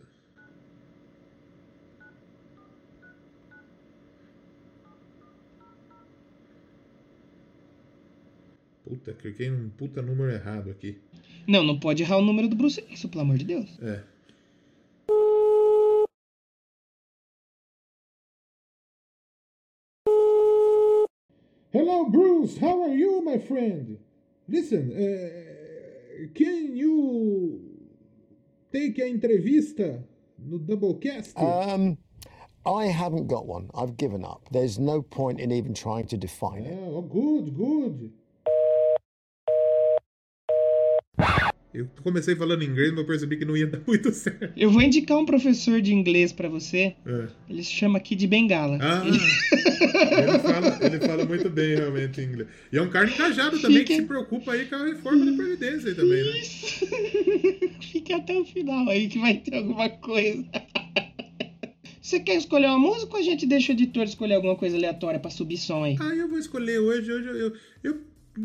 Puta, 8.85 9.15
cliquei 9.15 9.49
num 9.51 9.71
puta 9.71 10.03
número 10.03 10.31
errado 10.31 10.71
aqui. 10.71 10.99
Não, 11.47 11.63
não 11.63 11.79
pode 11.79 12.03
errar 12.03 12.19
o 12.19 12.23
número 12.25 12.49
do 12.49 12.57
Bruce 12.57 12.83
Dixon, 12.83 13.09
pelo 13.09 13.23
amor 13.23 13.39
de 13.39 13.45
Deus. 13.45 13.79
É. 13.81 14.03
Hello, 21.75 22.05
Bruce. 22.05 22.57
How 22.59 22.83
are 22.85 22.95
you, 22.95 23.21
my 23.23 23.37
friend? 23.37 23.99
Listen, 24.47 24.93
uh, 24.95 26.29
can 26.33 26.77
you 26.77 27.63
take 28.73 28.97
a 29.01 29.03
entrevista 29.03 30.01
no 30.39 30.59
Doublecast? 30.59 31.37
Um, 31.37 31.99
I 32.65 32.85
haven't 32.85 33.27
got 33.27 33.47
one. 33.47 33.71
I've 33.75 33.97
given 33.97 34.25
up. 34.25 34.43
There's 34.53 34.79
no 34.79 35.03
point 35.03 35.41
in 35.41 35.51
even 35.51 35.75
trying 35.75 36.07
to 36.07 36.17
define 36.17 36.65
it. 36.65 36.79
oh, 36.81 37.03
good, 37.03 37.57
good. 37.57 38.13
Eu 41.75 41.89
comecei 42.05 42.37
falando 42.37 42.63
inglês, 42.63 42.91
mas 42.91 43.01
eu 43.01 43.05
percebi 43.05 43.37
que 43.37 43.45
não 43.45 43.57
ia 43.57 43.67
dar 43.67 43.81
muito 43.87 44.13
certo. 44.13 44.53
Eu 44.57 44.71
vou 44.71 44.81
indicar 44.81 45.19
um 45.19 45.27
professor 45.27 45.81
de 45.81 45.93
inglês 45.93 46.33
pra 46.33 46.49
você. 46.49 46.95
É. 47.05 47.27
Ele 47.51 47.65
se 47.65 47.73
chama 47.73 47.99
Kid 47.99 48.27
Bengala. 48.29 48.79
Ah, 48.81 49.03
Ele- 49.05 49.19
ele 49.19 50.39
fala, 50.39 50.79
ele 50.83 51.01
fala 51.01 51.25
muito 51.25 51.51
bem 51.51 51.75
realmente 51.75 52.21
inglês. 52.21 52.49
E 52.73 52.79
é 52.79 52.83
um 52.83 52.89
cara 52.89 53.11
engajado 53.11 53.59
também 53.61 53.85
que 53.85 53.93
Fica- 53.93 54.03
se 54.03 54.07
preocupa 54.09 54.53
aí 54.53 54.67
com 54.67 54.77
a 54.77 54.85
reforma 54.87 55.27
da 55.27 55.33
Previdência 55.33 55.89
aí 55.89 55.95
também, 55.97 56.23
né? 56.25 56.33
Fique 57.83 58.13
até 58.13 58.35
o 58.39 58.45
final 58.45 58.89
aí 58.89 59.09
que 59.09 59.19
vai 59.19 59.35
ter 59.35 59.57
alguma 59.57 59.89
coisa. 59.89 60.45
Você 62.01 62.21
quer 62.21 62.37
escolher 62.37 62.67
uma 62.67 62.79
música 62.79 63.15
ou 63.15 63.19
a 63.19 63.23
gente 63.23 63.47
deixa 63.47 63.73
o 63.73 63.75
editor 63.75 64.05
escolher 64.05 64.35
alguma 64.35 64.55
coisa 64.57 64.77
aleatória 64.77 65.19
pra 65.19 65.31
subir 65.31 65.57
som 65.57 65.83
aí? 65.83 65.97
Ah, 65.99 66.15
eu 66.15 66.29
vou 66.29 66.39
escolher 66.39 66.79
hoje. 66.79 67.11
Hoje 67.11 67.27
eu, 67.29 67.37
eu, 67.37 67.53
eu 67.83 68.01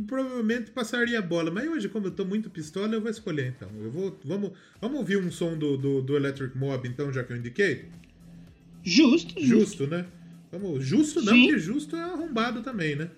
provavelmente 0.07 0.71
passaria 0.71 1.19
a 1.19 1.21
bola, 1.21 1.49
mas 1.51 1.67
hoje, 1.67 1.89
como 1.89 2.07
eu 2.07 2.11
tô 2.11 2.23
muito 2.25 2.49
pistola, 2.49 2.93
eu 2.93 3.01
vou 3.01 3.09
escolher 3.09 3.47
então. 3.55 3.69
Eu 3.81 3.89
vou, 3.91 4.19
vamos, 4.23 4.51
vamos 4.81 4.99
ouvir 4.99 5.17
um 5.17 5.31
som 5.31 5.57
do, 5.57 5.77
do, 5.77 6.01
do 6.01 6.15
Electric 6.15 6.57
Mob, 6.57 6.87
então, 6.87 7.11
já 7.11 7.23
que 7.23 7.33
eu 7.33 7.37
indiquei? 7.37 7.85
Justo, 8.83 9.33
justo. 9.39 9.45
Justo, 9.45 9.87
né? 9.87 10.05
Vamos, 10.51 10.83
justo 10.85 11.21
não, 11.21 11.33
Sim. 11.33 11.43
porque 11.47 11.59
justo 11.59 11.95
é 11.95 12.01
arrombado 12.01 12.61
também, 12.61 12.95
né? 12.95 13.09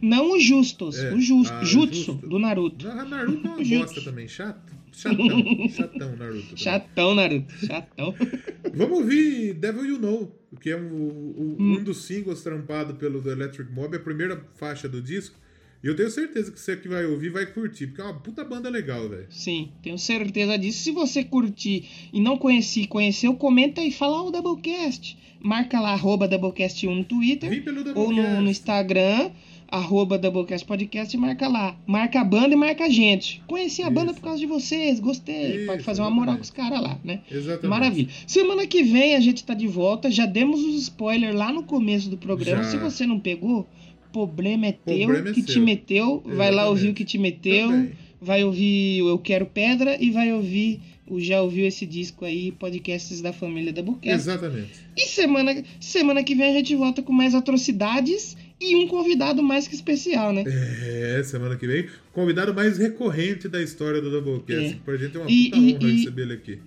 Não 0.00 0.32
o 0.32 0.40
Justos, 0.40 0.98
É. 0.98 1.14
o 1.14 1.20
Just, 1.20 1.50
Ah, 1.50 1.64
Jutsu, 1.64 1.94
Justo. 2.12 2.28
do 2.28 2.38
Naruto. 2.38 2.86
Na- 2.86 3.04
Naruto 3.04 3.46
é 3.46 3.50
uma 3.50 3.64
bosta 3.80 4.00
também, 4.02 4.28
chato. 4.28 4.74
Chatão, 4.92 5.18
chatão 5.70 6.16
Naruto. 6.16 6.42
também. 6.42 6.56
Chatão, 6.56 7.14
Naruto, 7.14 7.66
chatão. 7.66 8.14
Vamos 8.74 8.98
ouvir 8.98 9.54
Devil 9.54 9.86
You 9.86 9.98
Know, 9.98 10.38
que 10.60 10.70
é 10.70 10.76
um, 10.76 10.80
um, 10.82 11.56
Hum. 11.58 11.76
um 11.78 11.84
dos 11.84 12.04
singles 12.04 12.42
trampado 12.42 12.94
pelo 12.94 13.20
The 13.22 13.30
Electric 13.30 13.70
Mob, 13.72 13.96
a 13.96 14.00
primeira 14.00 14.42
faixa 14.56 14.88
do 14.88 15.00
disco. 15.00 15.38
E 15.82 15.86
eu 15.86 15.94
tenho 15.94 16.10
certeza 16.10 16.50
que 16.50 16.58
você 16.58 16.76
que 16.76 16.88
vai 16.88 17.04
ouvir 17.04 17.30
vai 17.30 17.46
curtir, 17.46 17.86
porque 17.88 18.00
é 18.00 18.04
uma 18.04 18.14
puta 18.14 18.44
banda 18.44 18.68
legal, 18.68 19.08
velho. 19.08 19.26
Sim, 19.30 19.70
tenho 19.82 19.98
certeza 19.98 20.58
disso. 20.58 20.82
Se 20.82 20.90
você 20.90 21.22
curtir 21.22 21.84
e 22.12 22.20
não 22.20 22.36
conhecer, 22.36 22.86
conheceu, 22.86 23.34
comenta 23.34 23.80
e 23.82 23.92
fala 23.92 24.22
o 24.22 24.30
Doublecast. 24.30 25.16
Marca 25.40 25.78
lá, 25.80 25.92
arroba 25.92 26.28
Doublecast1 26.28 26.94
no 26.94 27.04
Twitter. 27.04 27.62
Ou 27.94 28.10
no, 28.10 28.40
no 28.42 28.50
Instagram, 28.50 29.30
arroba 29.68 30.18
Doublecast 30.18 30.66
Podcast 30.66 31.14
e 31.14 31.20
marca 31.20 31.46
lá. 31.46 31.76
Marca 31.86 32.20
a 32.20 32.24
banda 32.24 32.54
e 32.54 32.56
marca 32.56 32.84
a 32.84 32.88
gente. 32.88 33.42
Conheci 33.46 33.82
a 33.82 33.90
banda 33.90 34.10
Isso. 34.10 34.20
por 34.20 34.24
causa 34.26 34.38
de 34.40 34.46
vocês, 34.46 34.98
gostei. 34.98 35.56
Isso, 35.58 35.66
Pode 35.66 35.82
fazer 35.82 36.00
uma 36.00 36.10
moral 36.10 36.36
com 36.36 36.40
exatamente. 36.42 36.72
os 36.72 36.80
caras 36.80 36.80
lá, 36.82 37.00
né? 37.04 37.20
Exatamente. 37.30 37.66
Maravilha. 37.68 38.08
Semana 38.26 38.66
que 38.66 38.82
vem 38.82 39.14
a 39.14 39.20
gente 39.20 39.44
tá 39.44 39.54
de 39.54 39.68
volta. 39.68 40.10
Já 40.10 40.26
demos 40.26 40.64
os 40.64 40.74
spoilers 40.82 41.34
lá 41.34 41.52
no 41.52 41.62
começo 41.62 42.08
do 42.08 42.16
programa. 42.16 42.64
Já. 42.64 42.70
Se 42.70 42.76
você 42.78 43.06
não 43.06 43.20
pegou, 43.20 43.68
problema 44.16 44.66
é 44.66 44.72
teu. 44.72 44.98
Problema 45.06 45.28
é 45.30 45.32
que 45.32 45.42
seu. 45.42 45.54
te 45.54 45.60
meteu. 45.60 46.22
Vai 46.24 46.36
lá 46.50 46.62
Exatamente. 46.62 46.68
ouvir 46.68 46.88
o 46.90 46.94
que 46.94 47.04
te 47.04 47.18
meteu. 47.18 47.68
Também. 47.68 47.92
Vai 48.20 48.44
ouvir 48.44 49.02
o 49.02 49.08
Eu 49.10 49.18
Quero 49.18 49.44
Pedra 49.46 49.96
e 50.02 50.10
vai 50.10 50.32
ouvir 50.32 50.80
o 51.06 51.20
Já 51.20 51.40
Ouviu 51.42 51.66
Esse 51.66 51.84
Disco 51.86 52.24
aí, 52.24 52.50
podcasts 52.50 53.20
da 53.20 53.32
família 53.32 53.72
da 53.72 53.82
Buquete. 53.82 54.14
Exatamente. 54.14 54.70
E 54.96 55.02
semana, 55.02 55.62
semana 55.78 56.24
que 56.24 56.34
vem 56.34 56.50
a 56.50 56.52
gente 56.54 56.74
volta 56.74 57.02
com 57.02 57.12
mais 57.12 57.34
atrocidades 57.34 58.36
e 58.60 58.74
um 58.74 58.88
convidado 58.88 59.42
mais 59.42 59.68
que 59.68 59.74
especial, 59.74 60.32
né? 60.32 60.42
É, 60.46 61.22
semana 61.24 61.56
que 61.56 61.66
vem, 61.66 61.86
convidado 62.12 62.54
mais 62.54 62.78
recorrente 62.78 63.48
da 63.48 63.62
história 63.62 64.00
do 64.00 64.10
Doublecast. 64.10 64.74
É. 64.74 64.78
Pra 64.84 64.96
gente 64.96 65.16
é 65.16 65.20
uma 65.20 65.30
E- 65.30 65.44
puta 65.50 65.56
e- 65.58 65.74
honra 65.76 65.88
e- 65.90 65.96
receber 65.98 66.22
ele 66.22 66.32
aqui. 66.32 66.58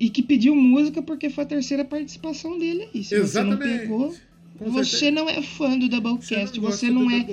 E 0.00 0.10
que 0.10 0.22
pediu 0.22 0.54
música 0.54 1.00
porque 1.02 1.30
foi 1.30 1.44
a 1.44 1.46
terceira 1.46 1.84
participação 1.84 2.58
dele 2.58 2.88
aí. 2.94 3.02
Se 3.02 3.10
você 3.10 3.42
não 3.42 3.52
Exatamente. 3.52 3.78
pegou, 3.80 4.14
Com 4.58 4.70
você 4.70 4.90
certeza. 4.96 5.10
não 5.12 5.28
é 5.28 5.42
fã 5.42 5.78
do 5.78 5.88
Doublecast, 5.88 6.58
você 6.60 6.86
do 6.88 6.92
não 6.94 7.10
é, 7.10 7.26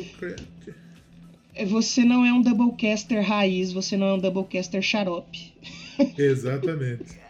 é- 1.56 1.65
você 1.65 2.03
não 2.03 2.26
é 2.26 2.31
um 2.34 2.41
Doublecaster 2.41 3.26
raiz, 3.27 3.72
você 3.72 3.95
não 3.97 4.07
é 4.07 4.14
um 4.14 4.19
Doublecaster 4.19 4.81
xarope. 4.81 5.53
Exatamente. 6.18 7.03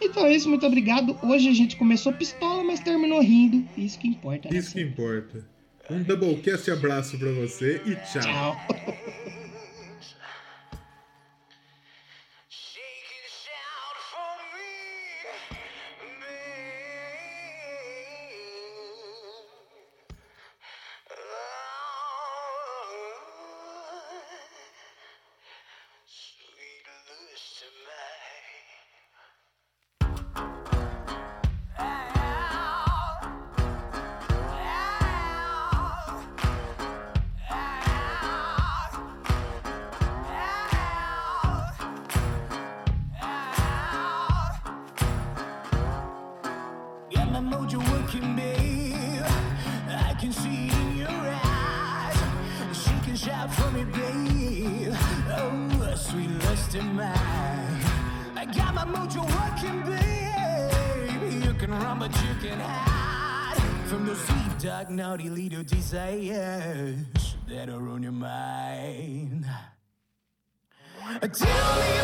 Então 0.00 0.24
é 0.26 0.32
isso, 0.36 0.48
muito 0.48 0.64
obrigado. 0.64 1.18
Hoje 1.24 1.48
a 1.48 1.52
gente 1.52 1.74
começou 1.74 2.12
pistola, 2.12 2.62
mas 2.62 2.78
terminou 2.78 3.20
rindo. 3.20 3.68
Isso 3.76 3.98
que 3.98 4.06
importa. 4.06 4.48
né? 4.48 4.56
Isso 4.56 4.72
que 4.72 4.80
importa. 4.80 5.44
Um 5.90 6.00
Doublecast 6.04 6.70
abraço 6.70 7.18
pra 7.18 7.32
você 7.32 7.82
e 7.84 7.96
tchau. 7.96 8.22
Tchau. 8.22 8.56
to 27.58 27.64
my 27.64 28.57
naughty 64.86 65.28
little 65.28 65.64
desires 65.64 66.96
that 67.48 67.68
are 67.68 67.88
on 67.88 68.02
your 68.04 68.12
mind. 68.12 69.44
Tell 71.20 71.80
me 71.80 71.97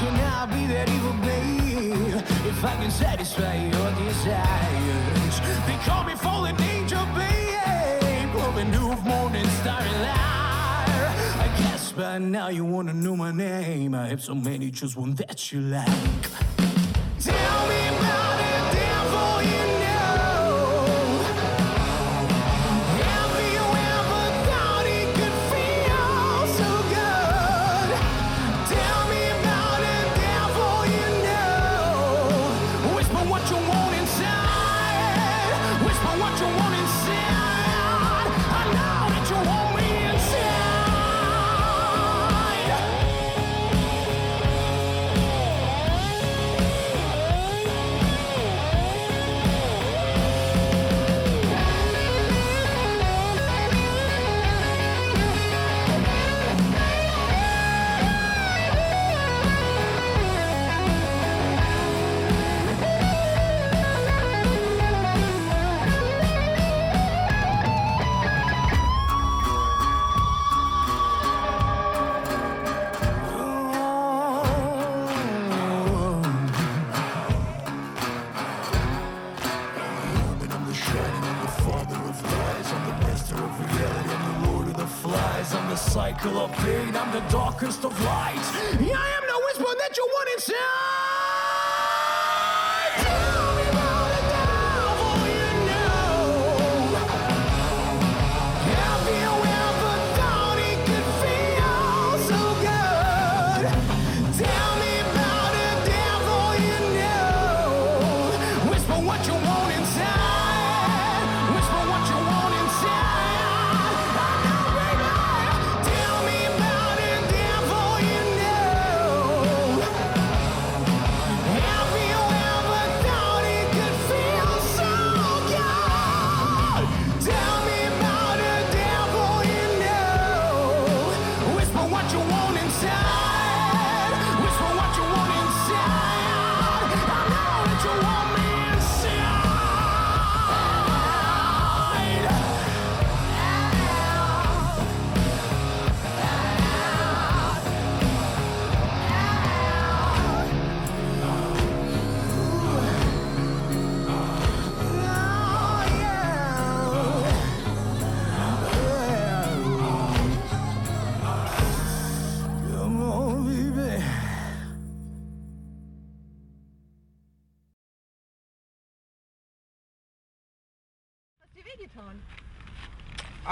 can 0.00 0.14
I 0.14 0.46
be 0.46 0.66
that 0.72 0.88
evil, 0.88 1.12
babe? 1.20 2.16
If 2.48 2.64
I 2.64 2.74
can 2.76 2.90
satisfy 2.90 3.54
your 3.74 3.90
desires. 4.00 5.34
They 5.66 5.76
call 5.84 6.04
me 6.04 6.14
fallen 6.14 6.58
angel, 6.60 7.04
babe. 7.16 8.32
Glowing 8.32 8.70
new 8.70 8.96
morning 9.04 9.48
star 9.60 9.82
and 9.82 9.98
liar. 10.08 11.06
I 11.44 11.48
guess 11.58 11.92
by 11.92 12.16
now 12.18 12.48
you 12.48 12.64
wanna 12.64 12.94
know 12.94 13.14
my 13.14 13.30
name. 13.30 13.94
I 13.94 14.08
have 14.08 14.22
so 14.22 14.34
many, 14.34 14.70
just 14.70 14.96
one 14.96 15.14
that 15.16 15.52
you 15.52 15.60
like. 15.60 16.49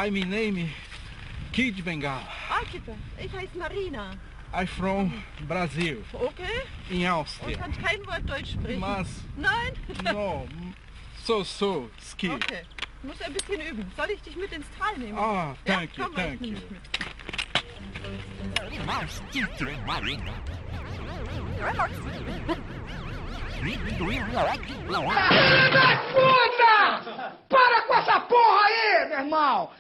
I 0.09 0.11
my 0.11 0.21
name 0.21 0.71
Kid 1.53 1.85
Bengal. 1.85 2.23
Ah, 2.51 2.63
Kippe, 2.73 2.95
ich 3.23 3.31
heiße 3.31 3.59
Marina. 3.59 4.13
I 4.55 4.65
from 4.65 5.13
Brasil, 5.47 5.99
Okay? 6.15 6.63
in 6.91 7.03
Áustria. 7.03 7.59
kannst 7.59 7.79
kein 7.79 8.07
Wort 8.07 8.27
Deutsch 8.27 8.53
sprechen. 8.53 8.81
Mas 8.81 9.07
Nein? 9.37 9.75
no, 10.05 10.49
so 11.27 11.43
so 11.43 11.91
ski. 12.01 12.31
Okay. 12.31 12.63
Du 13.03 13.09
musst 13.09 13.23
ein 13.23 13.35
bisschen 13.35 13.61
üben. 13.61 13.93
Soll 13.99 14.09
ich 14.13 14.23
dich 14.23 14.35
mit 14.37 14.51
ins 14.51 14.65
Tal 14.79 14.97
nehmen? 14.97 15.19
Ah, 15.19 15.55
thank 15.67 15.95
ja, 15.99 16.05
you, 16.05 16.11
komm, 16.11 16.15
thank 16.17 16.35
ich 16.37 16.41
nehm 16.41 16.55
you. 16.55 16.61
dich 16.61 16.71
mit. 16.71 16.81
Puta! 26.15 27.33
Para 27.49 27.83
com 27.83 27.95
essa 27.95 28.21
porra 28.21 28.65
aí, 28.67 29.09
meu 29.11 29.19
irmão! 29.19 29.71